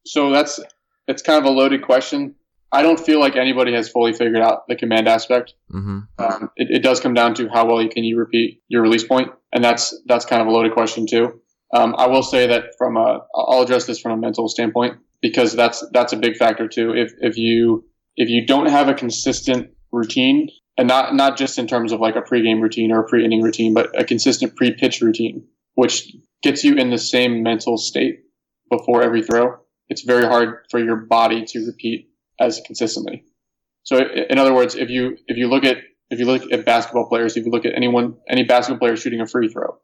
So 0.04 0.30
that's 0.30 0.60
it's 1.08 1.22
kind 1.22 1.38
of 1.38 1.44
a 1.44 1.50
loaded 1.50 1.82
question. 1.82 2.34
I 2.72 2.82
don't 2.82 3.00
feel 3.00 3.18
like 3.18 3.34
anybody 3.34 3.72
has 3.74 3.88
fully 3.88 4.12
figured 4.12 4.42
out 4.42 4.68
the 4.68 4.76
command 4.76 5.08
aspect. 5.08 5.54
Mm-hmm. 5.74 6.00
um, 6.18 6.50
it, 6.54 6.68
it, 6.70 6.82
does 6.84 7.00
come 7.00 7.14
down 7.14 7.34
to 7.34 7.48
how 7.48 7.66
well 7.66 7.82
you 7.82 7.88
can 7.88 8.04
you 8.04 8.16
repeat 8.16 8.62
your 8.68 8.82
release 8.82 9.02
point. 9.02 9.32
And 9.52 9.64
that's 9.64 9.98
that's 10.06 10.24
kind 10.24 10.40
of 10.40 10.46
a 10.46 10.50
loaded 10.52 10.72
question 10.72 11.06
too. 11.06 11.40
Um, 11.72 11.94
i 11.96 12.08
will 12.08 12.24
say 12.24 12.48
that 12.48 12.74
from 12.76 12.96
a 12.96 13.20
i'll 13.32 13.62
address 13.62 13.86
this 13.86 14.00
from 14.00 14.10
a 14.12 14.16
mental 14.16 14.48
standpoint 14.48 14.98
because 15.22 15.54
that's 15.54 15.84
that's 15.92 16.12
a 16.12 16.16
big 16.16 16.36
factor 16.36 16.68
too. 16.68 16.94
If 16.94 17.12
if 17.20 17.36
you 17.36 17.84
if 18.16 18.28
you 18.28 18.46
don't 18.46 18.66
have 18.66 18.88
a 18.88 18.94
consistent 18.94 19.70
routine, 19.92 20.48
and 20.76 20.88
not 20.88 21.14
not 21.14 21.36
just 21.36 21.58
in 21.58 21.66
terms 21.66 21.92
of 21.92 22.00
like 22.00 22.16
a 22.16 22.22
pregame 22.22 22.60
routine 22.60 22.92
or 22.92 23.00
a 23.00 23.08
pre-inning 23.08 23.42
routine, 23.42 23.74
but 23.74 23.98
a 23.98 24.04
consistent 24.04 24.56
pre-pitch 24.56 25.00
routine, 25.00 25.46
which 25.74 26.14
gets 26.42 26.64
you 26.64 26.74
in 26.74 26.90
the 26.90 26.98
same 26.98 27.42
mental 27.42 27.76
state 27.76 28.20
before 28.70 29.02
every 29.02 29.22
throw, 29.22 29.56
it's 29.88 30.02
very 30.02 30.24
hard 30.24 30.64
for 30.70 30.82
your 30.82 30.96
body 30.96 31.44
to 31.44 31.66
repeat 31.66 32.08
as 32.38 32.60
consistently. 32.64 33.24
So 33.82 33.98
in 33.98 34.38
other 34.38 34.54
words, 34.54 34.74
if 34.74 34.90
you 34.90 35.16
if 35.26 35.36
you 35.36 35.48
look 35.48 35.64
at 35.64 35.78
if 36.10 36.18
you 36.18 36.26
look 36.26 36.50
at 36.50 36.64
basketball 36.64 37.08
players, 37.08 37.36
if 37.36 37.44
you 37.44 37.50
look 37.50 37.64
at 37.64 37.74
anyone 37.74 38.16
any 38.28 38.44
basketball 38.44 38.78
player 38.78 38.96
shooting 38.96 39.20
a 39.20 39.26
free 39.26 39.48
throw, 39.48 39.78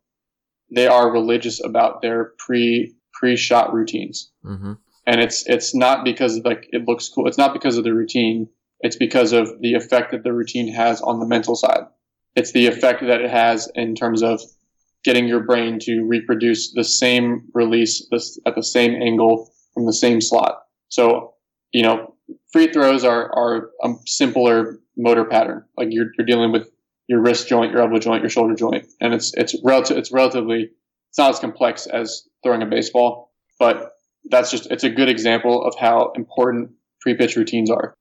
they 0.74 0.86
are 0.86 1.12
religious 1.12 1.62
about 1.62 2.02
their 2.02 2.32
pre 2.38 2.94
pre 3.12 3.36
shot 3.36 3.72
routines. 3.72 4.32
Mm-hmm 4.44 4.72
and 5.06 5.20
it's 5.20 5.44
it's 5.46 5.74
not 5.74 6.04
because 6.04 6.40
like 6.44 6.68
it 6.72 6.86
looks 6.86 7.08
cool. 7.08 7.26
It's 7.26 7.38
not 7.38 7.52
because 7.52 7.78
of 7.78 7.84
the 7.84 7.94
routine. 7.94 8.48
It's 8.80 8.96
because 8.96 9.32
of 9.32 9.60
the 9.60 9.74
effect 9.74 10.12
that 10.12 10.24
the 10.24 10.32
routine 10.32 10.72
has 10.72 11.00
on 11.00 11.20
the 11.20 11.26
mental 11.26 11.54
side. 11.54 11.84
It's 12.34 12.52
the 12.52 12.66
effect 12.66 13.00
that 13.06 13.20
it 13.22 13.30
has 13.30 13.70
in 13.74 13.94
terms 13.94 14.22
of 14.22 14.40
getting 15.04 15.26
your 15.26 15.40
brain 15.40 15.78
to 15.80 16.02
reproduce 16.02 16.72
the 16.72 16.84
same 16.84 17.44
release 17.54 18.06
at 18.46 18.54
the 18.54 18.62
same 18.62 19.00
angle 19.00 19.50
from 19.72 19.86
the 19.86 19.92
same 19.92 20.20
slot. 20.20 20.62
So, 20.88 21.34
you 21.72 21.82
know, 21.82 22.14
free 22.52 22.72
throws 22.72 23.04
are, 23.04 23.30
are 23.34 23.70
a 23.82 23.94
simpler 24.04 24.80
motor 24.96 25.24
pattern. 25.24 25.64
Like 25.76 25.88
you're, 25.90 26.08
you're 26.18 26.26
dealing 26.26 26.52
with 26.52 26.68
your 27.08 27.20
wrist 27.20 27.48
joint, 27.48 27.72
your 27.72 27.80
elbow 27.82 27.98
joint, 27.98 28.22
your 28.22 28.30
shoulder 28.30 28.54
joint, 28.54 28.84
and 29.00 29.14
it's 29.14 29.32
it's 29.34 29.54
relative 29.62 29.96
it's 29.96 30.10
relatively 30.10 30.70
it's 31.10 31.18
not 31.18 31.30
as 31.30 31.38
complex 31.38 31.86
as 31.86 32.26
throwing 32.42 32.62
a 32.62 32.66
baseball, 32.66 33.32
but 33.58 33.92
that's 34.30 34.50
just 34.50 34.70
it's 34.70 34.84
a 34.84 34.90
good 34.90 35.08
example 35.08 35.64
of 35.64 35.74
how 35.78 36.12
important 36.16 36.70
pre-pitch 37.00 37.36
routines 37.36 37.70
are. 37.70 37.96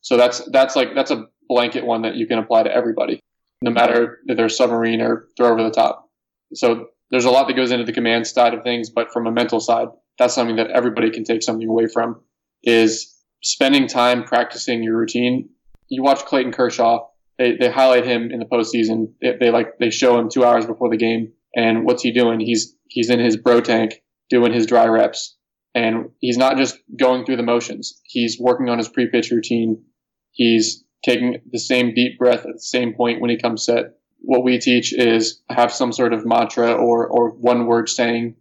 So 0.00 0.16
that's 0.16 0.40
that's 0.50 0.76
like 0.76 0.94
that's 0.94 1.10
a 1.10 1.26
blanket 1.48 1.84
one 1.84 2.02
that 2.02 2.16
you 2.16 2.26
can 2.26 2.38
apply 2.38 2.64
to 2.64 2.74
everybody, 2.74 3.20
no 3.62 3.70
matter 3.70 4.18
if 4.26 4.36
they're 4.36 4.48
submarine 4.48 5.00
or 5.00 5.28
throw 5.36 5.52
over 5.52 5.62
the 5.62 5.70
top. 5.70 6.08
So 6.54 6.88
there's 7.10 7.24
a 7.24 7.30
lot 7.30 7.48
that 7.48 7.56
goes 7.56 7.70
into 7.70 7.84
the 7.84 7.92
command 7.92 8.26
side 8.26 8.54
of 8.54 8.62
things, 8.62 8.90
but 8.90 9.12
from 9.12 9.26
a 9.26 9.32
mental 9.32 9.60
side, 9.60 9.88
that's 10.18 10.34
something 10.34 10.56
that 10.56 10.70
everybody 10.70 11.10
can 11.10 11.24
take 11.24 11.42
something 11.42 11.68
away 11.68 11.86
from 11.86 12.20
is 12.62 13.14
spending 13.42 13.86
time 13.86 14.24
practicing 14.24 14.82
your 14.82 14.96
routine. 14.96 15.48
You 15.88 16.02
watch 16.02 16.24
Clayton 16.24 16.52
Kershaw, 16.52 17.06
they, 17.38 17.56
they 17.56 17.70
highlight 17.70 18.04
him 18.04 18.30
in 18.30 18.40
the 18.40 18.44
postseason. 18.44 19.12
They, 19.22 19.36
they 19.40 19.50
like 19.50 19.78
they 19.78 19.90
show 19.90 20.18
him 20.18 20.28
two 20.28 20.44
hours 20.44 20.66
before 20.66 20.90
the 20.90 20.96
game, 20.96 21.32
and 21.54 21.84
what's 21.84 22.02
he 22.02 22.12
doing? 22.12 22.40
He's 22.40 22.74
he's 22.88 23.10
in 23.10 23.20
his 23.20 23.36
bro 23.36 23.60
tank 23.60 24.02
doing 24.28 24.52
his 24.52 24.66
dry 24.66 24.86
reps, 24.86 25.37
and 25.74 26.10
he's 26.20 26.38
not 26.38 26.56
just 26.56 26.78
going 26.98 27.24
through 27.24 27.36
the 27.36 27.42
motions. 27.42 28.00
He's 28.04 28.38
working 28.40 28.68
on 28.68 28.78
his 28.78 28.88
pre-pitch 28.88 29.30
routine. 29.30 29.84
He's 30.32 30.84
taking 31.04 31.38
the 31.50 31.58
same 31.58 31.94
deep 31.94 32.18
breath 32.18 32.40
at 32.46 32.54
the 32.54 32.60
same 32.60 32.94
point 32.94 33.20
when 33.20 33.30
he 33.30 33.36
comes 33.36 33.64
set. 33.64 33.96
What 34.20 34.42
we 34.42 34.58
teach 34.58 34.92
is 34.92 35.40
have 35.48 35.72
some 35.72 35.92
sort 35.92 36.12
of 36.12 36.26
mantra 36.26 36.72
or 36.72 37.06
or 37.06 37.30
one 37.30 37.66
word 37.66 37.88
saying, 37.88 38.34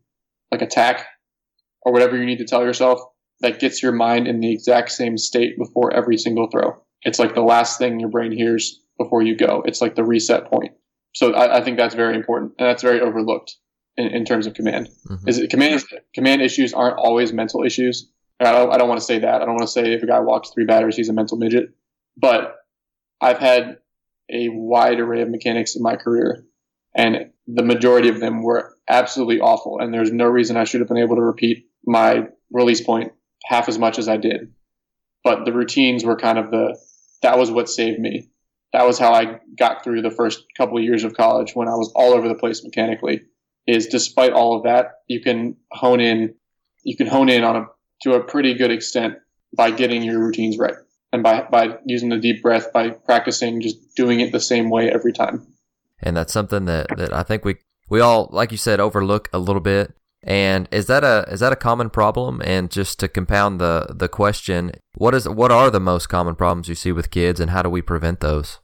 like 0.52 0.62
attack, 0.62 1.06
or 1.84 1.92
whatever 1.94 2.18
you 2.18 2.26
need 2.26 2.40
to 2.40 2.46
tell 2.46 2.64
yourself 2.64 3.00
that 3.42 3.60
gets 3.60 3.84
your 3.84 3.92
mind 3.92 4.28
in 4.28 4.40
the 4.40 4.52
exact 4.52 4.92
same 4.92 5.18
state 5.18 5.58
before 5.58 5.94
every 5.94 6.18
single 6.18 6.50
throw. 6.50 6.82
It's 7.04 7.20
like 7.20 7.36
the 7.36 7.42
last 7.42 7.78
thing 7.78 8.00
your 8.00 8.10
brain 8.10 8.32
hears 8.32 8.82
before 8.98 9.22
you 9.22 9.38
go. 9.38 9.62
It's 9.66 9.82
like 9.82 9.96
the 9.96 10.04
reset 10.04 10.50
point. 10.50 10.72
So 11.14 11.34
I, 11.34 11.58
I 11.58 11.64
think 11.64 11.78
that's 11.78 11.96
very 11.96 12.16
important, 12.16 12.54
and 12.58 12.68
that's 12.68 12.82
very 12.82 13.00
overlooked 13.00 13.56
in, 13.98 14.08
in 14.08 14.26
terms 14.26 14.48
of 14.48 14.54
command. 14.54 14.90
Mm-hmm. 15.10 15.28
Is 15.28 15.40
it 15.40 15.50
command 15.50 15.84
command 16.14 16.42
issues 16.42 16.74
aren't 16.74 16.98
always 16.98 17.34
mental 17.34 17.64
issues. 17.64 18.10
I 18.40 18.52
don't, 18.52 18.74
I 18.74 18.78
don't 18.78 18.88
want 18.88 19.00
to 19.00 19.06
say 19.06 19.20
that. 19.20 19.42
I 19.42 19.46
don't 19.46 19.56
want 19.56 19.64
to 19.64 19.72
say 19.72 19.94
if 19.94 20.04
a 20.04 20.08
guy 20.08 20.20
walks 20.20 20.52
three 20.54 20.66
batters, 20.66 20.96
he's 20.96 21.10
a 21.10 21.14
mental 21.14 21.38
midget. 21.38 21.74
But 22.16 22.56
I've 23.20 23.40
had 23.40 23.78
a 24.32 24.50
wide 24.50 25.00
array 25.00 25.22
of 25.22 25.30
mechanics 25.30 25.76
in 25.76 25.82
my 25.82 25.96
career, 25.96 26.46
and 26.96 27.32
the 27.48 27.64
majority 27.64 28.10
of 28.10 28.20
them 28.20 28.44
were 28.44 28.78
absolutely 28.88 29.40
awful. 29.40 29.80
And 29.80 29.94
there's 29.94 30.12
no 30.12 30.26
reason 30.26 30.56
I 30.56 30.66
should 30.66 30.82
have 30.82 30.88
been 30.88 30.98
able 30.98 31.16
to 31.16 31.22
repeat 31.22 31.68
my 31.86 32.28
release 32.52 32.82
point 32.82 33.14
half 33.46 33.70
as 33.70 33.80
much 33.80 33.98
as 33.98 34.08
I 34.08 34.18
did. 34.18 34.54
But 35.24 35.46
the 35.46 35.54
routines 35.54 36.06
were 36.06 36.16
kind 36.16 36.38
of 36.38 36.52
the 36.52 36.78
that 37.24 37.40
was 37.40 37.50
what 37.50 37.70
saved 37.70 38.00
me. 38.00 38.30
That 38.74 38.86
was 38.86 39.00
how 39.00 39.14
I 39.14 39.40
got 39.58 39.84
through 39.84 40.04
the 40.04 40.12
first 40.12 40.44
couple 40.56 40.78
of 40.78 40.84
years 40.84 41.04
of 41.04 41.16
college 41.16 41.56
when 41.56 41.68
I 41.68 41.76
was 41.76 41.92
all 41.96 42.14
over 42.14 42.28
the 42.28 42.36
place 42.36 42.64
mechanically. 42.64 43.22
Is 43.68 43.88
despite 43.88 44.32
all 44.32 44.56
of 44.56 44.64
that, 44.64 45.02
you 45.08 45.22
can 45.22 45.58
hone 45.72 46.00
in, 46.00 46.34
you 46.84 46.96
can 46.96 47.08
hone 47.08 47.30
in 47.30 47.44
on 47.44 47.56
a 47.58 47.66
to 48.04 48.14
a 48.14 48.24
pretty 48.24 48.54
good 48.54 48.72
extent 48.72 49.16
by 49.56 49.72
getting 49.72 50.04
your 50.04 50.20
routines 50.20 50.58
right 50.58 50.76
and 51.12 51.24
by 51.24 51.42
by 51.50 51.78
using 51.86 52.10
the 52.10 52.18
deep 52.18 52.42
breath, 52.42 52.72
by 52.74 52.90
practicing 52.90 53.62
just 53.62 53.78
doing 53.96 54.20
it 54.20 54.32
the 54.32 54.40
same 54.40 54.70
way 54.70 54.90
every 54.90 55.14
time. 55.14 55.46
And 56.02 56.16
that's 56.16 56.34
something 56.34 56.66
that 56.66 56.88
that 56.98 57.14
I 57.14 57.24
think 57.24 57.44
we 57.44 57.58
we 57.90 58.00
all, 58.00 58.30
like 58.32 58.52
you 58.52 58.58
said, 58.58 58.80
overlook 58.80 59.30
a 59.34 59.40
little 59.40 59.62
bit. 59.62 59.94
And 60.24 60.68
is 60.72 60.88
that 60.88 61.04
a 61.04 61.26
is 61.32 61.40
that 61.40 61.54
a 61.54 61.58
common 61.58 61.90
problem? 61.90 62.42
And 62.44 62.70
just 62.70 63.00
to 63.00 63.08
compound 63.08 63.60
the 63.60 63.88
the 63.96 64.10
question, 64.10 64.72
what 64.96 65.14
is 65.14 65.28
what 65.28 65.52
are 65.52 65.70
the 65.70 65.80
most 65.80 66.08
common 66.08 66.36
problems 66.36 66.68
you 66.68 66.76
see 66.76 66.92
with 66.92 67.12
kids, 67.12 67.40
and 67.40 67.52
how 67.52 67.62
do 67.62 67.70
we 67.70 67.82
prevent 67.82 68.20
those? 68.20 68.60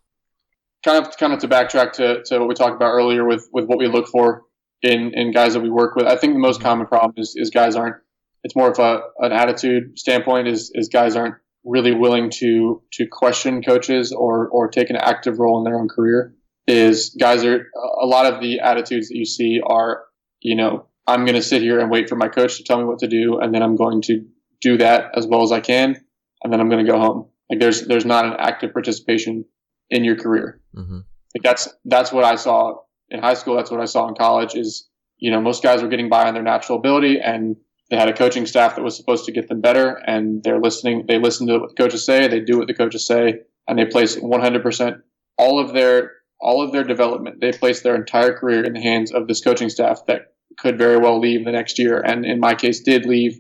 Kind 0.84 1.06
of 1.06 1.16
kind 1.18 1.32
of 1.32 1.40
to 1.40 1.48
backtrack 1.48 1.94
to, 1.94 2.24
to 2.26 2.40
what 2.40 2.50
we 2.50 2.56
talked 2.56 2.76
about 2.76 2.92
earlier 2.92 3.26
with 3.26 3.48
with 3.54 3.66
what 3.66 3.78
we 3.78 3.88
look 3.88 4.08
for 4.08 4.44
in 4.84 5.12
in 5.14 5.32
guys 5.32 5.54
that 5.54 5.62
we 5.62 5.70
work 5.70 5.96
with. 5.96 6.06
I 6.06 6.18
think 6.18 6.34
the 6.34 6.40
most 6.40 6.62
common 6.62 6.86
problem 6.88 7.14
is 7.18 7.34
is 7.36 7.50
guys 7.50 7.76
aren't. 7.76 7.96
It's 8.44 8.56
more 8.56 8.70
of 8.70 8.80
a 8.80 9.02
an 9.20 9.32
attitude 9.32 9.98
standpoint. 9.98 10.48
Is 10.48 10.72
is 10.74 10.90
guys 10.90 11.16
aren't 11.16 11.36
really 11.64 11.94
willing 11.94 12.30
to 12.30 12.82
to 12.94 13.08
question 13.08 13.64
coaches 13.64 14.12
or 14.12 14.48
or 14.50 14.68
take 14.68 14.90
an 14.90 14.98
active 14.98 15.40
role 15.40 15.58
in 15.58 15.64
their 15.64 15.80
own 15.80 15.88
career. 15.88 16.36
Is 16.68 17.16
guys 17.20 17.44
are 17.44 17.68
a 18.02 18.06
lot 18.06 18.32
of 18.32 18.42
the 18.42 18.60
attitudes 18.60 19.10
that 19.10 19.18
you 19.18 19.26
see 19.26 19.62
are 19.66 20.04
you 20.42 20.56
know 20.56 20.88
I'm 21.08 21.26
going 21.26 21.36
to 21.36 21.42
sit 21.42 21.62
here 21.62 21.80
and 21.80 21.92
wait 21.92 22.08
for 22.08 22.16
my 22.16 22.28
coach 22.28 22.58
to 22.58 22.64
tell 22.64 22.78
me 22.78 22.86
what 22.86 23.00
to 23.00 23.08
do, 23.08 23.40
and 23.40 23.54
then 23.54 23.62
I'm 23.62 23.76
going 23.76 24.02
to 24.04 24.26
do 24.62 24.78
that 24.78 25.12
as 25.16 25.28
well 25.28 25.44
as 25.44 25.52
I 25.52 25.60
can, 25.60 25.96
and 26.44 26.54
then 26.54 26.62
I'm 26.62 26.70
going 26.70 26.86
to 26.86 26.92
go 26.92 26.98
home. 26.98 27.30
Like 27.50 27.60
there's 27.60 27.86
there's 27.88 28.06
not 28.06 28.26
an 28.26 28.36
active 28.40 28.74
participation 28.74 29.46
in 29.90 30.04
your 30.04 30.16
career. 30.16 30.62
Mm-hmm. 30.76 31.00
Like 31.36 31.44
that's 31.44 31.68
that's 31.86 32.12
what 32.12 32.24
I 32.24 32.36
saw 32.36 32.78
in 33.14 33.22
high 33.22 33.36
school. 33.36 33.56
That's 33.56 33.72
what 33.72 33.80
I 33.80 33.86
saw 33.86 34.08
in 34.10 34.16
college. 34.16 34.56
Is 34.56 34.90
you 35.18 35.32
know 35.32 35.40
most 35.40 35.64
guys 35.64 35.82
were 35.82 35.88
getting 35.88 36.10
by 36.10 36.28
on 36.28 36.34
their 36.34 36.44
natural 36.44 36.78
ability, 36.78 37.20
and 37.20 37.56
they 37.90 37.96
had 37.96 38.10
a 38.10 38.14
coaching 38.14 38.46
staff 38.46 38.76
that 38.76 38.84
was 38.84 38.98
supposed 38.98 39.26
to 39.26 39.32
get 39.32 39.48
them 39.48 39.62
better, 39.62 40.02
and 40.06 40.44
they're 40.44 40.60
listening. 40.60 41.06
They 41.08 41.20
listen 41.20 41.48
to 41.48 41.60
what 41.60 41.70
the 41.70 41.82
coaches 41.82 42.06
say. 42.06 42.28
They 42.28 42.42
do 42.42 42.58
what 42.58 42.68
the 42.68 42.74
coaches 42.74 43.06
say, 43.06 43.42
and 43.68 43.80
they 43.80 43.86
place 43.86 44.18
100% 44.18 45.02
all 45.38 45.60
of 45.60 45.74
their 45.74 46.12
all 46.42 46.62
of 46.62 46.74
their 46.74 46.84
development. 46.84 47.40
They 47.40 47.54
place 47.54 47.82
their 47.82 47.96
entire 47.96 48.34
career 48.38 48.66
in 48.66 48.74
the 48.74 48.82
hands 48.82 49.14
of 49.14 49.28
this 49.28 49.42
coaching 49.42 49.70
staff 49.70 50.02
that 50.08 50.34
could 50.58 50.78
very 50.78 50.98
well 50.98 51.20
leave 51.20 51.46
the 51.46 51.52
next 51.52 51.80
year, 51.80 52.00
and 52.00 52.26
in 52.26 52.40
my 52.40 52.56
case, 52.56 52.82
did 52.82 53.06
leave 53.06 53.40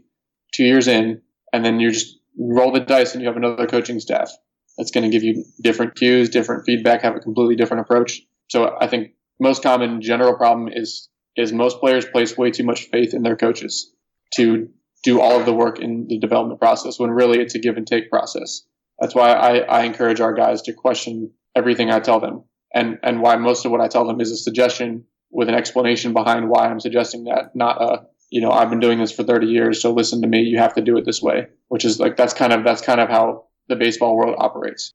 two 0.53 0.63
years 0.63 0.87
in, 0.87 1.21
and 1.51 1.65
then 1.65 1.79
you 1.79 1.91
just 1.91 2.19
roll 2.37 2.71
the 2.71 2.79
dice 2.79 3.13
and 3.13 3.21
you 3.21 3.27
have 3.27 3.37
another 3.37 3.67
coaching 3.67 3.99
staff 3.99 4.31
that's 4.77 4.91
going 4.91 5.03
to 5.03 5.09
give 5.09 5.23
you 5.23 5.43
different 5.61 5.95
cues, 5.95 6.29
different 6.29 6.65
feedback, 6.65 7.01
have 7.01 7.15
a 7.15 7.19
completely 7.19 7.55
different 7.55 7.81
approach. 7.81 8.21
So 8.49 8.75
I 8.79 8.87
think 8.87 9.11
most 9.39 9.63
common 9.63 10.01
general 10.01 10.35
problem 10.35 10.69
is 10.71 11.09
is 11.35 11.51
most 11.51 11.79
players 11.79 12.05
place 12.05 12.37
way 12.37 12.51
too 12.51 12.63
much 12.63 12.89
faith 12.91 13.13
in 13.13 13.23
their 13.23 13.35
coaches 13.35 13.91
to 14.35 14.69
do 15.03 15.19
all 15.19 15.39
of 15.39 15.45
the 15.45 15.53
work 15.53 15.79
in 15.79 16.05
the 16.07 16.19
development 16.19 16.59
process 16.59 16.99
when 16.99 17.09
really 17.09 17.39
it's 17.39 17.55
a 17.55 17.59
give 17.59 17.75
and 17.75 17.87
take 17.87 18.09
process. 18.09 18.61
That's 18.99 19.15
why 19.15 19.31
I, 19.31 19.57
I 19.59 19.83
encourage 19.83 20.21
our 20.21 20.33
guys 20.33 20.61
to 20.63 20.73
question 20.73 21.31
everything 21.55 21.89
I 21.89 21.99
tell 21.99 22.19
them 22.19 22.43
and, 22.73 22.99
and 23.03 23.21
why 23.21 23.35
most 23.35 23.65
of 23.65 23.71
what 23.71 23.81
I 23.81 23.87
tell 23.87 24.05
them 24.05 24.19
is 24.19 24.31
a 24.31 24.37
suggestion 24.37 25.05
with 25.31 25.49
an 25.49 25.55
explanation 25.55 26.13
behind 26.13 26.49
why 26.49 26.67
I'm 26.67 26.79
suggesting 26.79 27.25
that, 27.25 27.55
not 27.55 27.81
a 27.81 28.05
you 28.29 28.41
know 28.41 28.51
I've 28.51 28.69
been 28.69 28.79
doing 28.79 28.99
this 28.99 29.11
for 29.11 29.23
30 29.23 29.47
years, 29.47 29.81
so 29.81 29.93
listen 29.93 30.21
to 30.21 30.27
me. 30.27 30.41
You 30.41 30.57
have 30.57 30.73
to 30.75 30.81
do 30.81 30.97
it 30.97 31.05
this 31.05 31.21
way, 31.21 31.47
which 31.67 31.85
is 31.85 31.99
like 31.99 32.17
that's 32.17 32.33
kind 32.33 32.51
of 32.51 32.63
that's 32.63 32.81
kind 32.81 32.99
of 32.99 33.09
how 33.09 33.45
the 33.67 33.75
baseball 33.75 34.15
world 34.15 34.35
operates. 34.37 34.93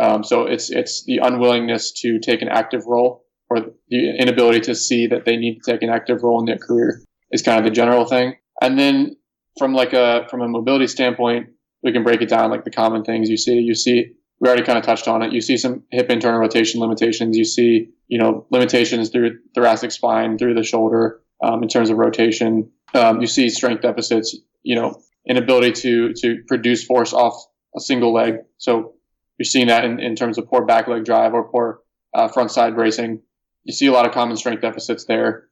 Um, 0.00 0.22
so 0.22 0.46
it's 0.46 0.70
it's 0.70 1.04
the 1.04 1.18
unwillingness 1.18 1.92
to 2.02 2.20
take 2.20 2.42
an 2.42 2.48
active 2.48 2.84
role 2.86 3.24
or 3.48 3.60
the 3.88 4.16
inability 4.18 4.60
to 4.60 4.74
see 4.74 5.06
that 5.06 5.24
they 5.24 5.36
need 5.36 5.60
to 5.62 5.72
take 5.72 5.82
an 5.82 5.90
active 5.90 6.22
role 6.22 6.40
in 6.40 6.46
their 6.46 6.58
career 6.58 7.02
is 7.30 7.42
kind 7.42 7.58
of 7.58 7.64
the 7.64 7.70
general 7.70 8.04
thing. 8.04 8.34
And 8.60 8.78
then 8.78 9.16
from 9.58 9.74
like 9.74 9.92
a 9.92 10.26
from 10.30 10.42
a 10.42 10.48
mobility 10.48 10.86
standpoint, 10.86 11.50
we 11.82 11.92
can 11.92 12.02
break 12.02 12.22
it 12.22 12.28
down 12.28 12.50
like 12.50 12.64
the 12.64 12.70
common 12.70 13.04
things 13.04 13.28
you 13.28 13.36
see. 13.36 13.54
You 13.54 13.74
see 13.74 14.16
we 14.40 14.48
already 14.48 14.64
kind 14.64 14.78
of 14.78 14.84
touched 14.84 15.08
on 15.08 15.22
it. 15.22 15.32
You 15.32 15.40
see 15.40 15.56
some 15.56 15.84
hip 15.90 16.10
internal 16.10 16.40
rotation 16.40 16.80
limitations. 16.80 17.36
You 17.36 17.44
see, 17.44 17.90
you 18.08 18.18
know, 18.18 18.46
limitations 18.50 19.10
through 19.10 19.38
thoracic 19.54 19.92
spine, 19.92 20.36
through 20.36 20.54
the 20.54 20.62
shoulder, 20.62 21.20
um, 21.42 21.62
in 21.62 21.68
terms 21.68 21.90
of 21.90 21.96
rotation. 21.96 22.70
Um, 22.94 23.20
you 23.20 23.26
see 23.26 23.48
strength 23.48 23.82
deficits, 23.82 24.36
you 24.62 24.74
know, 24.76 25.00
inability 25.26 25.72
to, 25.72 26.12
to 26.14 26.42
produce 26.46 26.84
force 26.84 27.12
off 27.12 27.34
a 27.76 27.80
single 27.80 28.12
leg. 28.12 28.36
So 28.58 28.94
you're 29.38 29.44
seeing 29.44 29.68
that 29.68 29.84
in, 29.84 30.00
in 30.00 30.16
terms 30.16 30.38
of 30.38 30.48
poor 30.48 30.64
back 30.64 30.86
leg 30.86 31.04
drive 31.04 31.32
or 31.32 31.44
poor 31.44 31.80
uh, 32.14 32.28
front 32.28 32.50
side 32.50 32.74
bracing. 32.74 33.22
You 33.66 33.74
see 33.74 33.86
a 33.86 33.92
lot 33.92 34.06
of 34.06 34.12
common 34.12 34.36
strength 34.36 34.62
deficits 34.62 35.04
there. 35.04 35.48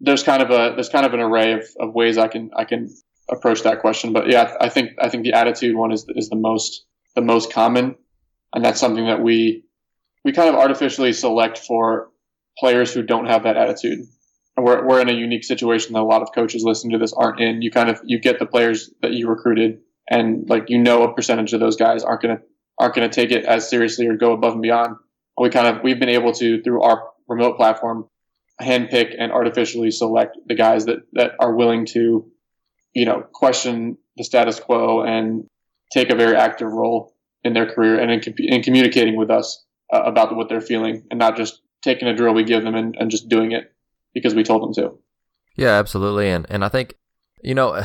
There's 0.00 0.22
kind 0.22 0.42
of 0.42 0.50
a, 0.50 0.74
there's 0.74 0.88
kind 0.88 1.06
of 1.06 1.14
an 1.14 1.20
array 1.20 1.52
of, 1.52 1.64
of 1.78 1.94
ways 1.94 2.18
I 2.18 2.28
can, 2.28 2.50
I 2.56 2.64
can 2.64 2.88
approach 3.30 3.62
that 3.62 3.80
question. 3.80 4.12
But 4.12 4.28
yeah, 4.28 4.54
I 4.60 4.68
think, 4.68 4.92
I 5.00 5.08
think 5.08 5.24
the 5.24 5.34
attitude 5.34 5.76
one 5.76 5.92
is, 5.92 6.04
is 6.08 6.28
the 6.28 6.36
most, 6.36 6.84
the 7.14 7.22
most 7.22 7.52
common 7.52 7.96
and 8.54 8.64
that's 8.64 8.80
something 8.80 9.06
that 9.06 9.22
we 9.22 9.64
we 10.24 10.32
kind 10.32 10.48
of 10.48 10.56
artificially 10.56 11.12
select 11.12 11.58
for 11.58 12.10
players 12.58 12.92
who 12.92 13.02
don't 13.02 13.26
have 13.26 13.44
that 13.44 13.56
attitude. 13.56 14.00
And 14.56 14.66
we're 14.66 14.86
we're 14.86 15.00
in 15.00 15.08
a 15.08 15.12
unique 15.12 15.44
situation 15.44 15.92
that 15.92 16.00
a 16.00 16.02
lot 16.02 16.22
of 16.22 16.32
coaches 16.34 16.64
listening 16.64 16.92
to 16.92 16.98
this 16.98 17.12
aren't 17.12 17.40
in. 17.40 17.62
You 17.62 17.70
kind 17.70 17.88
of 17.88 18.00
you 18.04 18.18
get 18.18 18.38
the 18.38 18.46
players 18.46 18.90
that 19.02 19.12
you 19.12 19.28
recruited, 19.28 19.80
and 20.10 20.48
like 20.48 20.64
you 20.68 20.78
know 20.78 21.02
a 21.02 21.14
percentage 21.14 21.52
of 21.52 21.60
those 21.60 21.76
guys 21.76 22.02
aren't 22.02 22.22
gonna 22.22 22.40
aren't 22.78 22.94
gonna 22.94 23.08
take 23.08 23.30
it 23.30 23.44
as 23.44 23.68
seriously 23.68 24.06
or 24.06 24.16
go 24.16 24.32
above 24.32 24.54
and 24.54 24.62
beyond. 24.62 24.96
We 25.40 25.50
kind 25.50 25.68
of 25.68 25.84
we've 25.84 26.00
been 26.00 26.08
able 26.08 26.32
to 26.34 26.62
through 26.62 26.82
our 26.82 27.07
remote 27.28 27.56
platform 27.56 28.08
handpick 28.60 29.14
and 29.16 29.30
artificially 29.30 29.90
select 29.90 30.36
the 30.46 30.54
guys 30.54 30.86
that 30.86 30.98
that 31.12 31.32
are 31.38 31.54
willing 31.54 31.86
to, 31.86 32.30
you 32.94 33.04
know, 33.04 33.22
question 33.32 33.98
the 34.16 34.24
status 34.24 34.58
quo 34.58 35.02
and 35.02 35.46
take 35.92 36.10
a 36.10 36.16
very 36.16 36.36
active 36.36 36.72
role 36.72 37.14
in 37.44 37.52
their 37.52 37.72
career 37.72 37.98
and 38.00 38.10
in, 38.10 38.34
in 38.38 38.62
communicating 38.62 39.16
with 39.16 39.30
us 39.30 39.64
uh, 39.92 40.02
about 40.02 40.34
what 40.34 40.48
they're 40.48 40.60
feeling 40.60 41.04
and 41.10 41.18
not 41.18 41.36
just 41.36 41.62
taking 41.82 42.08
a 42.08 42.16
drill 42.16 42.34
we 42.34 42.42
give 42.42 42.64
them 42.64 42.74
and, 42.74 42.96
and 42.98 43.10
just 43.10 43.28
doing 43.28 43.52
it. 43.52 43.72
because 44.14 44.34
we 44.34 44.42
told 44.42 44.62
them 44.62 44.74
to. 44.74 44.98
Yeah, 45.56 45.78
absolutely. 45.78 46.28
And 46.28 46.46
and 46.48 46.64
I 46.64 46.68
think 46.68 46.94
you 47.42 47.54
know 47.54 47.82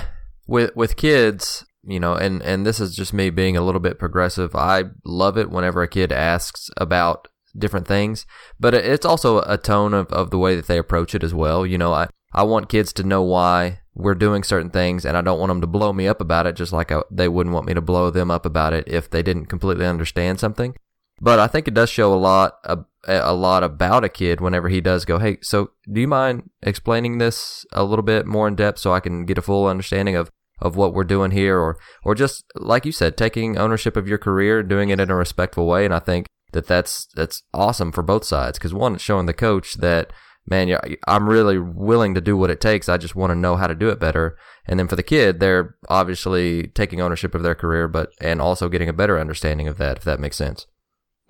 with 0.48 0.76
with 0.76 0.96
kids, 0.96 1.66
you 1.84 2.00
know, 2.00 2.14
and 2.14 2.42
and 2.42 2.66
this 2.66 2.80
is 2.80 2.96
just 2.96 3.14
me 3.14 3.30
being 3.30 3.58
a 3.58 3.62
little 3.62 3.82
bit 3.82 4.00
progressive. 4.00 4.56
I 4.56 4.86
love 5.04 5.38
it 5.38 5.50
whenever 5.50 5.82
a 5.82 5.88
kid 5.88 6.12
asks 6.12 6.70
about 6.78 7.28
different 7.58 7.88
things, 7.88 8.26
but 8.60 8.74
it's 8.74 9.06
also 9.06 9.42
a 9.42 9.58
tone 9.58 9.94
of, 9.94 10.08
of 10.08 10.30
the 10.30 10.38
way 10.38 10.56
that 10.56 10.68
they 10.68 10.78
approach 10.78 11.14
it 11.14 11.24
as 11.24 11.34
well. 11.34 11.66
You 11.66 11.78
know, 11.78 11.94
I, 11.94 12.08
I 12.34 12.44
want 12.44 12.70
kids 12.70 12.94
to 12.94 13.04
know 13.04 13.22
why 13.22 13.80
we're 13.96 14.16
doing 14.16 14.44
certain 14.44 14.72
things, 14.72 15.06
and 15.06 15.16
I 15.16 15.22
don't 15.22 15.40
want 15.40 15.50
them 15.50 15.62
to 15.62 15.68
blow 15.68 15.94
me 15.94 16.08
up 16.08 16.20
about 16.20 16.48
it, 16.48 16.56
just 16.56 16.74
like 16.74 16.92
I, 16.92 17.02
they 17.12 17.28
wouldn't 17.28 17.54
want 17.54 17.68
me 17.68 17.74
to 17.74 17.82
blow 17.82 18.10
them 18.10 18.32
up 18.32 18.46
about 18.46 18.74
it 18.74 18.88
if 18.88 19.10
they 19.10 19.22
didn't 19.22 19.46
completely 19.46 19.86
understand 19.86 20.40
something. 20.40 20.76
But 21.22 21.40
I 21.40 21.48
think 21.48 21.68
it 21.68 21.74
does 21.74 21.90
show 21.90 22.14
a 22.14 22.16
lot 22.16 22.58
a, 22.64 22.80
a 23.06 23.34
lot 23.34 23.64
about 23.64 24.04
a 24.04 24.10
kid 24.10 24.42
whenever 24.42 24.68
he 24.68 24.82
does 24.82 25.06
go, 25.06 25.20
"Hey, 25.20 25.38
so 25.42 25.72
do 25.92 26.02
you 26.02 26.08
mind 26.08 26.50
explaining 26.64 27.20
this 27.20 27.66
a 27.72 27.84
little 27.84 28.04
bit 28.04 28.26
more 28.26 28.48
in 28.48 28.56
depth 28.56 28.80
so 28.80 28.94
I 28.94 29.00
can 29.00 29.26
get 29.26 29.38
a 29.38 29.42
full 29.42 29.68
understanding 29.68 30.16
of 30.16 30.32
of 30.60 30.76
what 30.76 30.94
we're 30.94 31.04
doing 31.04 31.32
here 31.32 31.60
or 31.60 31.78
or 32.04 32.16
just 32.16 32.46
like 32.56 32.86
you 32.86 32.92
said 32.92 33.18
taking 33.18 33.58
ownership 33.58 33.98
of 33.98 34.08
your 34.08 34.18
career 34.18 34.64
doing 34.64 34.90
it 34.90 35.00
in 35.00 35.12
a 35.12 35.16
respectful 35.16 35.68
way 35.68 35.84
and 35.84 35.94
I 35.94 36.00
think 36.00 36.26
that 36.54 36.68
that's 36.68 37.08
that's 37.16 37.44
awesome 37.54 37.92
for 37.92 38.02
both 38.02 38.24
sides. 38.24 38.58
Because 38.58 38.74
one 38.74 38.96
it's 38.96 39.04
showing 39.04 39.26
the 39.26 39.34
coach 39.34 39.76
that 39.76 40.12
man 40.48 40.78
I'm 41.08 41.28
really 41.28 41.60
willing 41.60 42.16
to 42.16 42.22
do 42.22 42.38
what 42.38 42.50
it 42.50 42.62
takes. 42.62 42.90
I 42.90 42.98
just 42.98 43.16
want 43.16 43.32
to 43.32 43.36
know 43.36 43.56
how 43.56 43.68
to 43.68 43.76
do 43.76 43.90
it 43.90 44.00
better. 44.00 44.38
And 44.66 44.80
then 44.80 44.88
for 44.88 44.96
the 44.96 45.04
kid 45.04 45.40
they're 45.40 45.76
obviously 45.90 46.68
taking 46.68 47.02
ownership 47.02 47.36
of 47.36 47.44
their 47.44 47.56
career 47.56 47.88
but 47.88 48.10
and 48.22 48.42
also 48.42 48.70
getting 48.70 48.90
a 48.90 48.94
better 48.94 49.20
understanding 49.20 49.68
of 49.68 49.78
that 49.78 49.98
if 49.98 50.04
that 50.04 50.20
makes 50.20 50.38
sense. 50.38 50.68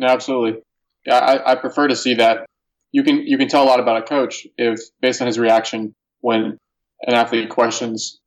Absolutely. 0.01 0.61
Yeah 1.05 1.19
I, 1.19 1.51
I 1.51 1.55
prefer 1.55 1.87
to 1.87 1.95
see 1.95 2.15
that. 2.15 2.45
You 2.91 3.03
can 3.03 3.25
you 3.25 3.37
can 3.37 3.47
tell 3.47 3.63
a 3.63 3.65
lot 3.65 3.79
about 3.79 3.97
a 3.97 4.03
coach 4.03 4.45
if 4.57 4.79
based 5.01 5.21
on 5.21 5.27
his 5.27 5.39
reaction 5.39 5.93
when 6.21 6.57
an 7.05 7.13
athlete 7.13 7.49
questions 7.49 8.19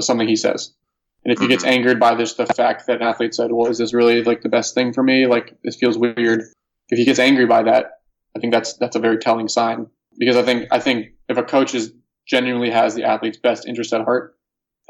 something 0.00 0.28
he 0.28 0.36
says. 0.36 0.74
And 1.24 1.32
if 1.32 1.40
he 1.40 1.48
gets 1.48 1.64
mm-hmm. 1.64 1.74
angered 1.74 2.00
by 2.00 2.14
this, 2.14 2.34
the 2.34 2.46
fact 2.46 2.86
that 2.86 3.00
an 3.00 3.06
athlete 3.06 3.34
said, 3.34 3.50
"Well, 3.52 3.70
is 3.70 3.78
this 3.78 3.92
really 3.92 4.22
like 4.22 4.42
the 4.42 4.48
best 4.48 4.74
thing 4.74 4.92
for 4.92 5.02
me? 5.02 5.26
Like 5.26 5.56
this 5.64 5.76
feels 5.76 5.98
weird." 5.98 6.42
If 6.90 6.98
he 6.98 7.04
gets 7.04 7.18
angry 7.18 7.46
by 7.46 7.64
that, 7.64 8.00
I 8.36 8.40
think 8.40 8.52
that's 8.52 8.74
that's 8.74 8.96
a 8.96 9.00
very 9.00 9.18
telling 9.18 9.48
sign 9.48 9.88
because 10.18 10.36
I 10.36 10.42
think 10.42 10.68
I 10.70 10.78
think 10.78 11.08
if 11.28 11.36
a 11.36 11.42
coach 11.42 11.74
is 11.74 11.92
genuinely 12.26 12.70
has 12.70 12.94
the 12.94 13.04
athlete's 13.04 13.38
best 13.38 13.66
interest 13.66 13.92
at 13.92 14.04
heart 14.04 14.36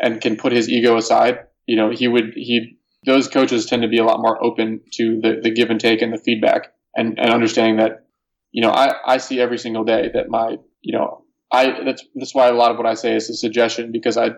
and 0.00 0.20
can 0.20 0.36
put 0.36 0.52
his 0.52 0.68
ego 0.68 0.96
aside, 0.96 1.40
you 1.66 1.76
know, 1.76 1.90
he 1.90 2.08
would 2.08 2.32
he 2.34 2.78
those 3.06 3.28
coaches 3.28 3.66
tend 3.66 3.82
to 3.82 3.88
be 3.88 3.98
a 3.98 4.04
lot 4.04 4.20
more 4.20 4.42
open 4.42 4.80
to 4.94 5.20
the, 5.22 5.40
the 5.42 5.50
give 5.50 5.70
and 5.70 5.80
take 5.80 6.02
and 6.02 6.12
the 6.12 6.18
feedback 6.18 6.72
and, 6.96 7.18
and 7.18 7.30
understanding 7.30 7.76
that, 7.76 8.06
you 8.50 8.60
know, 8.60 8.70
I, 8.70 8.94
I 9.06 9.16
see 9.18 9.40
every 9.40 9.58
single 9.58 9.84
day 9.84 10.10
that 10.14 10.28
my, 10.28 10.56
you 10.80 10.96
know, 10.96 11.24
I 11.52 11.84
that's 11.84 12.04
that's 12.14 12.34
why 12.34 12.48
a 12.48 12.52
lot 12.52 12.70
of 12.70 12.76
what 12.76 12.86
I 12.86 12.94
say 12.94 13.14
is 13.14 13.30
a 13.30 13.34
suggestion 13.34 13.92
because 13.92 14.18
I 14.18 14.30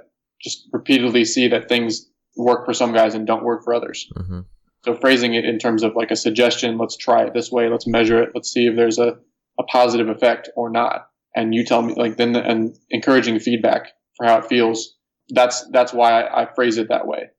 just 0.42 0.68
repeatedly 0.72 1.24
see 1.24 1.48
that 1.48 1.68
things 1.68 2.08
work 2.36 2.64
for 2.64 2.72
some 2.72 2.92
guys 2.92 3.14
and 3.14 3.26
don't 3.26 3.44
work 3.44 3.64
for 3.64 3.74
others. 3.74 4.10
Mm-hmm. 4.16 4.40
So 4.84 4.94
phrasing 4.94 5.34
it 5.34 5.44
in 5.44 5.58
terms 5.58 5.82
of 5.82 5.94
like 5.94 6.10
a 6.10 6.16
suggestion, 6.16 6.78
let's 6.78 6.96
try 6.96 7.24
it 7.24 7.34
this 7.34 7.52
way, 7.52 7.68
let's 7.68 7.86
measure 7.86 8.22
it, 8.22 8.30
let's 8.34 8.50
see 8.50 8.66
if 8.66 8.76
there's 8.76 8.98
a, 8.98 9.18
a 9.58 9.62
positive 9.64 10.08
effect 10.08 10.48
or 10.56 10.70
not. 10.70 11.08
And 11.36 11.54
you 11.54 11.64
tell 11.64 11.82
me 11.82 11.94
like 11.94 12.16
then 12.16 12.32
the, 12.32 12.42
and 12.42 12.76
encouraging 12.90 13.38
feedback 13.38 13.92
for 14.16 14.26
how 14.26 14.38
it 14.38 14.46
feels. 14.46 14.96
That's 15.28 15.68
that's 15.70 15.92
why 15.92 16.22
I, 16.22 16.42
I 16.42 16.52
phrase 16.54 16.76
it 16.76 16.88
that 16.88 17.06
way 17.06 17.30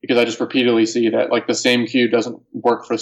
because 0.00 0.16
I 0.18 0.24
just 0.24 0.40
repeatedly 0.40 0.86
see 0.86 1.10
that 1.10 1.30
like 1.30 1.46
the 1.46 1.54
same 1.54 1.86
cue 1.86 2.08
doesn't 2.08 2.40
work 2.52 2.86
for 2.86 2.96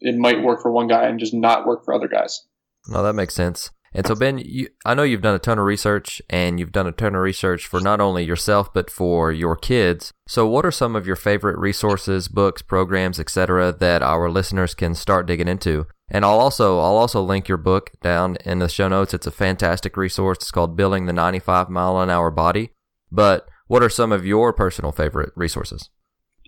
it 0.00 0.16
might 0.16 0.42
work 0.42 0.62
for 0.62 0.72
one 0.72 0.88
guy 0.88 1.06
and 1.06 1.20
just 1.20 1.34
not 1.34 1.66
work 1.66 1.84
for 1.84 1.94
other 1.94 2.08
guys. 2.08 2.44
No, 2.88 3.02
that 3.02 3.14
makes 3.14 3.34
sense. 3.34 3.70
And 3.94 4.06
so, 4.06 4.14
Ben, 4.16 4.38
you, 4.38 4.68
I 4.84 4.94
know 4.94 5.04
you've 5.04 5.22
done 5.22 5.36
a 5.36 5.38
ton 5.38 5.58
of 5.58 5.64
research 5.64 6.20
and 6.28 6.58
you've 6.58 6.72
done 6.72 6.88
a 6.88 6.92
ton 6.92 7.14
of 7.14 7.22
research 7.22 7.66
for 7.66 7.80
not 7.80 8.00
only 8.00 8.24
yourself, 8.24 8.74
but 8.74 8.90
for 8.90 9.30
your 9.30 9.54
kids. 9.54 10.12
So, 10.26 10.46
what 10.46 10.66
are 10.66 10.72
some 10.72 10.96
of 10.96 11.06
your 11.06 11.16
favorite 11.16 11.56
resources, 11.58 12.26
books, 12.26 12.60
programs, 12.60 13.20
etc., 13.20 13.72
that 13.72 14.02
our 14.02 14.28
listeners 14.28 14.74
can 14.74 14.96
start 14.96 15.26
digging 15.26 15.46
into? 15.46 15.86
And 16.10 16.24
I'll 16.24 16.40
also 16.40 16.78
I'll 16.80 16.96
also 16.96 17.22
link 17.22 17.48
your 17.48 17.56
book 17.56 17.92
down 18.02 18.36
in 18.44 18.58
the 18.58 18.68
show 18.68 18.88
notes. 18.88 19.14
It's 19.14 19.26
a 19.26 19.30
fantastic 19.30 19.96
resource. 19.96 20.38
It's 20.38 20.50
called 20.50 20.76
Building 20.76 21.06
the 21.06 21.12
95 21.12 21.70
Mile 21.70 22.00
an 22.00 22.10
Hour 22.10 22.30
Body. 22.30 22.72
But 23.10 23.48
what 23.68 23.82
are 23.82 23.88
some 23.88 24.12
of 24.12 24.26
your 24.26 24.52
personal 24.52 24.92
favorite 24.92 25.32
resources? 25.36 25.88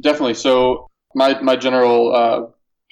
Definitely. 0.03 0.35
So 0.35 0.89
my 1.15 1.41
my 1.41 1.57
general 1.57 2.15
uh, 2.15 2.41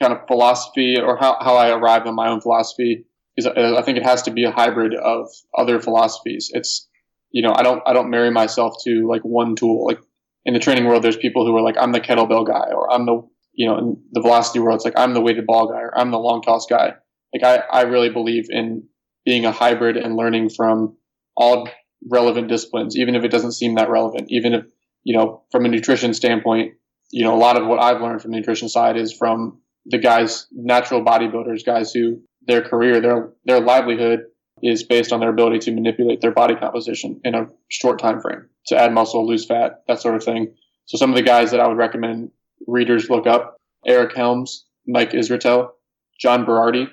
kind 0.01 0.13
of 0.13 0.27
philosophy, 0.27 0.97
or 0.99 1.17
how 1.17 1.37
how 1.41 1.57
I 1.57 1.71
arrive 1.71 2.07
at 2.07 2.15
my 2.15 2.29
own 2.29 2.41
philosophy, 2.41 3.05
is 3.37 3.47
uh, 3.47 3.77
I 3.77 3.83
think 3.83 3.99
it 3.99 4.05
has 4.05 4.23
to 4.23 4.31
be 4.31 4.45
a 4.45 4.51
hybrid 4.51 4.95
of 4.95 5.29
other 5.57 5.81
philosophies. 5.81 6.51
It's 6.53 6.89
you 7.31 7.43
know 7.43 7.53
I 7.55 7.63
don't 7.63 7.83
I 7.87 7.93
don't 7.93 8.11
marry 8.11 8.31
myself 8.31 8.77
to 8.85 9.09
like 9.09 9.23
one 9.23 9.57
tool. 9.57 9.87
Like 9.87 9.99
in 10.45 10.55
the 10.55 10.61
training 10.61 10.85
world, 10.87 11.03
there's 11.03 11.17
people 11.17 11.47
who 11.47 11.57
are 11.57 11.63
like 11.63 11.77
I'm 11.79 11.93
the 11.93 12.01
kettlebell 12.01 12.47
guy, 12.47 12.71
or 12.73 12.93
I'm 12.93 13.07
the 13.07 13.23
you 13.53 13.69
know 13.69 13.79
in 13.79 14.03
the 14.13 14.21
velocity 14.21 14.61
world, 14.61 14.77
it's 14.77 14.85
like 14.85 14.99
I'm 14.99 15.15
the 15.15 15.21
weighted 15.21 15.47
ball 15.47 15.69
guy, 15.69 15.81
or 15.81 15.97
I'm 15.99 16.11
the 16.11 16.19
long 16.19 16.43
toss 16.43 16.67
guy. 16.67 16.95
Like 17.35 17.45
I 17.45 17.81
I 17.81 17.83
really 17.83 18.11
believe 18.11 18.47
in 18.51 18.85
being 19.25 19.47
a 19.47 19.53
hybrid 19.53 19.97
and 19.97 20.17
learning 20.17 20.51
from 20.51 20.97
all 21.37 21.69
relevant 22.11 22.49
disciplines, 22.49 22.97
even 22.97 23.15
if 23.15 23.25
it 23.25 23.31
doesn't 23.31 23.53
seem 23.53 23.75
that 23.77 23.91
relevant. 23.91 24.27
Even 24.29 24.55
if 24.55 24.65
you 25.03 25.17
know 25.17 25.43
from 25.51 25.65
a 25.65 25.69
nutrition 25.69 26.15
standpoint, 26.15 26.75
you 27.11 27.25
know 27.25 27.35
a 27.35 27.39
lot 27.39 27.61
of 27.61 27.67
what 27.67 27.81
I've 27.81 28.01
learned 28.01 28.23
from 28.23 28.31
the 28.31 28.37
nutrition 28.37 28.69
side 28.69 28.97
is 28.97 29.13
from 29.13 29.61
the 29.87 29.99
guys, 29.99 30.47
natural 30.53 31.05
bodybuilders, 31.05 31.65
guys 31.65 31.93
who 31.93 32.23
their 32.47 32.63
career, 32.63 33.01
their 33.01 33.31
their 33.45 33.61
livelihood 33.61 34.27
is 34.63 34.83
based 34.83 35.13
on 35.13 35.21
their 35.21 35.31
ability 35.31 35.59
to 35.59 35.73
manipulate 35.73 36.21
their 36.21 36.31
body 36.31 36.55
composition 36.55 37.21
in 37.25 37.35
a 37.35 37.47
short 37.69 37.99
time 37.99 38.21
frame 38.21 38.49
to 38.67 38.77
add 38.77 38.93
muscle, 38.93 39.27
lose 39.27 39.45
fat, 39.45 39.83
that 39.89 40.01
sort 40.01 40.15
of 40.15 40.25
thing. 40.25 40.55
So 40.87 40.97
some 40.97 41.11
of 41.11 41.17
the 41.17 41.23
guys 41.23 41.51
that 41.51 41.61
I 41.61 41.69
would 41.69 41.77
recommend 41.77 42.31
readers 42.67 43.11
look 43.11 43.27
up: 43.27 43.57
Eric 43.87 44.15
Helms, 44.15 44.65
Mike 44.87 45.11
Israetel, 45.11 45.71
John 46.19 46.47
Berardi, 46.47 46.89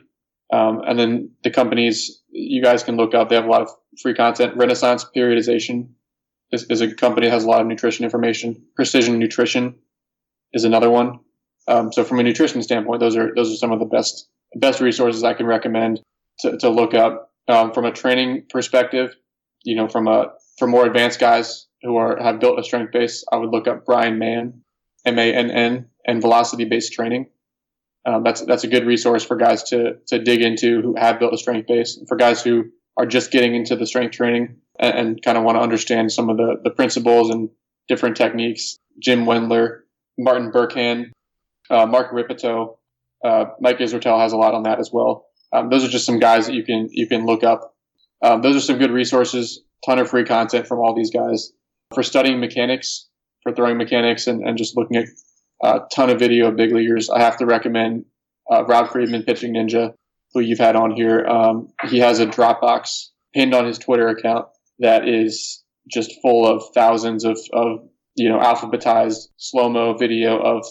um, 0.51 0.81
and 0.85 0.99
then 0.99 1.31
the 1.43 1.51
companies 1.51 2.21
you 2.29 2.61
guys 2.61 2.83
can 2.83 2.97
look 2.97 3.13
up. 3.13 3.29
They 3.29 3.35
have 3.35 3.45
a 3.45 3.49
lot 3.49 3.61
of 3.61 3.69
free 4.01 4.13
content. 4.13 4.57
Renaissance 4.57 5.05
Periodization 5.15 5.89
is, 6.51 6.65
is 6.69 6.81
a 6.81 6.93
company 6.93 7.27
that 7.27 7.33
has 7.33 7.43
a 7.43 7.49
lot 7.49 7.61
of 7.61 7.67
nutrition 7.67 8.05
information. 8.05 8.61
Precision 8.75 9.19
Nutrition 9.19 9.75
is 10.53 10.63
another 10.63 10.89
one. 10.89 11.19
Um, 11.67 11.93
so 11.93 12.03
from 12.03 12.19
a 12.19 12.23
nutrition 12.23 12.61
standpoint, 12.63 12.99
those 12.99 13.15
are 13.15 13.33
those 13.35 13.51
are 13.51 13.57
some 13.57 13.71
of 13.71 13.79
the 13.79 13.85
best 13.85 14.27
best 14.55 14.81
resources 14.81 15.23
I 15.23 15.33
can 15.33 15.45
recommend 15.45 16.01
to, 16.39 16.57
to 16.57 16.69
look 16.69 16.93
up. 16.93 17.29
Um, 17.47 17.73
from 17.73 17.85
a 17.85 17.91
training 17.91 18.45
perspective, 18.49 19.15
you 19.63 19.75
know, 19.75 19.87
from 19.87 20.07
a 20.07 20.33
for 20.57 20.67
more 20.67 20.85
advanced 20.85 21.19
guys 21.19 21.67
who 21.81 21.95
are 21.97 22.21
have 22.21 22.39
built 22.39 22.59
a 22.59 22.63
strength 22.63 22.93
base, 22.93 23.25
I 23.31 23.37
would 23.37 23.49
look 23.49 23.67
up 23.67 23.85
Brian 23.85 24.19
Mann, 24.19 24.61
M 25.05 25.17
A 25.17 25.33
N 25.33 25.49
N, 25.49 25.87
and 26.05 26.21
velocity 26.21 26.65
based 26.65 26.93
training. 26.93 27.27
Um, 28.05 28.23
that's 28.23 28.45
that's 28.45 28.63
a 28.63 28.67
good 28.67 28.85
resource 28.85 29.25
for 29.25 29.37
guys 29.37 29.63
to 29.63 29.95
to 30.07 30.19
dig 30.19 30.41
into 30.41 30.81
who 30.81 30.95
have 30.95 31.19
built 31.19 31.33
a 31.33 31.37
strength 31.37 31.67
base. 31.67 31.99
For 32.07 32.15
guys 32.15 32.41
who 32.43 32.65
are 32.95 33.07
just 33.07 33.31
getting 33.31 33.55
into 33.55 33.75
the 33.75 33.87
strength 33.87 34.15
training 34.15 34.57
and, 34.79 34.97
and 34.97 35.21
kind 35.21 35.37
of 35.37 35.43
want 35.43 35.57
to 35.57 35.61
understand 35.61 36.11
some 36.11 36.29
of 36.29 36.37
the 36.37 36.57
the 36.63 36.71
principles 36.71 37.31
and 37.31 37.49
different 37.87 38.15
techniques. 38.15 38.77
Jim 38.99 39.25
Wendler, 39.25 39.79
Martin 40.17 40.51
Berkhan, 40.51 41.11
uh, 41.69 41.85
Mark 41.85 42.13
Rippetoe, 42.13 42.77
uh, 43.23 43.45
Mike 43.59 43.79
Israetel 43.79 44.19
has 44.19 44.33
a 44.33 44.37
lot 44.37 44.53
on 44.53 44.63
that 44.63 44.79
as 44.79 44.91
well. 44.91 45.25
Um, 45.53 45.69
those 45.69 45.83
are 45.83 45.89
just 45.89 46.05
some 46.05 46.19
guys 46.19 46.47
that 46.47 46.53
you 46.53 46.63
can 46.63 46.87
you 46.91 47.07
can 47.07 47.25
look 47.25 47.43
up. 47.43 47.75
Um, 48.23 48.41
those 48.41 48.55
are 48.55 48.61
some 48.61 48.77
good 48.77 48.91
resources. 48.91 49.63
Ton 49.85 49.99
of 49.99 50.09
free 50.09 50.25
content 50.25 50.67
from 50.67 50.79
all 50.79 50.95
these 50.95 51.11
guys 51.11 51.51
for 51.93 52.03
studying 52.03 52.39
mechanics, 52.39 53.07
for 53.43 53.51
throwing 53.51 53.77
mechanics, 53.77 54.27
and, 54.27 54.47
and 54.47 54.57
just 54.57 54.77
looking 54.77 54.97
at 54.97 55.07
a 55.63 55.81
ton 55.93 56.09
of 56.09 56.19
video 56.19 56.47
of 56.47 56.55
big 56.55 56.71
leaguers. 56.71 57.09
I 57.09 57.19
have 57.19 57.37
to 57.37 57.45
recommend 57.45 58.05
uh, 58.51 58.63
Rob 58.65 58.89
Friedman, 58.89 59.23
Pitching 59.23 59.55
Ninja, 59.55 59.93
who 60.33 60.41
you've 60.41 60.59
had 60.59 60.75
on 60.75 60.91
here. 60.91 61.25
Um, 61.25 61.69
he 61.89 61.99
has 61.99 62.19
a 62.19 62.27
Dropbox 62.27 63.07
pinned 63.33 63.53
on 63.53 63.65
his 63.65 63.77
Twitter 63.77 64.07
account 64.07 64.47
that 64.79 65.07
is 65.07 65.63
just 65.89 66.13
full 66.21 66.47
of 66.47 66.63
thousands 66.73 67.25
of, 67.25 67.39
of 67.53 67.79
you 68.15 68.29
know 68.29 68.39
alphabetized 68.39 69.27
slow 69.37 69.69
mo 69.69 69.97
video 69.97 70.39
of 70.39 70.65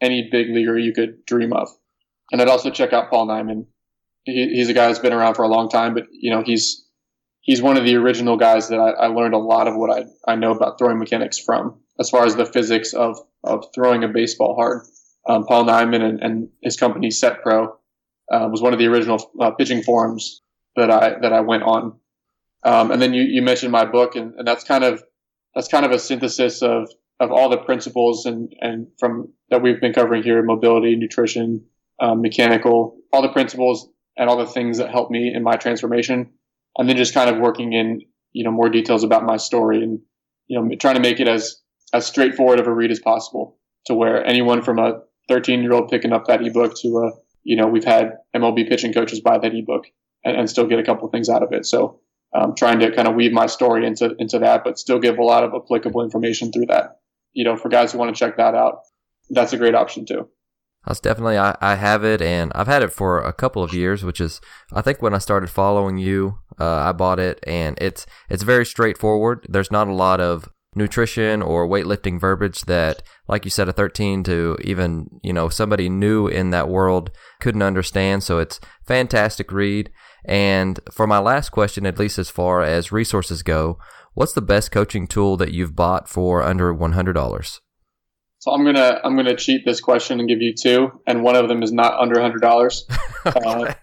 any 0.00 0.28
big 0.30 0.48
leaguer 0.50 0.78
you 0.78 0.92
could 0.92 1.24
dream 1.26 1.52
of. 1.52 1.68
And 2.32 2.40
I'd 2.40 2.48
also 2.48 2.70
check 2.70 2.92
out 2.92 3.10
Paul 3.10 3.26
Nyman. 3.26 3.66
He, 4.24 4.54
he's 4.54 4.68
a 4.68 4.74
guy 4.74 4.86
that's 4.86 4.98
been 4.98 5.12
around 5.12 5.34
for 5.34 5.42
a 5.42 5.48
long 5.48 5.68
time, 5.68 5.94
but 5.94 6.04
you 6.12 6.30
know 6.30 6.42
he's 6.42 6.86
he's 7.40 7.62
one 7.62 7.76
of 7.76 7.84
the 7.84 7.96
original 7.96 8.36
guys 8.36 8.68
that 8.68 8.78
I, 8.78 8.90
I 8.90 9.06
learned 9.06 9.34
a 9.34 9.38
lot 9.38 9.66
of 9.66 9.76
what 9.76 9.90
I, 9.90 10.04
I 10.30 10.36
know 10.36 10.52
about 10.52 10.78
throwing 10.78 10.98
mechanics 10.98 11.38
from, 11.38 11.80
as 11.98 12.10
far 12.10 12.24
as 12.24 12.36
the 12.36 12.46
physics 12.46 12.92
of 12.92 13.18
of 13.42 13.64
throwing 13.74 14.04
a 14.04 14.08
baseball 14.08 14.54
hard. 14.54 14.82
Um, 15.28 15.46
Paul 15.46 15.64
Nyman 15.64 16.02
and, 16.02 16.20
and, 16.20 16.48
his 16.62 16.78
company 16.78 17.10
Set 17.10 17.42
Pro 17.42 17.76
uh, 18.32 18.48
was 18.50 18.62
one 18.62 18.72
of 18.72 18.78
the 18.78 18.86
original 18.86 19.30
uh, 19.38 19.50
pitching 19.50 19.82
forums 19.82 20.40
that 20.76 20.90
I 20.90 21.18
that 21.20 21.32
I 21.32 21.40
went 21.40 21.62
on. 21.62 21.98
Um, 22.62 22.90
and 22.90 23.00
then 23.00 23.14
you, 23.14 23.22
you 23.22 23.42
mentioned 23.42 23.72
my 23.72 23.84
book, 23.84 24.16
and, 24.16 24.34
and 24.34 24.46
that's 24.46 24.64
kind 24.64 24.84
of 24.84 25.02
that's 25.54 25.68
kind 25.68 25.84
of 25.84 25.92
a 25.92 25.98
synthesis 25.98 26.62
of 26.62 26.90
of 27.18 27.30
all 27.30 27.48
the 27.48 27.58
principles 27.58 28.24
and 28.26 28.54
and 28.60 28.88
from 28.98 29.32
that 29.50 29.62
we've 29.62 29.80
been 29.80 29.92
covering 29.92 30.22
here: 30.22 30.42
mobility, 30.42 30.96
nutrition, 30.96 31.64
um, 32.00 32.22
mechanical, 32.22 32.96
all 33.12 33.22
the 33.22 33.28
principles 33.28 33.88
and 34.16 34.28
all 34.28 34.36
the 34.36 34.46
things 34.46 34.78
that 34.78 34.90
helped 34.90 35.10
me 35.10 35.32
in 35.34 35.42
my 35.42 35.56
transformation. 35.56 36.30
and 36.78 36.88
then 36.88 36.96
just 36.96 37.14
kind 37.14 37.30
of 37.30 37.40
working 37.40 37.72
in 37.72 38.00
you 38.32 38.44
know 38.44 38.52
more 38.52 38.68
details 38.68 39.04
about 39.04 39.24
my 39.24 39.36
story 39.36 39.82
and 39.82 40.00
you 40.46 40.60
know 40.60 40.76
trying 40.76 40.94
to 40.94 41.00
make 41.00 41.20
it 41.20 41.28
as 41.28 41.60
as 41.92 42.06
straightforward 42.06 42.60
of 42.60 42.66
a 42.66 42.72
read 42.72 42.90
as 42.90 43.00
possible 43.00 43.58
to 43.86 43.94
where 43.94 44.24
anyone 44.24 44.62
from 44.62 44.78
a 44.78 45.00
13 45.28 45.62
year 45.62 45.72
old 45.72 45.90
picking 45.90 46.12
up 46.12 46.26
that 46.26 46.44
ebook 46.46 46.74
to 46.76 46.88
a 46.98 47.10
you 47.42 47.56
know 47.56 47.66
we've 47.66 47.84
had 47.84 48.18
MLB 48.34 48.68
pitching 48.68 48.92
coaches 48.92 49.20
buy 49.20 49.38
that 49.38 49.54
ebook 49.54 49.86
and, 50.24 50.36
and 50.36 50.50
still 50.50 50.66
get 50.66 50.78
a 50.78 50.84
couple 50.84 51.08
things 51.08 51.28
out 51.28 51.42
of 51.42 51.52
it. 51.52 51.66
So 51.66 52.00
um, 52.34 52.54
trying 52.54 52.78
to 52.80 52.94
kind 52.94 53.08
of 53.08 53.14
weave 53.14 53.32
my 53.32 53.46
story 53.46 53.86
into 53.86 54.14
into 54.18 54.38
that, 54.40 54.62
but 54.64 54.78
still 54.78 54.98
give 54.98 55.18
a 55.18 55.24
lot 55.24 55.44
of 55.44 55.52
applicable 55.54 56.02
information 56.02 56.52
through 56.52 56.66
that. 56.66 57.00
You 57.32 57.44
know, 57.44 57.56
for 57.56 57.68
guys 57.68 57.92
who 57.92 57.98
want 57.98 58.14
to 58.14 58.18
check 58.18 58.36
that 58.36 58.54
out, 58.54 58.80
that's 59.30 59.52
a 59.52 59.56
great 59.56 59.74
option 59.74 60.06
too. 60.06 60.28
That's 60.86 61.00
definitely 61.00 61.36
I, 61.36 61.56
I 61.60 61.74
have 61.74 62.04
it 62.04 62.22
and 62.22 62.50
I've 62.54 62.66
had 62.66 62.82
it 62.82 62.92
for 62.92 63.20
a 63.20 63.32
couple 63.32 63.62
of 63.62 63.74
years, 63.74 64.02
which 64.02 64.20
is 64.20 64.40
I 64.72 64.80
think 64.80 65.02
when 65.02 65.14
I 65.14 65.18
started 65.18 65.50
following 65.50 65.98
you, 65.98 66.38
uh, 66.58 66.64
I 66.64 66.92
bought 66.92 67.20
it 67.20 67.38
and 67.46 67.76
it's 67.80 68.06
it's 68.30 68.42
very 68.42 68.64
straightforward. 68.64 69.46
There's 69.48 69.70
not 69.70 69.88
a 69.88 69.92
lot 69.92 70.20
of 70.20 70.48
nutrition 70.74 71.42
or 71.42 71.68
weightlifting 71.68 72.18
verbiage 72.18 72.62
that, 72.62 73.02
like 73.28 73.44
you 73.44 73.50
said, 73.50 73.68
a 73.68 73.72
13 73.72 74.22
to 74.24 74.56
even 74.62 75.20
you 75.22 75.32
know 75.32 75.48
somebody 75.48 75.90
new 75.90 76.26
in 76.26 76.50
that 76.50 76.68
world 76.68 77.10
couldn't 77.40 77.62
understand. 77.62 78.22
So 78.22 78.38
it's 78.38 78.60
fantastic 78.86 79.52
read. 79.52 79.90
And 80.24 80.80
for 80.90 81.06
my 81.06 81.18
last 81.18 81.50
question, 81.50 81.86
at 81.86 81.98
least 81.98 82.18
as 82.18 82.30
far 82.30 82.62
as 82.62 82.92
resources 82.92 83.42
go, 83.42 83.78
what's 84.14 84.32
the 84.32 84.42
best 84.42 84.70
coaching 84.70 85.06
tool 85.06 85.36
that 85.36 85.52
you've 85.52 85.76
bought 85.76 86.08
for 86.08 86.42
under 86.42 86.74
$100? 86.74 87.60
So 88.40 88.50
I'm 88.52 88.64
gonna 88.64 89.00
I'm 89.04 89.16
gonna 89.16 89.36
cheat 89.36 89.64
this 89.66 89.80
question 89.80 90.18
and 90.18 90.28
give 90.28 90.40
you 90.40 90.54
two, 90.54 90.90
and 91.06 91.22
one 91.22 91.36
of 91.36 91.48
them 91.48 91.62
is 91.62 91.72
not 91.72 92.00
under 92.00 92.20
hundred 92.20 92.40
dollars. 92.40 92.86
uh, 93.24 93.74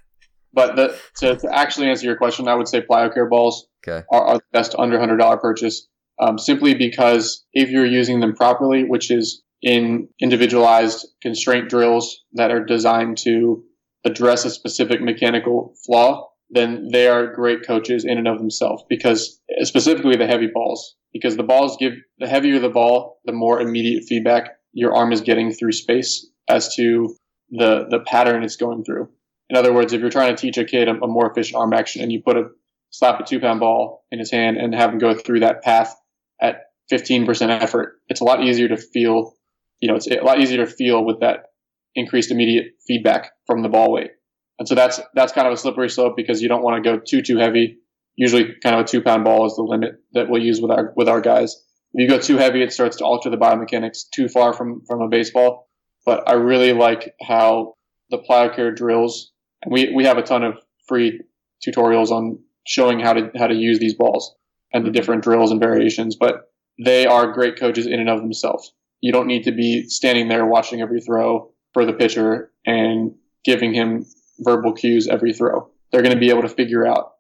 but 0.52 0.76
the, 0.76 1.00
to, 1.18 1.36
to, 1.38 1.56
actually 1.56 1.90
answer 1.90 2.08
your 2.08 2.18
question, 2.18 2.48
I 2.48 2.56
would 2.56 2.68
say 2.68 2.82
PlyoCare 2.82 3.30
balls 3.30 3.68
okay. 3.88 4.04
are, 4.12 4.22
are, 4.22 4.38
the 4.38 4.44
best 4.52 4.74
under 4.78 5.00
hundred 5.00 5.18
dollar 5.18 5.38
purchase, 5.38 5.88
um, 6.20 6.40
simply 6.40 6.74
because 6.74 7.46
if 7.54 7.70
you're 7.70 7.86
using 7.86 8.20
them 8.20 8.34
properly, 8.34 8.84
which 8.84 9.12
is 9.12 9.44
in 9.62 10.10
individualized 10.20 11.08
constraint 11.22 11.70
drills 11.70 12.24
that 12.34 12.50
are 12.50 12.66
designed 12.66 13.20
to 13.20 13.64
address 14.06 14.44
a 14.44 14.50
specific 14.50 15.02
mechanical 15.02 15.76
flaw, 15.86 16.30
then 16.50 16.90
they 16.92 17.08
are 17.08 17.34
great 17.34 17.66
coaches 17.66 18.06
in 18.06 18.18
and 18.18 18.28
of 18.28 18.38
themselves 18.38 18.84
because 18.90 19.42
specifically 19.62 20.16
the 20.16 20.28
heavy 20.28 20.48
balls, 20.54 20.96
because 21.14 21.36
the 21.36 21.44
balls 21.44 21.78
give 21.78 21.94
the 22.20 22.28
heavier 22.28 22.60
the 22.60 22.70
ball, 22.70 23.20
the 23.26 23.34
more 23.34 23.60
immediate 23.60 24.06
feedback 24.08 24.52
your 24.74 24.96
arm 24.96 25.12
is 25.12 25.22
getting 25.22 25.52
through 25.52 25.72
space 25.72 26.30
as 26.48 26.76
to 26.76 27.16
the, 27.50 27.86
the 27.90 28.00
pattern 28.06 28.44
it's 28.44 28.56
going 28.56 28.84
through. 28.84 29.10
In 29.50 29.58
other 29.58 29.74
words, 29.74 29.94
if 29.94 30.02
you're 30.02 30.10
trying 30.10 30.36
to 30.36 30.42
teach 30.42 30.58
a 30.58 30.66
kid 30.66 30.88
a, 30.88 30.92
a 30.92 31.08
more 31.08 31.30
efficient 31.30 31.56
arm 31.58 31.74
action 31.74 32.02
and 32.02 32.12
you 32.12 32.22
put 32.22 32.38
a 32.38 32.50
slap 32.90 33.20
a 33.20 33.24
two 33.24 33.40
pound 33.40 33.60
ball 33.60 34.06
in 34.12 34.20
his 34.20 34.32
hand 34.32 34.58
and 34.58 34.74
have 34.74 34.92
him 34.92 35.00
go 35.00 35.14
through 35.14 35.42
that 35.42 35.64
path 35.64 35.96
at 36.42 36.62
15% 36.92 37.50
effort, 37.62 38.00
it's 38.08 38.22
a 38.22 38.24
lot 38.24 38.44
easier 38.44 38.68
to 38.70 38.78
feel, 38.78 39.34
you 39.80 39.90
know, 39.90 39.96
it's 39.96 40.08
a 40.08 40.22
lot 40.22 40.40
easier 40.40 40.66
to 40.66 40.72
feel 40.72 41.04
with 41.04 41.20
that 41.20 41.48
increased 41.96 42.32
immediate 42.32 42.68
feedback 42.88 43.32
from 43.46 43.62
the 43.62 43.70
ball 43.70 43.92
weight. 43.92 44.12
And 44.60 44.68
so 44.68 44.76
that's 44.76 45.00
that's 45.14 45.34
kind 45.34 45.48
of 45.48 45.54
a 45.54 45.58
slippery 45.58 45.90
slope 45.90 46.16
because 46.16 46.42
you 46.42 46.50
don't 46.50 46.64
want 46.64 46.84
to 46.84 46.90
go 46.90 47.00
too 47.00 47.22
too 47.22 47.38
heavy. 47.38 47.80
Usually, 48.16 48.56
kind 48.64 48.76
of 48.76 48.82
a 48.82 48.88
two 48.88 49.02
pound 49.02 49.24
ball 49.24 49.46
is 49.46 49.56
the 49.56 49.62
limit 49.62 50.02
that 50.14 50.30
we'll 50.30 50.42
use 50.42 50.60
with 50.60 50.72
our 50.72 50.94
with 50.96 51.08
our 51.08 51.22
guys. 51.22 51.56
If 51.94 52.02
you 52.02 52.10
go 52.10 52.20
too 52.20 52.38
heavy, 52.38 52.64
it 52.64 52.74
starts 52.74 52.98
to 52.98 53.06
alter 53.06 53.30
the 53.30 53.38
biomechanics 53.38 54.10
too 54.14 54.28
far 54.28 54.54
from 54.54 54.84
from 54.88 55.02
a 55.02 55.08
baseball. 55.08 55.70
But 56.06 56.28
I 56.28 56.34
really 56.34 56.74
like 56.74 57.14
how 57.22 57.76
the 58.10 58.18
PlyoCare 58.18 58.76
drills, 58.76 59.32
and 59.64 59.72
we 59.72 59.94
we 59.94 60.06
have 60.06 60.18
a 60.18 60.24
ton 60.24 60.44
of 60.44 60.58
free 60.88 61.22
tutorials 61.66 62.10
on 62.10 62.40
showing 62.66 63.00
how 63.00 63.14
to 63.14 63.32
how 63.38 63.48
to 63.48 63.56
use 63.56 63.80
these 63.80 63.94
balls 63.94 64.36
and 64.74 64.86
the 64.86 64.92
different 64.92 65.24
drills 65.24 65.52
and 65.52 65.60
variations. 65.60 66.16
But 66.16 66.52
they 66.84 67.06
are 67.06 67.32
great 67.32 67.60
coaches 67.60 67.86
in 67.86 68.00
and 68.00 68.10
of 68.10 68.20
themselves. 68.20 68.74
You 69.02 69.12
don't 69.12 69.28
need 69.28 69.44
to 69.44 69.52
be 69.52 69.88
standing 69.90 70.28
there 70.28 70.46
watching 70.46 70.82
every 70.82 71.02
throw 71.02 71.52
for 71.74 71.86
the 71.86 71.94
pitcher 71.94 72.52
and 72.66 73.16
giving 73.44 73.74
him 73.74 74.06
verbal 74.40 74.74
cues 74.74 75.08
every 75.08 75.34
throw. 75.34 75.70
They're 75.92 76.02
going 76.02 76.14
to 76.14 76.20
be 76.20 76.30
able 76.30 76.42
to 76.44 76.50
figure 76.50 76.86
out 76.86 77.14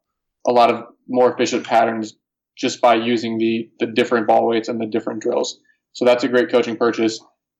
a 0.45 0.51
lot 0.51 0.71
of 0.71 0.85
more 1.07 1.31
efficient 1.31 1.65
patterns 1.65 2.15
just 2.55 2.81
by 2.81 2.95
using 2.95 3.37
the, 3.37 3.69
the 3.79 3.85
different 3.85 4.27
ball 4.27 4.47
weights 4.47 4.67
and 4.67 4.81
the 4.81 4.85
different 4.85 5.21
drills. 5.21 5.59
So 5.93 6.05
that's 6.05 6.23
a 6.23 6.27
great 6.27 6.49
coaching 6.49 6.77
purchase. 6.77 7.19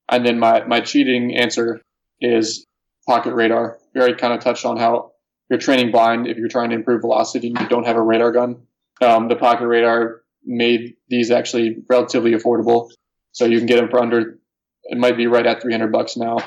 And 0.09 0.25
then 0.25 0.39
my, 0.39 0.63
my 0.65 0.81
cheating 0.81 1.35
answer 1.35 1.81
is 2.19 2.65
pocket 3.07 3.33
radar. 3.33 3.77
We 3.93 4.01
already 4.01 4.17
kind 4.17 4.33
of 4.33 4.41
touched 4.41 4.65
on 4.65 4.77
how 4.77 5.11
you're 5.49 5.59
training 5.59 5.91
blind 5.91 6.27
if 6.27 6.37
you're 6.37 6.49
trying 6.49 6.69
to 6.71 6.75
improve 6.75 7.01
velocity 7.01 7.47
and 7.47 7.59
you 7.59 7.67
don't 7.67 7.85
have 7.85 7.95
a 7.95 8.01
radar 8.01 8.31
gun. 8.31 8.63
Um, 9.01 9.27
the 9.27 9.35
pocket 9.35 9.67
radar 9.67 10.21
made 10.45 10.95
these 11.09 11.31
actually 11.31 11.77
relatively 11.89 12.31
affordable. 12.31 12.89
So 13.31 13.45
you 13.45 13.57
can 13.57 13.67
get 13.67 13.77
them 13.77 13.89
for 13.89 13.99
under, 13.99 14.39
it 14.85 14.97
might 14.97 15.17
be 15.17 15.27
right 15.27 15.45
at 15.45 15.61
300 15.61 15.91
bucks 15.91 16.17
now. 16.17 16.37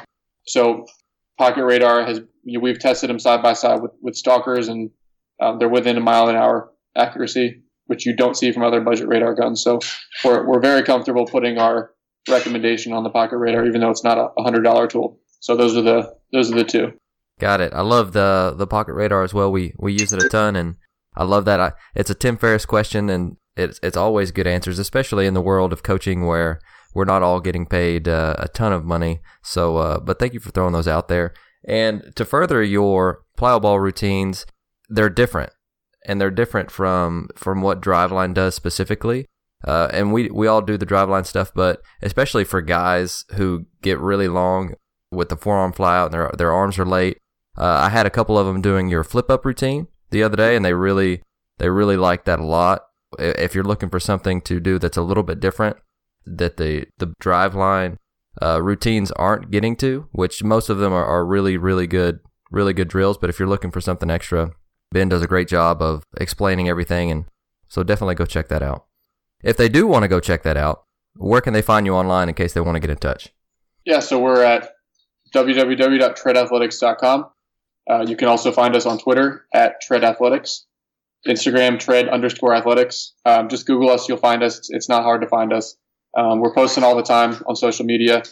So 0.47 0.87
Pocket 1.41 1.65
Radar 1.65 2.05
has 2.05 2.21
we've 2.45 2.79
tested 2.79 3.09
them 3.09 3.19
side 3.19 3.43
by 3.43 3.55
side 3.55 3.81
with, 3.81 3.93
with 4.03 4.15
stalkers, 4.15 4.69
and 4.69 4.91
um, 5.41 5.59
they're 5.59 5.71
within 5.71 5.97
a 5.97 6.01
mile 6.01 6.29
an 6.29 6.37
hour 6.37 6.71
accuracy, 6.95 7.62
which 7.87 8.05
you 8.05 8.15
don't 8.15 8.37
see 8.37 8.53
from 8.53 8.62
other 8.62 8.83
budget 8.83 9.09
radar 9.09 9.35
guns. 9.35 9.62
So 9.62 9.81
we're 10.23 10.47
we're 10.47 10.61
very 10.61 10.83
comfortable 10.83 11.25
putting 11.25 11.57
our 11.57 11.93
recommendation 12.29 12.93
on 12.93 13.05
the 13.05 13.09
Pocket 13.09 13.39
Radar, 13.39 13.65
even 13.65 13.81
though 13.81 13.89
it's 13.89 14.05
not 14.05 14.19
a 14.19 14.43
hundred 14.43 14.65
dollar 14.65 14.87
tool. 14.87 15.19
So 15.41 15.57
those 15.57 15.75
are 15.79 15.81
the 15.81 16.15
those 16.31 16.53
are 16.53 16.57
the 16.57 16.65
two. 16.65 16.93
Got 17.39 17.62
it. 17.62 17.73
I 17.73 17.81
love 17.81 18.12
the 18.12 18.53
the 18.55 18.67
Pocket 18.67 18.93
Radar 18.93 19.23
as 19.23 19.33
well. 19.33 19.51
We 19.51 19.73
we 19.79 19.95
use 19.95 20.12
it 20.12 20.23
a 20.23 20.29
ton, 20.29 20.57
and 20.57 20.75
I 21.17 21.25
love 21.25 21.47
that. 21.47 21.59
I, 21.59 21.73
it's 21.95 22.11
a 22.11 22.15
Tim 22.15 22.37
Ferriss 22.37 22.67
question, 22.67 23.09
and 23.09 23.39
it's 23.57 23.81
it's 23.83 23.97
always 23.97 24.31
good 24.31 24.47
answers, 24.47 24.79
especially 24.79 25.25
in 25.25 25.33
the 25.33 25.41
world 25.41 25.73
of 25.73 25.83
coaching 25.83 26.27
where 26.27 26.61
we're 26.95 27.05
not 27.05 27.23
all 27.23 27.41
getting 27.41 27.67
paid 27.67 28.09
uh, 28.09 28.35
a 28.39 28.49
ton 28.49 28.73
of 28.73 28.85
money. 28.85 29.21
So, 29.43 29.77
uh, 29.77 30.01
but 30.01 30.19
thank 30.19 30.35
you 30.35 30.41
for 30.41 30.51
throwing 30.51 30.73
those 30.73 30.89
out 30.89 31.09
there. 31.09 31.33
And 31.65 32.12
to 32.17 32.25
further 32.25 32.62
your 32.62 33.23
plyo 33.39 33.61
ball 33.61 33.81
routines, 33.81 34.47
they're 34.89 35.11
different, 35.11 35.53
and 36.07 36.21
they're 36.21 36.31
different 36.31 36.71
from 36.71 37.29
from 37.37 37.62
what 37.62 37.83
Driveline 37.83 38.35
does 38.35 38.55
specifically. 38.55 39.27
Uh, 39.65 39.89
and 39.93 40.12
we 40.12 40.31
we 40.31 40.47
all 40.47 40.62
do 40.62 40.79
the 40.79 40.87
Driveline 40.87 41.27
stuff, 41.27 41.53
but 41.55 41.83
especially 42.03 42.45
for 42.45 42.62
guys 42.62 43.25
who 43.35 43.67
get 43.83 43.99
really 43.99 44.29
long 44.29 44.75
with 45.11 45.29
the 45.29 45.37
forearm 45.37 45.73
fly 45.73 45.99
out 45.99 46.07
and 46.07 46.15
their 46.15 46.31
their 46.37 46.53
arms 46.53 46.79
are 46.79 46.87
late. 46.87 47.19
Uh, 47.59 47.65
I 47.65 47.91
had 47.91 48.07
a 48.07 48.11
couple 48.11 48.39
of 48.39 48.47
them 48.47 48.62
doing 48.62 48.89
your 48.89 49.05
flip 49.05 49.31
up 49.31 49.45
routine 49.45 49.89
the 50.11 50.23
other 50.23 50.37
day, 50.37 50.57
and 50.57 50.65
they 50.65 50.75
really 50.75 51.23
they 51.59 51.69
really 51.69 51.97
like 51.97 52.25
that 52.25 52.41
a 52.41 52.45
lot. 52.45 52.83
If 53.19 53.55
you're 53.55 53.65
looking 53.65 53.91
for 53.91 54.01
something 54.01 54.41
to 54.43 54.61
do 54.61 54.79
that's 54.79 54.97
a 54.97 55.03
little 55.03 55.25
bit 55.25 55.41
different, 55.41 55.77
that 56.39 56.57
the 56.57 56.86
the 56.98 57.12
driveline 57.23 57.97
uh, 58.43 58.62
routines 58.62 59.11
aren't 59.12 59.51
getting 59.51 59.77
to, 59.77 60.09
which 60.12 60.43
most 60.43 60.69
of 60.69 60.78
them 60.78 60.93
are, 60.93 61.05
are 61.05 61.24
really 61.24 61.57
really 61.57 61.86
good 61.86 62.20
really 62.51 62.73
good 62.73 62.89
drills. 62.89 63.19
But 63.19 63.31
if 63.31 63.39
you're 63.39 63.48
looking 63.48 63.70
for 63.70 63.81
something 63.81 64.11
extra, 64.11 64.52
Ben 64.93 65.09
does 65.09 65.23
a 65.23 65.28
great 65.28 65.48
job 65.48 65.82
of 65.82 66.05
explaining 66.19 66.69
everything, 66.69 67.11
and 67.11 67.24
so 67.69 67.82
definitely 67.82 68.15
go 68.16 68.27
check 68.27 68.48
that 68.48 68.62
out. 68.62 68.86
If 69.43 69.57
they 69.57 69.69
do 69.69 69.86
want 69.86 70.02
to 70.02 70.09
go 70.09 70.20
check 70.20 70.43
that 70.43 70.57
out, 70.57 70.85
where 71.16 71.40
can 71.40 71.52
they 71.52 71.62
find 71.62 71.86
you 71.86 71.94
online 71.94 72.28
in 72.28 72.35
case 72.35 72.52
they 72.52 72.61
want 72.61 72.77
to 72.77 72.81
get 72.81 72.90
in 72.90 72.98
touch? 72.98 73.32
Yeah, 73.85 74.01
so 74.01 74.19
we're 74.19 74.43
at 74.43 74.73
www.treadathletics.com. 75.35 77.27
Uh, 77.89 78.05
you 78.07 78.16
can 78.16 78.28
also 78.28 78.52
find 78.52 78.77
us 78.77 78.86
on 78.86 78.98
Twitter 78.98 79.47
at 79.55 79.81
Tread 79.81 80.05
Athletics, 80.05 80.66
Instagram 81.27 81.78
Tread 81.78 82.09
underscore 82.09 82.55
Athletics. 82.55 83.15
Um, 83.24 83.48
just 83.48 83.66
Google 83.66 83.90
us, 83.90 84.09
you'll 84.09 84.19
find 84.19 84.43
us. 84.43 84.69
It's 84.70 84.89
not 84.89 85.02
hard 85.02 85.23
to 85.23 85.28
find 85.28 85.52
us. 85.52 85.77
Um, 86.16 86.41
we're 86.41 86.55
posting 86.55 86.85
all 86.85 86.97
the 86.97 87.03
time 87.03 87.43
on 87.47 87.57
social 87.57 87.85
media. 87.85 88.23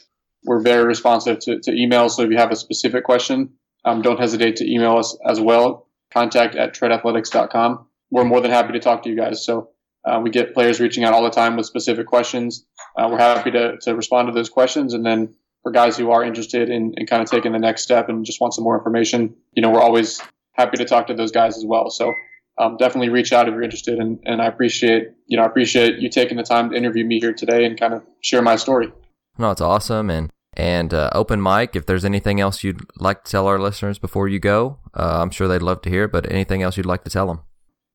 We're 0.45 0.61
very 0.61 0.85
responsive 0.85 1.39
to, 1.41 1.61
to 1.61 1.71
emails. 1.73 2.13
So 2.13 2.23
if 2.23 2.31
you 2.31 2.37
have 2.37 2.51
a 2.51 2.57
specific 2.57 3.05
question, 3.05 3.55
um, 3.85 4.03
don't 4.03 4.19
hesitate 4.19 4.57
to 4.57 4.71
email 4.71 4.97
us 4.97 5.17
as 5.25 5.41
well. 5.41 5.87
Contact 6.13 6.55
at 6.55 6.75
treadathletics.com. 6.75 7.87
We're 8.11 8.25
more 8.25 8.41
than 8.41 8.51
happy 8.51 8.73
to 8.73 8.81
talk 8.81 9.03
to 9.03 9.11
you 9.11 9.17
guys. 9.17 9.45
So 9.45 9.71
uh, 10.05 10.21
we 10.23 10.31
get 10.31 10.55
players 10.55 10.81
reaching 10.81 11.05
out 11.05 11.13
all 11.13 11.23
the 11.23 11.31
time 11.31 11.57
with 11.57 11.67
specific 11.67 12.07
questions. 12.07 12.65
Uh, 12.97 13.09
we're 13.11 13.19
happy 13.19 13.51
to, 13.51 13.77
to 13.83 13.95
respond 13.95 14.29
to 14.29 14.33
those 14.33 14.49
questions. 14.49 14.95
And 14.95 15.05
then 15.05 15.35
for 15.63 15.73
guys 15.73 15.97
who 15.97 16.11
are 16.11 16.25
interested 16.25 16.71
in, 16.71 16.95
in 16.97 17.07
kind 17.07 17.23
of 17.23 17.31
taking 17.31 17.53
the 17.53 17.59
next 17.59 17.83
step 17.83 18.09
and 18.09 18.25
just 18.25 18.41
want 18.41 18.55
some 18.55 18.65
more 18.65 18.77
information, 18.79 19.35
you 19.53 19.63
know, 19.63 19.71
we're 19.71 19.83
always 19.83 20.23
happy 20.53 20.79
to 20.79 20.85
talk 20.85 21.09
to 21.09 21.15
those 21.15 21.31
guys 21.31 21.57
as 21.57 21.65
well. 21.65 21.91
So 21.91 22.15
um, 22.59 22.77
definitely 22.77 23.09
reach 23.09 23.33
out 23.33 23.49
if 23.49 23.53
you're 23.53 23.63
interested. 23.63 23.99
And, 23.99 24.19
and 24.25 24.43
I 24.43 24.47
appreciate, 24.47 25.09
you 25.27 25.37
know, 25.37 25.45
I 25.45 25.47
appreciate 25.47 25.99
you 25.99 26.09
taking 26.09 26.37
the 26.37 26.43
time 26.43 26.71
to 26.71 26.77
interview 26.77 27.05
me 27.05 27.21
here 27.21 27.33
today 27.33 27.65
and 27.65 27.79
kind 27.79 27.95
of 27.95 28.03
share 28.21 28.43
my 28.43 28.57
story. 28.57 28.93
No, 29.39 29.51
it's 29.51 29.61
awesome. 29.61 30.11
And, 30.11 30.31
and 30.55 30.93
uh, 30.93 31.11
open 31.13 31.41
mic, 31.43 31.77
if 31.77 31.87
there's 31.87 32.05
anything 32.05 32.41
else 32.41 32.65
you'd 32.65 32.81
like 32.97 33.25
to 33.25 33.31
tell 33.31 33.47
our 33.47 33.59
listeners 33.59 33.99
before 33.99 34.27
you 34.29 34.41
go, 34.41 34.79
uh, 34.95 35.21
I'm 35.23 35.31
sure 35.31 35.47
they'd 35.47 35.63
love 35.63 35.83
to 35.83 35.91
hear, 35.91 36.09
but 36.09 36.31
anything 36.31 36.63
else 36.63 36.77
you'd 36.77 36.87
like 36.87 37.05
to 37.05 37.11
tell 37.11 37.29
them? 37.29 37.41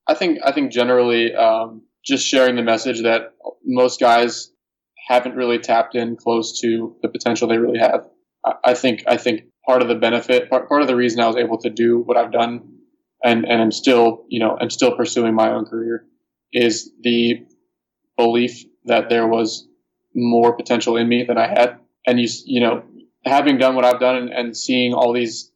I 0.08 0.14
think, 0.14 0.40
I 0.46 0.52
think 0.52 0.72
generally, 0.72 1.36
um, 1.36 1.84
just 2.06 2.26
sharing 2.26 2.56
the 2.56 2.64
message 2.64 3.04
that 3.04 3.34
most 3.66 4.00
guys 4.00 4.52
haven't 5.08 5.36
really 5.36 5.60
tapped 5.60 5.96
in 5.96 6.16
close 6.16 6.60
to 6.62 6.96
the 7.02 7.10
potential 7.10 7.48
they 7.48 7.58
really 7.58 7.80
have. 7.80 8.08
I, 8.46 8.54
I 8.66 8.74
think, 8.74 9.04
I 9.08 9.18
think 9.18 9.42
part 9.66 9.82
of 9.82 9.88
the 9.88 9.96
benefit, 9.96 10.50
part, 10.50 10.70
part 10.70 10.82
of 10.82 10.88
the 10.88 10.96
reason 10.96 11.20
I 11.20 11.28
was 11.28 11.36
able 11.36 11.58
to 11.60 11.70
do 11.70 12.00
what 12.00 12.18
I've 12.18 12.32
done 12.32 12.73
and 13.24 13.46
and 13.46 13.62
I'm 13.62 13.72
still 13.72 14.26
you 14.28 14.40
know 14.40 14.58
I'm 14.60 14.70
still 14.70 14.96
pursuing 14.96 15.34
my 15.34 15.52
own 15.52 15.66
career 15.66 16.06
is 16.52 16.92
the 17.02 17.46
belief 18.18 18.64
that 18.86 19.10
there 19.10 19.28
was 19.28 19.68
more 20.14 20.54
potential 20.56 20.98
in 20.98 21.08
me 21.08 21.24
than 21.24 21.38
I 21.38 21.48
had, 21.48 21.80
and 22.06 22.20
you 22.20 22.28
you 22.46 22.62
know 22.62 22.84
having 23.26 23.58
done 23.58 23.76
what 23.76 23.86
I've 23.86 24.00
done 24.00 24.16
and, 24.16 24.30
and 24.30 24.58
seeing 24.58 24.94
all 24.94 25.14
these, 25.14 25.52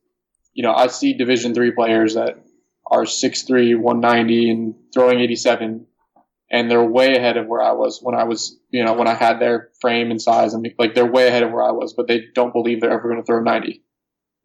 you 0.53 0.63
know, 0.63 0.73
I 0.73 0.87
see 0.87 1.13
Division 1.13 1.53
three 1.53 1.71
players 1.71 2.15
that 2.15 2.43
are 2.89 3.03
6'3", 3.03 3.77
190 3.77 4.49
and 4.49 4.75
throwing 4.93 5.19
87 5.19 5.85
and 6.49 6.71
they're 6.71 6.83
way 6.83 7.15
ahead 7.15 7.35
of 7.35 7.47
where 7.47 7.61
I 7.61 7.73
was 7.73 7.99
when 8.01 8.15
I 8.15 8.23
was, 8.23 8.57
you 8.71 8.83
know, 8.83 8.93
when 8.93 9.07
I 9.07 9.13
had 9.13 9.39
their 9.39 9.69
frame 9.81 10.11
and 10.11 10.21
size 10.21 10.53
and 10.53 10.65
like 10.79 10.95
they're 10.95 11.05
way 11.05 11.27
ahead 11.27 11.43
of 11.43 11.51
where 11.51 11.63
I 11.63 11.71
was, 11.71 11.93
but 11.93 12.07
they 12.07 12.21
don't 12.33 12.53
believe 12.53 12.79
they're 12.79 12.91
ever 12.91 13.09
going 13.09 13.21
to 13.21 13.25
throw 13.25 13.41
90. 13.41 13.83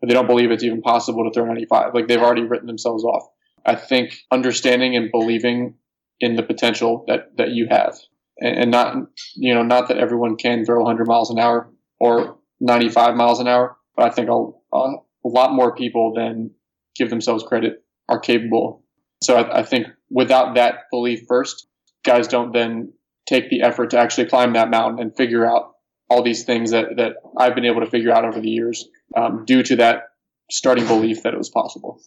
But 0.02 0.08
they 0.08 0.14
don't 0.14 0.26
believe 0.26 0.50
it's 0.50 0.64
even 0.64 0.82
possible 0.82 1.24
to 1.24 1.32
throw 1.32 1.46
95. 1.46 1.94
Like 1.94 2.08
they've 2.08 2.20
already 2.20 2.42
written 2.42 2.66
themselves 2.66 3.04
off. 3.04 3.22
I 3.64 3.76
think 3.76 4.18
understanding 4.30 4.96
and 4.96 5.10
believing 5.10 5.76
in 6.20 6.34
the 6.34 6.42
potential 6.42 7.04
that, 7.06 7.36
that 7.36 7.50
you 7.50 7.68
have 7.70 7.96
and, 8.38 8.58
and 8.58 8.70
not, 8.70 8.96
you 9.34 9.54
know, 9.54 9.62
not 9.62 9.88
that 9.88 9.98
everyone 9.98 10.36
can 10.36 10.64
throw 10.64 10.80
100 10.82 11.06
miles 11.06 11.30
an 11.30 11.38
hour 11.38 11.70
or 12.00 12.38
95 12.60 13.14
miles 13.14 13.40
an 13.40 13.48
hour, 13.48 13.76
but 13.96 14.06
I 14.06 14.10
think 14.10 14.28
a, 14.28 14.76
a, 14.76 14.96
lot 15.24 15.52
more 15.52 15.74
people 15.74 16.12
than 16.14 16.50
give 16.96 17.08
themselves 17.08 17.44
credit 17.44 17.84
are 18.08 18.18
capable. 18.18 18.82
So 19.22 19.36
I, 19.36 19.60
I 19.60 19.62
think 19.62 19.86
without 20.10 20.56
that 20.56 20.90
belief 20.90 21.26
first, 21.28 21.68
guys 22.04 22.26
don't 22.26 22.52
then 22.52 22.92
take 23.26 23.48
the 23.50 23.62
effort 23.62 23.90
to 23.90 23.98
actually 23.98 24.26
climb 24.26 24.54
that 24.54 24.68
mountain 24.68 25.00
and 25.00 25.16
figure 25.16 25.46
out 25.46 25.74
all 26.10 26.22
these 26.22 26.44
things 26.44 26.72
that, 26.72 26.96
that 26.96 27.12
I've 27.38 27.54
been 27.54 27.64
able 27.64 27.80
to 27.80 27.90
figure 27.90 28.10
out 28.10 28.24
over 28.24 28.40
the 28.40 28.50
years 28.50 28.88
um, 29.16 29.44
due 29.44 29.62
to 29.62 29.76
that 29.76 30.04
starting 30.50 30.86
belief 30.86 31.22
that 31.22 31.34
it 31.34 31.38
was 31.38 31.50
possible. 31.50 32.00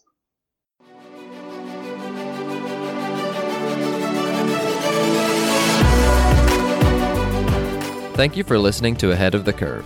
Thank 8.16 8.38
you 8.38 8.46
for 8.46 8.58
listening 8.58 8.96
to 8.98 9.12
Ahead 9.12 9.36
of 9.36 9.44
the 9.44 9.52
Curve. 9.52 9.86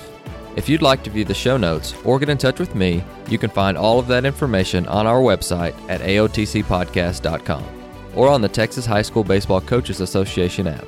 If 0.56 0.70
you'd 0.70 0.84
like 0.84 1.04
to 1.04 1.10
view 1.10 1.26
the 1.26 1.34
show 1.34 1.58
notes 1.58 1.96
or 2.04 2.20
get 2.20 2.30
in 2.30 2.38
touch 2.38 2.60
with 2.60 2.76
me, 2.76 3.04
you 3.28 3.40
can 3.40 3.50
find 3.50 3.76
all 3.78 3.98
of 3.98 4.08
that 4.08 4.26
information 4.26 4.86
on 4.88 5.08
our 5.08 5.20
website 5.20 5.74
at 5.90 6.02
aotcpodcast.com 6.02 7.64
or 8.16 8.28
on 8.28 8.42
the 8.42 8.50
Texas 8.50 8.86
High 8.86 9.02
School 9.02 9.24
Baseball 9.24 9.62
Coaches 9.62 10.02
Association 10.02 10.68
app. 10.68 10.86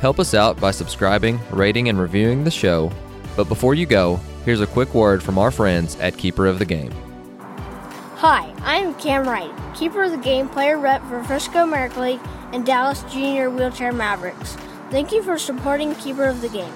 Help 0.00 0.20
us 0.20 0.34
out 0.34 0.60
by 0.60 0.70
subscribing, 0.70 1.40
rating, 1.50 1.88
and 1.88 1.98
reviewing 1.98 2.44
the 2.44 2.50
show. 2.50 2.92
But 3.36 3.48
before 3.48 3.74
you 3.74 3.86
go, 3.86 4.20
here's 4.44 4.60
a 4.60 4.66
quick 4.66 4.94
word 4.94 5.22
from 5.22 5.38
our 5.38 5.50
friends 5.50 5.98
at 6.00 6.16
Keeper 6.16 6.46
of 6.46 6.58
the 6.58 6.64
Game. 6.64 6.92
Hi, 8.16 8.54
I'm 8.62 8.94
Cam 8.94 9.28
Wright, 9.28 9.50
Keeper 9.74 10.04
of 10.04 10.10
the 10.10 10.16
Game 10.18 10.48
player 10.48 10.78
rep 10.78 11.02
for 11.08 11.22
Frisco 11.24 11.64
American 11.64 12.02
League 12.02 12.20
and 12.52 12.64
Dallas 12.64 13.02
Junior 13.04 13.50
Wheelchair 13.50 13.92
Mavericks. 13.92 14.56
Thank 14.90 15.12
you 15.12 15.22
for 15.22 15.38
supporting 15.38 15.94
Keeper 15.96 16.24
of 16.24 16.40
the 16.40 16.48
Game. 16.48 16.72